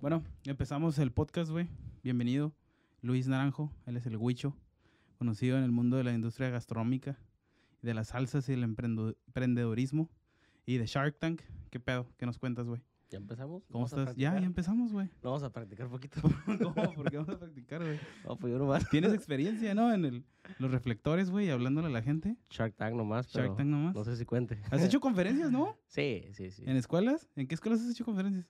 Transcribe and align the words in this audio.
Bueno, 0.00 0.22
empezamos 0.44 0.96
el 1.00 1.10
podcast, 1.10 1.50
güey. 1.50 1.68
Bienvenido. 2.04 2.52
Luis 3.02 3.26
Naranjo, 3.26 3.72
él 3.84 3.96
es 3.96 4.06
el 4.06 4.16
Huicho, 4.16 4.56
conocido 5.18 5.58
en 5.58 5.64
el 5.64 5.72
mundo 5.72 5.96
de 5.96 6.04
la 6.04 6.12
industria 6.12 6.50
gastronómica, 6.50 7.18
de 7.82 7.94
las 7.94 8.08
salsas 8.08 8.48
y 8.48 8.52
el 8.52 8.62
emprendedurismo 8.62 10.08
y 10.66 10.78
de 10.78 10.86
Shark 10.86 11.18
Tank. 11.18 11.42
¿Qué 11.70 11.80
pedo? 11.80 12.06
¿Qué 12.16 12.26
nos 12.26 12.38
cuentas, 12.38 12.66
güey? 12.68 12.80
¿Ya 13.10 13.18
empezamos? 13.18 13.64
¿Cómo 13.66 13.86
¿Vamos 13.86 13.92
a 13.94 14.00
estás? 14.02 14.16
Ya, 14.16 14.38
ya 14.38 14.46
empezamos, 14.46 14.92
güey. 14.92 15.06
No, 15.22 15.30
vamos 15.30 15.42
a 15.42 15.50
practicar 15.50 15.86
un 15.86 15.92
poquito. 15.92 16.20
¿Cómo? 16.62 16.94
¿Por 16.94 17.10
qué 17.10 17.16
vamos 17.16 17.34
a 17.34 17.38
practicar, 17.38 17.82
güey? 17.82 17.98
No, 18.24 18.36
pues 18.36 18.52
yo 18.52 18.58
nomás. 18.58 18.88
Tienes 18.90 19.12
experiencia, 19.14 19.74
¿no? 19.74 19.92
En 19.92 20.04
el, 20.04 20.24
los 20.58 20.70
reflectores, 20.70 21.30
güey, 21.30 21.50
hablándole 21.50 21.88
a 21.88 21.90
la 21.90 22.02
gente. 22.02 22.36
Shark 22.50 22.76
Tank 22.76 22.94
nomás, 22.94 23.26
Shark 23.28 23.46
pero 23.46 23.56
Tank 23.56 23.68
nomás. 23.68 23.94
no 23.96 24.04
sé 24.04 24.16
si 24.16 24.24
cuente. 24.24 24.60
¿Has 24.70 24.82
hecho 24.82 25.00
conferencias, 25.00 25.50
no? 25.50 25.76
Sí, 25.86 26.26
sí, 26.34 26.50
sí. 26.50 26.62
¿En 26.66 26.76
escuelas? 26.76 27.28
¿En 27.34 27.48
qué 27.48 27.54
escuelas 27.54 27.80
has 27.80 27.90
hecho 27.90 28.04
conferencias? 28.04 28.46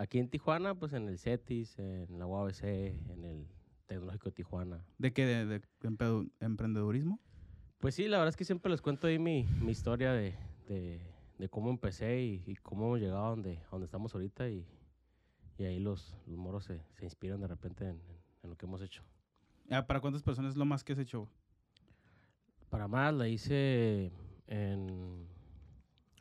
Aquí 0.00 0.18
en 0.20 0.28
Tijuana, 0.30 0.74
pues 0.76 0.92
en 0.92 1.08
el 1.08 1.18
CETIS, 1.18 1.78
en 1.78 2.18
la 2.20 2.26
UABC, 2.26 2.62
en 2.62 3.24
el 3.24 3.46
Tecnológico 3.86 4.26
de 4.26 4.32
Tijuana. 4.32 4.84
¿De 4.96 5.12
qué? 5.12 5.26
¿De, 5.26 5.44
de 5.46 6.28
emprendedurismo? 6.40 7.18
Pues 7.78 7.94
sí, 7.96 8.06
la 8.06 8.18
verdad 8.18 8.28
es 8.30 8.36
que 8.36 8.44
siempre 8.44 8.70
les 8.70 8.80
cuento 8.80 9.06
ahí 9.08 9.18
mi, 9.18 9.44
mi 9.60 9.72
historia 9.72 10.12
de, 10.12 10.34
de, 10.68 11.00
de 11.38 11.48
cómo 11.48 11.70
empecé 11.70 12.20
y, 12.22 12.42
y 12.46 12.54
cómo 12.56 12.86
hemos 12.86 13.00
llegado 13.00 13.26
a 13.26 13.30
donde, 13.30 13.58
a 13.58 13.70
donde 13.72 13.86
estamos 13.86 14.14
ahorita 14.14 14.48
y, 14.48 14.64
y 15.58 15.64
ahí 15.64 15.80
los, 15.80 16.16
los 16.26 16.36
moros 16.38 16.64
se, 16.64 16.80
se 16.94 17.04
inspiran 17.04 17.40
de 17.40 17.48
repente 17.48 17.84
en, 17.84 17.96
en- 17.96 18.18
en 18.44 18.50
lo 18.50 18.56
que 18.56 18.66
hemos 18.66 18.80
hecho. 18.82 19.02
Ah, 19.68 19.84
¿Para 19.86 20.00
cuántas 20.00 20.22
personas 20.22 20.52
es 20.52 20.56
lo 20.56 20.64
más 20.64 20.84
que 20.84 20.92
has 20.92 20.98
hecho? 21.00 21.28
Para 22.70 22.86
más, 22.86 23.12
la 23.14 23.26
hice 23.28 24.12
en... 24.46 25.26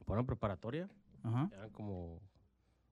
Por 0.05 0.17
una 0.17 0.25
preparatoria, 0.25 0.89
Ajá. 1.21 1.49
eran 1.53 1.69
como 1.69 2.19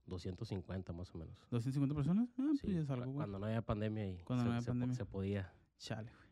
250 0.07 0.93
más 0.93 1.13
o 1.13 1.17
menos. 1.17 1.35
¿250 1.51 1.93
personas? 1.95 2.29
Ah, 2.37 2.43
pues 2.49 2.59
Sí, 2.61 2.73
ya 2.73 2.79
es 2.81 2.89
algo, 2.89 3.05
güey. 3.05 3.15
cuando 3.17 3.39
no 3.39 3.45
había 3.47 3.61
pandemia 3.61 4.07
y 4.09 4.17
Cuando 4.23 4.43
se, 4.43 4.47
no 4.49 4.53
había 4.53 4.61
se 4.61 4.67
pandemia. 4.71 4.95
se 4.95 5.05
podía 5.05 5.53
Chale, 5.77 6.09
güey. 6.11 6.25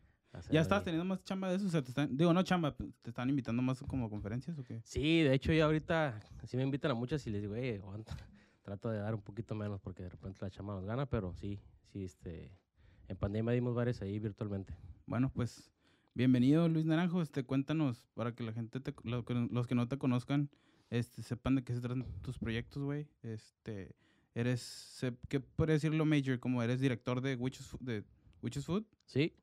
¿Ya 0.50 0.62
ahí. 0.62 0.84
teniendo 0.84 1.04
más 1.04 1.22
chamba 1.22 1.48
de 1.50 1.56
eso? 1.56 1.66
O 1.66 1.70
sea, 1.70 1.80
te 1.82 1.90
están... 1.90 2.16
Digo, 2.16 2.32
no 2.32 2.42
chamba, 2.42 2.74
¿te 3.02 3.10
están 3.10 3.28
invitando 3.30 3.62
más 3.62 3.80
como 3.82 4.10
conferencias 4.10 4.58
o 4.58 4.64
qué? 4.64 4.80
Sí, 4.82 5.22
de 5.22 5.32
hecho 5.34 5.52
yo 5.52 5.64
ahorita 5.64 6.20
sí 6.44 6.56
me 6.56 6.64
invitan 6.64 6.90
a 6.90 6.94
muchas 6.94 7.24
y 7.26 7.30
les 7.30 7.40
digo, 7.42 7.54
eh, 7.54 7.78
aguanta. 7.80 8.16
Trato 8.62 8.90
de 8.90 8.98
dar 8.98 9.14
un 9.14 9.20
poquito 9.20 9.54
menos 9.54 9.80
porque 9.80 10.02
de 10.02 10.08
repente 10.08 10.38
la 10.42 10.50
chamba 10.50 10.74
nos 10.74 10.84
gana, 10.86 11.06
pero 11.06 11.34
sí, 11.34 11.60
sí, 11.92 12.02
este, 12.04 12.50
en 13.08 13.16
pandemia 13.16 13.52
dimos 13.52 13.74
varias 13.74 14.00
ahí 14.02 14.18
virtualmente. 14.18 14.74
Bueno, 15.06 15.30
pues, 15.32 15.70
bienvenido 16.14 16.68
Luis 16.68 16.84
Naranjo. 16.86 17.20
Este, 17.22 17.44
cuéntanos, 17.44 18.04
para 18.14 18.34
que 18.34 18.42
la 18.42 18.52
gente, 18.52 18.80
te- 18.80 18.94
los 19.04 19.66
que 19.68 19.74
no 19.76 19.86
te 19.86 19.98
conozcan, 19.98 20.48
este, 20.98 21.22
sepan 21.22 21.56
de 21.56 21.64
qué 21.64 21.74
se 21.74 21.80
tratan 21.80 22.06
tus 22.22 22.38
proyectos, 22.38 22.82
güey. 22.82 23.08
Este, 23.22 23.96
eres, 24.34 25.04
¿qué 25.28 25.40
puede 25.40 25.72
decirlo 25.72 26.04
major? 26.04 26.38
Como 26.38 26.62
eres 26.62 26.80
director 26.80 27.20
de 27.20 27.34
Witches, 27.34 27.76
de 27.80 28.04
Witches 28.42 28.64
Food. 28.64 28.84
Sí, 29.04 29.34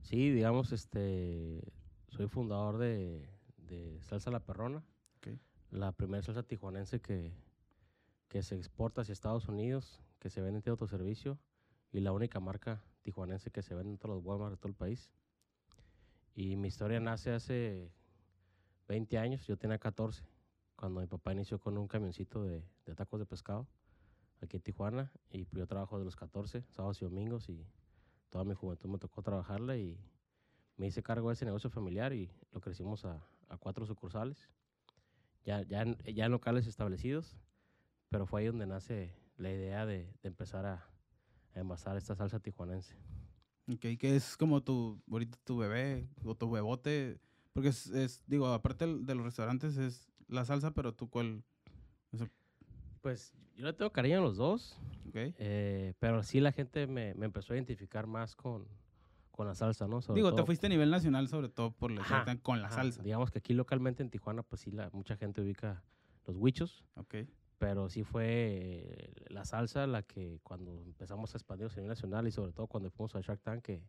sí, 0.00 0.30
digamos, 0.30 0.72
este, 0.72 1.60
soy 2.08 2.28
fundador 2.28 2.78
de, 2.78 3.28
de 3.58 4.00
Salsa 4.00 4.30
La 4.30 4.40
Perrona, 4.40 4.82
la 5.70 5.92
primera 5.92 6.22
salsa 6.22 6.42
tijuanense 6.42 7.00
que, 7.00 7.34
que 8.28 8.42
se 8.42 8.56
exporta 8.56 9.02
hacia 9.02 9.12
Estados 9.12 9.48
Unidos, 9.48 10.00
que 10.20 10.30
se 10.30 10.40
vende 10.40 10.62
en 10.64 10.70
autoservicio 10.70 11.38
y 11.92 12.00
la 12.00 12.12
única 12.12 12.40
marca 12.40 12.82
tijuanense 13.02 13.50
que 13.50 13.62
se 13.62 13.74
vende 13.74 13.92
en 13.92 13.98
todos 13.98 14.16
los 14.16 14.24
Walmart 14.24 14.52
de 14.52 14.56
todo 14.56 14.68
el 14.68 14.74
país. 14.74 15.10
Y 16.34 16.56
mi 16.56 16.68
historia 16.68 17.00
nace 17.00 17.32
hace 17.32 17.90
20 18.88 19.18
años, 19.18 19.46
yo 19.46 19.58
tenía 19.58 19.78
14, 19.78 20.22
cuando 20.76 21.00
mi 21.00 21.06
papá 21.06 21.32
inició 21.32 21.58
con 21.58 21.76
un 21.78 21.88
camioncito 21.88 22.44
de, 22.44 22.62
de 22.84 22.94
tacos 22.94 23.18
de 23.18 23.26
pescado 23.26 23.66
aquí 24.42 24.56
en 24.56 24.62
Tijuana 24.62 25.10
y 25.30 25.44
pues 25.44 25.58
yo 25.58 25.66
trabajo 25.66 25.98
de 25.98 26.04
los 26.04 26.16
14, 26.16 26.64
sábados 26.70 27.00
y 27.00 27.04
domingos 27.04 27.48
y 27.48 27.66
toda 28.30 28.44
mi 28.44 28.54
juventud 28.54 28.88
me 28.88 28.98
tocó 28.98 29.22
trabajarla 29.22 29.76
y 29.76 29.98
me 30.76 30.86
hice 30.86 31.02
cargo 31.02 31.28
de 31.28 31.34
ese 31.34 31.44
negocio 31.44 31.70
familiar 31.70 32.12
y 32.12 32.30
lo 32.52 32.60
crecimos 32.60 33.04
a, 33.04 33.26
a 33.48 33.56
cuatro 33.56 33.86
sucursales, 33.86 34.50
ya, 35.44 35.62
ya, 35.62 35.84
ya 36.04 36.26
en 36.26 36.32
locales 36.32 36.66
establecidos, 36.66 37.38
pero 38.10 38.26
fue 38.26 38.42
ahí 38.42 38.46
donde 38.48 38.66
nace 38.66 39.14
la 39.36 39.50
idea 39.50 39.86
de, 39.86 40.12
de 40.22 40.28
empezar 40.28 40.66
a, 40.66 40.86
a 41.54 41.60
envasar 41.60 41.96
esta 41.96 42.14
salsa 42.14 42.40
tijuanense. 42.40 42.94
Ok, 43.68 43.98
que 43.98 44.16
es 44.16 44.36
como 44.36 44.62
tu, 44.62 45.02
ahorita 45.10 45.38
tu 45.44 45.56
bebé 45.56 46.08
o 46.24 46.34
tu 46.34 46.50
bebote. 46.50 47.18
Porque 47.52 47.70
es, 47.70 47.88
es, 47.88 48.22
digo, 48.26 48.46
aparte 48.48 48.86
de 48.86 49.14
los 49.14 49.24
restaurantes 49.24 49.76
es 49.76 50.08
la 50.28 50.44
salsa, 50.44 50.72
pero 50.72 50.92
tú 50.94 51.08
cuál, 51.08 51.42
Pues 53.00 53.34
yo 53.56 53.66
le 53.66 53.72
tengo 53.72 53.90
cariño 53.92 54.18
a 54.18 54.20
los 54.20 54.36
dos, 54.36 54.76
ok. 55.08 55.16
eh, 55.38 55.94
pero 55.98 56.22
sí 56.22 56.40
la 56.40 56.52
gente 56.52 56.86
me, 56.86 57.14
me 57.14 57.26
empezó 57.26 57.52
a 57.52 57.56
identificar 57.56 58.06
más 58.06 58.34
con, 58.34 58.66
con 59.30 59.46
la 59.46 59.54
salsa, 59.54 59.86
¿no? 59.86 60.00
Sobre 60.02 60.18
Digo, 60.20 60.34
te 60.34 60.44
fuiste 60.44 60.66
a 60.66 60.70
nivel 60.70 60.90
nacional 60.90 61.28
sobre 61.28 61.48
todo 61.48 61.70
por 61.70 61.90
la 61.90 62.00
Ajá, 62.02 62.24
Tank 62.24 62.42
con 62.42 62.60
la 62.60 62.66
ajá, 62.66 62.76
salsa. 62.76 63.02
Digamos 63.02 63.30
que 63.30 63.38
aquí 63.38 63.54
localmente 63.54 64.02
en 64.02 64.10
Tijuana, 64.10 64.42
pues 64.42 64.62
sí, 64.62 64.70
la, 64.70 64.90
mucha 64.90 65.16
gente 65.16 65.40
ubica 65.40 65.82
los 66.26 66.36
huichos, 66.36 66.84
Ok. 66.96 67.14
pero 67.58 67.88
sí 67.88 68.02
fue 68.02 68.26
eh, 68.26 69.12
la 69.28 69.44
salsa 69.44 69.86
la 69.86 70.02
que 70.02 70.40
cuando 70.42 70.82
empezamos 70.82 71.32
a 71.34 71.38
expandirnos 71.38 71.74
a 71.74 71.76
nivel 71.76 71.90
nacional 71.90 72.26
y 72.26 72.32
sobre 72.32 72.52
todo 72.52 72.66
cuando 72.66 72.90
fuimos 72.90 73.14
a 73.14 73.20
Shark 73.20 73.40
Tank 73.42 73.62
que, 73.62 73.82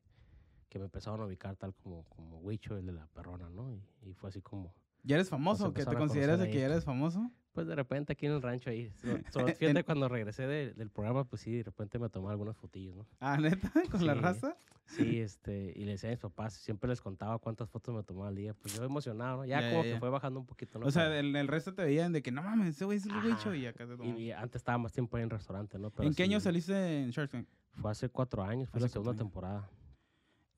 que 0.70 0.78
me 0.78 0.86
empezaron 0.86 1.22
a 1.22 1.26
ubicar 1.26 1.56
tal 1.56 1.74
como, 1.74 2.04
como 2.06 2.38
Huicho, 2.40 2.78
el 2.78 2.86
de 2.86 2.92
la 2.92 3.08
perrona, 3.08 3.50
¿no? 3.50 3.74
Y, 3.74 3.82
y 4.04 4.14
fue 4.14 4.30
así 4.30 4.42
como, 4.42 4.76
¿Ya 5.08 5.16
eres 5.16 5.30
famoso? 5.30 5.74
¿Que 5.74 5.86
te 5.86 5.96
consideras 5.96 6.40
de 6.40 6.50
que 6.50 6.60
ya 6.60 6.66
eres 6.66 6.84
famoso? 6.84 7.32
pues 7.54 7.66
de 7.66 7.74
repente 7.74 8.14
aquí 8.14 8.28
en 8.28 8.34
el 8.34 8.42
rancho 8.44 8.70
ahí, 8.70 8.92
so- 9.32 9.40
fíjate 9.60 9.84
cuando 9.84 10.08
regresé 10.08 10.46
de- 10.46 10.76
del 10.76 10.92
programa, 10.92 11.24
pues 11.24 11.42
sí, 11.42 11.56
de 11.56 11.64
repente 11.64 11.98
me 11.98 12.08
tomé 12.08 12.30
algunas 12.30 12.56
fotillos, 12.56 12.96
¿no? 12.96 13.08
Ah, 13.20 13.36
neta, 13.40 13.72
con 13.92 14.06
la 14.06 14.14
raza. 14.14 14.56
Sí, 14.86 15.20
este, 15.20 15.74
y 15.76 15.84
le 15.86 15.94
decía 15.94 16.10
a 16.10 16.12
mis 16.12 16.20
papás, 16.20 16.54
siempre 16.54 16.88
les 16.88 17.02
contaba 17.02 17.40
cuántas 17.40 17.68
fotos 17.68 17.96
me 17.96 18.04
tomaba 18.04 18.28
al 18.28 18.36
día, 18.36 18.54
pues 18.54 18.76
yo 18.76 18.84
emocionado, 18.84 19.38
¿no? 19.38 19.46
Ya, 19.46 19.60
Ya, 19.60 19.70
como 19.72 19.84
ya, 19.84 19.94
que 19.96 20.00
fue 20.00 20.10
bajando 20.12 20.40
un 20.40 20.46
poquito, 20.46 20.78
¿no? 20.78 20.86
O 20.86 20.92
sea, 20.92 21.18
en 21.18 21.36
el 21.36 21.48
resto 21.48 21.74
te 21.74 21.82
veían 21.84 22.14
de 22.14 22.22
que 22.22 22.32
no 22.32 22.44
mames, 22.44 22.76
ese 22.76 22.86
güey 22.86 23.00
es 23.00 23.08
el. 23.08 23.14
Huicho 23.26 23.52
y 23.56 23.66
acá 23.66 23.88
te 23.88 23.94
y, 23.96 23.98
tomaban. 23.98 24.20
y 24.20 24.32
antes 24.34 24.58
estaba 24.60 24.78
más 24.78 24.94
tiempo 24.94 25.18
ahí 25.18 25.24
en 25.24 25.32
restaurante, 25.32 25.80
¿no? 25.80 25.90
Pero 25.90 26.08
¿En 26.08 26.14
qué 26.14 26.22
año 26.24 26.40
saliste 26.40 27.02
en 27.02 27.10
Shark 27.10 27.32
Tank? 27.32 27.48
Fue 27.74 27.90
hace 27.90 28.08
cuatro 28.10 28.44
años, 28.44 28.70
fue 28.70 28.78
Hace 28.78 28.86
la 28.86 28.90
segunda 28.90 29.12
años. 29.14 29.20
temporada. 29.24 29.68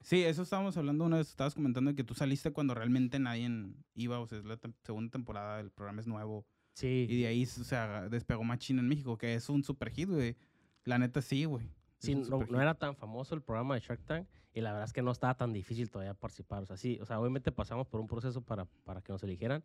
Sí, 0.02 0.24
eso 0.24 0.44
estábamos 0.44 0.78
hablando 0.78 1.04
una 1.06 1.18
vez, 1.18 1.30
estabas 1.30 1.54
comentando 1.54 1.94
que 1.94 2.04
tú 2.04 2.14
saliste 2.14 2.52
cuando 2.52 2.74
realmente 2.74 3.20
nadie 3.20 3.50
iba, 3.96 4.20
o 4.20 4.28
sea, 4.28 4.38
es 4.40 4.46
la 4.46 4.58
tem- 4.58 4.74
segunda 4.84 5.12
temporada, 5.12 5.60
el 5.60 5.72
programa 5.72 6.00
es 6.02 6.08
nuevo. 6.08 6.46
Sí, 6.74 7.06
Y 7.10 7.22
de 7.22 7.28
ahí, 7.28 7.44
o 7.44 7.64
sea, 7.64 8.08
despegó 8.08 8.44
Machine 8.44 8.80
en 8.80 8.88
México, 8.88 9.18
que 9.18 9.34
es 9.34 9.50
un 9.50 9.64
super 9.64 9.90
hit, 9.92 10.10
güey. 10.10 10.38
La 10.86 10.98
neta 10.98 11.22
sí, 11.22 11.44
güey. 11.44 11.70
Sí 11.98 12.16
no, 12.16 12.62
era 12.62 12.76
tan 12.76 12.96
famoso 12.96 13.36
el 13.36 13.42
programa 13.42 13.76
de 13.76 13.82
Shark 13.82 14.02
Tank 14.06 14.26
y 14.54 14.62
la 14.62 14.72
verdad 14.72 14.86
es 14.86 14.94
que 14.94 15.02
no 15.02 15.12
estaba 15.12 15.36
tan 15.36 15.52
difícil 15.52 15.90
todavía 15.92 16.14
participar. 16.14 16.64
O 16.64 16.66
sea, 16.66 16.78
sí, 16.78 16.98
o 17.02 17.06
sea, 17.06 17.20
obviamente 17.20 17.52
pasamos 17.52 17.88
por 17.88 18.00
un 18.00 18.08
proceso 18.08 18.42
para, 18.42 18.64
para 18.86 19.02
que 19.02 19.12
nos 19.12 19.22
eligieran, 19.24 19.64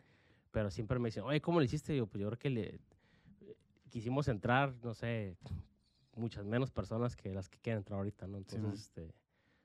pero 0.51 0.72
siempre 0.72 0.99
me 0.99 1.09
dicen, 1.09 1.22
oye, 1.22 1.41
¿cómo 1.41 1.61
lo 1.61 1.65
hiciste? 1.65 1.95
Y 1.95 1.99
yo, 1.99 2.06
pues 2.09 2.21
yo 2.21 2.27
creo 2.27 2.39
que 2.41 2.51
le, 2.51 2.81
quisimos 3.89 4.27
entrar, 4.27 4.75
no 4.83 4.95
sé, 4.95 5.37
muchas 6.16 6.45
menos 6.45 6.72
personas 6.72 7.15
que 7.15 7.33
las 7.33 7.49
que 7.49 7.59
quieren 7.61 7.78
entrar 7.78 7.99
ahorita, 7.99 8.27
¿no? 8.27 8.39
Entonces, 8.39 8.81
este, 8.81 9.15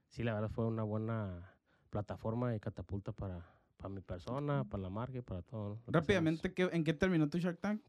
sí, 0.09 0.23
la 0.23 0.33
verdad 0.33 0.49
fue 0.49 0.65
una 0.65 0.83
buena 0.83 1.53
plataforma 1.89 2.51
de 2.51 2.59
catapulta 2.59 3.11
para, 3.11 3.45
para 3.77 3.89
mi 3.89 4.01
persona, 4.01 4.63
para 4.65 4.83
la 4.83 4.89
marca 4.89 5.17
y 5.17 5.21
para 5.21 5.41
todo. 5.41 5.75
¿no? 5.75 5.81
Rápidamente, 5.87 6.53
¿qué- 6.53 6.69
¿en 6.71 6.83
qué 6.83 6.93
terminó 6.93 7.29
tu 7.29 7.37
Shark 7.39 7.59
Tank? 7.59 7.81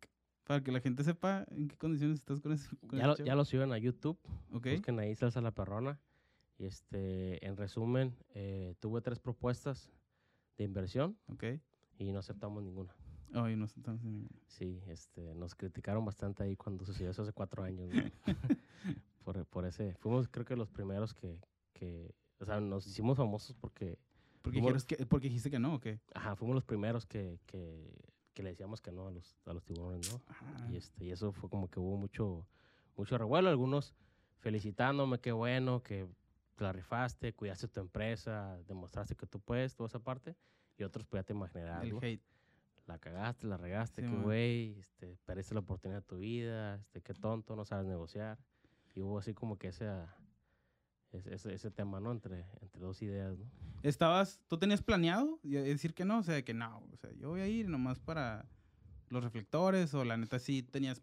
Para 0.44 0.62
que 0.62 0.72
la 0.72 0.80
gente 0.80 1.04
sepa 1.04 1.44
en 1.50 1.68
qué 1.68 1.76
condiciones 1.76 2.18
estás 2.18 2.40
con 2.40 2.56
con 2.88 2.98
Ya 2.98 3.06
lo, 3.06 3.16
ya 3.16 3.34
lo 3.34 3.44
suben 3.44 3.72
a 3.72 3.78
YouTube. 3.78 4.18
Ok. 4.52 4.66
Busquen 4.72 4.98
ahí 4.98 5.14
Salsa 5.14 5.40
La 5.40 5.52
Perrona. 5.52 6.00
Y 6.58 6.64
este, 6.66 7.44
en 7.46 7.56
resumen, 7.56 8.16
eh, 8.34 8.74
tuve 8.80 9.00
tres 9.00 9.18
propuestas 9.18 9.90
de 10.58 10.64
inversión 10.64 11.16
Ok. 11.28 11.44
y 11.98 12.12
no 12.12 12.18
aceptamos 12.18 12.62
ninguna. 12.62 12.94
Ay, 13.32 13.54
no 13.56 13.66
sé, 13.68 13.78
estamos 13.80 14.02
en- 14.02 14.28
Sí, 14.48 14.82
este, 14.88 15.34
nos 15.34 15.54
criticaron 15.54 16.04
bastante 16.04 16.42
ahí 16.42 16.56
cuando 16.56 16.84
sucedió 16.84 17.10
eso 17.12 17.22
hace 17.22 17.32
cuatro 17.32 17.62
años. 17.62 17.88
¿no? 17.88 18.02
por, 19.24 19.46
por 19.46 19.64
ese, 19.66 19.94
fuimos 20.00 20.28
creo 20.28 20.44
que 20.44 20.56
los 20.56 20.68
primeros 20.68 21.14
que, 21.14 21.38
que, 21.72 22.14
o 22.40 22.44
sea, 22.44 22.60
nos 22.60 22.86
hicimos 22.86 23.16
famosos 23.16 23.54
porque, 23.56 23.98
Porque, 24.42 24.60
dijeras 24.60 24.84
que, 24.84 24.96
porque 25.06 25.28
dijiste 25.28 25.50
que 25.50 25.58
no, 25.58 25.74
¿o 25.74 25.80
qué? 25.80 26.00
ajá, 26.14 26.34
fuimos 26.36 26.54
los 26.54 26.64
primeros 26.64 27.06
que, 27.06 27.38
que, 27.46 27.92
que 28.34 28.42
le 28.42 28.50
decíamos 28.50 28.80
que 28.80 28.90
no 28.92 29.08
a 29.08 29.10
los, 29.10 29.36
a 29.46 29.52
los 29.52 29.64
tiburones, 29.64 30.10
¿no? 30.12 30.20
Ajá. 30.26 30.68
Y, 30.72 30.76
este, 30.76 31.04
y 31.04 31.10
eso 31.10 31.32
fue 31.32 31.50
como 31.50 31.68
que 31.68 31.78
hubo 31.78 31.96
mucho, 31.96 32.46
mucho 32.96 33.18
revuelo. 33.18 33.50
Algunos 33.50 33.94
felicitándome, 34.38 35.18
qué 35.20 35.32
bueno, 35.32 35.82
que 35.82 36.08
la 36.58 36.72
rifaste, 36.72 37.32
cuidaste 37.34 37.68
tu 37.68 37.80
empresa, 37.80 38.58
demostraste 38.66 39.14
que 39.14 39.26
tú 39.26 39.40
puedes, 39.40 39.74
toda 39.74 39.88
esa 39.88 39.98
parte. 39.98 40.36
Y 40.78 40.82
otros, 40.82 41.06
pues 41.06 41.20
ya 41.20 41.24
te 41.24 41.32
imaginarás, 41.34 41.84
El 41.84 41.90
¿no? 41.90 41.98
hate. 42.02 42.22
La 42.86 42.98
cagaste, 42.98 43.46
la 43.46 43.56
regaste, 43.56 44.02
Sí, 44.02 44.08
qué 44.08 44.16
güey, 44.16 44.78
este, 44.80 45.16
perdiste 45.24 45.54
la 45.54 45.60
oportunidad 45.60 46.00
de 46.00 46.06
tu 46.06 46.16
vida, 46.18 46.76
este, 46.76 47.00
qué 47.02 47.14
tonto, 47.14 47.54
no 47.54 47.64
sabes 47.64 47.86
negociar. 47.86 48.38
Y 48.94 49.02
hubo 49.02 49.18
así 49.18 49.32
como 49.32 49.58
que 49.58 49.68
ese, 49.68 49.86
ese, 51.12 51.54
ese, 51.54 51.70
tema, 51.70 52.00
¿no? 52.00 52.12
Entre, 52.12 52.44
entre 52.60 52.80
dos 52.80 53.00
ideas, 53.02 53.38
¿no? 53.38 53.44
¿Estabas, 53.82 54.40
tú 54.48 54.58
tenías 54.58 54.82
planeado 54.82 55.38
y- 55.42 55.52
decir 55.52 55.94
que 55.94 56.04
no? 56.04 56.18
O 56.18 56.22
sea, 56.22 56.42
que 56.42 56.54
no, 56.54 56.82
o 56.92 56.96
sea, 56.96 57.10
yo 57.12 57.30
voy 57.30 57.40
a 57.40 57.48
ir 57.48 57.68
nomás 57.68 57.98
para 57.98 58.44
los 59.08 59.22
reflectores 59.24 59.92
o 59.94 60.04
la 60.04 60.16
neta 60.16 60.38
sí 60.38 60.62
tenías, 60.62 61.02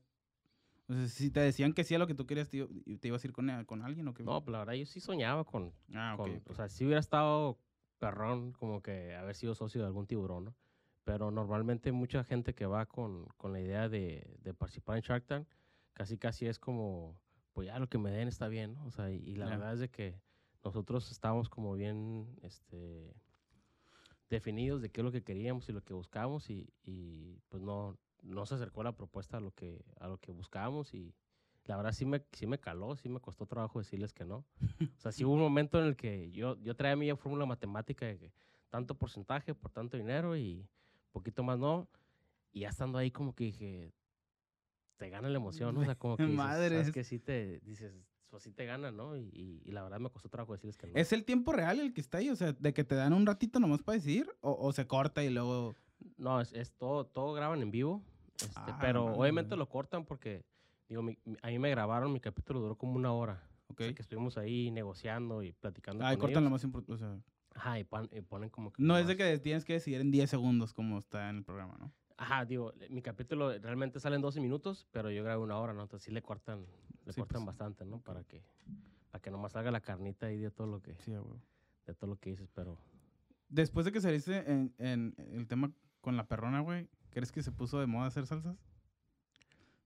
O 0.88 0.94
sea, 0.94 1.08
si 1.08 1.30
te 1.30 1.42
decían 1.42 1.74
que 1.74 1.84
sí 1.84 1.96
a 1.96 2.00
lo 2.00 2.08
que 2.08 2.14
tú 2.16 2.26
querías, 2.26 2.50
te, 2.50 2.66
te 3.00 3.08
ibas 3.08 3.24
a 3.24 3.28
ir 3.28 3.34
con, 3.34 3.66
con 3.66 3.82
alguien 3.84 4.08
o 4.08 4.14
qué? 4.14 4.24
No, 4.24 4.42
pues 4.44 4.52
la 4.54 4.60
verdad 4.60 4.74
yo 4.74 4.86
sí 4.86 5.00
soñaba 5.02 5.44
con, 5.44 5.74
Ah, 5.94 6.14
con- 6.16 6.38
ok. 6.38 6.50
o 6.50 6.54
sea, 6.54 6.70
si 6.70 6.86
hubiera 6.86 7.00
estado 7.02 7.58
perrón 8.00 8.54
como 8.54 8.82
que 8.82 9.16
haber 9.16 9.36
sido 9.36 9.56
socio 9.56 9.82
de 9.82 9.88
algún 9.88 10.08
tiburón, 10.08 10.46
¿no? 10.46 10.56
Pero 11.04 11.32
normalmente 11.32 11.92
mucha 11.92 12.24
gente 12.24 12.54
que 12.54 12.66
va 12.66 12.86
con, 12.86 13.26
con 13.38 13.54
la 13.54 13.60
idea 13.62 13.90
de, 13.90 14.38
de 14.44 14.54
participar 14.54 14.98
en 14.98 15.04
Shark 15.04 15.26
Tank, 15.26 15.48
casi 15.94 16.18
casi 16.18 16.46
es 16.48 16.60
como, 16.60 17.20
pues 17.58 17.66
ya 17.66 17.80
lo 17.80 17.90
que 17.90 17.98
me 17.98 18.12
den 18.12 18.28
está 18.28 18.48
bien, 18.50 18.76
¿no? 18.76 18.86
O 18.86 18.92
sea, 18.92 19.10
y, 19.10 19.16
y 19.16 19.34
la 19.34 19.48
Ya. 19.48 19.58
verdad 19.58 19.74
es 19.74 19.80
de 19.80 19.90
que 19.90 20.22
nosotros 20.64 21.10
estábamos 21.12 21.50
como 21.50 21.74
bien, 21.74 22.38
este, 22.44 23.16
definidos 24.30 24.80
de 24.84 24.92
qué 24.92 25.02
es 25.02 25.06
lo 25.06 25.12
que 25.12 25.24
queríamos 25.24 25.68
y 25.68 25.72
lo 25.72 25.82
que 25.84 25.96
buscábamos 25.96 26.52
y, 26.52 26.70
y, 26.84 27.40
pues 27.50 27.64
no, 27.64 27.98
no 28.22 28.46
se 28.46 28.54
acercó 28.54 28.84
la 28.84 28.92
propuesta 28.96 29.38
a 29.38 29.40
lo 29.40 29.50
que, 29.56 29.84
a 30.00 30.08
lo 30.08 30.20
que 30.20 30.32
buscábamos 30.32 30.94
y 30.94 31.16
la 31.66 31.78
verdad 31.78 31.94
sí 31.94 32.06
me, 32.06 32.24
sí 32.32 32.46
me 32.46 32.60
caló, 32.60 32.96
sí 32.96 33.10
me 33.10 33.20
costó 33.20 33.48
trabajo 33.48 33.80
decirles 33.80 34.14
que 34.14 34.24
no. 34.24 34.46
O 34.96 35.00
sea, 35.00 35.12
sí 35.12 35.26
hubo 35.26 35.34
un 35.34 35.40
momento 35.40 35.80
en 35.80 35.88
el 35.88 35.96
que 35.96 36.30
yo, 36.30 36.62
yo 36.62 36.76
traía 36.76 36.96
mi 36.96 37.12
fórmula 37.16 37.48
matemática 37.48 38.06
de 38.06 38.20
que 38.20 38.32
tanto 38.70 38.94
porcentaje 38.94 39.56
por 39.56 39.72
tanto 39.72 39.98
dinero 39.98 40.38
y 40.38 40.70
poquito 41.12 41.42
más 41.42 41.58
no. 41.58 41.88
Y 42.54 42.60
ya 42.60 42.70
estando 42.70 43.00
ahí 43.00 43.10
como 43.10 43.34
que 43.34 43.46
dije, 43.46 43.94
te 44.98 45.10
gana 45.10 45.30
la 45.30 45.38
emoción, 45.38 45.74
¿no? 45.76 45.82
O 45.82 45.86
sea, 45.86 45.96
como 45.96 46.18
que 46.18 46.24
dices, 46.24 46.38
Madres. 46.38 46.72
¿sabes 46.80 46.92
que 46.94 47.04
sí 47.04 47.20
te, 47.20 47.60
dices, 47.64 47.94
pues 48.30 48.44
sí 48.44 48.52
te 48.52 48.66
gana, 48.66 48.92
¿no? 48.92 49.16
Y, 49.18 49.30
y, 49.34 49.62
y 49.66 49.72
la 49.72 49.84
verdad 49.84 50.00
me 50.00 50.10
costó 50.10 50.30
trabajo 50.30 50.54
decirles 50.54 50.78
que 50.78 50.88
no. 50.88 50.94
¿Es 50.96 51.14
el 51.14 51.24
tiempo 51.24 51.54
real 51.54 51.80
el 51.80 51.94
que 51.94 52.02
está 52.02 52.18
ahí? 52.18 52.30
O 52.30 52.36
sea, 52.36 52.52
de 52.54 52.74
que 52.74 52.84
te 52.84 52.96
dan 52.96 53.14
un 53.14 53.26
ratito 53.26 53.60
nomás 53.60 53.82
para 53.84 53.98
decidir 53.98 54.30
o, 54.42 54.52
o 54.60 54.72
se 54.74 54.86
corta 54.88 55.24
y 55.24 55.30
luego... 55.30 55.76
No, 56.18 56.42
es, 56.42 56.52
es 56.54 56.74
todo, 56.74 57.06
todo 57.06 57.34
graban 57.34 57.62
en 57.62 57.72
vivo. 57.72 58.04
este, 58.40 58.52
Ah, 58.56 58.78
pero 58.82 59.06
madre, 59.06 59.20
obviamente 59.20 59.56
lo 59.56 59.68
cortan 59.70 60.06
porque, 60.06 60.46
digo, 60.90 61.02
mi- 61.02 61.18
a 61.42 61.48
mí 61.48 61.58
me 61.60 61.70
grabaron, 61.70 62.12
mi 62.14 62.20
capítulo 62.20 62.60
duró 62.60 62.76
como 62.78 62.96
una 62.96 63.12
hora. 63.14 63.42
Ok. 63.70 63.82
O 63.82 63.84
sea, 63.86 63.94
que 63.96 64.02
estuvimos 64.02 64.38
ahí 64.38 64.70
negociando 64.72 65.42
y 65.44 65.54
platicando. 65.54 66.06
Ah, 66.06 66.14
y 66.14 66.18
cortan 66.18 66.44
lo 66.44 66.50
más 66.50 66.64
importante. 66.64 66.94
O 66.94 66.98
sea, 66.98 67.20
Ajá, 67.56 67.80
y, 67.80 67.84
pon- 67.84 68.10
y 68.14 68.22
ponen 68.22 68.50
como 68.52 68.72
que. 68.72 68.84
no 68.84 68.98
es 69.00 69.08
de 69.08 69.18
que 69.18 69.40
tienes 69.40 69.66
que 69.66 69.74
decidir 69.74 70.02
en 70.02 70.12
10 70.12 70.30
segundos 70.30 70.74
como 70.74 71.00
está 71.00 71.30
en 71.32 71.38
el 71.38 71.44
programa, 71.44 71.76
¿no? 71.80 71.92
Ajá, 72.18 72.46
digo, 72.46 72.74
mi 72.90 73.02
capítulo 73.02 73.58
realmente 73.60 74.00
sale 74.00 74.16
en 74.16 74.22
12 74.22 74.42
minutos, 74.42 74.88
pero 74.92 75.12
yo 75.12 75.24
grabo 75.24 75.44
una 75.44 75.58
hora, 75.60 75.74
¿no? 75.74 75.84
Entonces 75.84 76.06
sí 76.06 76.12
le 76.12 76.22
cortan, 76.22 76.66
le 77.06 77.14
Sí, 77.14 77.22
cortan 77.22 77.46
pues, 77.46 77.46
bastante, 77.46 77.86
¿no? 77.86 78.00
Para 78.02 78.24
que 78.24 78.44
para 79.12 79.22
que 79.22 79.32
nomás 79.32 79.54
salga 79.54 79.72
la 79.72 79.82
carnita 79.82 80.26
ahí 80.26 80.38
de 80.40 80.52
todo 80.52 80.68
lo 80.68 80.82
que 80.82 80.96
Sí, 80.96 81.12
de 81.12 81.94
todo 81.94 82.10
lo 82.10 82.16
que 82.18 82.32
dices, 82.32 82.50
pero 82.54 82.78
Después 83.50 83.86
de 83.86 83.92
que 83.92 84.02
saliste 84.02 84.52
en, 84.52 84.74
en 84.78 85.16
el 85.18 85.48
tema 85.48 85.72
con 86.02 86.18
la 86.18 86.28
perrona, 86.28 86.60
güey, 86.60 86.90
¿crees 87.12 87.32
que 87.32 87.42
se 87.42 87.52
puso 87.52 87.80
de 87.80 87.88
moda 87.88 88.08
hacer 88.08 88.26
salsas? 88.26 88.58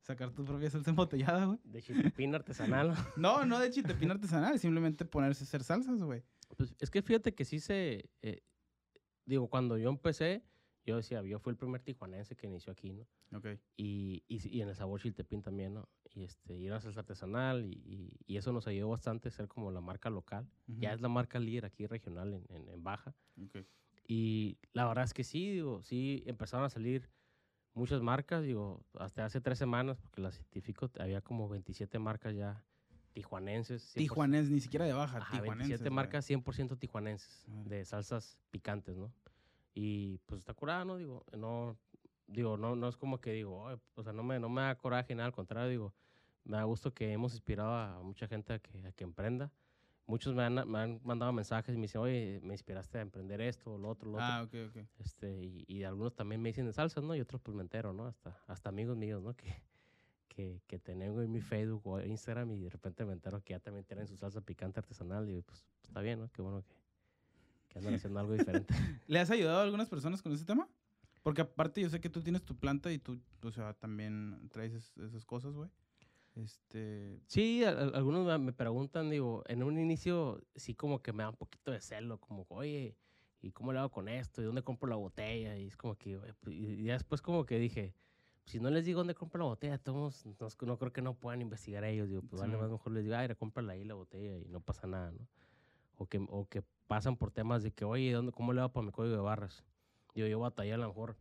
Sacar 0.02 0.32
tu 0.32 0.44
propia 0.44 0.70
salsa 0.70 0.90
embotellada, 0.90 1.46
güey. 1.46 1.60
de 1.64 1.82
chiltepín 1.82 2.34
artesanal. 2.34 2.94
No, 3.18 3.46
no 3.46 3.60
de 3.60 3.70
chitepín 3.70 4.10
artesanal, 4.10 4.58
simplemente 4.58 5.06
ponerse 5.06 5.44
a 5.44 5.46
hacer 5.46 5.64
salsas, 5.64 6.02
güey. 6.02 6.24
Pues 6.58 6.74
es 6.80 6.90
que 6.90 7.02
fíjate 7.04 7.36
que 7.36 7.46
sí 7.46 7.60
se 7.60 8.10
eh, 8.24 8.42
digo, 9.26 9.48
cuando 9.48 9.78
yo 9.78 9.90
empecé, 9.90 10.44
yo 10.86 10.98
decía, 10.98 11.22
yo 11.24 11.40
fui 11.40 11.52
el 11.52 11.58
primer 11.58 11.82
tijuanense 11.82 12.36
que 12.36 12.48
inició 12.48 12.74
aquí, 12.74 12.92
¿no? 12.94 13.06
Ok. 13.38 13.48
y, 13.78 14.24
y, 14.28 14.62
en 14.62 14.70
el 14.70 14.76
sabor 14.76 15.00
chiltepín 15.02 15.42
también, 15.42 15.74
¿no? 15.76 15.88
Y, 16.14 16.24
este, 16.24 16.58
y 16.58 16.66
era 16.66 16.76
una 16.76 16.82
salsa 16.82 17.00
artesanal 17.02 17.66
y, 17.66 18.18
y- 18.28 18.38
eso 18.38 18.52
nos 18.52 18.68
ayudó 18.68 18.90
bastante 18.90 19.30
a 19.30 19.32
ser 19.32 19.48
como 19.48 19.72
la 19.72 19.80
marca 19.82 20.10
local. 20.10 20.48
Ya 20.68 20.92
es 20.94 21.02
la 21.02 21.08
marca 21.08 21.40
líder 21.40 21.66
aquí 21.66 21.86
regional 21.88 22.34
en, 22.34 22.46
en, 22.50 22.70
en 22.70 22.84
Baja. 22.84 23.16
Ok. 23.42 23.66
Y 24.08 24.58
la 24.74 24.86
verdad 24.88 25.04
es 25.06 25.14
que 25.14 25.24
sí, 25.24 25.52
digo, 25.52 25.82
sí 25.84 26.24
empezaron 26.26 26.66
a 26.66 26.70
salir 26.70 27.10
muchas 27.74 28.02
marcas, 28.02 28.44
digo, 28.44 28.84
hasta 28.96 29.24
hace 29.24 29.40
tres 29.40 29.58
semanas, 29.60 29.98
porque 30.02 30.22
las 30.22 30.36
científico 30.36 30.90
había 31.00 31.22
como 31.22 31.48
27 31.48 31.98
marcas 32.00 32.36
ya 32.36 32.66
tijuanenses. 33.14 33.94
100%. 33.96 33.98
Tijuanés, 33.98 34.50
ni 34.50 34.60
siquiera 34.60 34.86
de 34.86 34.94
baja, 34.94 35.18
Ajá, 35.20 35.32
tijuanenses. 35.32 35.80
27 35.80 35.90
güey. 35.90 35.96
marcas 35.96 36.30
100% 36.30 36.78
tijuanenses 36.80 37.46
Madre. 37.48 37.78
de 37.78 37.86
salsas 37.86 38.38
picantes, 38.50 38.98
¿no? 38.98 39.14
Y 39.74 40.18
pues 40.26 40.40
está 40.40 40.54
curada, 40.54 40.86
¿no? 40.86 40.98
Digo, 40.98 41.26
no, 41.38 41.78
digo, 42.28 42.58
no, 42.58 42.76
no 42.76 42.88
es 42.88 42.98
como 42.98 43.20
que 43.20 43.32
digo, 43.34 43.68
o 43.96 44.04
sea, 44.04 44.14
no 44.14 44.24
me, 44.24 44.40
no 44.40 44.50
me 44.50 44.62
da 44.62 44.76
coraje, 44.78 45.16
nada, 45.16 45.28
al 45.28 45.34
contrario, 45.34 45.70
digo, 45.70 45.94
me 46.44 46.58
da 46.58 46.64
gusto 46.64 46.94
que 46.94 47.12
hemos 47.12 47.34
inspirado 47.34 47.74
a 47.74 48.02
mucha 48.02 48.28
gente 48.28 48.54
a 48.54 48.60
que, 48.60 48.88
a 48.88 48.92
que 48.92 49.04
emprenda. 49.04 49.52
Muchos 50.08 50.36
me 50.36 50.44
han, 50.44 50.70
me 50.70 50.80
han 50.80 51.00
mandado 51.04 51.32
mensajes 51.32 51.74
y 51.74 51.78
me 51.78 51.84
dicen, 51.84 52.02
oye, 52.02 52.42
me 52.44 52.54
inspiraste 52.54 52.98
a 52.98 53.02
emprender 53.02 53.40
esto, 53.40 53.78
lo 53.78 53.90
otro, 53.90 54.10
lo 54.10 54.18
otro. 54.18 54.26
Ah, 54.26 54.44
ok, 54.44 54.54
ok. 54.70 54.86
Este, 54.98 55.42
y, 55.42 55.64
y 55.68 55.84
algunos 55.84 56.16
también 56.16 56.42
me 56.42 56.50
dicen 56.50 56.66
de 56.66 56.74
salsas, 56.74 57.04
¿no? 57.04 57.16
Y 57.16 57.22
otros 57.22 57.40
pues 57.42 57.56
me 57.56 57.62
entero, 57.62 57.94
¿no? 57.94 58.08
Hasta, 58.08 58.38
hasta 58.48 58.70
amigos 58.70 58.98
míos, 58.98 59.24
¿no? 59.24 59.36
Que, 59.36 59.64
que, 60.28 60.62
que 60.68 60.80
tengo 60.80 61.22
en 61.22 61.32
mi 61.32 61.40
Facebook 61.40 61.86
o 61.86 62.02
Instagram 62.02 62.52
y 62.52 62.64
de 62.64 62.70
repente 62.70 63.06
me 63.06 63.14
entero 63.14 63.42
que 63.42 63.54
ya 63.54 63.60
también 63.60 63.86
tienen 63.86 64.08
su 64.08 64.18
salsa 64.18 64.42
picante 64.42 64.80
artesanal 64.80 65.30
y 65.30 65.42
pues 65.44 65.66
está 65.84 66.02
bien, 66.02 66.20
¿no? 66.20 66.30
Qué 66.32 66.42
bueno 66.42 66.64
que, 66.64 66.76
que 67.72 67.80
andan 67.80 67.94
haciendo 67.96 68.20
algo 68.20 68.34
diferente. 68.34 68.74
¿Le 69.08 69.20
has 69.20 69.32
ayudado 69.32 69.60
a 69.60 69.64
algunas 69.64 69.90
personas 69.90 70.22
con 70.22 70.32
ese 70.34 70.46
tema? 70.46 70.68
Porque 71.24 71.42
aparte 71.42 71.82
yo 71.82 71.90
sé 71.90 72.02
que 72.02 72.10
tú 72.10 72.22
tienes 72.22 72.44
tu 72.44 72.56
planta 72.56 72.92
y 72.92 72.98
tú, 73.00 73.20
o 73.44 73.52
sea, 73.52 73.74
también 73.74 74.50
traes 74.52 74.74
es- 74.74 74.98
esas 74.98 75.24
cosas, 75.26 75.54
güey. 75.54 75.70
Este... 76.36 77.20
Sí, 77.28 77.64
a- 77.64 77.70
a- 77.70 77.90
algunos 77.98 78.40
me- 78.40 78.54
preguntan, 78.54 79.10
digo, 79.10 79.44
en 79.48 79.64
un 79.64 79.78
inicio 79.80 80.42
sí 80.56 80.74
como 80.76 81.02
que 81.02 81.14
me 81.14 81.24
da 81.24 81.30
un 81.30 81.36
poquito 81.38 81.72
de 81.72 81.82
celo, 81.82 82.20
como, 82.20 82.46
oye, 82.50 82.96
¿y 83.42 83.52
cómo 83.52 83.74
le 83.74 83.80
hago 83.80 83.90
con 83.92 84.08
esto? 84.08 84.42
¿Y 84.42 84.46
dónde 84.46 84.64
compro 84.64 84.90
la 84.90 84.96
botella? 84.96 85.58
Y 85.58 85.68
es 85.68 85.76
como 85.78 85.96
que, 85.96 86.18
"Oye, 86.18 86.34
pues", 86.34 86.56
y 86.56 86.84
después 86.84 87.22
como 87.22 87.46
que 87.46 87.60
dije, 87.60 87.94
si 88.46 88.60
no 88.60 88.70
les 88.70 88.86
digo 88.86 89.00
dónde 89.00 89.14
compro 89.16 89.40
la 89.40 89.46
botella, 89.46 89.78
todos, 89.78 90.26
no, 90.26 90.78
creo 90.78 90.92
que 90.94 91.02
no 91.02 91.14
puedan 91.14 91.42
investigar 91.42 91.84
ellos, 91.84 92.10
digo, 92.10 92.22
pues 92.24 92.42
vale 92.42 92.54
Sí. 92.56 92.62
más 92.62 92.70
mejor 92.72 92.92
les 92.94 93.04
digo, 93.04 93.16
ay, 93.16 93.34
cómprala 93.36 93.74
ahí 93.74 93.84
la 93.84 93.94
botella 93.94 94.38
y 94.38 94.48
no 94.50 94.62
pasa 94.62 94.88
nada, 94.88 95.12
¿no? 95.12 95.28
O 96.02 96.08
que, 96.08 96.18
o 96.30 96.48
que 96.50 96.64
pasan 96.88 97.16
por 97.16 97.30
temas 97.30 97.62
de 97.62 97.72
que, 97.72 97.86
oye, 97.86 98.12
¿dónde, 98.12 98.32
¿cómo 98.32 98.54
le 98.54 98.62
hago 98.62 98.74
para 98.74 98.88
mi 98.88 98.92
código 98.92 99.16
de 99.16 99.22
barras? 99.22 99.64
Digo, 100.16 100.28
yo 100.28 100.40
batallé 100.40 100.74
a 100.74 100.78
lo 100.78 100.88
mejor 100.88 101.16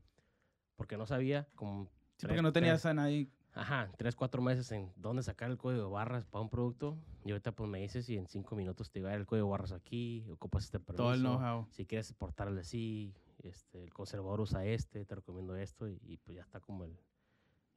porque 0.77 0.97
no 0.97 1.05
sabía, 1.07 1.47
como... 1.55 1.85
Sí, 1.85 1.91
tres- 2.27 2.29
porque 2.31 2.43
no 2.43 2.53
tenías 2.53 2.87
a 2.87 2.95
nadie... 2.95 3.29
Ajá, 3.53 3.91
tres, 3.99 4.17
cuatro 4.17 4.41
meses 4.41 4.73
en 4.73 4.91
dónde 4.97 5.23
sacar 5.23 5.51
el 5.51 5.59
código 5.59 5.83
de 5.83 5.91
barras 5.91 6.25
para 6.25 6.41
un 6.41 6.49
producto. 6.49 6.97
Y 7.27 7.33
ahorita 7.33 7.53
pues 7.53 7.69
me 7.69 7.79
dices 7.81 8.09
y 8.09 8.17
en 8.17 8.27
cinco 8.27 8.57
minutos 8.57 8.91
te 8.91 9.03
va 9.03 9.09
a 9.09 9.11
dar 9.11 9.21
el 9.21 9.27
código 9.27 9.49
de 9.49 9.51
barras 9.51 9.73
aquí, 9.73 10.25
ocupas 10.33 10.65
este 10.65 10.81
permiso. 10.81 11.03
Todo 11.03 11.13
el 11.13 11.21
know-how. 11.21 11.67
Si 11.71 11.85
quieres 11.85 12.09
exportarle 12.09 12.63
así, 12.63 13.13
este, 13.43 13.83
el 13.85 13.93
conservador 13.93 14.41
usa 14.41 14.65
este, 14.65 15.05
te 15.05 15.15
recomiendo 15.15 15.57
esto 15.57 15.89
y, 15.91 16.01
y, 16.05 16.17
pues 16.17 16.37
ya 16.37 16.43
está 16.43 16.61
como 16.61 16.85
el, 16.85 16.97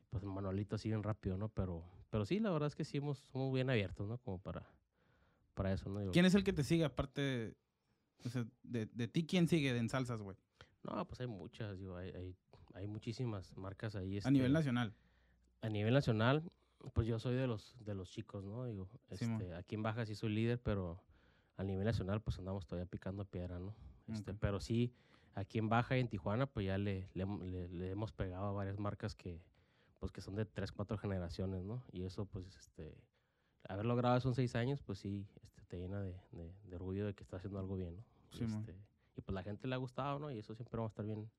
pues 0.10 0.24
el 0.24 0.30
manualito 0.30 0.78
así 0.78 0.88
bien 0.88 1.04
rápido, 1.04 1.38
¿no? 1.38 1.50
Pero, 1.50 1.84
pero 2.10 2.24
sí, 2.24 2.40
la 2.40 2.52
verdad 2.52 2.68
es 2.68 2.76
que 2.76 2.86
sí 2.86 2.98
hemos, 3.00 3.18
somos 3.32 3.54
bien 3.54 3.70
abiertos, 3.70 4.08
¿no? 4.08 4.18
Como 4.20 4.38
para, 4.38 4.66
para 5.54 5.74
eso, 5.74 5.90
¿no? 5.90 6.00
Digo, 6.00 6.12
¿Quién 6.12 6.26
es 6.26 6.36
el 6.36 6.44
que 6.44 6.54
te 6.54 6.64
sigue 6.64 6.86
aparte 6.86 7.56
o 8.26 8.30
sea, 8.30 8.45
de, 8.64 8.86
de 8.88 9.07
ti? 9.07 9.26
¿Quién 9.26 9.48
sigue 9.48 9.76
en 9.78 9.90
salsas, 9.90 10.22
güey? 10.22 10.38
No, 10.83 11.06
pues 11.07 11.19
hay 11.22 11.28
muchas, 11.28 11.78
digo, 11.80 11.95
hay, 11.95 12.10
hay, 12.12 12.36
hay 12.74 12.88
muchísimas 12.88 13.56
marcas 13.57 13.95
ahí. 13.95 14.19
A 14.24 14.31
nivel 14.31 14.48
este, 14.52 14.60
nacional. 14.60 14.94
A 15.62 15.69
nivel 15.69 15.94
nacional, 15.94 16.44
pues 16.94 17.07
yo 17.07 17.19
soy 17.19 17.36
de 17.36 17.48
los 17.48 17.76
de 17.80 17.95
los 17.95 18.10
chicos, 18.12 18.44
¿no? 18.44 18.66
Digo, 18.66 18.90
este, 19.10 19.54
aquí 19.56 19.76
en 19.76 19.83
Baja 19.83 20.06
sí 20.06 20.16
soy 20.16 20.33
líder, 20.33 20.62
pero 20.62 21.02
a 21.56 21.64
nivel 21.64 21.86
nacional 21.86 22.22
pues 22.22 22.38
andamos 22.40 22.66
todavía 22.66 22.86
picando 22.90 23.24
piedra, 23.26 23.60
¿no? 23.60 23.74
Este. 24.12 24.33
Pero 24.33 24.60
sí, 24.60 24.94
aquí 25.36 25.60
en 25.60 25.69
Baja 25.69 25.95
y 25.98 26.02
en 26.02 26.10
Tijuana 26.10 26.48
pues 26.48 26.66
ya 26.66 26.78
le, 26.78 27.07
le, 27.14 27.26
le- 27.26 27.69
le 27.69 27.92
hemos 27.92 28.12
pegado 28.12 28.45
a 28.48 28.52
varias 28.52 28.80
marcas 28.80 29.16
que 29.16 29.42
pues 30.00 30.12
que 30.12 30.19
son 30.19 30.36
de 30.36 30.45
tres, 30.45 30.74
cuatro 30.74 30.98
generaciones, 30.98 31.64
¿no? 31.64 31.81
Y 31.94 32.04
eso 32.04 32.26
pues 32.26 32.45
este, 32.57 32.94
haber 33.70 33.86
logrado 33.86 34.18
eso 34.18 34.30
en 34.30 34.36
seis 34.36 34.56
años 34.56 34.82
pues 34.82 35.00
sí, 35.00 35.26
este, 35.44 35.62
te 35.68 35.78
llena 35.80 36.02
de, 36.02 36.14
de- 36.32 36.54
de 36.70 36.76
orgullo 36.76 37.06
de 37.06 37.14
que 37.14 37.24
estás 37.24 37.40
haciendo 37.40 37.60
algo 37.60 37.76
bien, 37.76 37.96
¿no? 37.96 38.04
Y, 38.34 38.38
Simón. 38.38 38.60
este, 38.62 38.76
y 39.16 39.22
pues 39.22 39.34
la 39.34 39.44
gente 39.44 39.68
le 39.68 39.76
ha 39.76 39.78
gustado, 39.78 40.20
¿no? 40.20 40.32
Y 40.32 40.40
eso 40.40 40.56
siempre 40.56 40.78
vamos 40.78 40.92
a 40.92 40.94
estar 40.94 41.06
bien, 41.06 41.30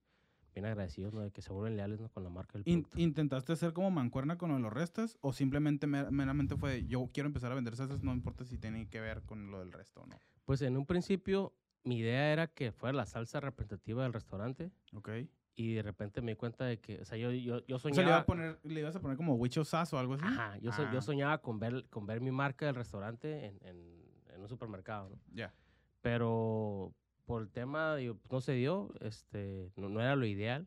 bien 0.54 0.66
agradecidos, 0.66 1.12
¿no? 1.12 1.20
De 1.20 1.30
que 1.32 1.42
se 1.42 1.52
vuelven 1.52 1.76
leales, 1.76 2.00
¿no? 2.00 2.08
Con 2.08 2.22
la 2.24 2.30
marca 2.30 2.52
del 2.54 2.64
producto. 2.64 2.98
¿Intentaste 3.00 3.52
hacer 3.52 3.72
como 3.72 3.90
mancuerna 3.90 4.38
con 4.38 4.50
lo 4.50 4.56
de 4.56 4.62
los 4.62 4.72
restos? 4.72 5.18
¿O 5.20 5.32
simplemente 5.32 5.86
mer- 5.86 6.10
meramente 6.12 6.56
fue 6.56 6.86
yo 6.86 7.08
quiero 7.12 7.26
empezar 7.28 7.50
a 7.52 7.54
vender 7.56 7.74
salsas, 7.76 8.02
no 8.02 8.12
importa 8.12 8.44
si 8.44 8.58
tiene 8.58 8.88
que 8.88 9.00
ver 9.00 9.22
con 9.22 9.50
lo 9.50 9.58
del 9.60 9.72
resto 9.72 10.02
o 10.02 10.06
no? 10.06 10.16
Pues 10.44 10.62
en 10.62 10.76
un 10.76 10.86
principio 10.86 11.52
mi 11.84 11.98
idea 11.98 12.32
era 12.32 12.46
que 12.48 12.72
fuera 12.72 12.96
la 12.96 13.06
salsa 13.06 13.40
representativa 13.40 14.02
del 14.02 14.12
restaurante 14.12 14.70
Ok. 14.94 15.10
y 15.54 15.74
de 15.74 15.82
repente 15.82 16.20
me 16.22 16.32
di 16.32 16.36
cuenta 16.36 16.64
de 16.64 16.78
que, 16.80 17.00
o 17.00 17.04
sea, 17.04 17.16
yo, 17.18 17.30
yo, 17.30 17.64
yo 17.66 17.76
O 17.76 17.78
sea, 17.78 17.90
le, 17.90 17.94
soñaba... 17.94 18.10
iba 18.14 18.18
a 18.20 18.26
poner, 18.26 18.58
le 18.62 18.80
ibas 18.80 18.96
a 18.96 19.00
poner 19.00 19.16
como 19.16 19.34
Wicho 19.34 19.64
Sass 19.64 19.92
o 19.92 19.98
algo 19.98 20.14
así. 20.14 20.24
Ajá, 20.26 20.56
yo, 20.58 20.72
so- 20.72 20.82
Ah. 20.82 20.90
yo 20.92 21.00
soñaba 21.02 21.38
con 21.42 21.58
ver, 21.58 21.86
con 21.90 22.06
ver 22.06 22.20
mi 22.20 22.30
marca 22.30 22.66
del 22.66 22.74
restaurante 22.74 23.46
en, 23.46 23.58
en- 23.62 24.04
en 24.34 24.40
un 24.42 24.48
supermercado, 24.48 25.10
¿no? 25.10 25.18
Ya. 25.32 25.54
Pero 26.00 26.92
por 27.24 27.42
el 27.42 27.50
tema, 27.50 27.96
digo, 27.96 28.18
no 28.30 28.40
se 28.40 28.52
dio, 28.52 28.92
este, 29.00 29.70
no, 29.76 29.88
no 29.88 30.00
era 30.00 30.16
lo 30.16 30.26
ideal 30.26 30.66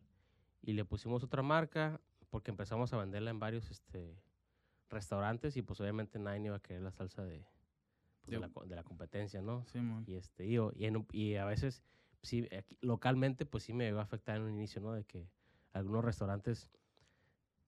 y 0.62 0.74
le 0.74 0.86
pusimos 0.86 1.24
otra 1.24 1.42
marca 1.44 2.00
porque 2.30 2.52
empezamos 2.52 2.92
a 2.94 2.98
venderla 2.98 3.30
en 3.32 3.40
varios 3.40 3.70
este, 3.70 4.16
restaurantes 4.90 5.56
y 5.58 5.62
pues 5.62 5.80
obviamente 5.82 6.18
nadie 6.20 6.46
iba 6.46 6.56
a 6.56 6.60
querer 6.62 6.82
la 6.82 6.92
salsa 6.92 7.24
de, 7.26 7.40
pues, 7.40 7.57
de, 8.28 8.40
De- 8.40 8.40
la, 8.40 8.52
de 8.66 8.76
la 8.76 8.84
competencia, 8.84 9.42
¿no? 9.42 9.66
Simón. 9.66 10.04
Y, 10.08 10.16
este, 10.16 10.46
y, 10.46 10.56
y, 10.76 10.86
en 10.86 11.06
y 11.12 11.36
a 11.36 11.46
veces, 11.46 11.84
sí, 12.22 12.48
aquí- 12.58 12.78
localmente, 12.82 13.46
pues 13.46 13.64
sí 13.64 13.74
me 13.74 13.86
llegó 13.86 14.00
a 14.00 14.04
afectar 14.04 14.38
en 14.38 14.44
un 14.44 14.52
inicio, 14.52 14.82
¿no? 14.82 14.94
De 14.94 15.04
que 15.06 15.28
algunos 15.74 16.04
restaurantes, 16.04 16.70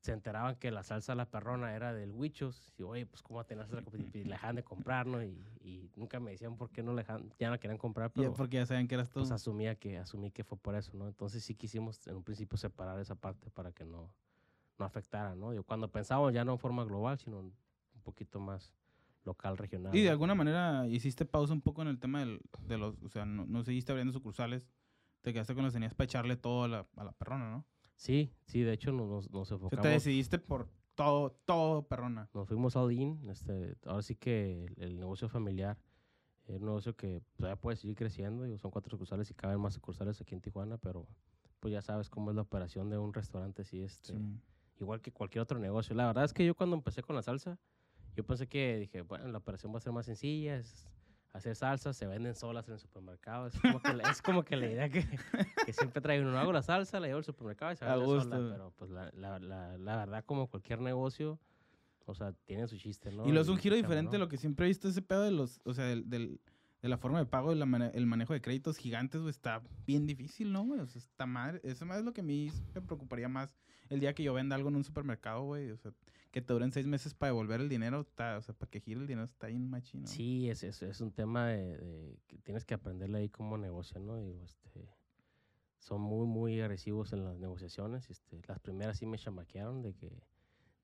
se 0.01 0.13
enteraban 0.13 0.55
que 0.55 0.71
la 0.71 0.83
salsa 0.83 1.13
La 1.13 1.29
Perrona 1.29 1.75
era 1.75 1.93
del 1.93 2.11
Huichos. 2.11 2.73
Y, 2.77 2.83
oye, 2.83 3.05
pues, 3.05 3.21
¿cómo 3.21 3.45
tenías 3.45 3.69
la 3.69 3.83
Y 4.13 4.23
la 4.23 4.35
dejan 4.35 4.55
de 4.55 4.63
comprar, 4.63 5.05
¿no? 5.05 5.21
Y, 5.23 5.43
y 5.59 5.91
nunca 5.95 6.19
me 6.19 6.31
decían 6.31 6.55
por 6.55 6.69
qué 6.71 6.81
no 6.83 6.95
dejan, 6.95 7.33
ya 7.37 7.49
no 7.49 7.59
querían 7.59 7.77
comprar, 7.77 8.11
pero 8.13 8.33
porque 8.33 8.57
ya 8.57 8.65
saben 8.65 8.87
que 8.87 8.95
eras 8.95 9.09
tú. 9.09 9.19
pues 9.19 9.31
asumía 9.31 9.75
que, 9.75 9.97
asumí 9.97 10.31
que 10.31 10.43
fue 10.43 10.57
por 10.57 10.75
eso, 10.75 10.95
¿no? 10.95 11.07
Entonces 11.07 11.43
sí 11.43 11.53
quisimos 11.53 12.07
en 12.07 12.15
un 12.15 12.23
principio 12.23 12.57
separar 12.57 12.97
esa 12.99 13.15
parte 13.15 13.49
para 13.51 13.73
que 13.73 13.83
no, 13.83 14.13
no 14.77 14.85
afectara, 14.85 15.35
¿no? 15.35 15.53
Yo 15.53 15.63
cuando 15.63 15.91
pensábamos 15.91 16.33
ya 16.33 16.45
no 16.45 16.53
en 16.53 16.59
forma 16.59 16.85
global, 16.85 17.17
sino 17.17 17.39
un 17.39 17.53
poquito 18.03 18.39
más 18.39 18.73
local, 19.29 19.57
regional. 19.57 19.95
y 19.95 20.01
de 20.01 20.09
alguna 20.09 20.35
manera 20.35 20.87
hiciste 20.87 21.25
pausa 21.25 21.53
un 21.53 21.61
poco 21.61 21.81
en 21.81 21.87
el 21.87 21.99
tema 21.99 22.19
del, 22.19 22.39
de 22.67 22.77
los, 22.77 23.01
o 23.03 23.09
sea, 23.09 23.25
no, 23.25 23.45
no 23.45 23.63
seguiste 23.63 23.91
abriendo 23.91 24.11
sucursales, 24.13 24.67
te 25.21 25.31
quedaste 25.33 25.53
con 25.55 25.63
los 25.63 25.73
tenías 25.73 25.93
para 25.93 26.05
echarle 26.05 26.35
todo 26.37 26.63
a 26.63 26.67
la, 26.67 26.87
a 26.95 27.03
la 27.03 27.11
perrona, 27.13 27.49
¿no? 27.51 27.65
Sí, 27.95 28.31
sí, 28.45 28.61
de 28.61 28.73
hecho 28.73 28.91
nos, 28.91 29.07
nos, 29.09 29.29
nos 29.31 29.41
O 29.41 29.45
sea, 29.45 29.55
enfocamos. 29.55 29.83
te 29.83 29.89
decidiste 29.89 30.39
por 30.39 30.69
todo, 30.95 31.31
todo 31.45 31.87
perrona. 31.87 32.29
nos 32.33 32.47
fuimos 32.47 32.75
all 32.75 32.91
in. 32.91 33.29
Este, 33.29 33.75
ahora 33.85 34.01
sí 34.01 34.15
que 34.15 34.65
el, 34.65 34.75
el 34.83 34.99
negocio 34.99 35.27
familiar 35.29 35.77
es 36.45 36.55
un 36.59 36.65
negocio 36.65 36.95
que 36.95 37.21
todavía 37.37 37.59
puede 37.59 37.75
seguir 37.77 37.95
creciendo. 37.97 38.43
digo, 38.43 38.57
son 38.57 38.71
cuatro 38.71 38.89
sucursales 38.89 39.29
y 39.29 39.33
caben 39.33 39.59
más 39.59 39.73
sucursales 39.73 40.19
aquí 40.21 40.33
en 40.35 40.41
Tijuana, 40.41 40.77
pero 40.77 41.07
pues 41.59 41.73
ya 41.73 41.81
sabes 41.81 42.09
cómo 42.09 42.31
es 42.31 42.35
la 42.35 42.41
operación 42.43 42.89
de 42.89 42.97
un 42.97 43.13
restaurante. 43.13 43.63
Sí, 43.65 43.81
este, 43.83 44.13
Sí. 44.13 44.39
igual 44.79 45.01
que 45.01 45.11
cualquier 45.11 45.41
otro 45.41 45.59
negocio. 45.59 45.93
La 45.93 46.07
verdad 46.07 46.23
es 46.23 46.31
que 46.33 46.45
yo 46.45 46.55
cuando 46.55 46.75
empecé 46.77 47.01
con 47.03 47.15
la 47.17 47.21
salsa, 47.21 47.59
yo 48.19 48.25
pensé 48.25 48.47
que 48.47 48.77
dije, 48.79 49.01
bueno, 49.01 49.27
la 49.27 49.37
operación 49.37 49.73
va 49.73 49.77
a 49.77 49.81
ser 49.81 49.91
más 49.93 50.05
sencilla, 50.05 50.55
es 50.57 50.85
hacer 51.33 51.55
salsas, 51.55 51.95
se 51.95 52.07
venden 52.07 52.35
solas 52.35 52.67
en 52.67 52.73
el 52.73 52.79
supermercado. 52.79 53.47
Es 53.47 53.59
como 53.59 53.79
que, 53.81 53.93
la- 53.93 54.09
es 54.09 54.21
como 54.21 54.43
que 54.43 54.55
la 54.55 54.65
idea 54.67 54.89
que, 54.89 55.05
que 55.65 55.73
siempre 55.73 56.01
traigo. 56.01 56.25
No 56.29 56.37
hago 56.39 56.51
la 56.51 56.61
salsa, 56.61 56.99
la 56.99 57.07
llevo 57.07 57.19
al 57.19 57.23
supermercado 57.23 57.71
y 57.71 57.75
se 57.75 57.85
vende 57.85 58.05
sola. 58.05 58.35
Pero 58.51 58.71
pues 58.75 58.91
la, 58.91 59.11
la, 59.13 59.39
la, 59.39 59.77
la 59.77 59.95
verdad, 59.97 60.23
como 60.25 60.47
cualquier 60.47 60.81
negocio, 60.81 61.39
o 62.05 62.13
sea, 62.15 62.33
tiene 62.45 62.67
su 62.67 62.77
chiste, 62.77 63.11
¿no? 63.11 63.27
Y 63.27 63.31
lo 63.31 63.41
es 63.41 63.47
un 63.47 63.57
giro 63.57 63.75
diferente 63.75 64.13
¿no? 64.17 64.25
lo 64.25 64.29
que 64.29 64.37
siempre 64.37 64.65
he 64.65 64.69
visto 64.69 64.87
ese 64.89 65.01
pedo 65.03 65.21
de 65.23 65.31
los, 65.31 65.61
o 65.65 65.73
sea, 65.73 65.85
del, 65.85 66.09
del- 66.09 66.39
de 66.81 66.87
la 66.89 66.97
forma 66.97 67.19
de 67.19 67.25
pago 67.25 67.51
y 67.51 67.55
la 67.57 67.65
el 67.93 68.05
manejo 68.05 68.31
de 68.33 68.41
créditos 68.41 68.77
gigantes, 68.77 69.19
güey, 69.19 69.31
está 69.31 69.61
bien 69.85 70.05
difícil, 70.07 70.51
¿no, 70.53 70.63
güey? 70.63 70.79
O 70.79 70.87
sea, 70.87 70.97
está 70.99 71.25
madre. 71.25 71.59
Eso 71.63 71.85
más 71.85 71.99
es 71.99 72.05
lo 72.05 72.13
que 72.13 72.21
a 72.21 72.23
mí 72.23 72.49
me 72.73 72.81
preocuparía 72.81 73.27
más 73.27 73.53
el 73.89 73.99
día 73.99 74.13
que 74.13 74.23
yo 74.23 74.33
venda 74.33 74.55
algo 74.55 74.69
en 74.69 74.77
un 74.77 74.83
supermercado, 74.85 75.43
güey. 75.43 75.71
O 75.71 75.77
sea, 75.77 75.91
que 76.31 76.41
te 76.41 76.53
duren 76.53 76.71
seis 76.71 76.85
meses 76.85 77.13
para 77.13 77.31
devolver 77.31 77.59
el 77.61 77.69
dinero, 77.69 78.01
está, 78.01 78.37
o 78.37 78.41
sea, 78.41 78.53
para 78.53 78.69
que 78.69 78.79
gire 78.79 78.99
el 78.99 79.07
dinero 79.07 79.25
está 79.25 79.47
bien 79.47 79.69
machino. 79.69 80.07
Sí, 80.07 80.49
es, 80.49 80.63
es, 80.63 80.81
es 80.83 81.01
un 81.01 81.11
tema 81.11 81.47
de, 81.47 81.77
de 81.77 82.19
que 82.27 82.37
tienes 82.39 82.65
que 82.65 82.75
aprenderle 82.75 83.19
ahí 83.19 83.29
cómo 83.29 83.57
negocian, 83.57 84.05
¿no? 84.05 84.17
Digo, 84.17 84.43
este, 84.43 84.87
son 85.79 86.01
muy, 86.01 86.27
muy 86.27 86.61
agresivos 86.61 87.13
en 87.13 87.25
las 87.25 87.39
negociaciones. 87.39 88.09
Este, 88.09 88.41
las 88.47 88.59
primeras 88.59 88.97
sí 88.97 89.05
me 89.05 89.17
chamaquearon 89.17 89.81
de 89.81 89.95
que 89.95 90.23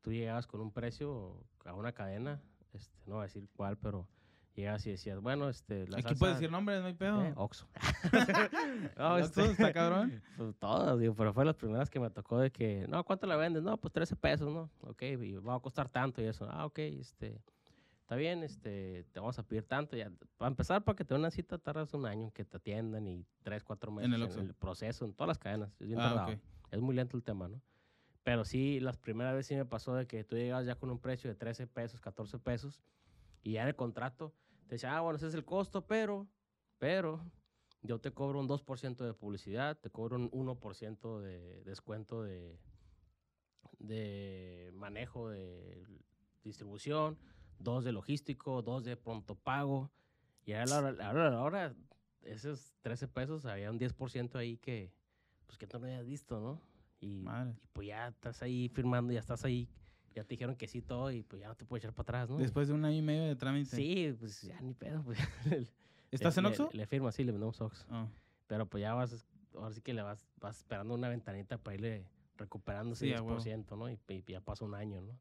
tú 0.02 0.12
llegabas 0.12 0.48
con 0.48 0.62
un 0.62 0.72
precio 0.72 1.44
a 1.66 1.74
una 1.74 1.92
cadena, 1.92 2.42
este, 2.74 2.98
no 3.06 3.16
voy 3.16 3.22
a 3.22 3.26
decir 3.26 3.48
cuál, 3.56 3.78
pero 3.78 4.08
llegabas 4.62 4.86
y 4.88 4.92
decías, 4.92 5.20
bueno, 5.20 5.50
este, 5.50 5.88
la 5.88 5.98
Aquí 5.98 6.04
salsa, 6.04 6.20
puedes 6.20 6.36
decir 6.38 6.52
nombres, 6.52 6.82
no 6.82 6.88
hay 6.88 6.94
pedo. 6.94 7.22
eh, 7.24 7.34
Oxxo. 7.36 7.68
No, 8.98 9.18
este, 9.18 9.46
está 9.52 9.74
cabrón. 9.74 10.22
pues, 10.38 10.56
todas, 10.58 11.00
digo, 11.00 11.14
pero 11.16 11.34
fue 11.34 11.46
las 11.46 11.56
primeras 11.56 11.90
que 11.90 12.00
me 12.00 12.10
tocó 12.10 12.40
de 12.40 12.52
que, 12.52 12.86
no, 12.88 13.04
¿cuánto 13.04 13.28
la 13.28 13.36
vendes? 13.36 13.64
No, 13.64 13.78
pues 13.78 13.92
13 13.94 14.16
pesos, 14.16 14.52
¿no? 14.54 14.70
Ok, 14.82 15.02
y 15.04 15.34
va 15.36 15.56
a 15.56 15.60
costar 15.60 15.90
tanto 15.90 16.22
y 16.22 16.26
eso. 16.26 16.48
Ah, 16.50 16.66
ok, 16.66 16.80
este, 16.80 17.42
está 18.02 18.16
bien, 18.16 18.44
este, 18.44 19.06
te 19.12 19.20
vamos 19.20 19.38
a 19.40 19.44
pedir 19.44 19.64
tanto. 19.64 19.96
Ya, 19.98 20.12
para 20.38 20.50
empezar, 20.50 20.84
para 20.84 20.96
que 20.96 21.04
te 21.06 21.14
den 21.14 21.22
una 21.22 21.32
cita 21.32 21.58
tardas 21.58 21.94
un 21.94 22.06
año 22.06 22.26
en 22.26 22.32
que 22.32 22.46
te 22.46 22.58
atiendan 22.58 23.08
y 23.08 23.26
3, 23.44 23.64
4 23.64 23.92
meses 23.92 24.06
En 24.08 24.14
en 24.14 24.22
el 24.22 24.28
el, 24.32 24.40
Oxxo. 24.40 24.54
proceso, 24.60 25.06
en 25.06 25.14
todas 25.14 25.28
las 25.30 25.38
cadenas. 25.40 25.70
Es 25.80 25.88
bien 25.88 26.00
Ah, 26.00 26.04
tardado. 26.10 26.32
ok. 26.34 26.40
Es 26.72 26.80
muy 26.82 26.96
lento 26.96 27.16
el 27.18 27.24
tema, 27.24 27.48
¿no? 27.48 27.62
Pero 28.24 28.44
sí, 28.44 28.80
las 28.80 28.98
primeras 28.98 29.34
veces 29.36 29.48
sí 29.50 29.56
me 29.56 29.66
pasó 29.66 29.94
de 29.94 30.08
que 30.08 30.24
tú 30.24 30.36
llegabas 30.36 30.66
ya 30.66 30.74
con 30.76 30.90
un 30.90 30.98
precio 31.00 31.30
de 31.30 31.36
13 31.36 31.68
pesos, 31.68 32.02
14 32.02 32.40
pesos, 32.40 32.82
y 33.44 33.52
ya 33.54 33.62
en 33.62 33.68
el 33.68 33.76
contrato 33.76 34.34
te 34.68 34.76
decía, 34.76 34.98
ah, 34.98 35.02
bueno, 35.02 35.18
ese 35.18 35.28
es 35.28 35.34
el 35.34 35.46
costo, 35.46 35.86
pero, 35.86 36.28
pero, 36.78 37.22
yo 37.82 38.00
te 38.00 38.12
cobro 38.12 38.40
un 38.40 38.48
2% 38.48 39.06
de 39.06 39.14
publicidad, 39.14 39.78
te 39.78 39.90
cobro 39.90 40.16
un 40.18 40.32
1% 40.32 41.20
de 41.20 41.64
descuento 41.64 42.24
de, 42.24 42.60
de 43.80 44.72
manejo 44.74 45.30
de 45.30 45.86
distribución, 46.44 47.18
dos 47.60 47.84
de 47.84 47.92
logístico, 47.92 48.62
dos 48.62 48.84
de 48.84 48.98
pronto 48.98 49.36
pago. 49.36 49.92
Y 50.46 50.54
ahora, 50.54 50.96
ahora, 51.08 51.38
ahora, 51.38 51.76
esos 52.22 52.76
13 52.82 53.08
pesos, 53.08 53.46
había 53.46 53.70
un 53.72 53.80
10% 53.80 54.36
ahí 54.36 54.58
que, 54.58 54.92
pues 55.46 55.58
que 55.58 55.68
tú 55.68 55.80
no 55.80 55.86
habías 55.86 56.06
visto, 56.06 56.40
¿no? 56.40 56.62
Y, 57.00 57.26
y 57.28 57.68
pues 57.74 57.88
ya 57.88 58.08
estás 58.08 58.42
ahí 58.42 58.70
firmando, 58.70 59.14
ya 59.14 59.20
estás 59.20 59.46
ahí, 59.46 59.70
ya 60.16 60.24
te 60.24 60.30
dijeron 60.30 60.56
que 60.56 60.68
sí 60.68 60.82
todo 60.82 61.12
y 61.12 61.24
pues 61.24 61.42
ya 61.42 61.48
no 61.48 61.56
te 61.56 61.66
puedes 61.66 61.84
echar 61.84 61.94
para 61.94 62.04
atrás, 62.04 62.30
¿no? 62.30 62.38
Después 62.38 62.68
de 62.68 62.74
un 62.74 62.86
año 62.86 62.98
y 62.98 63.02
medio 63.02 63.24
de 63.24 63.36
trámite. 63.36 63.76
Sí, 63.76 64.16
pues 64.20 64.42
ya 64.42 64.60
ni 64.62 64.74
pedo. 64.74 65.04
Pues, 65.04 65.18
¿Estás 66.12 66.36
le- 66.36 66.40
en 66.40 66.44
le- 66.44 66.50
Oxxo? 66.50 66.70
Le, 66.74 66.86
firma, 66.88 67.12
sí, 67.12 67.24
le 67.24 67.32
vendemos 67.32 67.60
Oxxo. 67.62 67.86
Ah. 67.90 68.08
Pero 68.48 68.66
pues 68.68 68.82
ya 68.82 68.94
vas, 68.94 69.26
ahora 69.54 69.74
sí 69.74 69.82
que 69.82 69.94
le 69.94 70.02
vas, 70.02 70.26
vas 70.40 70.58
esperando 70.58 70.94
una 70.94 71.10
ventanita 71.10 71.58
para 71.58 71.76
irle 71.76 72.08
recuperando 72.38 72.94
ese 72.94 73.08
Sí, 73.08 73.14
a 73.14 73.22
huevo. 73.22 73.40
10%, 73.40 73.78
¿no? 73.78 73.90
Y, 73.90 74.00
y 74.08 74.24
ya 74.32 74.42
pasa 74.42 74.66
un 74.66 74.76
año, 74.76 75.02
¿no? 75.02 75.20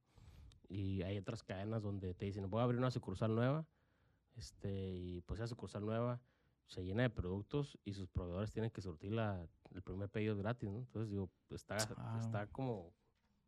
Y 0.69 1.03
hay 1.03 1.19
otras 1.19 1.43
cadenas 1.43 1.83
donde 1.83 2.15
te 2.15 2.25
dicen, 2.27 2.49
voy 2.51 2.61
a 2.61 2.65
abrir 2.65 2.79
una 2.79 2.91
sucursal 2.91 3.35
nueva, 3.35 3.67
este, 4.37 4.91
y 4.95 5.21
pues 5.23 5.41
esa 5.41 5.47
sucursal 5.47 5.85
nueva 5.85 6.21
se 6.67 6.85
llena 6.85 7.03
de 7.03 7.11
productos 7.11 7.79
y 7.85 7.93
sus 7.93 8.09
proveedores 8.09 8.51
tienen 8.51 8.71
que 8.71 8.81
surtir 8.81 9.13
la, 9.13 9.47
el 9.75 9.83
primer 9.83 10.09
pedido 10.09 10.37
gratis, 10.37 10.71
¿no? 10.71 10.79
Entonces, 10.79 11.11
digo, 11.11 11.31
está, 11.51 11.77
está 11.77 12.47
como 12.49 12.93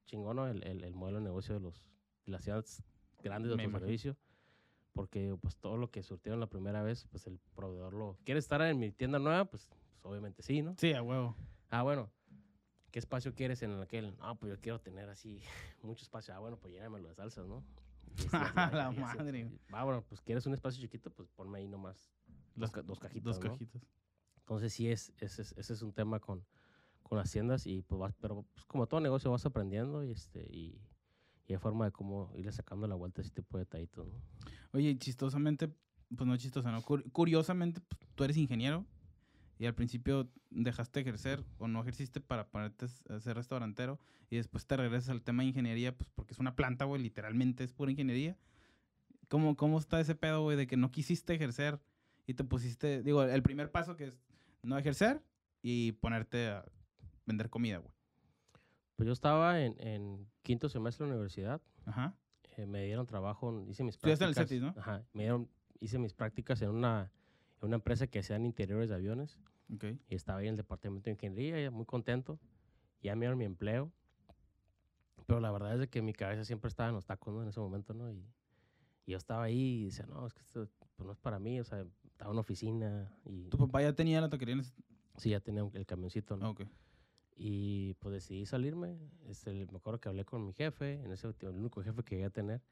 chingón 0.07 0.37
¿no? 0.37 0.47
el, 0.49 0.63
el, 0.65 0.83
el 0.85 0.95
modelo 0.95 1.19
de 1.19 1.25
negocio 1.25 1.55
de, 1.55 1.61
los, 1.61 1.83
de 2.25 2.33
las 2.33 2.43
ciudades 2.45 2.83
grandes 3.23 3.55
de 3.57 3.63
autoservicio. 3.63 4.17
Porque 4.93 5.37
pues 5.41 5.57
todo 5.57 5.77
lo 5.77 5.91
que 5.91 6.03
surtieron 6.03 6.41
la 6.41 6.47
primera 6.49 6.83
vez, 6.83 7.07
pues 7.11 7.27
el 7.27 7.39
proveedor 7.55 7.93
lo... 7.93 8.17
¿Quieres 8.25 8.45
estar 8.45 8.63
en 8.63 8.79
mi 8.79 8.91
tienda 8.93 9.19
nueva? 9.19 9.45
Pues, 9.45 9.67
pues, 9.67 9.83
obviamente 10.03 10.43
sí, 10.43 10.63
¿no? 10.63 10.75
Sí, 10.79 10.95
a 10.95 11.03
huevo. 11.03 11.37
Ah, 11.69 11.83
bueno. 11.83 12.11
¿Qué 12.91 12.99
espacio 12.99 13.35
quieres 13.35 13.61
en 13.63 13.79
aquel? 13.83 14.17
Ah, 14.21 14.35
pues 14.37 14.51
yo 14.55 14.59
quiero 14.61 14.81
tener 14.81 15.11
así 15.11 15.41
mucho 15.83 16.03
espacio. 16.03 16.35
Ah, 16.35 16.39
bueno, 16.39 16.57
pues 16.59 16.73
llénamelo 16.73 17.09
de 17.09 17.15
salsas, 17.15 17.47
¿no? 17.47 17.63
La 18.33 18.89
así, 18.89 18.99
madre. 19.01 19.51
Ah, 19.71 19.85
bueno, 19.85 20.03
pues 20.09 20.23
quieres 20.23 20.47
un 20.47 20.55
espacio 20.55 20.81
chiquito, 20.81 21.11
pues 21.11 21.29
ponme 21.29 21.59
ahí 21.59 21.69
nomás 21.69 22.11
dos, 22.55 22.75
Las- 22.75 22.87
dos 22.87 22.99
cajitas, 22.99 23.25
Dos 23.37 23.45
¿no? 23.45 23.51
cajitas. 23.51 23.83
Entonces 24.39 24.73
sí, 24.73 24.91
es, 24.91 25.13
ese, 25.19 25.43
es, 25.43 25.53
ese 25.59 25.73
es 25.75 25.83
un 25.83 25.93
tema 25.93 26.21
con, 26.21 26.47
con 27.09 27.19
las 27.19 27.31
tiendas 27.31 27.67
y 27.67 27.83
pues 27.83 27.99
vas, 28.01 28.15
pero 28.21 28.45
pues, 28.53 28.65
como 28.67 28.87
todo 28.87 29.01
negocio 29.01 29.31
vas 29.31 29.47
aprendiendo 29.47 30.03
y 30.05 30.11
este 30.11 30.43
y, 30.51 30.81
y 31.47 31.53
hay 31.53 31.59
forma 31.59 31.85
de 31.85 31.93
cómo 31.93 32.33
irle 32.35 32.51
sacando 32.51 32.87
la 32.89 32.97
vuelta 32.97 33.21
a 33.21 33.25
ese 33.25 33.33
tipo 33.33 33.57
de 33.59 33.65
detallitos, 33.65 34.09
¿no? 34.09 34.21
Oye, 34.73 34.99
chistosamente, 34.99 35.69
pues 36.17 36.27
no 36.27 36.37
chistosa, 36.37 36.73
¿no? 36.73 36.83
Cur- 36.83 37.05
curiosamente, 37.13 37.81
pues, 37.81 38.01
tú 38.17 38.25
eres 38.25 38.37
ingeniero 38.37 38.85
y 39.59 39.67
al 39.67 39.75
principio 39.75 40.29
dejaste 40.51 40.99
de 40.99 41.09
ejercer 41.09 41.45
o 41.59 41.69
no 41.69 41.81
ejerciste 41.81 42.21
para 42.21 42.49
ponerte 42.49 42.87
a 43.09 43.21
ser 43.21 43.37
restaurantero 43.37 44.01
y 44.29 44.37
después 44.37 44.67
te 44.67 44.77
regresas 44.77 45.11
al 45.11 45.23
tema 45.23 45.45
de 45.45 45.51
ingeniería, 45.51 45.97
pues 45.97 46.11
porque 46.15 46.33
es 46.35 46.41
una 46.41 46.57
planta, 46.57 46.85
güey, 46.87 47.01
literalmente 47.01 47.63
es 47.63 47.73
pura 47.73 47.91
ingeniería. 47.93 48.37
¿Cómo, 49.29 49.57
cómo 49.57 49.79
está 49.79 50.01
ese 50.01 50.15
pedo, 50.15 50.43
güey, 50.43 50.57
de 50.57 50.67
que 50.67 50.77
no 50.77 50.91
quisiste 50.91 51.35
ejercer 51.35 51.81
y 52.27 52.35
te 52.35 52.45
pusiste, 52.45 53.03
digo, 53.03 53.23
el 53.23 53.43
primer 53.43 53.71
paso 53.71 53.97
que 53.97 54.09
es 54.09 54.21
no 54.63 54.77
ejercer 54.77 55.23
y 55.63 55.93
ponerte 55.93 56.49
a 56.49 56.65
vender 57.27 57.51
comida, 57.51 57.79
güey? 57.79 57.93
Pues 58.97 59.07
yo 59.07 59.13
estaba 59.13 59.61
en, 59.61 59.77
en 59.79 60.27
quinto 60.43 60.69
semestre 60.69 61.05
de 61.05 61.11
la 61.11 61.17
universidad, 61.17 61.61
Ajá. 61.85 62.17
eh, 62.57 62.67
me 62.67 62.83
dieron 62.85 63.07
trabajo, 63.07 63.65
hice 63.69 63.85
mis 63.85 63.97
Estudiaste 63.97 64.25
en 64.25 64.29
el 64.31 64.35
prácticas. 64.35 64.49
CETIS, 64.61 64.63
¿no? 64.75 64.81
Ajá, 64.81 65.05
me 65.13 65.25
dieron, 65.25 65.51
hice 65.81 65.99
mis 65.99 66.15
prácticas 66.15 66.63
en 66.63 66.71
una, 66.71 67.13
en 67.61 67.67
una 67.67 67.77
empresa 67.77 68.07
que 68.07 68.21
hacían 68.21 68.47
interiores 68.47 68.89
de 68.89 68.95
aviones 68.95 69.39
Ok. 69.75 69.85
y 70.09 70.15
estaba 70.15 70.39
ahí 70.39 70.47
en 70.47 70.53
el 70.53 70.57
departamento 70.57 71.05
de 71.05 71.11
ingeniería, 71.13 71.71
muy 71.71 71.85
contento. 71.85 72.39
Ya 73.03 73.15
me 73.15 73.21
dieron 73.27 73.37
mi 73.39 73.45
empleo. 73.45 73.93
Pero 75.27 75.41
la 75.41 75.51
verdad 75.51 75.75
es 75.75 75.81
de 75.81 75.89
que 75.89 76.01
mi 76.03 76.13
cabeza 76.13 76.45
siempre 76.45 76.69
estaba 76.69 76.89
en 76.89 76.95
los 76.95 77.05
tacos, 77.05 77.35
¿no? 77.35 77.43
En 77.43 77.49
ese 77.49 77.61
momento, 77.61 77.93
¿no? 77.93 78.11
Y, 78.11 78.25
y 79.07 79.13
yo 79.13 79.19
estaba 79.19 79.43
ahí 79.45 79.83
y 79.83 79.85
decía, 79.87 80.07
no, 80.07 80.27
es 80.27 80.33
que 80.33 80.41
esto 80.41 80.69
pues, 80.97 81.07
no 81.07 81.13
es 81.13 81.19
para 81.19 81.39
mí, 81.39 81.61
o 81.61 81.65
sea, 81.65 81.85
estaba 82.05 82.31
en 82.31 82.33
una 82.33 82.41
oficina 82.41 83.13
y 83.25 83.49
¿Tu 83.49 83.59
papá 83.59 83.83
ya 83.83 83.93
tenía 83.93 84.21
la 84.21 84.29
taquería 84.31 84.57
sí, 85.17 85.31
ya 85.31 85.41
tenía 85.41 85.69
el 85.75 85.85
camioncito, 85.87 86.37
¿no? 86.37 86.47
Ah, 86.47 86.51
ok. 86.51 86.63
Y 87.37 87.95
pues 87.95 88.15
decidí 88.15 88.47
salirme. 88.47 88.99
Este, 89.29 89.53
me 89.53 89.77
acuerdo 89.77 90.01
que 90.01 90.09
hablé 90.09 90.25
con 90.25 90.47
mi 90.47 90.53
jefe, 90.55 90.95
en 91.05 91.13
ese 91.13 91.29
el 91.29 91.49
único 91.49 91.83
jefe 91.83 92.03
que 92.03 92.17
llegué 92.17 92.27
a 92.27 92.31
tener. 92.31 92.63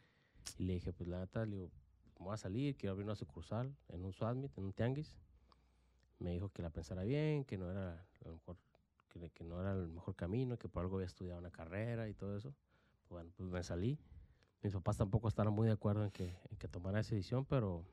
Y 0.58 0.64
le 0.64 0.74
dije, 0.74 0.92
pues 0.92 1.08
la 1.08 1.20
neta, 1.20 1.44
le 1.44 1.56
digo, 1.56 1.70
me 2.18 2.26
voy 2.26 2.34
a 2.34 2.38
salir, 2.38 2.76
quiero 2.76 2.92
abrir 2.92 3.04
una 3.04 3.14
sucursal 3.14 3.76
en 3.88 4.04
un 4.04 4.12
Swatmit, 4.12 4.56
en 4.56 4.64
un 4.64 4.72
tianguis. 4.72 5.14
Me 6.18 6.30
dijo 6.30 6.48
que 6.48 6.62
la 6.62 6.70
pensara 6.70 7.02
bien, 7.04 7.44
que 7.44 7.58
no 7.58 7.70
era 7.70 8.06
lo 8.24 8.32
mejor, 8.32 8.56
que, 9.10 9.30
que 9.30 9.44
no 9.44 9.60
era 9.60 9.72
el 9.72 9.88
mejor 9.88 10.14
camino, 10.14 10.56
que 10.56 10.68
por 10.68 10.82
algo 10.82 10.96
había 10.96 11.06
estudiado 11.06 11.38
una 11.38 11.50
carrera 11.50 12.08
y 12.08 12.14
todo 12.14 12.36
eso. 12.36 12.54
Bueno, 13.10 13.30
pues 13.36 13.48
me 13.50 13.62
salí. 13.62 13.98
Mis 14.62 14.72
papás 14.72 14.96
tampoco 14.96 15.28
estaban 15.28 15.52
muy 15.52 15.66
de 15.66 15.74
acuerdo 15.74 16.04
en 16.04 16.10
que, 16.10 16.34
en 16.50 16.56
que 16.56 16.68
tomara 16.68 17.00
esa 17.00 17.14
decisión, 17.14 17.44
pero 17.44 17.84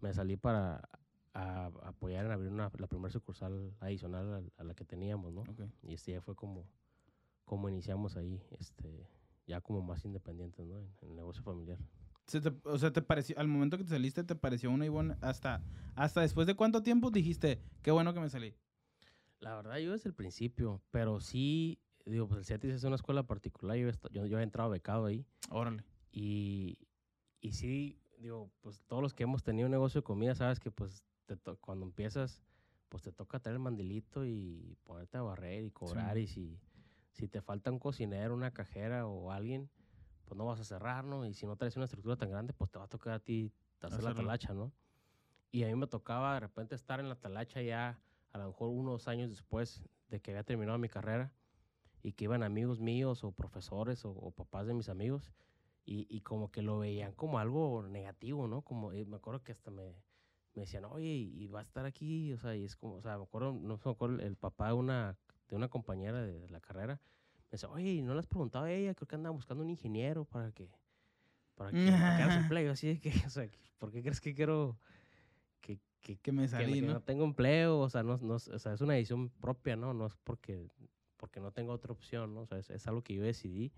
me 0.00 0.12
salí 0.12 0.36
para 0.36 0.88
a- 1.34 1.66
apoyar 1.82 2.24
en 2.26 2.32
abrir 2.32 2.50
una, 2.50 2.70
la 2.78 2.86
primera 2.86 3.10
sucursal 3.12 3.74
adicional 3.80 4.34
a, 4.56 4.60
a 4.60 4.64
la 4.64 4.74
que 4.74 4.84
teníamos, 4.84 5.32
¿no? 5.32 5.42
Ok. 5.42 5.60
Y 5.82 5.94
este 5.94 6.12
ya 6.12 6.20
fue 6.22 6.34
como, 6.34 6.66
cómo 7.44 7.68
iniciamos 7.68 8.16
ahí, 8.16 8.40
este, 8.58 9.06
ya 9.46 9.60
como 9.60 9.82
más 9.82 10.04
independientes, 10.04 10.66
¿no? 10.66 10.78
En, 10.78 10.90
en 11.02 11.10
el 11.10 11.16
negocio 11.16 11.42
familiar. 11.42 11.78
Se 12.26 12.40
te- 12.40 12.54
o 12.64 12.78
sea, 12.78 12.90
te 12.92 13.02
pareció, 13.02 13.38
al 13.38 13.48
momento 13.48 13.76
que 13.76 13.84
te 13.84 13.90
saliste, 13.90 14.24
te 14.24 14.34
pareció 14.34 14.70
una 14.70 14.86
Ivonne 14.86 15.16
hasta, 15.20 15.62
hasta 15.94 16.22
después 16.22 16.46
de 16.46 16.54
cuánto 16.54 16.82
tiempo 16.82 17.10
dijiste, 17.10 17.60
qué 17.82 17.90
bueno 17.90 18.14
que 18.14 18.20
me 18.20 18.30
salí. 18.30 18.54
La 19.40 19.54
verdad, 19.56 19.76
yo 19.76 19.92
desde 19.92 20.08
el 20.08 20.14
principio, 20.14 20.80
pero 20.90 21.20
sí, 21.20 21.78
digo, 22.06 22.26
pues 22.26 22.38
el 22.38 22.44
CETIS 22.46 22.74
es 22.76 22.84
una 22.84 22.96
escuela 22.96 23.24
particular, 23.26 23.76
yo, 23.76 23.90
yo, 24.10 24.24
yo 24.26 24.38
he 24.38 24.42
entrado 24.42 24.70
becado 24.70 25.04
ahí 25.04 25.26
Órale. 25.50 25.84
y, 26.12 26.78
y 27.42 27.52
sí, 27.52 27.98
digo, 28.18 28.50
pues 28.62 28.80
todos 28.86 29.02
los 29.02 29.12
que 29.12 29.24
hemos 29.24 29.42
tenido 29.42 29.66
un 29.66 29.72
negocio 29.72 30.00
de 30.00 30.04
comida, 30.04 30.34
sabes 30.34 30.60
que 30.60 30.70
pues 30.70 31.04
te 31.26 31.36
to- 31.36 31.58
cuando 31.60 31.86
empiezas, 31.86 32.44
pues 32.88 33.02
te 33.02 33.12
toca 33.12 33.40
traer 33.40 33.54
el 33.56 33.60
mandilito 33.62 34.24
y 34.26 34.76
ponerte 34.84 35.18
a 35.18 35.22
barrer 35.22 35.64
y 35.64 35.70
cobrar 35.70 36.18
y 36.18 36.26
si, 36.26 36.60
si 37.12 37.28
te 37.28 37.40
falta 37.42 37.70
un 37.70 37.78
cocinero, 37.78 38.34
una 38.34 38.52
cajera 38.52 39.06
o 39.06 39.30
alguien, 39.32 39.70
pues 40.24 40.36
no 40.38 40.46
vas 40.46 40.60
a 40.60 40.64
cerrar, 40.64 41.04
¿no? 41.04 41.26
Y 41.26 41.34
si 41.34 41.46
no 41.46 41.56
traes 41.56 41.76
una 41.76 41.84
estructura 41.86 42.16
tan 42.16 42.30
grande, 42.30 42.52
pues 42.54 42.70
te 42.70 42.78
va 42.78 42.86
a 42.86 42.88
tocar 42.88 43.14
a 43.14 43.20
ti 43.20 43.52
hacer 43.80 44.04
la 44.04 44.12
talacha, 44.12 44.54
¿no? 44.54 44.72
Y 45.50 45.62
a 45.64 45.68
mí 45.68 45.74
me 45.76 45.86
tocaba 45.86 46.34
de 46.34 46.40
repente 46.40 46.74
estar 46.74 47.00
en 47.00 47.08
la 47.08 47.20
talacha 47.20 47.62
ya 47.62 48.02
a 48.32 48.38
lo 48.38 48.46
mejor 48.48 48.70
unos 48.70 49.06
años 49.08 49.30
después 49.30 49.84
de 50.08 50.20
que 50.20 50.32
había 50.32 50.44
terminado 50.44 50.78
mi 50.78 50.88
carrera 50.88 51.32
y 52.02 52.12
que 52.12 52.24
iban 52.24 52.42
amigos 52.42 52.80
míos 52.80 53.24
o 53.24 53.32
profesores 53.32 54.04
o, 54.04 54.10
o 54.10 54.30
papás 54.32 54.66
de 54.66 54.74
mis 54.74 54.88
amigos 54.88 55.32
y, 55.84 56.06
y 56.14 56.22
como 56.22 56.50
que 56.50 56.62
lo 56.62 56.78
veían 56.78 57.12
como 57.14 57.38
algo 57.38 57.82
negativo, 57.88 58.48
¿no? 58.48 58.62
Como 58.62 58.92
eh, 58.92 59.04
me 59.04 59.16
acuerdo 59.16 59.42
que 59.44 59.52
hasta 59.52 59.70
me, 59.70 60.04
me 60.54 60.62
decían, 60.62 60.84
oye, 60.84 61.08
y 61.08 61.46
va 61.48 61.60
a 61.60 61.62
estar 61.62 61.84
aquí, 61.84 62.32
o 62.32 62.38
sea, 62.38 62.54
y 62.54 62.64
es 62.64 62.76
como, 62.76 62.94
o 62.96 63.02
sea, 63.02 63.16
me 63.18 63.24
acuerdo, 63.24 63.52
no 63.52 63.80
me 63.82 63.90
acuerdo, 63.90 64.20
el 64.20 64.36
papá 64.36 64.68
de 64.68 64.74
una, 64.74 65.16
de 65.48 65.56
una 65.56 65.68
compañera 65.68 66.22
de, 66.22 66.40
de 66.40 66.48
la 66.50 66.60
carrera, 66.60 67.00
me 67.44 67.50
decía, 67.52 67.68
oye, 67.70 67.92
¿y 67.92 68.02
¿no 68.02 68.14
le 68.14 68.20
has 68.20 68.26
preguntado 68.26 68.64
a 68.64 68.72
ella? 68.72 68.94
Creo 68.94 69.08
que 69.08 69.14
anda 69.16 69.30
buscando 69.30 69.62
un 69.64 69.70
ingeniero 69.70 70.24
para 70.24 70.52
que, 70.52 70.70
para 71.54 71.70
que, 71.70 71.84
que 71.84 71.90
hagas 71.90 72.36
empleo, 72.44 72.72
así 72.72 72.86
de 72.88 73.00
que, 73.00 73.10
o 73.26 73.30
sea, 73.30 73.48
¿por 73.78 73.90
qué 73.90 74.02
crees 74.02 74.20
que 74.20 74.34
quiero 74.34 74.78
que, 75.60 75.80
que, 76.00 76.16
Que 76.18 76.32
me 76.32 76.42
que, 76.42 76.48
salí, 76.48 76.80
que 76.80 76.86
¿no? 76.86 76.94
no 76.94 77.00
tengo 77.02 77.24
empleo, 77.24 77.80
o 77.80 77.88
sea, 77.88 78.02
no, 78.02 78.18
no, 78.18 78.34
o 78.34 78.38
sea, 78.38 78.72
es 78.74 78.80
una 78.80 78.94
decisión 78.94 79.30
propia, 79.30 79.76
¿no? 79.76 79.92
No 79.94 80.06
es 80.06 80.14
porque, 80.24 80.68
porque 81.16 81.40
no 81.40 81.52
tengo 81.52 81.72
otra 81.72 81.92
opción, 81.92 82.34
¿no? 82.34 82.42
O 82.42 82.46
sea, 82.46 82.58
es, 82.58 82.70
es 82.70 82.86
algo 82.86 83.02
que 83.02 83.14
yo 83.14 83.22
decidí. 83.22 83.72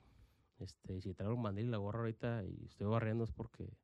Este, 0.58 1.00
si 1.02 1.12
traigo 1.12 1.34
el 1.34 1.40
mandil 1.40 1.66
y 1.66 1.70
la 1.70 1.76
gorra 1.76 2.00
ahorita 2.00 2.44
y 2.44 2.64
estoy 2.64 2.86
barriendo 2.86 3.24
es 3.24 3.30
porque, 3.30 3.76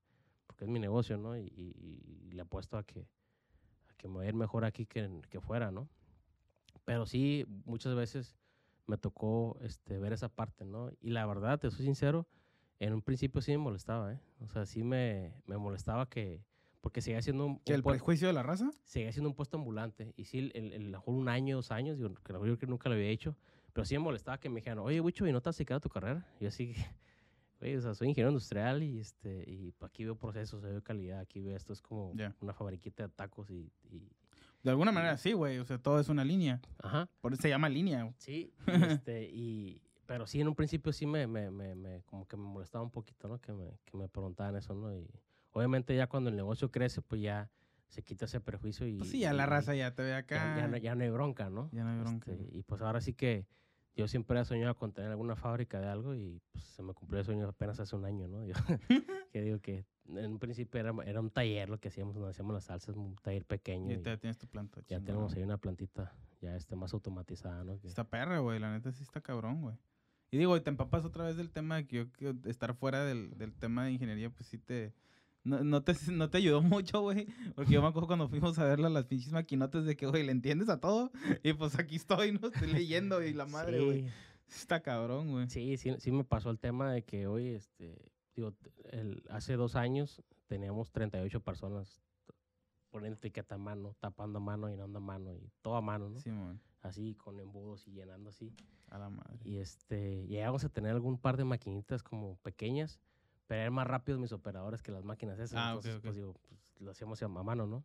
porque 0.63 0.71
es 0.71 0.73
mi 0.73 0.79
negocio, 0.79 1.17
¿no? 1.19 1.37
Y, 1.37 1.41
y- 1.57 2.29
y 2.29 2.33
le 2.33 2.43
apuesto 2.43 2.77
a 2.79 2.85
que, 2.85 3.01
a 3.01 3.95
que 3.97 4.07
me 4.07 4.19
va 4.19 4.23
a 4.23 4.27
ir 4.29 4.35
mejor 4.35 4.65
aquí 4.65 4.87
que, 4.87 5.01
en- 5.01 5.23
que 5.23 5.41
fuera, 5.41 5.73
¿no? 5.73 5.89
Pero 6.85 7.05
sí, 7.05 7.45
muchas 7.65 7.97
veces 7.97 8.37
me 8.87 8.97
tocó 8.97 9.59
este, 9.63 9.99
ver 9.99 10.13
esa 10.13 10.29
parte, 10.29 10.65
¿no? 10.65 10.91
Y 11.01 11.11
la 11.11 11.27
verdad, 11.27 11.59
te 11.59 11.69
soy 11.71 11.85
sincero, 11.85 12.29
en 12.79 12.93
un 12.93 13.03
principio 13.03 13.41
sí 13.43 13.51
me 13.53 13.59
molestaba, 13.59 14.13
¿eh? 14.13 14.21
O 14.41 14.49
sea, 14.51 14.65
sí 14.65 14.85
me, 14.85 15.33
me 15.47 15.57
molestaba 15.59 16.09
que... 16.09 16.45
Porque 16.81 17.01
seguía 17.01 17.23
siendo 17.23 17.47
un, 17.47 17.59
¿Que 17.61 17.73
un 17.73 17.77
el 17.79 17.83
prejuicio 17.83 18.27
de 18.29 18.33
la 18.33 18.43
raza? 18.45 18.71
seguía 18.85 19.11
siendo 19.13 19.29
un 19.31 19.35
puesto 19.37 19.57
ambulante. 19.57 20.13
Y 20.17 20.25
sí, 20.27 20.51
el, 20.55 20.73
el, 20.73 20.85
mejor 20.91 21.15
un 21.15 21.29
año, 21.29 21.57
dos 21.57 21.71
años, 21.73 21.97
digo, 21.97 22.15
que 22.15 22.33
yo 22.33 22.41
creo 22.41 22.59
que 22.59 22.67
nunca 22.69 22.89
lo 22.89 22.95
había 22.95 23.09
hecho, 23.09 23.37
pero 23.73 23.85
sí 23.85 23.95
me 23.95 24.01
molestaba 24.01 24.39
que 24.39 24.49
me 24.49 24.57
dijeran, 24.61 24.79
oye, 24.81 25.01
Wicho, 25.01 25.27
¿y 25.27 25.33
no 25.33 25.41
te 25.41 25.49
has 25.49 25.57
secado 25.57 25.81
tu 25.81 25.89
carrera? 25.89 26.25
Y 26.39 26.45
yo 26.45 26.49
así, 26.49 26.75
oye, 27.63 27.79
o 27.79 27.81
sea, 27.81 27.95
soy 27.95 28.09
ingeniero 28.09 28.31
industrial 28.31 28.83
y, 28.83 28.99
este, 28.99 29.45
y 29.49 29.73
pues, 29.73 29.89
aquí 29.91 30.05
veo 30.05 30.17
procesos, 30.17 30.61
veo 30.63 30.83
calidad, 30.83 31.21
aquí 31.21 31.41
veo 31.41 31.57
esto, 31.57 31.73
es 31.73 31.81
como 31.81 32.13
Ya. 32.15 32.35
una 32.41 32.53
fabriquita 32.53 33.05
de 33.05 33.09
tacos 33.09 33.51
y, 33.51 33.71
y- 33.91 34.09
De 34.63 34.71
alguna 34.71 34.93
manera 34.93 35.17
sí, 35.17 35.33
güey. 35.33 35.59
O 35.59 35.65
sea, 35.65 35.79
todo 35.79 35.99
es 36.01 36.09
una 36.09 36.25
línea. 36.25 36.61
Ajá, 36.83 37.09
Por 37.21 37.33
eso 37.33 37.43
se 37.43 37.49
llama 37.49 37.69
línea. 37.69 38.13
sí, 38.19 38.53
y, 38.67 38.67
este, 39.07 39.25
y, 39.33 39.83
pero 40.07 40.27
sí, 40.27 40.41
en 40.41 40.49
un 40.49 40.55
principio 40.55 40.93
sí 40.93 41.07
me, 41.07 41.27
me, 41.27 41.51
me, 41.51 41.75
me- 41.75 42.03
como 42.03 42.27
que 42.27 42.37
me 42.37 42.45
molestaba 42.45 42.85
un 42.85 42.91
poquito, 42.91 43.29
¿no? 43.29 43.41
Que 43.41 43.53
me, 43.53 43.79
que 43.85 43.97
me 43.97 44.09
preguntaban 44.09 44.57
eso, 44.57 44.75
¿no? 44.75 44.95
Y 44.95 45.07
obviamente 45.53 45.95
ya 45.97 46.07
cuando 46.09 46.31
el 46.31 46.37
negocio 46.37 46.71
crece, 46.71 47.01
pues 47.03 47.21
ya 47.23 47.51
se 47.89 48.03
quita 48.03 48.25
ese 48.25 48.41
prejuicio 48.41 48.87
y... 48.87 48.99
Pues 48.99 49.11
sí, 49.11 49.21
ya 49.21 49.33
la 49.33 49.45
y- 49.45 49.47
raza 49.47 49.75
ya 49.75 49.95
te 49.95 50.03
ve 50.03 50.11
ya, 50.11 50.17
acá. 50.19 50.57
ya 50.57 50.67
no, 50.69 50.77
ya 50.79 50.95
no 50.95 51.03
hay 51.05 51.11
bronca, 51.11 51.51
¿no? 51.51 51.69
Ya 51.73 51.85
no 51.85 51.91
hay 51.91 51.99
bronca. 51.99 52.33
Este, 52.33 52.57
y 52.57 52.63
pues 52.63 52.81
ahora 52.83 53.01
sí 53.01 53.13
que 53.15 53.47
yo 53.95 54.09
siempre 54.09 54.41
he 54.41 54.45
soñado 54.45 54.75
con 54.77 54.93
tener 54.93 55.11
alguna 55.11 55.37
fábrica 55.37 55.81
de 55.81 55.87
algo 55.87 56.15
y 56.15 56.41
pues 56.53 56.65
se 56.65 56.83
me 56.83 56.95
cumplió 56.95 57.21
el 57.21 57.27
sueño 57.27 57.49
apenas 57.49 57.79
hace 57.81 57.95
un 57.95 58.05
año, 58.05 58.27
¿no? 58.29 58.45
Yo, 58.47 58.55
que 59.33 59.43
digo 59.43 59.61
que 59.61 59.85
en 60.09 60.33
un 60.33 60.39
principio 60.39 60.81
era, 60.81 60.93
era 61.05 61.21
un 61.21 61.31
taller 61.31 61.69
lo 61.69 61.79
que 61.79 61.89
hacíamos, 61.89 62.17
nos 62.17 62.31
hacíamos 62.31 62.55
las 62.55 62.65
salsas, 62.65 62.97
un 62.97 63.17
taller 63.17 63.45
pequeño. 63.45 63.93
Y 63.93 63.95
y 63.97 64.03
ya 64.03 64.17
tienes 64.17 64.39
tu 64.39 64.47
planta. 64.47 64.81
ya 64.81 64.87
chingón. 64.87 65.05
tenemos 65.05 65.35
ahí 65.35 65.43
una 65.43 65.59
plantita 65.59 66.15
ya 66.41 66.57
este, 66.57 66.75
más 66.77 66.93
automatizada, 66.93 67.65
¿no? 67.65 67.79
Está 67.85 68.05
perra, 68.05 68.39
güey. 68.41 68.59
La 68.59 68.73
neta 68.73 68.93
sí 68.93 69.03
está 69.03 69.21
cabrón, 69.21 69.61
güey. 69.61 69.77
Y 70.31 70.39
digo, 70.39 70.61
te 70.63 70.71
empapas 70.71 71.05
otra 71.05 71.25
vez 71.25 71.37
del 71.37 71.51
tema 71.51 71.77
de 71.77 71.87
que 71.87 71.97
yo 71.97 72.13
que 72.13 72.35
estar 72.51 72.75
fuera 72.75 73.05
del, 73.05 73.37
del 73.37 73.55
tema 73.55 73.85
de 73.85 73.93
ingeniería, 73.93 74.31
pues 74.31 74.49
sí 74.49 74.59
te... 74.59 74.95
No, 75.45 75.65
no 75.65 75.83
te, 75.83 75.95
no 76.13 76.31
te 76.31 76.39
ayudó 76.39 76.63
mucho, 76.63 77.01
güey. 77.01 77.27
Porque 77.55 77.73
yo 77.73 77.83
me 77.83 77.89
acuerdo 77.89 78.07
cuando 78.07 78.29
fuimos 78.29 78.59
a 78.59 78.65
ver 78.65 78.79
las, 78.79 79.07
pinches 79.07 79.33
maquinotes 79.33 79.85
de 79.85 79.97
que, 79.97 80.07
güey, 80.07 80.25
¿le 80.25 80.33
entiendes 80.33 80.69
a 80.69 80.81
todo? 80.81 81.11
Y 81.43 81.53
pues 81.53 81.79
aquí 81.79 81.97
estoy, 81.97 82.33
¿no? 82.33 82.49
Estoy 82.49 82.73
leyendo 82.73 83.23
y 83.23 83.33
la 83.33 83.47
madre, 83.47 83.85
güey. 83.85 84.03
Sí, 84.47 84.61
Está 84.61 84.81
cabrón, 84.81 85.31
güey. 85.33 85.49
Sí, 85.49 85.77
sí, 85.77 85.95
sí 85.99 86.13
me 86.13 86.25
pasó 86.25 86.51
el 86.51 86.59
tema 86.59 86.93
de 86.93 87.03
que 87.05 87.27
hoy, 87.27 87.49
este, 87.49 88.13
digo, 88.37 88.55
el- 88.91 89.23
hace 89.31 89.55
dos 89.57 89.77
años 89.77 90.23
teníamos 90.47 90.93
38 90.93 91.41
personas 91.41 92.03
poniendo 92.91 93.17
etiqueta 93.17 93.55
a 93.55 93.59
mano, 93.59 93.97
tapando 93.99 94.39
a 94.39 94.43
mano, 94.43 94.69
llenando 94.69 94.99
a 94.99 95.01
mano 95.01 95.35
y 95.35 95.51
todo 95.63 95.77
a 95.77 95.81
mano, 95.81 96.11
¿no? 96.11 96.21
Sí, 96.21 96.31
man. 96.31 96.61
Así 96.83 97.15
con 97.15 97.41
embudos 97.41 97.87
y 97.89 97.93
llenando 97.93 98.29
así. 98.29 98.53
A 98.91 98.99
la 98.99 99.09
madre. 99.09 99.39
Y 99.45 99.57
este, 99.57 100.27
llegamos 100.27 100.65
a 100.65 100.69
tener 100.69 100.91
algún 100.93 101.17
par 101.17 101.39
de 101.39 101.45
maquinitas 101.45 102.03
como 102.03 102.37
pequeñas, 102.43 103.01
pero 103.53 103.61
eran 103.61 103.75
más 103.75 103.87
rápidos 103.87 104.19
mis 104.19 104.33
operadores 104.33 104.81
que 104.81 104.91
las 104.93 105.05
máquinas 105.05 105.39
esas. 105.39 105.59
Ah, 105.59 105.67
entonces, 105.73 105.97
ok. 105.97 106.03
pues 106.05 106.15
digo, 106.17 106.33
pues, 106.49 106.73
lo 106.81 106.91
hacíamos 106.91 107.23
a 107.23 107.29
mano, 107.29 107.67
¿no? 107.67 107.85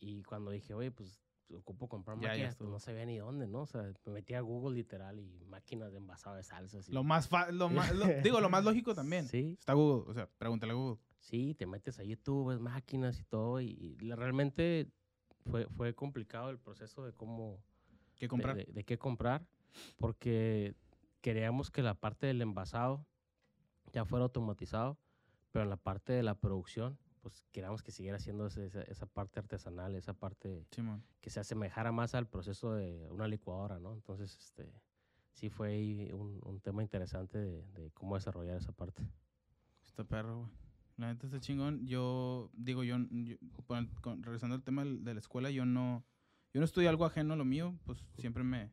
Y 0.00 0.22
cuando 0.22 0.50
dije, 0.50 0.72
oye, 0.72 0.90
pues 0.90 1.20
ocupo 1.54 1.90
comprar 1.90 2.16
Ya, 2.16 2.22
ya 2.22 2.28
máquinas, 2.30 2.56
pues 2.56 2.70
no 2.70 2.78
sabía 2.78 3.04
ni 3.04 3.18
dónde, 3.18 3.46
¿no? 3.46 3.60
O 3.60 3.66
sea, 3.66 3.82
me 4.06 4.12
metí 4.12 4.32
a 4.32 4.40
Google 4.40 4.74
literal 4.74 5.20
y 5.20 5.44
máquinas 5.44 5.90
de 5.92 5.98
envasado 5.98 6.36
de 6.36 6.42
salsas. 6.42 6.88
y- 6.88 6.92
Lo 6.92 7.04
más, 7.04 7.28
lo 7.52 7.68
más 7.68 7.94
lo- 7.94 8.06
digo, 8.22 8.40
lo 8.40 8.48
más 8.48 8.64
lógico 8.64 8.94
también. 8.94 9.28
Sí, 9.28 9.58
Está 9.60 9.74
Google, 9.74 10.10
o 10.10 10.14
sea, 10.14 10.26
pregúntale 10.38 10.72
a 10.72 10.76
Google. 10.76 10.98
sí, 11.18 11.52
te 11.52 11.66
metes 11.66 11.98
a 11.98 12.04
YouTube, 12.04 12.48
ves 12.48 12.58
máquinas 12.58 13.20
y 13.20 13.24
todo, 13.24 13.60
y, 13.60 13.98
y 14.00 14.12
realmente 14.14 14.88
fue, 15.50 15.66
fue 15.68 15.94
complicado 15.94 16.48
el 16.48 16.58
proceso 16.58 17.04
de 17.04 17.12
cómo, 17.12 17.62
¿Qué 18.16 18.24
de- 18.24 18.28
comprar? 18.30 18.56
De, 18.56 18.64
de 18.72 18.84
qué 18.84 18.96
comprar, 18.96 19.46
porque 19.98 20.74
queríamos 21.20 21.70
que 21.70 21.82
la 21.82 21.92
parte 21.92 22.26
del 22.26 22.40
envasado 22.40 23.04
ya 23.92 24.04
fuera 24.04 24.24
automatizado, 24.24 24.98
pero 25.50 25.62
en 25.64 25.70
la 25.70 25.76
parte 25.76 26.12
de 26.12 26.22
la 26.22 26.34
producción, 26.34 26.98
pues 27.20 27.44
queríamos 27.52 27.82
que 27.82 27.92
siguiera 27.92 28.18
siendo 28.18 28.46
ese- 28.46 28.66
esa, 28.66 28.82
esa 28.82 29.06
parte 29.06 29.38
artesanal, 29.38 29.94
esa 29.94 30.12
parte 30.14 30.66
Simón. 30.70 31.04
que 31.20 31.30
se 31.30 31.40
asemejara 31.40 31.92
más 31.92 32.14
al 32.14 32.26
proceso 32.28 32.74
de 32.74 33.08
una 33.10 33.28
licuadora, 33.28 33.78
¿no? 33.78 33.92
Entonces, 33.92 34.36
este, 34.38 34.72
sí 35.32 35.48
fue 35.50 36.10
un, 36.14 36.40
un 36.44 36.60
tema 36.60 36.82
interesante 36.82 37.38
de, 37.38 37.62
de 37.72 37.90
cómo 37.92 38.16
desarrollar 38.16 38.56
esa 38.56 38.72
parte. 38.72 39.06
Está 39.84 40.04
perro, 40.04 40.40
güey. 40.40 40.50
La 40.96 41.12
neta 41.12 41.26
está 41.26 41.40
chingón. 41.40 41.86
Yo, 41.86 42.50
digo, 42.54 42.82
yo, 42.84 42.96
yo- 43.10 43.36
con- 43.66 43.86
con- 44.00 44.22
regresando 44.22 44.54
al 44.56 44.62
tema 44.62 44.84
de 44.84 45.14
la 45.14 45.20
escuela, 45.20 45.50
yo 45.50 45.64
no, 45.64 46.04
yo 46.52 46.60
no 46.60 46.64
estudié 46.64 46.88
algo 46.88 47.04
ajeno 47.04 47.34
a 47.34 47.36
lo 47.36 47.44
mío, 47.44 47.74
pues 47.84 48.04
siempre 48.18 48.42
me 48.44 48.70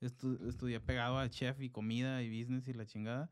estu- 0.00 0.40
estudié 0.48 0.80
pegado 0.80 1.18
a 1.18 1.28
chef 1.28 1.60
y 1.60 1.68
comida 1.70 2.22
y 2.22 2.28
business 2.40 2.68
y 2.68 2.74
la 2.74 2.86
chingada. 2.86 3.30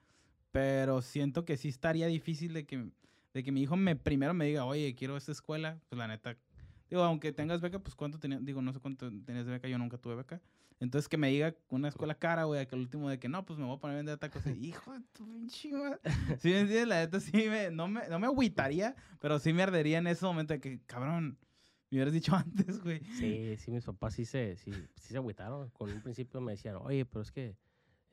Pero 0.57 1.03
siento 1.03 1.45
que 1.45 1.59
sí 1.59 1.69
estaría 1.69 2.07
difícil 2.07 2.55
de 2.55 2.65
que, 2.65 2.89
de 3.35 3.43
que 3.45 3.53
mi 3.53 3.61
hijo 3.61 3.77
me 3.77 3.95
primero 3.95 4.33
me 4.33 4.47
diga, 4.47 4.65
oye, 4.65 4.95
quiero 4.95 5.19
esta 5.19 5.31
escuela. 5.31 5.79
Pues 5.91 5.99
la 5.99 6.09
neta, 6.09 6.35
digo, 6.89 7.03
aunque 7.03 7.31
tengas 7.31 7.61
beca, 7.61 7.79
pues 7.79 7.95
cuánto 7.95 8.19
tenías, 8.19 8.43
digo, 8.43 8.63
no 8.63 8.73
sé 8.73 8.81
cuánto 8.81 9.11
tenías 9.23 9.45
de 9.45 9.53
beca, 9.53 9.69
yo 9.69 9.77
nunca 9.77 9.99
tuve 9.99 10.15
beca. 10.15 10.41
Entonces 10.81 11.11
que 11.11 11.19
me 11.19 11.29
diga 11.29 11.55
una 11.69 11.89
escuela 11.89 12.15
cara, 12.15 12.45
güey, 12.45 12.67
que 12.67 12.75
el 12.75 12.81
último 12.81 13.11
de 13.11 13.19
que 13.19 13.29
no, 13.29 13.45
pues 13.45 13.59
me 13.59 13.67
voy 13.67 13.77
a 13.77 13.81
poner 13.81 13.97
a 13.97 13.99
vender 13.99 14.17
tacos. 14.17 14.47
Y, 14.47 14.51
hijo 14.69 14.95
de 14.95 15.01
tu 15.13 15.27
pinche. 15.27 15.69
Sí, 16.41 16.49
me 16.49 16.61
entiendes, 16.61 16.89
la 16.89 17.01
neta 17.01 17.21
sí 17.21 17.33
me, 17.35 17.71
no 17.71 17.87
me, 17.87 18.09
no 18.09 18.19
me 18.19 18.27
agüitaría, 18.27 18.97
pero 19.21 19.39
sí 19.39 19.53
me 19.53 19.63
ardería 19.63 19.99
en 19.99 20.07
ese 20.07 20.25
momento 20.25 20.55
de 20.55 20.61
que, 20.61 20.81
cabrón, 20.87 21.37
me 21.91 21.99
hubieras 21.99 22.15
dicho 22.15 22.35
antes, 22.35 22.83
güey. 22.83 23.05
Sí, 23.19 23.59
sí, 23.59 23.71
mis 23.71 23.85
papás 23.85 24.15
sí 24.15 24.25
se, 24.25 24.57
sí, 24.57 24.73
sí 24.73 25.13
se 25.13 25.19
agüitaron. 25.19 25.69
Con 25.69 25.93
un 25.93 26.01
principio 26.01 26.41
me 26.41 26.53
decían, 26.53 26.77
oye, 26.77 27.05
pero 27.05 27.21
es 27.21 27.31
que 27.31 27.59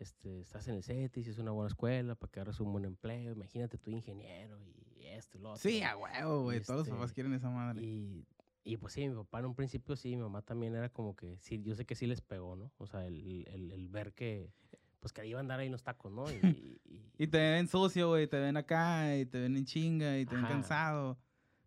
este, 0.04 0.40
estás 0.42 0.68
en 0.68 0.76
el 0.76 0.84
CETIS, 0.84 1.28
es 1.28 1.40
una 1.40 1.52
buena 1.52 1.68
escuela 1.68 2.16
para 2.16 2.32
que 2.32 2.40
agarres 2.40 2.60
un 2.60 2.72
buen 2.72 2.86
empleo. 2.86 3.32
Imagínate 3.34 3.78
tú 3.78 3.90
ingeniero 3.92 4.60
y 4.96 5.06
esto 5.08 5.38
y 5.38 5.42
lo 5.42 5.50
otro. 5.52 5.62
Sí, 5.62 5.82
a 5.82 5.98
huevo, 5.98 6.44
güey, 6.44 6.62
todos 6.62 6.82
los 6.82 6.90
papás 6.90 7.06
Este, 7.10 7.16
quieren 7.16 7.34
esa 7.34 7.50
madre. 7.50 7.82
Y, 7.84 8.28
y 8.64 8.78
pues 8.78 8.94
sí, 8.94 9.08
mi 9.10 9.16
papá 9.16 9.40
en 9.40 9.46
un 9.48 9.56
principio 9.56 9.96
sí, 9.96 10.16
mi 10.16 10.22
mamá 10.22 10.42
también 10.42 10.76
era 10.76 10.90
como 10.90 11.16
que, 11.16 11.38
sí, 11.40 11.62
yo 11.64 11.76
sé 11.76 11.86
que 11.86 11.96
sí 11.96 12.06
les 12.08 12.22
pegó, 12.22 12.56
¿no? 12.56 12.72
O 12.78 12.86
sea, 12.88 13.06
el, 13.08 13.46
el, 13.48 13.72
el 13.72 13.90
ver 13.90 14.14
que, 14.14 14.52
pues 15.00 15.12
que 15.12 15.22
ahí 15.22 15.30
iban 15.30 15.40
a 15.40 15.42
andar 15.42 15.60
ahí 15.60 15.66
en 15.66 15.72
los 15.74 15.84
tacos, 15.84 16.12
¿no? 16.12 16.26
Y, 16.32 16.80
y- 16.86 17.12
Y 17.18 17.28
te 17.28 17.38
ven 17.38 17.68
sucio, 17.68 18.10
güey, 18.10 18.28
te 18.28 18.40
ven 18.40 18.58
acá, 18.58 19.16
y 19.18 19.26
te 19.26 19.40
ven 19.40 19.56
en 19.58 19.66
chinga, 19.66 20.18
y 20.18 20.26
te 20.26 20.36
ven 20.36 20.46
Ajá. 20.46 20.54
cansado. 20.56 21.18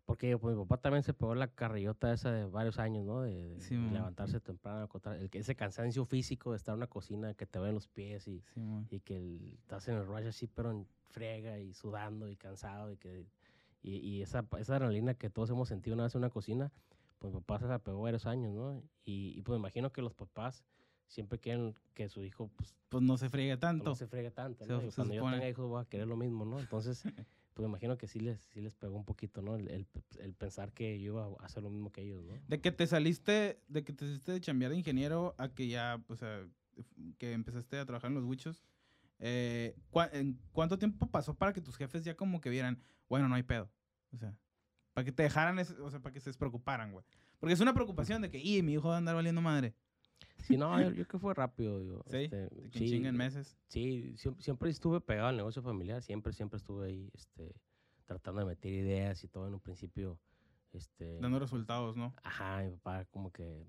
Porque 0.07 0.37
pues, 0.37 0.55
mi 0.55 0.63
papá 0.63 0.77
también 0.77 1.03
se 1.03 1.13
pegó 1.13 1.35
la 1.35 1.47
carrillota 1.49 2.13
esa 2.13 2.31
de 2.31 2.45
varios 2.45 2.79
años, 2.79 3.03
¿no? 3.05 3.21
De, 3.23 3.49
de- 3.49 3.59
Sí, 3.59 3.75
de 3.75 3.91
levantarse 3.91 4.39
temprano, 4.39 4.87
el, 5.19 5.29
ese 5.33 5.53
cansancio 5.55 6.05
físico 6.05 6.51
de 6.51 6.57
estar 6.57 6.71
en 6.73 6.77
una 6.77 6.87
cocina 6.87 7.33
que 7.33 7.45
te 7.45 7.59
ven 7.59 7.73
los 7.75 7.89
pies 7.89 8.25
y, 8.29 8.41
Simón. 8.53 8.87
y 8.89 9.01
que 9.01 9.17
el- 9.17 9.57
estás 9.59 9.85
en 9.89 9.95
el 9.97 10.05
rush 10.07 10.27
así, 10.27 10.47
pero 10.47 10.71
en 10.71 10.87
friega 11.09 11.59
y 11.59 11.73
sudando 11.73 12.29
y 12.29 12.37
cansado 12.37 12.91
y 12.93 12.97
que 12.97 13.25
y, 13.83 13.97
y 13.97 14.21
esa, 14.21 14.45
esa 14.57 14.75
adrenalina 14.77 15.13
que 15.13 15.29
todos 15.29 15.49
hemos 15.49 15.67
sentido 15.67 15.93
una 15.95 16.03
vez 16.05 16.15
en 16.15 16.19
una 16.19 16.29
cocina, 16.29 16.71
pues 17.19 17.33
mi 17.33 17.41
papá 17.41 17.59
se 17.59 17.67
la 17.67 17.79
pegó 17.79 18.01
varios 18.01 18.25
años, 18.25 18.53
¿no? 18.53 18.81
Y, 19.03 19.33
y, 19.37 19.41
pues 19.41 19.57
me 19.57 19.59
imagino 19.59 19.91
que 19.91 20.01
los 20.01 20.13
papás 20.13 20.63
siempre 21.05 21.37
quieren 21.37 21.75
que 21.93 22.07
su 22.07 22.23
hijo 22.23 22.49
pues 22.55 22.75
Pues 22.87 23.03
no 23.03 23.17
se 23.17 23.27
friegue 23.29 23.53
no 23.55 23.59
tanto. 23.59 23.93
se 23.95 24.07
friegue 24.07 24.31
tanto, 24.31 24.63
Se- 24.65 24.71
¿no? 24.71 24.79
Se 24.89 24.95
cuando 24.95 25.13
yo 25.13 25.21
tenga 25.29 25.49
hijos 25.49 25.67
voy 25.67 25.81
a 25.81 25.85
querer 25.85 26.07
lo 26.07 26.15
mismo, 26.15 26.45
¿no? 26.45 26.59
Entonces, 26.59 27.03
pues 27.57 27.65
me 27.67 27.71
imagino 27.71 27.97
que 27.97 28.07
sí 28.07 28.19
les, 28.19 28.39
sí 28.53 28.61
les 28.61 28.75
pegó 28.75 28.95
un 28.95 29.03
poquito, 29.03 29.41
¿no? 29.41 29.55
El, 29.55 29.67
el- 30.19 30.33
pensar 30.35 30.71
que 30.73 30.99
yo 30.99 31.13
iba 31.13 31.25
a 31.25 31.45
hacer 31.45 31.63
lo 31.63 31.71
mismo 31.71 31.91
que 31.91 32.03
ellos, 32.03 32.23
¿no? 32.23 32.33
De 32.47 32.61
que 32.61 32.71
te 32.71 32.85
saliste, 32.85 33.59
de 33.67 33.83
que 33.83 33.93
te 33.93 34.05
saliste 34.05 34.31
de 34.31 34.41
chambear 34.41 34.71
de 34.71 34.77
ingeniero 34.77 35.33
a 35.39 35.49
que 35.49 35.67
ya, 35.67 35.99
o 36.07 36.15
sea, 36.15 36.47
que 37.17 37.33
empezaste 37.33 37.79
a 37.79 37.85
trabajar 37.87 38.09
en 38.11 38.15
los 38.15 38.25
wichos. 38.25 38.63
Eh, 39.17 39.75
¿cuá- 39.89 40.11
en 40.13 40.39
¿Cuánto 40.51 40.77
tiempo 40.77 41.09
pasó 41.09 41.33
para 41.33 41.51
que 41.51 41.61
tus 41.61 41.75
jefes 41.75 42.03
ya 42.05 42.15
como 42.15 42.39
que 42.41 42.51
vieran, 42.51 42.79
bueno, 43.09 43.27
no 43.27 43.33
hay 43.33 43.41
pedo? 43.43 43.71
O 44.13 44.17
sea, 44.17 44.37
para 44.93 45.05
que 45.05 45.11
te 45.11 45.23
dejaran, 45.23 45.57
ese- 45.57 45.81
o 45.81 45.89
sea, 45.89 45.99
para 45.99 46.13
que 46.13 46.19
se 46.19 46.29
despreocuparan, 46.29 46.91
güey. 46.91 47.03
Porque 47.39 47.53
es 47.53 47.59
una 47.59 47.73
preocupación 47.73 48.21
de 48.21 48.29
que, 48.29 48.37
y 48.37 48.61
mi 48.61 48.73
hijo 48.73 48.89
va 48.89 48.95
a 48.95 48.97
andar 48.99 49.15
valiendo 49.15 49.41
madre. 49.41 49.73
Sí, 50.47 50.57
no, 50.57 50.81
yo, 50.81 50.91
yo 50.91 51.07
que 51.07 51.19
fue 51.19 51.33
rápido, 51.33 51.81
yo. 51.83 52.03
Sí, 52.07 52.17
este, 52.17 52.49
sí, 52.71 52.89
chinguen 52.89 53.15
meses. 53.17 53.57
Sí, 53.67 54.13
siem- 54.17 54.39
siempre 54.39 54.69
estuve 54.69 55.01
pegado 55.01 55.27
al 55.29 55.37
negocio 55.37 55.61
familiar, 55.61 56.01
siempre, 56.01 56.31
siempre 56.33 56.57
estuve 56.57 56.87
ahí, 56.87 57.09
este, 57.13 57.53
tratando 58.05 58.39
de 58.39 58.45
meter 58.45 58.71
ideas 58.71 59.23
y 59.23 59.27
todo 59.27 59.47
en 59.47 59.53
un 59.53 59.59
principio, 59.59 60.19
este... 60.71 61.19
Dando 61.19 61.39
resultados, 61.39 61.95
¿no? 61.97 62.13
Ajá, 62.23 62.61
mi 62.63 62.71
papá 62.71 63.05
como 63.05 63.31
que 63.31 63.65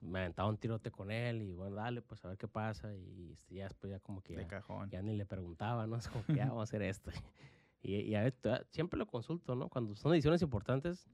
me 0.00 0.20
aventaba 0.20 0.48
un 0.48 0.56
tirote 0.56 0.90
con 0.90 1.10
él 1.10 1.42
y 1.42 1.54
bueno, 1.54 1.76
dale, 1.76 2.00
pues 2.02 2.24
a 2.24 2.28
ver 2.28 2.38
qué 2.38 2.48
pasa 2.48 2.94
y 2.94 3.32
este, 3.32 3.54
ya 3.56 3.64
después 3.64 3.90
ya 3.90 4.00
como 4.00 4.22
que 4.22 4.34
De 4.34 4.42
ya, 4.42 4.48
cajón. 4.48 4.88
ya 4.90 5.02
ni 5.02 5.14
le 5.16 5.26
preguntaba, 5.26 5.86
¿no? 5.86 5.96
Es 6.06 6.08
como 6.08 6.24
que 6.26 6.34
ya 6.36 6.46
vamos 6.46 6.60
a 6.60 6.64
hacer 6.64 6.82
esto. 6.82 7.10
Y, 7.82 7.94
y 7.96 8.14
a 8.14 8.22
ver, 8.24 8.34
siempre 8.68 8.98
lo 8.98 9.06
consulto, 9.06 9.54
¿no? 9.56 9.70
Cuando 9.70 9.94
son 9.96 10.12
decisiones 10.12 10.42
importantes, 10.42 11.08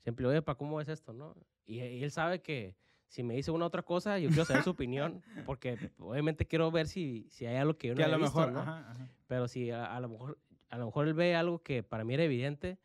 siempre 0.00 0.22
le 0.22 0.28
digo, 0.28 0.30
oye, 0.38 0.42
¿para 0.42 0.56
cómo 0.56 0.80
es 0.80 0.86
esto, 0.88 1.12
no? 1.12 1.34
Y, 1.66 1.80
y 1.80 2.04
él 2.04 2.10
sabe 2.12 2.40
que 2.40 2.76
si 3.14 3.22
me 3.22 3.34
dice 3.34 3.52
una 3.52 3.66
otra 3.66 3.82
cosa, 3.82 4.18
yo 4.18 4.28
quiero 4.28 4.44
saber 4.44 4.64
su 4.64 4.70
opinión, 4.70 5.22
porque 5.46 5.78
obviamente 5.98 6.46
quiero 6.46 6.70
ver 6.72 6.88
si, 6.88 7.28
si 7.30 7.46
hay 7.46 7.56
algo 7.56 7.78
que 7.78 7.88
yo 7.88 7.94
no 7.94 7.98
Que 7.98 8.04
a 8.04 8.08
lo 8.08 8.18
visto, 8.18 8.26
mejor, 8.40 8.52
¿no? 8.52 8.60
ajá, 8.60 8.90
ajá. 8.90 9.08
Pero 9.28 9.46
si 9.46 9.70
a, 9.70 9.84
a 9.94 10.00
lo 10.00 10.08
mejor 10.08 10.38
a 10.70 10.78
lo 10.78 10.86
mejor 10.86 11.06
él 11.06 11.14
ve 11.14 11.36
algo 11.36 11.62
que 11.62 11.84
para 11.84 12.02
mí 12.04 12.14
era 12.14 12.24
evidente 12.24 12.78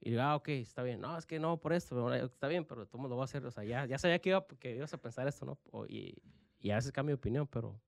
y 0.00 0.10
digo, 0.10 0.20
ah, 0.22 0.36
ok, 0.36 0.48
está 0.50 0.82
bien. 0.82 1.00
No, 1.00 1.16
es 1.16 1.24
que 1.24 1.38
no, 1.38 1.56
por 1.58 1.72
esto, 1.72 2.00
bueno, 2.02 2.14
está 2.26 2.48
bien, 2.48 2.66
pero 2.66 2.86
todo 2.86 3.02
lo 3.08 3.14
voy 3.14 3.22
a 3.22 3.24
hacer. 3.24 3.46
O 3.46 3.50
sea, 3.50 3.64
ya, 3.64 3.86
ya 3.86 3.96
sabía 3.96 4.18
que, 4.18 4.28
iba, 4.28 4.46
que 4.46 4.76
ibas 4.76 4.92
a 4.92 4.98
pensar 4.98 5.26
esto, 5.26 5.46
¿no? 5.46 5.58
O- 5.70 5.86
y, 5.86 6.22
y 6.60 6.70
a 6.70 6.74
veces 6.76 6.92
cambio 6.92 7.14
de 7.16 7.18
opinión, 7.18 7.46
pero, 7.46 7.80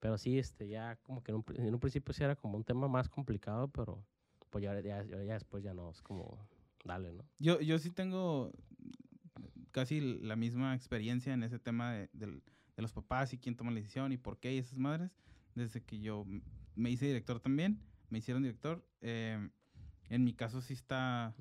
pero 0.00 0.18
sí, 0.18 0.38
este, 0.38 0.68
ya 0.68 0.96
como 0.96 1.22
que 1.22 1.32
en 1.32 1.36
un, 1.36 1.44
en 1.56 1.72
un 1.72 1.80
principio 1.80 2.12
sí 2.12 2.22
era 2.22 2.36
como 2.36 2.58
un 2.58 2.64
tema 2.64 2.86
más 2.88 3.08
complicado, 3.08 3.68
pero 3.68 4.04
pues 4.50 4.62
ya, 4.62 4.78
ya, 4.80 5.02
ya- 5.04 5.22
ya 5.24 5.32
después 5.34 5.64
ya 5.64 5.72
no, 5.72 5.90
es 5.90 6.02
como, 6.02 6.46
dale, 6.84 7.12
¿no? 7.14 7.24
Yo, 7.38 7.60
yo 7.60 7.78
sí 7.78 7.90
tengo 7.90 8.52
casi 9.70 10.00
la 10.00 10.36
misma 10.36 10.74
experiencia 10.74 11.32
en 11.32 11.42
ese 11.42 11.58
tema 11.58 11.92
de, 11.92 12.08
del- 12.12 12.42
de 12.76 12.82
los 12.82 12.92
papás 12.92 13.32
y 13.32 13.38
quién 13.38 13.56
toma 13.56 13.70
la 13.70 13.76
decisión 13.80 14.12
y 14.12 14.16
por 14.16 14.38
qué 14.38 14.54
y 14.54 14.58
esas 14.58 14.78
madres. 14.78 15.10
Desde 15.54 15.82
que 15.82 16.00
yo 16.00 16.24
me 16.76 16.90
hice 16.90 17.06
director 17.06 17.40
también, 17.40 17.80
me 18.08 18.18
hicieron 18.18 18.42
director. 18.42 18.84
eh, 19.00 19.48
en 20.08 20.24
mi 20.24 20.32
caso 20.34 20.60
sí 20.60 20.72
está... 20.74 21.34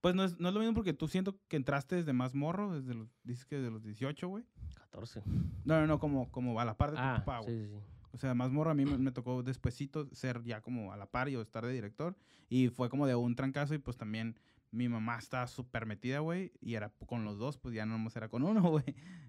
Pues 0.00 0.14
no 0.14 0.24
es, 0.24 0.38
no 0.40 0.48
es 0.48 0.54
lo 0.54 0.60
mismo 0.60 0.74
porque 0.74 0.92
tú 0.92 1.06
siento 1.08 1.38
que 1.48 1.56
entraste 1.56 1.96
desde 1.96 2.12
más 2.12 2.34
morro, 2.34 2.72
desde 2.80 2.94
los, 2.94 3.08
dices 3.24 3.44
que 3.44 3.56
desde 3.56 3.70
los 3.70 3.82
18, 3.84 4.28
güey. 4.28 4.44
14. 4.76 5.22
No, 5.64 5.80
no, 5.80 5.86
no, 5.86 5.98
como, 6.00 6.30
como 6.30 6.58
a 6.60 6.64
la 6.64 6.76
par 6.76 6.90
de 6.90 6.96
tu 6.96 7.02
Ah, 7.02 7.22
papá, 7.24 7.38
güey. 7.40 7.54
sí, 7.66 7.68
sí. 7.72 7.76
O 8.12 8.18
sea, 8.18 8.34
más 8.34 8.50
morro 8.52 8.70
a 8.70 8.74
mí 8.74 8.84
me, 8.84 8.98
me 8.98 9.10
tocó 9.12 9.42
despuesito 9.42 10.08
ser 10.12 10.42
ya 10.44 10.60
como 10.60 10.92
a 10.92 10.96
la 10.96 11.06
par 11.06 11.28
y 11.28 11.36
o 11.36 11.40
estar 11.42 11.64
de 11.64 11.72
director. 11.72 12.16
Y 12.48 12.68
fue 12.68 12.88
como 12.90 13.06
de 13.06 13.14
un 13.14 13.34
trancazo 13.36 13.74
y 13.74 13.78
pues 13.78 13.96
también 13.96 14.36
mi 14.72 14.88
mamá 14.88 15.18
estaba 15.18 15.46
súper 15.46 15.86
metida, 15.86 16.18
güey. 16.18 16.50
Y 16.60 16.74
era 16.74 16.90
con 17.06 17.24
los 17.24 17.38
dos, 17.38 17.58
pues 17.58 17.74
ya 17.74 17.86
no 17.86 17.92
nomás 17.92 18.16
era 18.16 18.28
con 18.28 18.42
uno, 18.42 18.62
güey. 18.62 18.84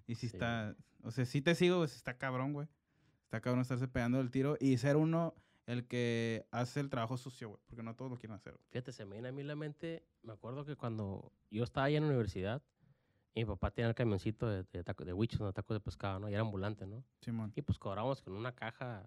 Y 0.08 0.16
sí, 0.16 0.28
Sí. 0.28 0.36
está, 0.38 0.76
o 1.04 1.12
sea, 1.12 1.26
sí 1.26 1.42
te 1.42 1.54
sigo, 1.54 1.78
pues 1.78 1.96
está 1.96 2.18
cabrón, 2.18 2.54
güey. 2.54 2.68
Está 3.26 3.40
cabrón 3.42 3.62
estarse 3.62 3.88
pegando 3.88 4.20
el 4.20 4.32
tiro 4.32 4.58
y 4.60 4.78
ser 4.78 4.96
uno 4.96 5.36
el 5.66 5.86
que 5.88 6.46
hace 6.52 6.80
el 6.80 6.90
trabajo 6.90 7.18
sucio, 7.18 7.50
güey. 7.50 7.62
Porque 7.68 7.84
no 7.84 7.96
todos 7.96 8.10
lo 8.12 8.18
quieren 8.18 8.36
hacer. 8.36 8.58
Fíjate, 8.70 8.92
se 8.92 9.06
me 9.06 9.14
viene 9.14 9.30
a 9.30 9.32
mí 9.32 9.44
la 9.44 9.56
mente, 9.56 10.06
me 10.24 10.34
acuerdo 10.34 10.66
que 10.66 10.76
cuando 10.76 11.32
yo 11.52 11.64
estaba 11.64 11.86
allá 11.88 11.98
en 11.98 12.04
la 12.04 12.10
universidad, 12.10 12.62
y 13.36 13.40
mi 13.42 13.46
papá 13.46 13.72
tenía 13.72 13.90
el 13.90 13.96
camioncito 13.96 14.48
de, 14.48 14.64
de, 14.72 14.84
taco- 14.84 15.06
de 15.06 15.12
huichos, 15.14 15.40
¿no? 15.42 15.52
tacos 15.54 15.76
de 15.76 15.80
pescado, 15.82 16.20
¿no? 16.20 16.30
Y 16.30 16.34
era 16.34 16.42
ambulante, 16.42 16.86
¿no? 16.86 17.04
Simón. 17.22 17.52
Y 17.56 17.64
pues 17.64 17.80
cobramos 17.80 18.22
con 18.22 18.36
una 18.36 18.54
caja, 18.54 19.04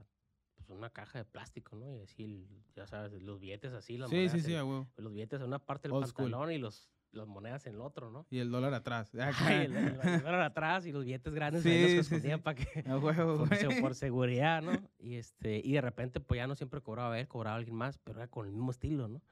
pues 0.67 0.77
una 0.79 0.91
caja 0.91 1.19
de 1.19 1.25
plástico, 1.25 1.77
¿no? 1.77 1.95
Y 1.97 2.01
así, 2.01 2.47
ya 2.75 2.87
sabes, 2.87 3.23
los 3.23 3.39
billetes 3.41 3.73
así, 3.73 3.97
las 3.99 4.11
Sí, 4.11 4.17
monedas 4.17 4.33
sí, 4.33 4.41
sí, 4.43 4.55
a 4.57 4.65
huevo. 4.65 4.87
los 4.97 5.13
billetes 5.13 5.41
en 5.41 5.47
una 5.47 5.59
parte 5.59 5.89
del 5.89 5.97
Old 5.97 6.07
school. 6.09 6.31
pantalón 6.31 6.53
y 6.53 6.59
los, 6.59 6.91
las 7.13 7.27
monedas 7.27 7.67
en 7.67 7.75
el 7.75 7.81
otro, 7.81 8.11
¿no? 8.11 8.27
Y 8.31 8.39
el 8.39 8.51
dólar 8.51 8.75
atrás. 8.75 9.15
Ajá, 9.15 9.63
y 9.63 9.67
el, 9.67 9.77
el- 9.77 10.01
el 10.01 10.23
dólar 10.23 10.41
atrás 10.43 10.85
y 10.87 10.93
los 10.93 11.05
billetes 11.05 11.33
grandes 11.33 11.65
ahí 11.65 11.73
Sí, 11.77 11.83
los 11.83 11.91
sí, 11.93 11.99
escondían 11.99 12.39
sí. 12.39 12.43
para 12.43 12.55
que... 12.57 12.85
A 12.91 12.99
huevo, 12.99 13.39
Por, 13.39 13.49
güey. 13.49 13.81
por 13.81 13.95
seguridad, 13.95 14.63
¿no? 14.63 14.73
Y, 14.99 15.15
este, 15.17 15.61
y 15.65 15.73
de 15.73 15.81
repente, 15.81 16.21
pues 16.21 16.39
ya 16.39 16.47
no 16.47 16.55
siempre 16.57 16.81
cobraba 16.81 17.19
él, 17.19 17.29
cobraba 17.29 17.57
alguien 17.57 17.77
más, 17.77 17.99
pero 17.99 18.19
era 18.19 18.29
con 18.29 18.47
el 18.47 18.53
mismo 18.53 18.71
estilo, 18.71 19.09
¿no? 19.09 19.23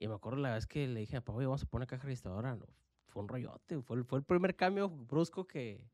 Y 0.00 0.08
me 0.08 0.14
acuerdo 0.14 0.40
la 0.40 0.54
vez 0.54 0.66
que 0.66 0.86
le 0.88 1.00
dije 1.00 1.16
a 1.16 1.20
papá, 1.20 1.38
oye, 1.38 1.46
vamos 1.46 1.62
a 1.62 1.66
poner 1.66 1.86
caja 1.88 2.02
registradora. 2.04 2.56
No, 2.56 2.66
fue 3.06 3.22
un 3.22 3.28
rollote, 3.28 3.80
fue, 3.82 3.96
el- 3.98 4.04
fue 4.04 4.18
el 4.18 4.24
primer 4.24 4.56
cambio 4.56 4.88
brusco 4.90 5.46
que, 5.46 5.88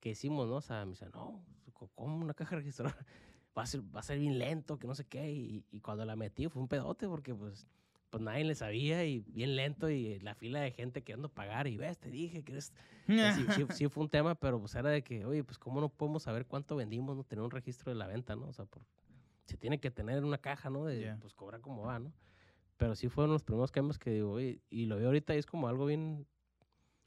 que 0.00 0.10
hicimos, 0.10 0.46
¿no? 0.48 0.56
O 0.56 0.60
sea, 0.60 0.84
me 0.84 0.90
dice, 0.90 1.06
no, 1.10 1.42
¿cómo 1.94 2.16
una 2.18 2.34
caja 2.34 2.56
registradora? 2.56 2.96
Va 3.58 3.62
a 3.62 3.66
ser, 3.66 3.80
va 3.94 4.00
a 4.00 4.02
ser 4.04 4.18
bien 4.20 4.38
lento, 4.38 4.78
que 4.78 4.86
no 4.86 4.94
sé 4.94 5.04
qué. 5.04 5.30
Y, 5.32 5.64
y 5.72 5.80
cuando 5.80 6.04
la 6.04 6.14
metí 6.14 6.46
fue 6.48 6.62
un 6.62 6.68
pedote 6.68 7.08
porque, 7.08 7.34
pues, 7.34 7.66
pues 8.10 8.22
nadie 8.22 8.44
le 8.44 8.54
sabía 8.54 9.04
y 9.04 9.18
bien 9.20 9.56
lento 9.56 9.90
y 9.90 10.20
la 10.20 10.34
fila 10.34 10.60
de 10.60 10.70
gente 10.70 11.02
queriendo 11.02 11.28
pagar. 11.28 11.66
Y 11.66 11.76
ves, 11.76 11.98
te 11.98 12.10
dije 12.10 12.44
que 12.44 12.52
eres 12.52 12.72
pues 13.06 13.34
sí, 13.34 13.46
sí, 13.66 13.66
sí 13.74 13.88
fue 13.88 14.04
un 14.04 14.10
tema, 14.10 14.34
pero 14.36 14.60
pues 14.60 14.74
era 14.74 14.90
de 14.90 15.02
que, 15.02 15.24
oye, 15.24 15.42
pues 15.42 15.58
cómo 15.58 15.80
no 15.80 15.88
podemos 15.88 16.22
saber 16.22 16.46
cuánto 16.46 16.76
vendimos, 16.76 17.16
no 17.16 17.24
tener 17.24 17.42
un 17.42 17.50
registro 17.50 17.90
de 17.90 17.96
la 17.96 18.06
venta, 18.06 18.36
¿no? 18.36 18.46
O 18.46 18.52
sea, 18.52 18.64
por, 18.66 18.82
se 19.46 19.56
tiene 19.56 19.80
que 19.80 19.90
tener 19.90 20.24
una 20.24 20.38
caja, 20.38 20.70
¿no? 20.70 20.84
De, 20.84 21.00
pues 21.18 21.34
cobrar 21.34 21.60
como 21.60 21.82
va, 21.82 21.98
¿no? 21.98 22.12
Pero 22.76 22.94
sí 22.94 23.08
fueron 23.08 23.32
los 23.32 23.42
primeros 23.42 23.72
cambios 23.72 23.98
que 23.98 24.10
digo, 24.10 24.32
oye, 24.32 24.60
y 24.70 24.86
lo 24.86 24.96
veo 24.96 25.06
ahorita 25.06 25.34
y 25.34 25.38
es 25.38 25.46
como 25.46 25.66
algo 25.68 25.86
bien 25.86 26.26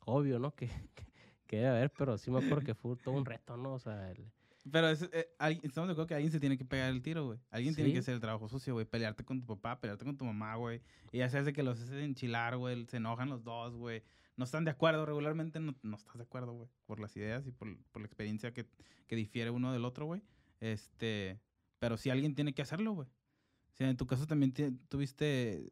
obvio, 0.05 0.37
¿no? 0.39 0.51
Que, 0.55 0.67
que, 0.95 1.05
que 1.47 1.55
debe 1.57 1.69
haber, 1.69 1.91
pero 1.91 2.17
sí 2.17 2.29
me 2.31 2.39
acuerdo 2.39 2.63
que 2.65 2.75
fue 2.75 2.95
todo 2.97 3.15
un 3.15 3.25
reto, 3.25 3.55
¿no? 3.57 3.73
O 3.73 3.79
sea, 3.79 4.11
el- 4.11 4.31
Pero 4.69 4.89
es- 4.89 5.09
eh, 5.11 5.33
alguien- 5.39 5.65
estamos 5.65 5.87
de 5.87 5.93
acuerdo 5.93 6.07
que 6.07 6.13
alguien 6.15 6.31
se 6.31 6.39
tiene 6.39 6.57
que 6.57 6.65
pegar 6.65 6.89
el 6.91 7.01
tiro, 7.01 7.25
güey. 7.25 7.39
Alguien 7.49 7.73
tiene 7.73 7.89
que 7.93 7.99
hacer 7.99 8.13
el 8.13 8.19
trabajo 8.19 8.47
sucio, 8.47 8.73
güey. 8.73 8.85
Pelearte 8.85 9.23
con 9.25 9.39
tu 9.39 9.47
papá, 9.47 9.79
pelearte 9.81 10.05
con 10.05 10.17
tu 10.17 10.25
mamá, 10.25 10.55
güey. 10.55 10.81
Y 11.11 11.17
ya 11.19 11.29
se 11.29 11.39
hace 11.39 11.51
que 11.53 11.63
los 11.63 11.79
haces 11.81 12.03
enchilar, 12.03 12.57
güey. 12.57 12.85
Se 12.85 12.97
enojan 12.97 13.29
los 13.29 13.43
dos, 13.43 13.75
güey. 13.75 14.03
No 14.37 14.45
están 14.45 14.63
de 14.63 14.71
acuerdo. 14.71 15.05
Regularmente 15.05 15.59
no, 15.59 15.75
no 15.81 15.95
estás 15.95 16.15
de 16.17 16.23
acuerdo, 16.23 16.53
güey. 16.53 16.69
Por 16.85 16.99
las 16.99 17.15
ideas 17.17 17.47
y 17.47 17.51
por, 17.51 17.75
por 17.91 18.01
la 18.01 18.05
experiencia 18.05 18.53
que, 18.53 18.67
que 19.07 19.15
difiere 19.15 19.49
uno 19.49 19.73
del 19.73 19.83
otro, 19.83 20.05
güey. 20.05 20.21
Este. 20.59 21.39
Pero 21.79 21.97
sí 21.97 22.09
alguien 22.11 22.35
tiene 22.35 22.53
que 22.53 22.61
hacerlo, 22.61 22.91
güey. 22.93 23.07
O 23.07 23.73
sea, 23.73 23.89
en 23.89 23.97
tu 23.97 24.05
caso 24.05 24.27
también 24.27 24.53
tuviste. 24.89 25.67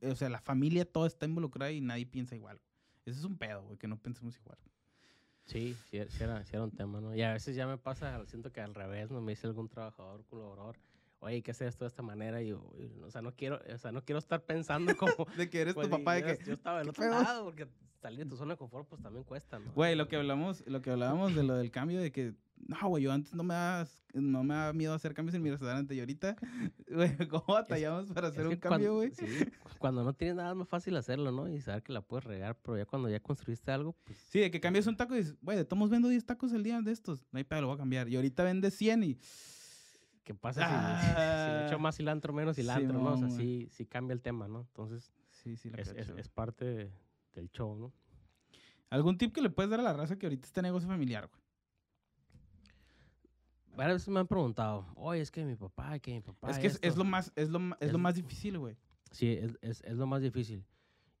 eh, 0.00 0.10
O 0.10 0.16
sea, 0.16 0.30
la 0.30 0.40
familia 0.40 0.90
toda 0.90 1.06
está 1.06 1.26
involucrada 1.26 1.70
y 1.72 1.80
nadie 1.82 2.06
piensa 2.06 2.34
igual. 2.34 2.60
Ese 3.04 3.18
es 3.18 3.24
un 3.24 3.36
pedo, 3.36 3.62
güey, 3.62 3.76
que 3.78 3.88
no 3.88 3.98
pensemos 4.00 4.36
igual. 4.38 4.58
Sí, 5.46 5.78
sí, 5.90 5.98
sí 6.10 6.22
era, 6.24 6.44
sí 6.44 6.50
era 6.54 6.64
un 6.64 6.72
tema, 6.72 7.00
¿no? 7.00 7.14
Y 7.14 7.22
a 7.22 7.32
veces 7.32 7.56
ya 7.56 7.66
me 7.66 7.78
pasa, 7.78 8.24
siento 8.26 8.52
que 8.52 8.60
al 8.60 8.74
revés, 8.74 9.10
¿no? 9.10 9.20
Me 9.20 9.32
dice 9.32 9.46
algún 9.46 9.68
trabajador, 9.68 10.24
colaborador, 10.26 10.76
oye, 11.20 11.42
que 11.42 11.52
hacer 11.52 11.68
esto 11.68 11.84
de 11.84 11.88
esta 11.88 12.02
manera, 12.02 12.42
y 12.42 12.48
yo, 12.48 12.62
"Uy, 12.74 12.92
o 13.02 13.10
sea, 13.10 13.22
no 13.22 13.34
quiero, 13.34 13.60
o 13.72 13.78
sea, 13.78 13.92
no 13.92 14.04
quiero 14.04 14.18
estar 14.18 14.44
pensando 14.44 14.96
como, 14.96 15.14
De 15.38 15.48
que 15.48 15.60
eres 15.62 15.74
Pues, 15.74 15.88
tu 15.88 15.90
papá, 15.90 16.14
de 16.14 16.36
que. 16.36 16.44
yo 16.44 16.52
estaba 16.54 16.78
del 16.78 16.92
¿qué 16.92 17.02
otro 17.06 17.10
lado, 17.22 17.44
porque 17.44 17.68
salir 18.06 18.20
de 18.24 18.30
tu 18.30 18.36
zona 18.36 18.54
de 18.54 18.58
confort, 18.58 18.88
pues 18.88 19.02
también 19.02 19.24
cuesta, 19.24 19.58
¿no? 19.58 19.72
Güey, 19.72 19.96
lo 19.96 20.06
que 20.06 20.14
hablamos, 20.16 20.64
lo 20.66 20.80
que 20.80 20.90
hablábamos 20.90 21.34
de 21.34 21.42
lo 21.42 21.54
del 21.56 21.70
cambio 21.72 22.00
de 22.00 22.12
que 22.12 22.34
no, 22.68 22.88
güey, 22.88 23.02
yo 23.04 23.12
antes 23.12 23.34
no 23.34 23.42
me 23.42 23.52
da, 23.54 23.86
no 24.14 24.42
me 24.44 24.72
miedo 24.72 24.94
hacer 24.94 25.12
cambios 25.12 25.34
en 25.34 25.42
mi 25.42 25.50
restaurante 25.50 25.94
y 25.94 26.00
ahorita, 26.00 26.36
güey, 26.88 27.16
¿cómo 27.28 27.44
batallamos 27.48 28.10
para 28.12 28.28
hacer 28.28 28.46
un 28.46 28.56
cambio, 28.56 28.94
güey? 28.94 29.10
Sí, 29.10 29.26
cuando 29.78 30.04
no 30.04 30.14
tienes 30.14 30.36
nada 30.36 30.50
es 30.52 30.56
más 30.56 30.68
fácil 30.68 30.96
hacerlo, 30.96 31.32
¿no? 31.32 31.48
Y 31.48 31.60
saber 31.60 31.82
que 31.82 31.92
la 31.92 32.00
puedes 32.00 32.24
regar, 32.24 32.56
pero 32.62 32.78
ya 32.78 32.86
cuando 32.86 33.08
ya 33.10 33.18
construiste 33.20 33.70
algo, 33.72 33.92
pues 34.04 34.18
Sí, 34.30 34.38
de 34.40 34.50
que 34.52 34.60
cambias 34.60 34.86
un 34.86 34.96
taco 34.96 35.14
y 35.14 35.18
dices, 35.18 35.36
güey, 35.42 35.56
de 35.58 35.64
todos 35.64 35.90
vendo 35.90 36.08
10 36.08 36.24
tacos 36.24 36.52
al 36.52 36.62
día 36.62 36.80
de 36.80 36.92
estos, 36.92 37.26
no 37.32 37.38
hay 37.38 37.44
pedo, 37.44 37.60
lo 37.62 37.66
voy 37.66 37.74
a 37.74 37.78
cambiar. 37.78 38.08
Y 38.08 38.14
ahorita 38.16 38.42
vende 38.44 38.70
100 38.70 39.02
y, 39.04 39.18
¿qué 40.24 40.32
pasa 40.34 40.62
si- 40.62 40.66
si, 40.68 40.70
si 41.44 41.50
le 41.50 41.58
Ah, 41.58 41.66
echo 41.66 41.78
más 41.78 41.96
cilantro, 41.96 42.32
menos 42.32 42.56
cilantro, 42.56 42.98
¿no? 43.00 43.12
O 43.12 43.16
sea, 43.18 43.28
sí, 43.28 43.68
sí 43.70 43.84
cambia 43.84 44.14
el 44.14 44.22
tema, 44.22 44.48
¿no? 44.48 44.60
Entonces, 44.60 45.12
sí, 45.30 45.56
sí, 45.56 45.70
la 45.70 45.82
es, 45.82 45.88
es, 45.88 46.08
es 46.08 46.28
parte 46.28 46.64
de- 46.64 46.92
del 47.36 47.50
show, 47.52 47.76
¿no? 47.76 47.92
¿Algún 48.90 49.16
tip 49.18 49.32
que 49.34 49.40
le 49.40 49.50
puedes 49.50 49.70
dar 49.70 49.80
a 49.80 49.82
la 49.84 49.92
raza 49.92 50.16
que 50.18 50.26
ahorita 50.26 50.46
está 50.46 50.62
negocio 50.62 50.88
familiar, 50.88 51.28
güey? 51.28 51.42
Varias 53.76 53.96
veces 53.96 54.08
me 54.08 54.20
han 54.20 54.26
preguntado, 54.26 54.86
oye, 54.96 55.20
es 55.20 55.30
que 55.30 55.44
mi 55.44 55.54
papá, 55.54 55.98
que 55.98 56.14
mi 56.14 56.20
papá. 56.22 56.50
es 56.50 56.58
que 56.58 56.66
es, 56.66 56.74
es 56.76 56.80
esto". 56.82 56.98
lo 56.98 57.04
más, 57.04 57.30
es 57.36 57.50
lo, 57.50 57.58
ma- 57.58 57.76
es 57.80 57.92
lo 57.92 57.98
Es- 57.98 58.02
más 58.02 58.14
difícil, 58.14 58.58
güey. 58.58 58.76
Sí, 59.10 59.30
es, 59.32 59.58
es, 59.60 59.82
es 59.82 59.96
lo 59.96 60.06
más 60.06 60.22
difícil. 60.22 60.64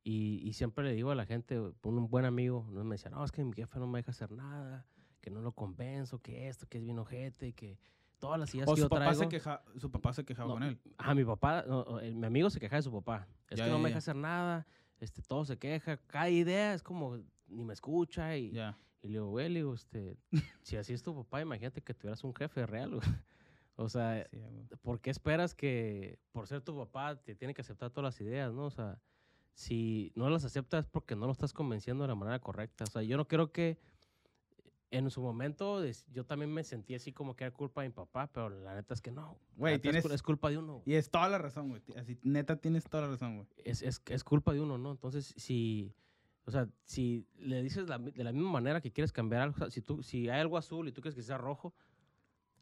Y, 0.02 0.40
y 0.42 0.52
siempre 0.54 0.84
le 0.84 0.92
digo 0.94 1.10
a 1.10 1.14
la 1.14 1.26
gente, 1.26 1.58
un 1.60 2.08
buen 2.08 2.24
amigo, 2.24 2.66
¿no? 2.70 2.82
me 2.84 2.94
decía, 2.94 3.10
no, 3.10 3.22
es 3.24 3.32
que 3.32 3.44
mi 3.44 3.52
jefe 3.52 3.78
no 3.78 3.86
me 3.86 3.98
deja 3.98 4.12
hacer 4.12 4.30
nada, 4.32 4.86
que 5.20 5.30
no 5.30 5.40
lo 5.42 5.52
convenzo, 5.52 6.20
que 6.20 6.48
esto, 6.48 6.66
que 6.66 6.78
es 6.78 6.84
bien 6.84 6.98
ojete, 6.98 7.52
que 7.52 7.78
todas 8.18 8.38
las 8.40 8.54
ideas 8.54 8.68
O 8.68 8.74
que 8.74 8.80
su 8.80 8.84
yo 8.86 8.88
papá, 8.88 9.04
traigo... 9.06 9.22
se 9.24 9.28
queja, 9.28 9.62
su 9.78 9.90
papá 9.90 10.12
se 10.14 10.24
quejaba 10.24 10.48
No, 10.48 10.54
con 10.54 10.62
él. 10.62 10.80
Ajá, 10.96 11.14
mi 11.14 11.24
papá, 11.24 11.64
no, 11.66 11.98
el- 12.00 12.14
mi 12.14 12.26
amigo 12.26 12.48
se 12.48 12.58
queja 12.60 12.76
de 12.76 12.82
su 12.82 12.92
papá. 12.92 13.26
Es 13.50 13.58
Ya, 13.58 13.64
que 13.64 13.70
no 13.70 13.76
ya, 13.76 13.82
me 13.82 13.82
ya. 13.82 13.88
deja 13.88 13.98
hacer 13.98 14.16
nada, 14.16 14.66
este, 15.00 15.22
todo 15.22 15.44
se 15.44 15.58
queja, 15.58 15.96
cada 16.06 16.28
idea 16.30 16.74
es 16.74 16.82
como 16.82 17.18
ni 17.48 17.64
me 17.64 17.72
escucha 17.72 18.36
y, 18.36 18.46
y 19.02 19.08
le 19.08 19.12
digo, 19.14 19.28
güey, 19.28 19.48
le 19.48 19.60
digo, 19.60 19.74
este, 19.74 20.16
si 20.62 20.76
así 20.76 20.92
es 20.92 21.02
tu 21.02 21.14
papá, 21.14 21.40
imagínate 21.40 21.82
que 21.82 21.94
tuvieras 21.94 22.24
un 22.24 22.34
jefe 22.34 22.66
real, 22.66 22.96
güey. 22.96 23.00
O 23.78 23.90
sea, 23.90 24.26
Sí. 24.30 24.38
¿por 24.80 25.02
qué 25.02 25.10
esperas 25.10 25.54
que 25.54 26.18
por 26.32 26.46
ser 26.46 26.62
tu 26.62 26.74
papá 26.74 27.14
te 27.22 27.34
tiene 27.34 27.52
que 27.52 27.60
aceptar 27.60 27.90
todas 27.90 28.04
las 28.14 28.20
ideas, 28.22 28.50
no? 28.54 28.64
O 28.64 28.70
sea, 28.70 28.98
si 29.52 30.12
no 30.14 30.30
las 30.30 30.46
aceptas 30.46 30.86
es 30.86 30.90
porque 30.90 31.14
no 31.14 31.26
lo 31.26 31.32
estás 31.32 31.52
convenciendo 31.52 32.04
de 32.04 32.08
la 32.08 32.14
manera 32.14 32.38
correcta. 32.38 32.84
O 32.84 32.86
sea, 32.86 33.02
yo 33.02 33.18
no 33.18 33.28
creo 33.28 33.52
que 33.52 33.78
en 34.90 35.10
su 35.10 35.20
momento 35.20 35.82
yo 36.12 36.24
también 36.24 36.52
me 36.52 36.62
sentí 36.62 36.94
así 36.94 37.12
como 37.12 37.34
que 37.34 37.44
era 37.44 37.52
culpa 37.52 37.82
de 37.82 37.88
mi 37.88 37.94
papá, 37.94 38.30
pero 38.32 38.48
la 38.48 38.74
neta 38.74 38.94
es 38.94 39.00
que 39.00 39.10
no. 39.10 39.38
Güey, 39.56 39.78
tienes- 39.80 40.04
es 40.04 40.22
culpa 40.22 40.48
de 40.50 40.58
uno. 40.58 40.82
Y 40.86 40.94
es 40.94 41.10
toda 41.10 41.28
la 41.28 41.38
razón, 41.38 41.68
güey. 41.70 41.82
Así, 41.96 42.18
neta, 42.22 42.56
tienes 42.56 42.84
toda 42.84 43.02
la 43.04 43.08
razón, 43.10 43.36
güey. 43.36 43.48
es, 43.64 43.82
es, 43.82 44.00
es 44.06 44.24
culpa 44.24 44.52
de 44.52 44.60
uno, 44.60 44.78
¿no? 44.78 44.92
Entonces, 44.92 45.34
si, 45.36 45.92
o 46.44 46.50
sea, 46.50 46.68
si 46.84 47.26
le 47.36 47.62
dices 47.62 47.88
la 47.88 47.98
de 47.98 48.22
la 48.24 48.32
misma 48.32 48.50
manera 48.52 48.80
que 48.80 48.92
quieres 48.92 49.12
cambiar 49.12 49.42
algo, 49.42 49.54
o 49.56 49.58
sea, 49.58 49.70
si, 49.70 49.82
tú, 49.82 50.02
si 50.02 50.28
hay 50.28 50.40
algo 50.40 50.56
azul 50.56 50.86
y 50.88 50.92
tú 50.92 51.00
quieres 51.00 51.16
que 51.16 51.22
sea 51.22 51.38
rojo, 51.38 51.74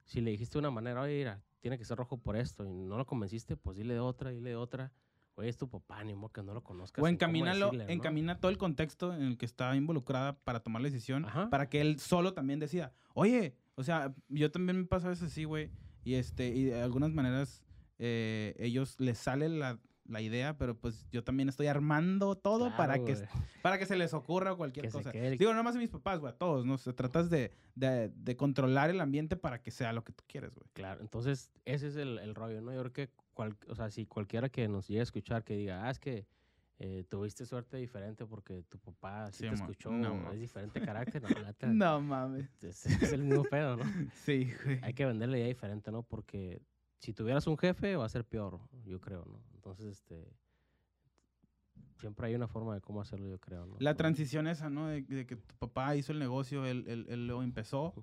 si 0.05 0.21
le 0.21 0.31
dijiste 0.31 0.55
de 0.55 0.61
una 0.61 0.71
manera, 0.71 1.01
oye, 1.03 1.19
mira, 1.19 1.43
tiene 1.61 1.79
que 1.79 1.85
ser 1.85 1.97
rojo 1.99 2.19
por 2.19 2.37
esto, 2.37 2.65
y 2.67 2.73
no 2.73 2.97
lo 2.99 3.07
convenciste, 3.07 3.57
pues 3.57 3.77
dile 3.77 3.95
de 3.95 4.01
otra, 4.01 4.31
dile 4.31 4.51
de 4.51 4.57
otra. 4.57 4.93
Oye, 5.37 5.49
es 5.49 5.57
tu 5.57 5.69
papá, 5.69 6.03
ni 6.05 6.15
modo 6.15 6.33
que 6.33 6.43
no 6.43 6.55
lo 6.55 6.63
conozcas. 6.63 7.03
O 7.03 7.09
encamínalo, 7.09 7.67
decirle, 7.67 7.87
¿no? 7.87 7.91
encamina 7.93 8.39
todo 8.39 8.51
el 8.51 8.59
contexto 8.59 9.13
en 9.15 9.23
el 9.23 9.37
que 9.37 9.47
está 9.47 9.75
involucrada 9.75 10.39
para 10.39 10.61
tomar 10.61 10.81
la 10.83 10.89
decisión, 10.89 11.25
Ajá. 11.25 11.51
para 11.51 11.69
que 11.69 11.81
él 11.81 11.99
solo 11.99 12.35
también 12.35 12.61
decida, 12.61 12.93
oye, 13.15 13.57
o 13.75 13.83
sea, 13.83 14.15
yo 14.29 14.51
también 14.53 14.79
me 14.79 14.85
pasa 14.87 15.07
a 15.09 15.11
veces 15.11 15.31
así, 15.33 15.43
güey, 15.45 15.71
y 16.05 16.15
este, 16.15 16.49
y 16.49 16.65
de 16.67 16.81
algunas 16.81 17.11
maneras 17.13 17.63
eh, 17.99 18.55
ellos 18.59 19.01
les 19.01 19.19
sale 19.19 19.49
la, 19.49 19.81
la 20.07 20.21
idea, 20.21 20.57
pero 20.59 20.79
pues 20.79 21.09
yo 21.11 21.25
también 21.25 21.49
estoy 21.49 21.67
armando 21.67 22.37
todo 22.37 22.77
para, 22.77 23.03
que, 23.05 23.15
güey. 23.15 23.27
para 23.63 23.79
que 23.79 23.87
se 23.87 23.97
les 23.97 24.13
ocurra 24.15 24.53
o 24.53 24.57
cualquier 24.57 24.87
Que 24.87 24.93
cosa. 24.93 25.11
el- 25.11 25.39
Digo, 25.39 25.53
no 25.55 25.63
más 25.65 25.75
a 25.75 25.79
mis 25.79 25.91
papás, 25.91 26.21
güey, 26.21 26.33
a 26.33 26.37
todos, 26.37 26.65
¿no? 26.67 26.79
Se 26.79 26.93
tratas 26.93 27.31
de, 27.31 27.51
de, 27.75 28.11
de 28.11 28.37
controlar 28.37 28.91
el 28.91 29.01
ambiente 29.01 29.35
para 29.37 29.63
que 29.63 29.71
sea 29.73 29.93
lo 29.93 30.05
que 30.05 30.13
tú 30.13 30.23
quieres, 30.29 30.55
güey. 30.55 30.67
Claro, 30.75 31.01
entonces 31.01 31.51
ese 31.65 31.89
es 31.89 31.97
el, 31.97 32.19
el 32.19 32.35
rollo, 32.37 32.61
¿no? 32.61 32.73
Yo 32.73 32.81
creo 32.81 32.93
que, 32.93 33.11
cual- 33.35 33.57
o 33.69 33.75
sea, 33.75 33.91
si 33.91 34.07
cualquiera 34.07 34.49
que 34.49 34.67
nos 34.69 34.89
llegue 34.89 35.01
a 35.01 35.05
escuchar 35.05 35.45
que 35.45 35.57
diga, 35.57 35.87
ah, 35.87 35.91
es 35.91 35.99
que 35.99 36.27
eh, 36.79 37.05
tuviste 37.09 37.47
suerte 37.47 37.77
diferente 37.77 38.27
porque 38.27 38.63
tu 38.65 38.79
papá 38.79 39.31
sí, 39.31 39.45
Sí, 39.45 39.49
te 39.49 39.55
escuchó, 39.55 39.91
no, 39.93 40.33
es 40.33 40.41
diferente 40.41 40.81
carácter, 40.81 41.23
no, 41.23 41.29
No 41.75 42.01
mames. 42.01 42.49
es, 42.65 42.87
es 42.87 43.13
el 43.13 43.23
mismo 43.23 43.45
pedo, 43.45 43.77
¿no? 43.77 43.85
Sí, 44.25 44.51
güey. 44.65 44.81
Hay 44.83 44.93
que 44.95 45.05
venderle 45.05 45.39
idea 45.39 45.49
diferente, 45.49 45.93
¿no? 45.93 46.03
Porque 46.03 46.63
si 46.99 47.13
tuvieras 47.13 47.47
un 47.47 47.57
jefe 47.59 47.97
va 47.97 48.07
a 48.07 48.09
ser 48.09 48.25
peor, 48.25 48.61
yo 48.87 49.01
creo, 49.01 49.25
¿no? 49.25 49.41
Entonces, 49.55 49.87
este, 49.87 50.27
siempre 51.99 52.27
hay 52.27 52.35
una 52.35 52.49
forma 52.49 52.75
de 52.75 52.81
cómo 52.81 53.01
hacerlo, 53.01 53.29
yo 53.29 53.39
creo, 53.39 53.67
¿no? 53.67 53.77
La 53.79 53.95
transición 53.97 54.47
esa, 54.47 54.69
¿no? 54.71 54.89
De, 54.89 55.03
de 55.03 55.27
que 55.27 55.37
tu 55.37 55.55
papá 55.57 55.95
hizo 55.97 56.13
el 56.13 56.19
negocio, 56.19 56.67
él, 56.67 56.85
él, 56.89 57.07
él 57.09 57.27
lo 57.27 57.43
empezó, 57.43 57.95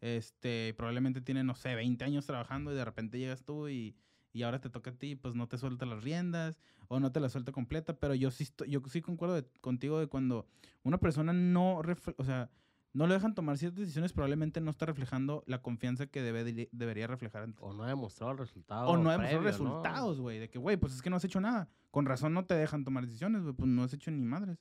este, 0.00 0.72
probablemente 0.76 1.20
tiene, 1.20 1.44
no 1.44 1.54
sé, 1.54 1.74
20 1.74 2.04
años 2.04 2.26
trabajando 2.26 2.72
y 2.72 2.76
de 2.76 2.84
repente 2.84 3.18
llegas 3.18 3.42
tú 3.44 3.68
y, 3.68 3.94
y 4.32 4.42
ahora 4.42 4.60
te 4.60 4.70
toca 4.70 4.90
a 4.90 4.94
ti, 4.94 5.16
pues 5.16 5.34
no 5.34 5.48
te 5.48 5.58
suelta 5.58 5.86
las 5.86 6.02
riendas 6.04 6.58
o 6.88 7.00
no 7.00 7.10
te 7.12 7.20
la 7.20 7.28
suelta 7.28 7.52
completa, 7.52 7.94
pero 7.98 8.14
yo 8.14 8.30
sí, 8.30 8.48
yo 8.68 8.80
sí 8.88 9.00
concuerdo 9.02 9.34
de- 9.36 9.46
contigo 9.60 9.98
de 9.98 10.06
cuando 10.06 10.46
una 10.82 10.98
persona 10.98 11.32
no, 11.32 11.78
o 12.16 12.24
sea, 12.24 12.50
no 12.92 13.06
le 13.06 13.14
dejan 13.14 13.34
tomar 13.34 13.56
ciertas 13.58 13.80
decisiones, 13.80 14.12
probablemente 14.12 14.60
no 14.60 14.70
está 14.70 14.86
reflejando 14.86 15.44
la 15.46 15.62
confianza 15.62 16.06
que 16.08 16.22
debe, 16.22 16.42
de- 16.44 16.68
debería 16.72 17.06
reflejar 17.06 17.42
ante 17.44 17.62
O 17.62 17.72
no 17.72 17.84
ha 17.84 17.88
demostrado 17.88 18.32
el 18.32 18.38
resultado. 18.38 18.88
o 18.88 18.96
no 18.96 19.10
ha 19.10 19.12
demostrado 19.12 19.42
¿no? 19.42 19.46
resultados, 19.48 20.20
güey, 20.20 20.38
de 20.40 20.48
que, 20.50 20.58
güey, 20.58 20.76
pues 20.76 20.94
es 20.94 21.02
que 21.02 21.10
no 21.10 21.16
has 21.16 21.24
hecho 21.24 21.40
nada. 21.40 21.68
Con 21.90 22.06
razón 22.06 22.34
no 22.34 22.44
te 22.46 22.54
dejan 22.54 22.84
tomar 22.84 23.04
decisiones, 23.06 23.42
güey, 23.42 23.54
pues 23.54 23.68
no 23.68 23.82
has 23.84 23.92
hecho 23.92 24.10
ni 24.10 24.24
madres. 24.24 24.58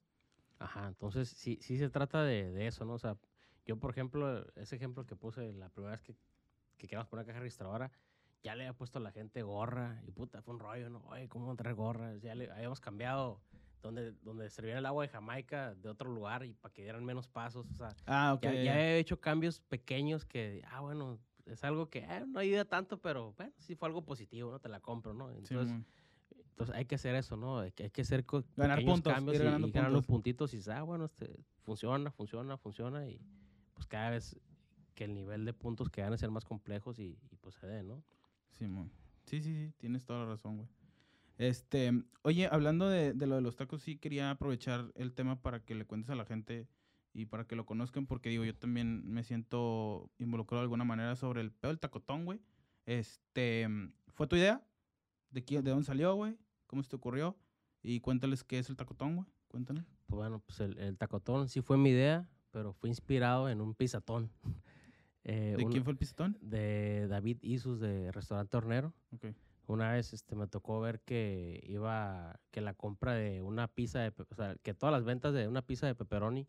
Ajá, 0.60 0.88
entonces 0.88 1.30
sí, 1.30 1.58
sí 1.62 1.78
se 1.78 1.90
trata 1.90 2.24
de, 2.24 2.52
de 2.52 2.68
eso, 2.68 2.86
¿no? 2.86 2.94
O 2.94 3.00
sea, 3.00 3.18
yo, 3.66 3.80
por 3.80 3.92
ejemplo, 3.92 4.46
ese 4.56 4.76
ejemplo 4.76 5.06
que 5.06 5.16
puse 5.16 5.54
la 5.54 5.70
primera 5.70 5.92
vez 5.92 6.02
que, 6.02 6.14
que 6.78 6.88
queríamos 6.88 7.08
poner 7.08 7.26
caja 7.26 7.40
registradora, 7.40 7.92
ya 8.44 8.56
le 8.56 8.64
había 8.64 8.74
puesto 8.78 9.00
a 9.00 9.02
la 9.02 9.12
gente 9.12 9.42
gorra 9.42 10.02
y 10.08 10.12
puta, 10.12 10.42
fue 10.42 10.54
un 10.54 10.60
rollo, 10.60 10.90
¿no? 10.90 11.00
Oye, 11.08 11.28
¿cómo 11.28 11.56
traer 11.56 11.76
gorras? 11.76 12.22
Ya 12.22 12.36
le 12.36 12.52
habíamos 12.52 12.80
cambiado 12.80 13.42
donde, 13.82 14.14
donde 14.24 14.50
servían 14.50 14.78
el 14.78 14.86
agua 14.86 15.04
de 15.04 15.10
Jamaica 15.10 15.76
de 15.76 15.90
otro 15.90 16.10
lugar 16.12 16.46
y 16.46 16.54
para 16.54 16.74
que 16.74 16.84
dieran 16.84 17.06
menos 17.06 17.28
pasos, 17.28 17.66
o 17.72 17.76
sea, 17.76 17.90
Ah, 18.06 18.34
ok. 18.34 18.44
ya, 18.44 18.54
ya 18.54 18.74
había 18.74 18.98
hecho 18.98 19.20
cambios 19.20 19.62
pequeños 19.62 20.26
que, 20.26 20.64
ah, 20.70 20.82
bueno, 20.82 21.20
es 21.46 21.64
algo 21.64 21.90
que 21.90 22.00
eh, 22.00 22.26
no 22.28 22.40
ayuda 22.40 22.66
tanto, 22.66 23.02
pero 23.02 23.34
bueno, 23.34 23.54
sí 23.60 23.76
fue 23.76 23.88
algo 23.88 24.06
positivo, 24.06 24.52
¿no? 24.52 24.60
Te 24.60 24.70
la 24.70 24.80
compro, 24.80 25.14
¿no? 25.14 25.32
Entonces, 25.32 25.74
entonces 26.32 26.76
hay 26.76 26.86
que 26.86 26.96
hacer 26.96 27.16
eso, 27.16 27.38
¿no? 27.38 27.60
Hay 27.60 27.72
que, 27.72 27.84
hay 27.84 27.90
que 27.90 28.02
hacer 28.02 28.26
Ganar 28.56 28.84
puntos, 28.84 29.14
cambios 29.14 29.40
y, 29.40 29.44
ganando 29.44 29.68
y 29.68 29.72
ganar 29.72 29.92
los 29.92 30.06
puntitos 30.06 30.54
y 30.54 30.58
dices, 30.58 30.74
ah, 30.74 30.84
bueno, 30.84 31.06
este, 31.06 31.40
funciona, 31.64 32.12
funciona, 32.12 32.58
funciona 32.58 33.08
y 33.08 33.20
pues 33.74 33.88
cada 33.88 34.10
vez 34.10 34.38
que 34.94 35.06
el 35.06 35.14
nivel 35.14 35.46
de 35.46 35.54
puntos 35.54 35.90
que 35.90 36.02
van 36.02 36.12
a 36.12 36.18
ser 36.18 36.30
más 36.32 36.44
complejos 36.44 37.00
y, 37.00 37.18
y, 37.32 37.36
pues 37.38 37.56
se 37.56 37.66
dé, 37.66 37.82
¿no? 37.84 38.04
Simón. 38.52 38.92
Sí, 39.26 39.42
sí, 39.42 39.54
sí, 39.54 39.74
tienes 39.78 40.06
toda 40.06 40.22
la 40.22 40.32
razón, 40.32 40.58
güey. 40.58 40.68
Este, 41.38 41.92
oye, 42.24 42.48
hablando 42.52 42.90
de, 42.90 43.14
de 43.14 43.28
lo 43.28 43.36
de 43.36 43.42
los 43.42 43.56
tacos, 43.56 43.82
sí 43.82 43.98
quería 43.98 44.32
aprovechar 44.32 44.92
el 44.96 45.14
tema 45.14 45.42
para 45.42 45.64
que 45.64 45.76
le 45.76 45.86
cuentes 45.86 46.10
a 46.10 46.16
la 46.16 46.26
gente 46.26 46.68
y 47.14 47.26
para 47.26 47.46
que 47.46 47.56
lo 47.56 47.66
conozcan, 47.66 48.06
porque 48.06 48.30
digo, 48.30 48.44
yo 48.44 48.56
también 48.56 49.04
me 49.06 49.24
siento 49.24 50.12
involucrado 50.20 50.62
de 50.62 50.66
alguna 50.66 50.84
manera 50.84 51.16
sobre 51.16 51.42
el 51.42 51.52
pedo 51.52 51.72
del 51.72 51.80
tacotón, 51.80 52.26
güey. 52.26 52.40
Este, 52.86 53.68
¿fue 54.14 54.28
tu 54.28 54.36
idea? 54.36 54.64
¿De, 55.32 55.44
quién, 55.44 55.64
de 55.64 55.72
dónde 55.72 55.86
salió, 55.86 56.14
güey? 56.16 56.38
¿Cómo 56.68 56.84
se 56.84 56.90
te 56.90 56.96
ocurrió? 56.96 57.38
Y 57.82 58.00
cuéntales 58.00 58.44
qué 58.44 58.60
es 58.60 58.70
el 58.70 58.76
tacotón, 58.76 59.16
güey. 59.16 59.28
Cuéntanos. 59.48 59.86
Pues 60.08 60.18
bueno, 60.18 60.40
pues 60.40 60.60
el, 60.60 60.78
el 60.78 60.98
tacotón 60.98 61.50
sí 61.50 61.62
fue 61.62 61.78
mi 61.78 61.90
idea, 61.90 62.30
pero 62.52 62.74
fue 62.74 62.90
inspirado 62.90 63.50
en 63.50 63.62
un 63.62 63.74
pisatón. 63.74 64.32
Eh, 65.32 65.56
¿De 65.58 65.64
un- 65.64 65.72
quién 65.72 65.84
fue 65.84 65.92
el 65.92 65.98
pistón? 65.98 66.38
de 66.42 67.08
David 67.08 67.38
Isus 67.44 67.80
de 67.80 68.12
Restaurante 68.12 68.58
Hornero. 68.58 68.94
Ok. 69.14 69.26
Una 69.68 69.92
vez 69.92 70.14
este, 70.14 70.36
me 70.36 70.48
tocó 70.48 70.80
ver 70.82 71.02
que 71.02 71.64
iba, 71.68 72.40
que 72.50 72.62
la 72.62 72.74
compra 72.74 73.14
de 73.14 73.44
una 73.44 73.68
pizza 73.68 74.00
de, 74.00 74.12
o 74.18 74.36
sea, 74.36 74.56
que 74.64 74.74
todas 74.74 74.92
las 74.92 75.04
ventas 75.04 75.32
de 75.34 75.48
una 75.48 75.62
pizza 75.62 75.86
de 75.86 75.94
pepperoni 75.94 76.48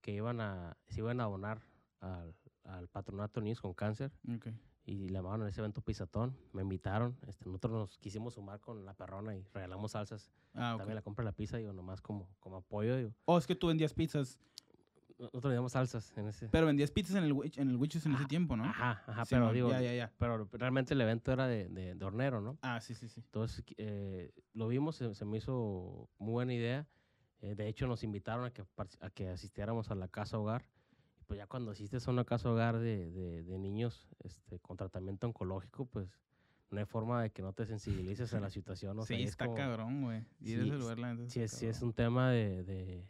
que 0.00 0.12
iban 0.12 0.40
a, 0.40 0.76
se 0.88 1.00
iban 1.00 1.20
a 1.20 1.24
abonar 1.24 1.62
al, 1.98 2.32
al 2.62 2.86
patronato 2.88 3.40
de 3.40 3.44
niños 3.44 3.60
con 3.60 3.74
cáncer 3.74 4.12
Ok. 4.32 4.48
y 4.84 5.08
le 5.08 5.14
llamaron 5.14 5.42
a 5.44 5.48
ese 5.48 5.60
evento 5.60 5.80
Pizzatón, 5.80 6.36
me 6.52 6.62
invitaron, 6.62 7.16
este, 7.26 7.46
nosotros 7.46 7.72
nos 7.72 7.98
quisimos 7.98 8.34
sumar 8.34 8.60
con 8.60 8.84
la 8.84 8.94
perrona 8.94 9.34
y 9.36 9.42
regalamos 9.52 9.92
salsas, 9.92 10.30
Ah, 10.54 10.74
ok. 10.74 10.78
también 10.78 10.94
la 10.96 11.02
compra 11.02 11.24
de 11.24 11.30
la 11.32 11.36
pizza, 11.36 11.56
digo, 11.56 11.72
nomás 11.72 12.00
como, 12.00 12.28
como 12.38 12.58
apoyo, 12.58 12.96
digo, 12.96 13.12
Oh, 13.24 13.38
es 13.38 13.46
que 13.48 13.56
tú 13.56 13.66
vendías 13.68 13.92
pizzas, 13.94 14.38
nosotros 15.22 15.44
vendíamos 15.50 15.72
salsas 15.72 16.12
en 16.16 16.28
ese... 16.28 16.48
pero 16.48 16.66
vendías 16.66 16.90
pizzas 16.90 17.16
en 17.16 17.24
el, 17.24 17.34
en 17.56 17.68
el 17.70 17.76
Witches 17.76 18.04
en 18.06 18.12
ese 18.14 18.24
Ah, 18.24 18.28
tiempo, 18.28 18.56
¿no? 18.56 18.64
Ajá, 18.64 19.02
ajá, 19.06 19.24
Simón, 19.24 19.44
pero 19.44 19.52
digo, 19.54 19.70
Ya, 19.70 19.80
ya, 19.80 19.94
ya. 19.94 20.12
pero 20.18 20.48
realmente 20.52 20.94
el 20.94 21.00
evento 21.00 21.32
era 21.32 21.46
de, 21.46 21.68
de, 21.68 21.94
de 21.94 22.04
hornero, 22.04 22.40
¿no? 22.40 22.58
Ah, 22.62 22.80
sí, 22.80 22.94
sí, 22.94 23.08
sí. 23.08 23.20
Entonces, 23.24 23.64
eh, 23.78 24.32
lo 24.54 24.68
vimos, 24.68 24.96
se, 24.96 25.14
se 25.14 25.24
me 25.24 25.38
hizo 25.38 26.08
muy 26.18 26.32
buena 26.32 26.54
idea. 26.54 26.86
Eh, 27.40 27.54
de 27.54 27.66
hecho, 27.68 27.86
nos 27.86 28.04
invitaron 28.04 28.44
a 28.44 28.50
que, 28.52 28.64
a 29.00 29.10
que 29.10 29.28
asistiéramos 29.30 29.90
a 29.90 29.94
la 29.94 30.08
casa 30.08 30.38
hogar. 30.38 30.64
Y 31.20 31.24
pues 31.24 31.38
ya 31.38 31.46
cuando 31.46 31.70
asistes 31.72 32.06
a 32.06 32.10
una 32.10 32.24
casa 32.24 32.50
hogar 32.50 32.78
de, 32.78 33.10
de- 33.10 33.42
de 33.42 33.58
niños 33.58 34.08
este, 34.20 34.58
con 34.60 34.76
tratamiento 34.76 35.26
oncológico, 35.26 35.86
pues 35.86 36.08
no 36.70 36.78
hay 36.78 36.86
forma 36.86 37.22
de 37.22 37.30
que 37.30 37.42
no 37.42 37.52
te 37.52 37.66
sensibilices 37.66 38.32
a 38.34 38.40
la 38.40 38.50
situación. 38.50 38.98
O 38.98 39.02
sí, 39.02 39.08
sea, 39.08 39.18
y 39.18 39.22
es 39.24 39.30
está 39.30 39.44
como- 39.46 39.56
cabrón, 39.56 40.02
güey. 40.02 40.24
Y 40.40 40.46
Sí, 40.46 40.54
ese 40.54 40.64
lugar, 40.78 40.98
la 40.98 41.16
Sí, 41.28 41.40
es, 41.40 41.50
sí 41.52 41.66
es 41.66 41.82
un 41.82 41.92
tema 41.92 42.30
de, 42.30 42.62
de 42.64 43.08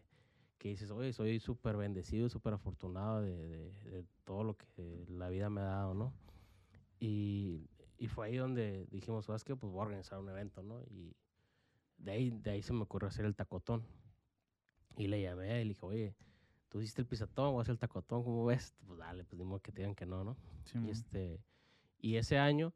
que 0.63 0.69
dices, 0.69 0.93
oye, 0.93 1.13
soy 1.13 1.41
súper 1.41 1.77
bendecido, 1.77 2.29
súper 2.29 2.55
afortunado 2.55 3.21
de, 3.21 3.37
de- 3.49 3.73
de 3.91 4.05
todo 4.23 4.45
lo 4.45 4.57
que 4.57 5.05
la 5.09 5.29
vida 5.29 5.51
me 5.51 5.61
ha 5.61 5.65
dado, 5.65 5.93
¿no? 5.93 6.13
Y, 7.01 7.69
y 7.99 8.07
fue 8.07 8.27
ahí 8.29 8.37
donde 8.37 8.87
dijimos, 8.93 9.25
¿sabes 9.25 9.43
qué? 9.43 9.57
Pues 9.57 9.73
voy 9.73 9.81
a 9.81 9.87
organizar 9.87 10.21
un 10.21 10.29
evento, 10.29 10.63
¿no? 10.63 10.81
Y 10.85 11.17
de 11.99 12.13
ahí, 12.13 12.31
de 12.31 12.51
ahí 12.53 12.63
se 12.63 12.73
me 12.73 12.83
ocurrió 12.83 13.09
hacer 13.09 13.25
el 13.25 13.35
tacotón. 13.35 13.83
Y 14.97 15.09
le 15.09 15.21
llamé 15.21 15.63
y 15.63 15.65
le 15.65 15.71
dije, 15.71 15.85
oye, 15.85 16.15
tú 16.69 16.81
hiciste 16.81 17.03
el 17.03 17.09
pisatón, 17.09 17.51
voy 17.55 17.59
a 17.59 17.63
hacer 17.63 17.73
el 17.73 17.81
tacotón, 17.81 18.23
¿cómo 18.23 18.45
ves? 18.45 18.73
Pues 18.87 19.01
dale, 19.01 19.25
pues 19.25 19.39
dimos 19.39 19.61
que 19.63 19.73
te 19.73 19.81
digan 19.83 19.97
que 19.97 20.07
no, 20.07 20.23
¿no? 20.23 20.37
Sí, 20.65 20.79
Y, 20.87 20.91
este, 20.91 21.41
y 21.99 22.17
ese 22.17 22.39
año 22.39 22.73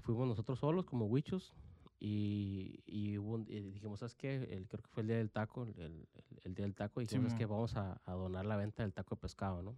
fuimos 0.00 0.26
nosotros 0.26 0.58
solos 0.58 0.86
como 0.86 1.04
huichos 1.04 1.52
y, 1.98 2.82
y, 2.86 3.18
hubo 3.18 3.34
un- 3.34 3.46
y 3.48 3.60
dijimos, 3.60 4.00
¿sabes 4.00 4.14
qué? 4.14 4.34
El, 4.36 4.68
creo 4.68 4.82
que 4.82 4.90
fue 4.90 5.02
el 5.02 5.06
día 5.08 5.16
del 5.16 5.30
taco, 5.30 5.64
el, 5.64 5.78
el- 5.80 6.08
el 6.44 6.54
día 6.54 6.64
del 6.66 6.74
taco, 6.74 7.00
y 7.00 7.04
dijimos, 7.04 7.32
¿sabes 7.32 7.32
Simón. 7.32 7.38
qué? 7.38 7.46
Vamos 7.46 7.76
a, 7.76 8.00
a 8.04 8.12
donar 8.12 8.44
la 8.46 8.56
venta 8.56 8.82
del 8.82 8.92
taco 8.92 9.14
de 9.14 9.20
pescado, 9.22 9.62
¿no? 9.62 9.76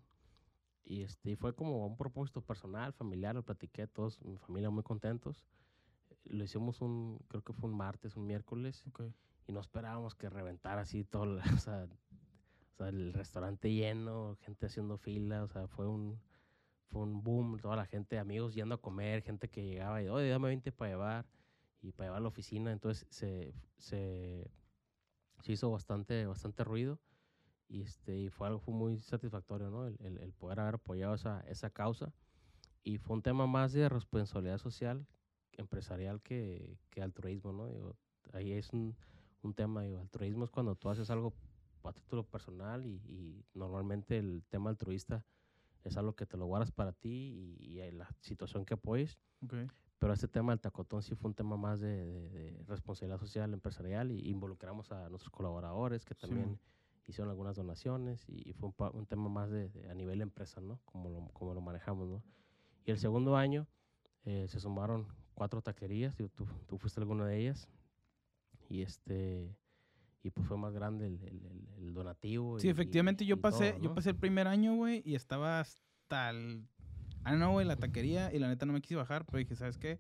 Y, 0.85 1.03
este, 1.03 1.37
fue 1.37 1.55
como 1.55 1.87
un 1.87 1.97
propósito 1.97 2.41
personal, 2.41 2.93
familiar, 2.93 3.35
lo 3.35 3.43
platiqué, 3.45 3.87
todos, 3.87 4.21
mi 4.23 4.37
familia 4.39 4.71
muy 4.71 4.83
contentos. 4.83 5.45
Lo 6.25 6.43
hicimos 6.45 6.81
un, 6.81 7.19
creo 7.29 7.43
que 7.43 7.53
fue 7.53 7.69
un 7.71 7.77
martes, 7.77 8.17
un 8.17 8.27
miércoles, 8.27 8.83
Ok. 8.89 9.03
y 9.47 9.53
no 9.53 9.61
esperábamos 9.61 10.15
que 10.15 10.29
reventara 10.29 10.83
así 10.83 11.05
todo, 11.05 11.39
o 11.57 11.59
sea, 11.59 11.87
o 12.73 12.77
sea, 12.77 12.89
el 12.89 13.13
restaurante 13.13 13.73
lleno, 13.73 14.37
gente 14.41 14.67
haciendo 14.67 14.99
fila, 14.99 15.43
o 15.45 15.49
sea, 15.49 15.67
fue 15.69 15.87
un, 15.87 16.19
fue 16.89 17.03
un 17.03 17.23
boom, 17.23 17.59
toda 17.61 17.77
la 17.77 17.87
gente, 17.87 18.19
amigos 18.19 18.55
yendo 18.55 18.75
a 18.77 18.81
comer, 18.81 19.23
gente 19.23 19.49
que 19.49 19.63
llegaba 19.65 20.03
y, 20.03 20.09
oye, 20.09 20.29
dame 20.29 20.49
20 20.49 20.73
para 20.73 20.91
llevar, 20.91 21.27
y 21.83 21.93
para 21.93 22.07
llevar 22.09 22.19
a 22.19 22.23
la 22.23 22.29
oficina, 22.29 22.73
entonces 22.73 23.07
se, 23.11 23.55
se, 23.79 24.51
se 25.41 25.53
hizo 25.53 25.71
bastante, 25.71 26.27
bastante 26.27 26.65
ruido, 26.65 26.99
y, 27.69 27.83
este, 27.83 28.19
y 28.19 28.29
fue 28.31 28.47
algo 28.49 28.61
fue 28.61 28.75
muy 28.75 28.99
satisfactorio, 29.01 29.71
¿no? 29.71 29.87
El, 29.87 29.97
el- 30.01 30.19
el 30.19 30.33
poder 30.33 30.61
haber 30.61 30.77
apoyado 30.77 31.15
esa, 31.15 31.41
esa 31.43 31.71
causa, 31.71 32.13
y 32.85 32.99
fue 32.99 33.17
un 33.17 33.23
tema 33.23 33.47
más 33.47 33.73
de 33.73 33.89
responsabilidad 33.89 34.59
social, 34.59 35.07
empresarial, 35.53 36.21
que, 36.23 36.79
que 36.91 37.03
altruismo, 37.03 37.53
¿no? 37.53 37.69
Digo, 37.69 37.97
ahí 38.33 38.53
es 38.53 38.73
un, 38.73 38.97
un 39.43 39.55
tema, 39.55 39.83
digo, 39.83 40.01
altruismo 40.01 40.45
es 40.45 40.51
cuando 40.51 40.75
tú 40.77 40.89
haces 40.91 41.11
algo 41.11 41.35
a 41.85 41.93
título 41.93 42.25
personal 42.25 42.85
y, 42.87 43.01
y 43.07 43.45
normalmente 43.55 44.19
el 44.19 44.45
tema 44.51 44.71
altruista 44.71 45.25
es 45.85 45.97
algo 45.97 46.15
que 46.15 46.27
te 46.27 46.37
lo 46.37 46.47
guardas 46.47 46.71
para 46.73 46.93
ti 46.93 47.57
y, 47.61 47.79
y 47.79 47.91
la 47.93 48.09
situación 48.21 48.65
que 48.67 48.75
apoyes. 48.75 49.19
Ok. 49.45 49.55
Pero 49.99 50.13
este 50.13 50.29
tema 50.29 50.53
del 50.53 50.61
tacotón 50.61 51.03
sí 51.03 51.15
fue 51.17 51.29
un 51.31 51.35
tema 51.35 51.57
más 51.57 51.81
de, 51.81 52.05
de- 52.07 52.29
de 52.53 52.65
responsabilidad 52.67 53.19
social 53.19 53.53
empresarial 53.53 54.13
y 54.13 54.29
involucramos 54.31 54.93
a 54.93 55.09
nuestros 55.09 55.31
colaboradores 55.33 56.05
que 56.05 56.15
también 56.15 56.43
Simón. 56.45 56.61
hicieron 57.07 57.31
algunas 57.31 57.57
donaciones 57.57 58.25
y, 58.29 58.53
fue 58.53 58.69
un, 58.69 58.75
un 58.97 59.07
tema 59.07 59.29
más 59.29 59.51
de, 59.51 59.69
de 59.71 59.91
a 59.91 59.95
nivel 59.95 60.21
empresa, 60.21 60.61
¿no? 60.61 60.79
Como 60.85 61.11
lo, 61.11 61.29
como 61.33 61.53
lo 61.53 61.61
manejamos, 61.61 62.09
¿no? 62.09 62.23
Y 62.85 62.91
el 62.93 62.99
segundo 62.99 63.37
año 63.37 63.67
eh, 64.25 64.47
se 64.49 64.61
sumaron 64.61 65.07
cuatro 65.35 65.63
taquerías, 65.63 66.15
tú, 66.17 66.29
tú 66.67 66.79
fuiste 66.79 67.01
alguna 67.01 67.27
de 67.27 67.39
ellas 67.39 67.69
y 68.69 68.83
este 68.83 69.55
y 70.23 70.31
pues 70.31 70.47
fue 70.47 70.57
más 70.59 70.73
grande 70.75 71.07
el, 71.07 71.23
el- 71.23 71.69
el- 71.79 71.95
donativo. 71.95 72.59
Sí, 72.61 72.67
y- 72.67 72.71
efectivamente 72.71 73.25
y- 73.25 73.29
yo 73.29 73.37
y 73.37 73.39
pasé, 73.39 73.71
todo, 73.73 73.83
yo 73.83 73.89
¿no? 73.91 73.95
pasé 73.95 74.11
el 74.11 74.17
primer 74.17 74.47
año, 74.47 74.75
güey, 74.77 75.03
y 75.05 75.15
estaba 75.15 75.59
hasta 75.61 76.31
el... 76.31 76.67
Ah, 77.25 77.37
no, 77.37 77.53
güey, 77.53 77.67
la 77.67 77.77
taquería, 77.77 78.33
y 78.33 78.39
la 78.39 78.49
neta 78.49 78.67
no 78.67 78.73
me 78.73 78.81
quise 78.81 78.97
bajar, 78.97 79.25
pero 79.27 79.39
dije, 79.39 79.55
¿sabes 79.57 79.77
qué? 79.79 79.99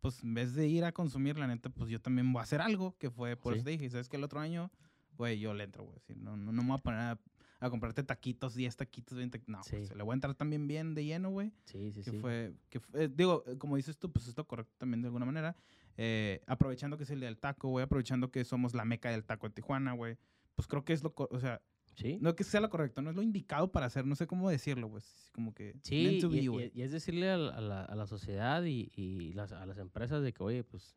Pues 0.00 0.22
en 0.22 0.34
vez 0.34 0.54
de 0.54 0.66
ir 0.68 0.84
a 0.84 0.92
consumir, 0.92 1.38
la 1.38 1.46
neta, 1.46 1.70
pues 1.70 1.90
yo 1.90 2.00
también 2.00 2.32
voy 2.32 2.40
a 2.40 2.42
hacer 2.44 2.60
algo, 2.60 2.96
que 2.98 3.10
fue, 3.10 3.36
por 3.36 3.52
Sí. 3.54 3.58
eso 3.58 3.64
te 3.64 3.70
dije, 3.70 3.90
¿sabes 3.90 4.08
qué? 4.08 4.16
El 4.16 4.24
otro 4.24 4.40
año, 4.40 4.70
güey, 5.16 5.38
yo 5.40 5.54
le 5.54 5.64
entro, 5.64 5.84
güey, 5.84 5.98
no, 6.16 6.36
no, 6.36 6.52
no 6.52 6.62
me 6.62 6.68
voy 6.68 6.78
a 6.78 6.82
poner 6.82 7.00
a, 7.00 7.18
a 7.60 7.70
comprarte 7.70 8.02
taquitos, 8.04 8.54
10 8.54 8.76
taquitos, 8.76 9.16
20 9.18 9.42
No, 9.46 9.62
Sí. 9.64 9.76
pues, 9.76 9.96
le 9.96 10.02
voy 10.02 10.12
a 10.12 10.14
entrar 10.14 10.34
también 10.34 10.68
bien 10.68 10.94
de 10.94 11.04
lleno, 11.04 11.30
güey. 11.30 11.52
Sí, 11.64 11.90
sí, 11.90 12.02
que 12.02 12.10
sí. 12.12 12.18
fue, 12.20 12.54
que 12.70 12.78
fue- 12.80 13.04
eh, 13.04 13.08
digo, 13.12 13.42
eh, 13.48 13.56
como 13.58 13.76
dices 13.76 13.98
tú, 13.98 14.12
pues 14.12 14.28
es 14.28 14.36
lo 14.36 14.46
correcto 14.46 14.74
también 14.78 15.00
de 15.02 15.06
alguna 15.08 15.24
manera. 15.26 15.56
Eh, 15.96 16.40
aprovechando 16.46 16.96
que 16.96 17.02
es 17.02 17.10
el 17.10 17.18
día 17.18 17.28
del 17.28 17.38
taco, 17.38 17.68
güey, 17.68 17.82
aprovechando 17.84 18.30
que 18.30 18.44
somos 18.44 18.74
la 18.74 18.84
meca 18.84 19.10
del 19.10 19.24
taco 19.24 19.48
de 19.48 19.54
Tijuana, 19.54 19.92
güey. 19.94 20.16
Pues 20.54 20.68
creo 20.68 20.84
que 20.84 20.92
es 20.92 21.02
lo, 21.02 21.12
o 21.16 21.40
sea, 21.40 21.60
Sí. 21.98 22.18
no 22.20 22.36
que 22.36 22.44
sea 22.44 22.60
lo 22.60 22.70
correcto, 22.70 23.02
no 23.02 23.10
es 23.10 23.16
lo 23.16 23.22
indicado 23.22 23.72
para 23.72 23.86
hacer, 23.86 24.06
no 24.06 24.14
sé 24.14 24.26
cómo 24.28 24.48
decirlo, 24.48 24.86
güey. 24.88 24.98
es 25.02 25.30
Como 25.32 25.52
que 25.52 25.74
Sí, 25.82 26.20
y, 26.22 26.38
y- 26.48 26.70
y 26.74 26.82
es 26.82 26.92
decirle 26.92 27.28
a 27.30 27.36
la, 27.36 27.50
a 27.56 27.60
la- 27.60 27.84
a 27.84 27.94
la 27.96 28.06
sociedad 28.06 28.62
y, 28.64 28.90
y 28.94 29.32
las, 29.32 29.50
a 29.52 29.66
las 29.66 29.78
empresas 29.78 30.22
de 30.22 30.32
que, 30.32 30.42
oye, 30.42 30.62
pues 30.62 30.96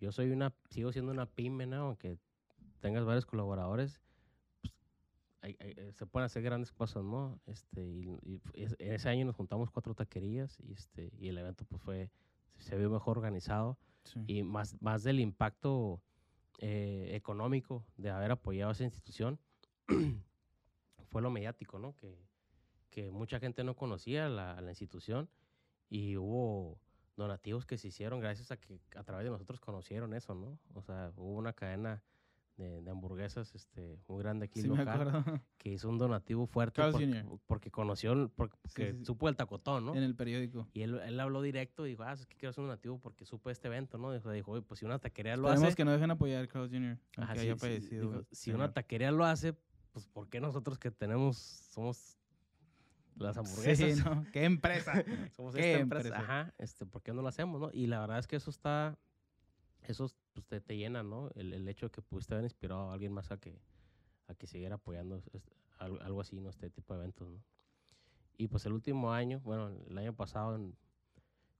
yo 0.00 0.12
soy 0.12 0.30
una, 0.30 0.54
sigo 0.70 0.92
siendo 0.92 1.10
una 1.12 1.26
pyme, 1.26 1.66
¿no? 1.66 1.76
Aunque 1.86 2.18
tengas 2.80 3.04
varios 3.04 3.26
colaboradores, 3.26 4.00
pues, 4.60 4.72
hay- 5.40 5.56
hay- 5.58 5.74
eh, 5.76 5.92
se 5.92 6.06
pueden 6.06 6.26
hacer 6.26 6.42
grandes 6.44 6.70
cosas, 6.72 7.02
¿no? 7.02 7.40
Este, 7.46 7.82
y, 7.84 8.40
es- 8.54 8.76
ese 8.78 9.08
año 9.08 9.24
nos 9.26 9.34
juntamos 9.34 9.70
cuatro 9.70 9.92
taquerías 9.94 10.56
y, 10.60 10.72
este, 10.72 11.12
y 11.18 11.28
el 11.28 11.38
evento 11.38 11.64
pues 11.64 11.82
fue, 11.82 12.10
se 12.58 12.78
vio 12.78 12.90
mejor 12.90 13.18
organizado 13.18 13.76
Sí. 14.04 14.20
y 14.28 14.42
más, 14.44 14.80
más 14.80 15.02
del 15.02 15.18
impacto 15.20 16.00
eh, 16.58 17.10
económico 17.16 17.84
de 17.96 18.10
haber 18.10 18.30
apoyado 18.30 18.68
a 18.68 18.72
esa 18.72 18.84
institución 18.84 19.40
fue 21.10 21.22
lo 21.22 21.30
mediático, 21.30 21.78
¿no? 21.78 21.96
Que, 21.96 22.18
que 22.90 23.10
mucha 23.10 23.38
gente 23.40 23.64
no 23.64 23.74
conocía 23.76 24.28
la, 24.28 24.60
la 24.60 24.70
institución 24.70 25.28
y 25.88 26.16
hubo 26.16 26.78
donativos 27.16 27.66
que 27.66 27.78
se 27.78 27.88
hicieron 27.88 28.20
gracias 28.20 28.50
a 28.50 28.56
que 28.56 28.80
a 28.96 29.04
través 29.04 29.24
de 29.24 29.30
nosotros 29.30 29.60
conocieron 29.60 30.14
eso, 30.14 30.34
¿no? 30.34 30.58
O 30.74 30.82
sea, 30.82 31.12
hubo 31.16 31.34
una 31.34 31.52
cadena 31.52 32.02
de, 32.56 32.82
de 32.82 32.90
hamburguesas 32.90 33.54
este, 33.54 33.98
muy 34.08 34.22
grande 34.22 34.44
aquí 34.46 34.60
Sí, 34.60 34.68
local 34.68 35.42
que 35.58 35.70
hizo 35.70 35.88
un 35.88 35.98
donativo 35.98 36.46
fuerte 36.46 36.82
Carl's 36.82 36.94
porque, 36.96 37.24
porque 37.46 37.70
conoció, 37.70 38.30
porque 38.36 38.56
Sí, 38.68 38.98
sí, 38.98 39.04
supo 39.04 39.28
el 39.28 39.36
tacotón, 39.36 39.86
¿no? 39.86 39.94
En 39.94 40.02
el 40.02 40.14
periódico. 40.14 40.68
Y 40.72 40.82
él, 40.82 40.98
él 41.00 41.18
habló 41.20 41.40
directo 41.42 41.86
y 41.86 41.90
dijo, 41.90 42.02
ah, 42.02 42.12
es 42.12 42.26
que 42.26 42.36
quiero 42.36 42.50
hacer 42.50 42.62
un 42.62 42.68
donativo 42.68 42.98
porque 42.98 43.24
supe 43.24 43.50
este 43.50 43.68
evento, 43.68 43.98
¿no? 43.98 44.12
Dijo, 44.12 44.30
dijo 44.30 44.52
"Oye, 44.52 44.62
pues 44.62 44.80
si 44.80 44.86
una 44.86 44.98
taquería 44.98 45.36
lo 45.36 45.48
Esperemos 45.48 45.68
hace, 45.68 45.76
que 45.76 45.84
no 45.84 45.92
dejen 45.92 46.10
apoyar 46.10 46.44
a 46.44 46.46
Carlos 46.46 46.70
Jr., 46.70 46.98
Ajá, 47.16 47.32
haya 47.32 47.54
dijo, 47.54 48.24
si 48.30 48.50
una 48.52 48.72
taquería 48.72 49.10
lo 49.10 49.24
hace, 49.24 49.54
pues 49.92 50.06
¿por 50.06 50.28
qué 50.28 50.40
nosotros 50.40 50.78
que 50.78 50.90
tenemos, 50.90 51.36
somos 51.36 52.18
las 53.16 53.36
Sí, 53.36 53.40
hamburguesas? 53.40 54.04
¿no? 54.04 54.26
¿Qué 54.32 54.44
empresa? 54.44 55.04
somos 55.36 55.54
¿Qué 55.54 55.60
esta 55.66 55.78
empresa, 55.78 56.08
empresa? 56.08 56.18
ajá, 56.20 56.54
este, 56.58 56.86
¿por 56.86 57.02
qué 57.02 57.12
no 57.12 57.22
lo 57.22 57.28
hacemos, 57.28 57.60
no? 57.60 57.70
Y 57.72 57.86
la 57.86 58.00
verdad 58.00 58.18
es 58.18 58.26
que 58.26 58.36
eso 58.36 58.50
está, 58.50 58.98
eso 59.82 60.10
pues, 60.32 60.46
te, 60.46 60.60
te 60.60 60.76
llena, 60.76 61.02
¿no? 61.02 61.28
El, 61.34 61.52
el 61.52 61.68
hecho 61.68 61.86
de 61.86 61.90
que 61.90 62.02
pudiste 62.02 62.34
haber 62.34 62.44
inspirado 62.44 62.90
a 62.90 62.94
alguien 62.94 63.12
más 63.12 63.30
a 63.30 63.36
que, 63.38 63.60
a 64.28 64.34
que 64.34 64.46
siguiera 64.46 64.76
apoyando 64.76 65.22
algo, 65.78 66.00
algo 66.00 66.20
así, 66.20 66.40
¿no? 66.40 66.48
Este 66.50 66.70
tipo 66.70 66.94
de 66.94 67.00
eventos, 67.00 67.28
¿no? 67.28 67.42
Y 68.38 68.48
pues 68.48 68.64
el 68.66 68.72
último 68.72 69.12
año, 69.12 69.40
bueno, 69.44 69.68
el 69.88 69.98
año 69.98 70.14
pasado 70.14 70.56
en- 70.56 70.74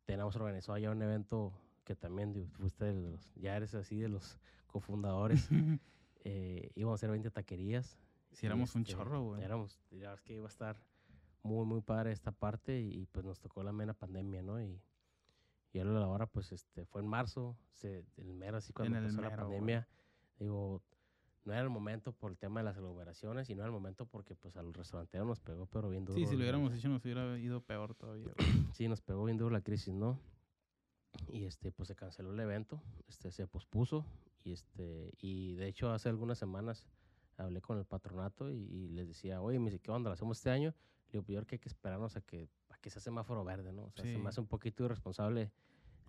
tenemos 0.07 0.35
organizado 0.37 0.79
ya 0.79 0.91
un 0.91 1.03
evento 1.03 1.53
que 1.85 1.95
también 1.95 2.33
digo, 2.33 2.49
fuiste 2.49 2.85
de 2.87 2.95
los, 2.95 3.33
ya 3.37 3.57
eres 3.57 3.75
así 3.75 3.99
de 3.99 4.09
los 4.09 4.39
cofundadores. 4.67 5.49
eh, 6.25 6.71
íbamos 6.75 6.95
a 6.95 6.99
hacer 7.01 7.11
20 7.11 7.31
taquerías. 7.31 7.99
Si 8.33 8.47
éramos 8.47 8.75
un 8.75 8.83
este, 8.83 8.95
chorro, 8.95 9.23
güey. 9.23 9.43
Éramos, 9.43 9.81
la 9.91 9.99
verdad 9.99 10.15
es 10.15 10.21
que 10.23 10.35
iba 10.35 10.47
a 10.47 10.49
estar 10.49 10.77
muy, 11.43 11.65
muy 11.67 11.81
padre 11.81 12.13
esta 12.13 12.33
parte 12.33 12.81
y, 12.81 13.07
pues 13.07 13.25
nos 13.25 13.41
tocó 13.41 13.63
la 13.63 13.73
mera 13.73 13.95
pandemia, 13.95 14.43
¿no? 14.43 14.61
Y, 14.63 14.81
y 15.73 15.79
a 15.79 15.85
la 15.85 16.07
hora, 16.07 16.27
pues 16.27 16.53
este, 16.53 16.85
fue 16.87 17.03
en 17.03 17.09
marzo, 17.09 17.57
se, 17.73 18.05
el 18.17 18.35
mero 18.35 18.59
así 18.59 18.73
cuando 18.73 18.99
el 18.99 19.05
empezó 19.05 19.23
la 19.23 19.31
mero, 19.31 19.47
güey. 19.47 19.59
pandemia, 19.59 19.89
digo, 20.39 20.83
no 21.45 21.53
era 21.53 21.63
el 21.63 21.71
momento 21.71 22.13
por 22.13 22.31
el 22.31 22.39
tema 22.39 22.61
de 22.61 22.65
las 22.65 22.77
aglomeraciones 22.77 23.51
y 23.51 23.55
no 23.55 23.63
era 23.63 23.67
el 23.67 23.73
momento 23.73 24.07
porque 24.07 24.35
pues 24.35 24.57
al 24.57 24.73
restaurantero 24.73 25.25
nos 25.25 25.41
pegó, 25.41 25.67
pero 25.67 25.89
bien 25.89 26.05
duro. 26.05 26.19
Sí, 26.19 26.27
si 26.27 26.37
lo 26.37 26.43
hubiéramos 26.43 26.73
hecho 26.75 26.89
nos 26.89 27.05
hubiera 27.05 27.39
ido 27.39 27.61
peor 27.61 27.95
todavía. 27.95 28.33
sí, 28.75 28.87
nos 28.89 29.01
pegó 29.01 29.25
bien 29.25 29.39
duro 29.39 29.51
la 29.51 29.61
crisis, 29.61 29.95
¿no? 29.95 30.19
Y 31.29 31.45
este, 31.45 31.73
pues 31.73 31.89
se 31.89 31.95
canceló 31.95 32.33
el 32.33 32.41
evento, 32.41 32.83
este, 33.09 33.31
se 33.31 33.47
pospuso, 33.47 34.07
y 34.45 34.53
este, 34.53 35.13
y 35.21 35.55
de 35.57 35.69
hecho 35.69 35.91
hace 35.91 36.09
algunas 36.09 36.39
semanas 36.39 36.87
hablé 37.37 37.61
con 37.61 37.79
el 37.79 37.85
patronato 37.85 38.51
y, 38.51 38.57
y 38.57 38.89
les 38.89 39.09
decía, 39.09 39.41
oye, 39.41 39.59
me 39.59 39.67
dice, 39.71 39.81
¿qué 39.81 39.91
onda? 39.91 40.11
¿Lo 40.11 40.15
hacemos 40.15 40.39
este 40.39 40.51
año? 40.51 40.75
Le 41.07 41.13
digo, 41.13 41.25
pues 41.25 41.35
yo 41.35 41.41
creo 41.41 41.47
que 41.47 41.55
hay 41.57 41.61
que 41.61 41.69
esperarnos 41.69 42.17
a 42.17 42.21
que, 42.21 42.49
a 42.71 42.79
que 42.79 42.91
sea 42.91 43.01
semáforo 43.03 43.45
verde, 43.45 43.73
¿no? 43.73 43.85
O 43.85 43.91
sea, 43.93 44.05
se 44.05 44.15
Sí. 44.15 44.19
me 44.19 44.29
hace 44.29 44.41
un 44.41 44.47
poquito 44.47 44.85
irresponsable. 44.85 45.51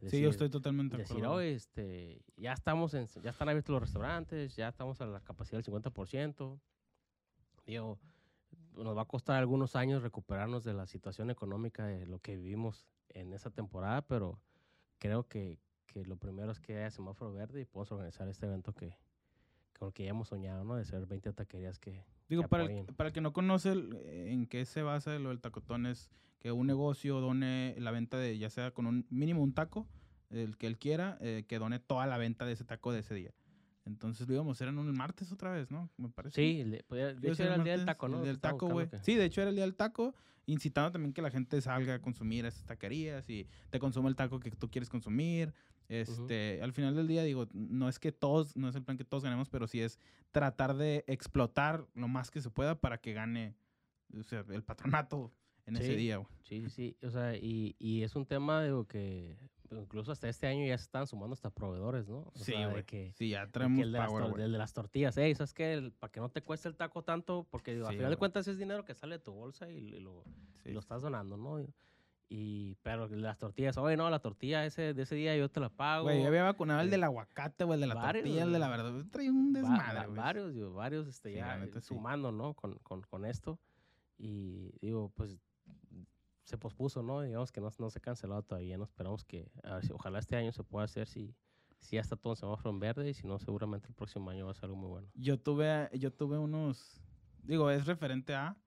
Sí, 0.07 0.19
yo 0.21 0.29
estoy 0.29 0.49
totalmente 0.49 0.97
de 0.97 1.03
decir, 1.03 1.17
acuerdo. 1.17 1.36
oye, 1.36 1.53
este, 1.53 2.21
ya 2.36 2.51
estamos 2.51 2.93
en, 2.93 3.07
ya 3.23 3.29
están 3.29 3.47
abiertos 3.47 3.71
los 3.73 3.81
restaurantes, 3.83 4.55
ya 4.55 4.67
estamos 4.67 4.99
a 4.99 5.05
la 5.05 5.21
capacidad 5.21 5.62
del 5.63 5.73
50%. 5.73 6.59
Digo, 7.65 7.99
nos 8.75 8.97
va 8.97 9.03
a 9.03 9.05
costar 9.05 9.38
algunos 9.38 9.75
años 9.77 10.01
recuperarnos 10.03 10.63
de 10.65 10.73
la 10.73 10.88
situación 10.88 11.29
económica 11.29 11.86
de 11.88 12.05
lo 12.05 12.19
que 12.19 12.36
vivimos 12.36 12.86
en 13.09 13.33
esa 13.33 13.49
temporada, 13.49 14.01
pero 14.01 14.41
creo 14.97 15.27
que, 15.27 15.59
que 15.86 16.05
lo 16.05 16.17
primero 16.17 16.51
es 16.51 16.59
que 16.59 16.77
haya 16.77 16.91
semáforo 16.91 17.31
verde 17.31 17.62
y 17.62 17.65
podemos 17.65 17.91
organizar 17.93 18.27
este 18.27 18.45
evento 18.45 18.73
que 18.73 18.97
con 19.77 19.88
el 19.88 19.93
que 19.93 20.03
ya 20.03 20.09
hemos 20.12 20.27
soñado, 20.29 20.63
¿no? 20.63 20.75
De 20.75 20.86
ser 20.86 21.05
20 21.05 21.33
taquerías 21.33 21.79
que... 21.79 22.05
Digo, 22.29 22.41
que 22.43 22.47
para 22.49 22.63
el, 22.63 22.86
para 22.95 23.07
el 23.09 23.13
que 23.13 23.21
no 23.21 23.33
conoce 23.33 23.71
el- 23.71 23.95
en 24.07 24.47
qué 24.47 24.65
se 24.65 24.81
basa 24.81 25.17
lo 25.19 25.29
del 25.29 25.41
tacotón 25.41 25.86
es 25.86 26.09
que 26.39 26.51
un 26.51 26.67
negocio 26.67 27.19
done 27.21 27.75
la 27.79 27.91
venta 27.91 28.17
de, 28.17 28.38
ya 28.38 28.49
sea 28.49 28.71
con 28.71 28.86
un 28.86 29.05
mínimo 29.09 29.41
un 29.41 29.53
taco, 29.53 29.88
el 30.29 30.57
que 30.57 30.67
él 30.67 30.77
quiera, 30.77 31.17
eh, 31.21 31.45
que 31.47 31.59
done 31.59 31.79
toda 31.79 32.07
la 32.07 32.17
venta 32.17 32.45
de 32.45 32.53
ese 32.53 32.63
taco 32.63 32.91
de 32.91 32.99
ese 32.99 33.13
día. 33.13 33.31
Entonces 33.86 34.28
lo 34.28 34.34
íbamos 34.34 34.52
a 34.52 34.56
hacer 34.58 34.67
en 34.69 34.78
un 34.78 34.91
martes 34.93 35.32
otra 35.32 35.52
vez, 35.52 35.69
¿no? 35.69 35.89
Me 35.98 36.10
parece. 36.10 36.36
Sí, 36.36 36.63
de, 36.63 36.84
pues, 36.88 37.19
de 37.19 37.32
hecho 37.32 37.43
era 37.43 37.56
el 37.56 37.63
día 37.63 37.74
del 37.78 37.86
taco, 37.86 38.08
¿no? 38.08 38.19
El 38.19 38.26
del 38.26 38.39
taco, 38.39 38.67
güey. 38.67 38.89
que- 38.89 39.00
Sí, 39.00 39.15
de 39.15 39.26
hecho 39.26 39.41
era 39.41 39.50
el 39.50 39.56
día 39.56 39.65
del 39.65 39.76
taco, 39.76 40.15
incitando 40.46 40.91
también 40.91 41.13
que 41.13 41.22
la 41.22 41.32
gente 41.32 41.60
salga 41.62 41.96
a 41.96 42.00
consumir 42.02 42.46
esas 42.46 42.65
taquerías 42.65 43.29
y 43.29 43.48
te 43.69 43.79
consuma 43.79 44.10
el 44.10 44.15
taco 44.15 44.40
que 44.40 44.52
tú 44.52 44.69
quieres 44.69 44.90
consumir. 44.90 45.54
Este, 45.90 46.60
al 46.63 46.71
final 46.71 46.96
del 46.96 47.08
día 47.08 47.23
digo, 47.23 47.48
no 47.54 47.90
es 47.90 48.00
que 48.00 48.12
todos, 48.13 48.56
no 48.56 48.69
es 48.69 48.75
el 48.75 48.84
plan 48.84 48.98
que 48.98 49.04
todos 49.04 49.23
ganemos, 49.23 49.50
pero 49.50 49.67
sí 49.67 49.81
es 49.81 50.00
tratar 50.31 50.75
de 50.75 51.04
explotar 51.08 51.86
lo 51.94 52.08
más 52.08 52.31
que 52.31 52.42
se 52.42 52.50
pueda 52.50 52.79
para 52.79 53.00
que 53.00 53.13
gane 53.13 53.54
o 54.17 54.23
sea, 54.23 54.46
el 54.50 54.63
patronato 54.63 55.31
en 55.65 55.75
ese 55.75 55.96
día, 55.96 56.17
güey. 56.17 56.29
Sí, 56.44 56.62
sí, 56.62 56.69
sí. 56.69 56.98
O 57.06 57.10
sea, 57.10 57.36
y, 57.36 57.75
y 57.79 58.04
es 58.04 58.15
un 58.15 58.25
tema 58.25 58.63
digo, 58.63 58.86
que 58.88 59.38
incluso 59.82 60.12
hasta 60.12 60.28
este 60.30 60.48
año 60.48 60.65
ya 60.65 60.78
se 60.78 60.84
están 60.84 61.08
sumando 61.08 61.34
hasta 61.34 61.50
proveedores, 61.50 62.08
¿no? 62.08 62.19
O 62.19 62.32
Sí, 62.36 62.52
de 62.54 62.65
güey. 62.67 63.12
Sí, 63.13 63.30
ya 63.30 63.46
de 63.46 63.52
traemos 63.52 63.80
el, 63.82 63.92
de 63.92 63.98
las 64.00 64.10
power, 64.10 64.30
güey. 64.32 64.44
el 64.44 64.52
de 64.52 64.58
las 64.58 64.74
tortillas, 64.74 65.17
ey, 65.17 65.36
¿sabes 65.36 65.54
qué? 65.54 65.92
Para 66.00 66.12
que 66.12 66.19
no 66.19 66.30
te 66.30 66.42
cueste 66.42 66.67
el 66.69 66.76
taco 66.76 67.04
tanto, 67.04 67.46
porque 67.50 67.74
digo, 67.74 67.86
al 67.88 67.92
Sí, 67.94 67.98
final 67.98 68.12
de 68.12 68.15
güey. 68.15 68.19
cuentas 68.19 68.48
es 68.48 68.58
dinero 68.58 68.86
que 68.86 68.94
sale 68.94 69.17
de 69.17 69.24
tu 69.24 69.32
bolsa 69.34 69.69
y, 69.69 69.78
y 69.78 70.00
lo, 70.00 70.24
y 70.65 70.69
Sí, 70.69 70.71
lo 70.71 70.80
estás 70.80 71.02
donando, 71.02 71.38
¿no? 71.38 71.60
Y, 71.62 71.67
Y, 72.30 72.76
pero 72.82 73.08
las 73.10 73.38
tortillas, 73.38 73.78
oye, 73.78 73.96
no, 73.96 74.10
la 74.10 74.17
tortilla 74.19 74.65
ese, 74.65 74.94
de 74.96 75.04
ese 75.04 75.13
día 75.13 75.36
yo 75.38 75.50
te 75.50 75.60
la 75.60 75.69
pago. 75.69 76.06
Güey, 76.06 76.21
yo 76.21 76.28
había 76.30 76.42
vacunado 76.44 76.80
el 76.80 76.88
Sí. 76.88 76.92
del 76.92 77.04
aguacate, 77.04 77.63
güey, 77.63 77.76
el 77.76 77.82
de 77.82 77.88
la 77.88 77.94
Varios, 77.96 78.24
tortilla, 78.24 78.44
el 78.46 78.54
de 78.54 78.60
la 78.60 78.69
verdad. 78.69 79.06
Traía 79.12 79.30
un 79.32 79.54
desmadre, 79.54 80.08
va- 80.08 80.15
varios, 80.15 80.54
digo, 80.54 80.74
varios, 80.74 81.08
este, 81.08 81.30
Sí, 81.30 81.36
ya 81.36 81.63
eh, 81.63 81.82
sumando, 81.82 82.32
¿no? 82.32 82.56
Con, 82.56 82.76
con, 82.80 83.02
con 83.04 83.26
esto. 83.26 83.60
Y 84.17 84.71
digo, 84.80 85.12
pues 85.15 85.38
se 86.44 86.58
pospuso, 86.58 87.04
¿no? 87.04 87.21
Digamos 87.21 87.52
que 87.52 87.62
no, 87.62 87.69
no 87.79 87.89
se 87.89 88.00
ha 88.00 88.02
cancelado 88.02 88.44
todavía, 88.44 88.77
¿no? 88.77 88.83
Esperamos 88.83 89.23
que, 89.23 89.52
a 89.63 89.75
ver 89.75 89.85
si, 89.85 89.94
ojalá 89.94 90.19
este 90.19 90.35
año 90.35 90.52
se 90.52 90.63
pueda 90.63 90.85
hacer 90.85 91.08
si, 91.08 91.35
si 91.79 91.96
ya 91.96 92.02
está 92.02 92.15
todo 92.15 92.33
en 92.33 92.37
semáforo 92.37 92.69
en 92.71 92.79
verde 92.79 93.10
y 93.10 93.13
si 93.13 93.27
no, 93.27 93.39
seguramente 93.39 93.87
el 93.87 93.94
próximo 93.94 94.29
año 94.29 94.46
va 94.46 94.52
a 94.52 94.54
ser 94.56 94.65
algo 94.65 94.75
muy 94.77 94.89
bueno. 94.89 95.10
Yo 95.15 95.39
tuve, 95.39 95.89
yo 95.98 96.12
tuve 96.12 96.37
unos, 96.37 97.02
digo, 97.44 97.69
es 97.71 97.85
referente 97.85 98.35
a, 98.35 98.58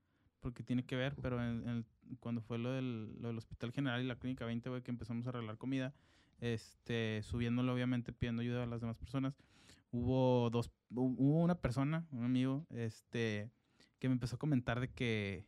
porque 0.40 0.62
tiene 0.62 0.84
que 0.84 0.96
ver, 0.96 1.14
pero 1.20 1.42
en, 1.42 1.68
en- 1.68 1.86
cuando 2.20 2.40
fue 2.40 2.56
lo 2.58 2.70
del, 2.70 3.20
lo 3.20 3.28
del 3.28 3.38
Hospital 3.38 3.72
General 3.72 4.00
y 4.00 4.06
la 4.06 4.16
Clínica 4.16 4.44
20, 4.46 4.68
güey, 4.70 4.82
que 4.82 4.90
empezamos 4.92 5.26
a 5.26 5.30
arreglar 5.30 5.58
comida, 5.58 5.92
este, 6.40 7.20
subiéndolo 7.22 7.72
obviamente, 7.74 8.12
pidiendo 8.12 8.42
ayuda 8.42 8.62
a 8.62 8.66
las 8.66 8.80
demás 8.80 8.96
personas, 8.98 9.36
hubo 9.90 10.48
dos, 10.50 10.70
hu- 10.90 11.14
hubo 11.18 11.42
una 11.42 11.56
persona, 11.60 12.06
un 12.12 12.24
amigo, 12.24 12.64
este, 12.70 13.50
que 13.98 14.08
me 14.08 14.12
empezó 14.12 14.36
a 14.36 14.38
comentar 14.38 14.78
de 14.80 14.92
que, 14.92 15.46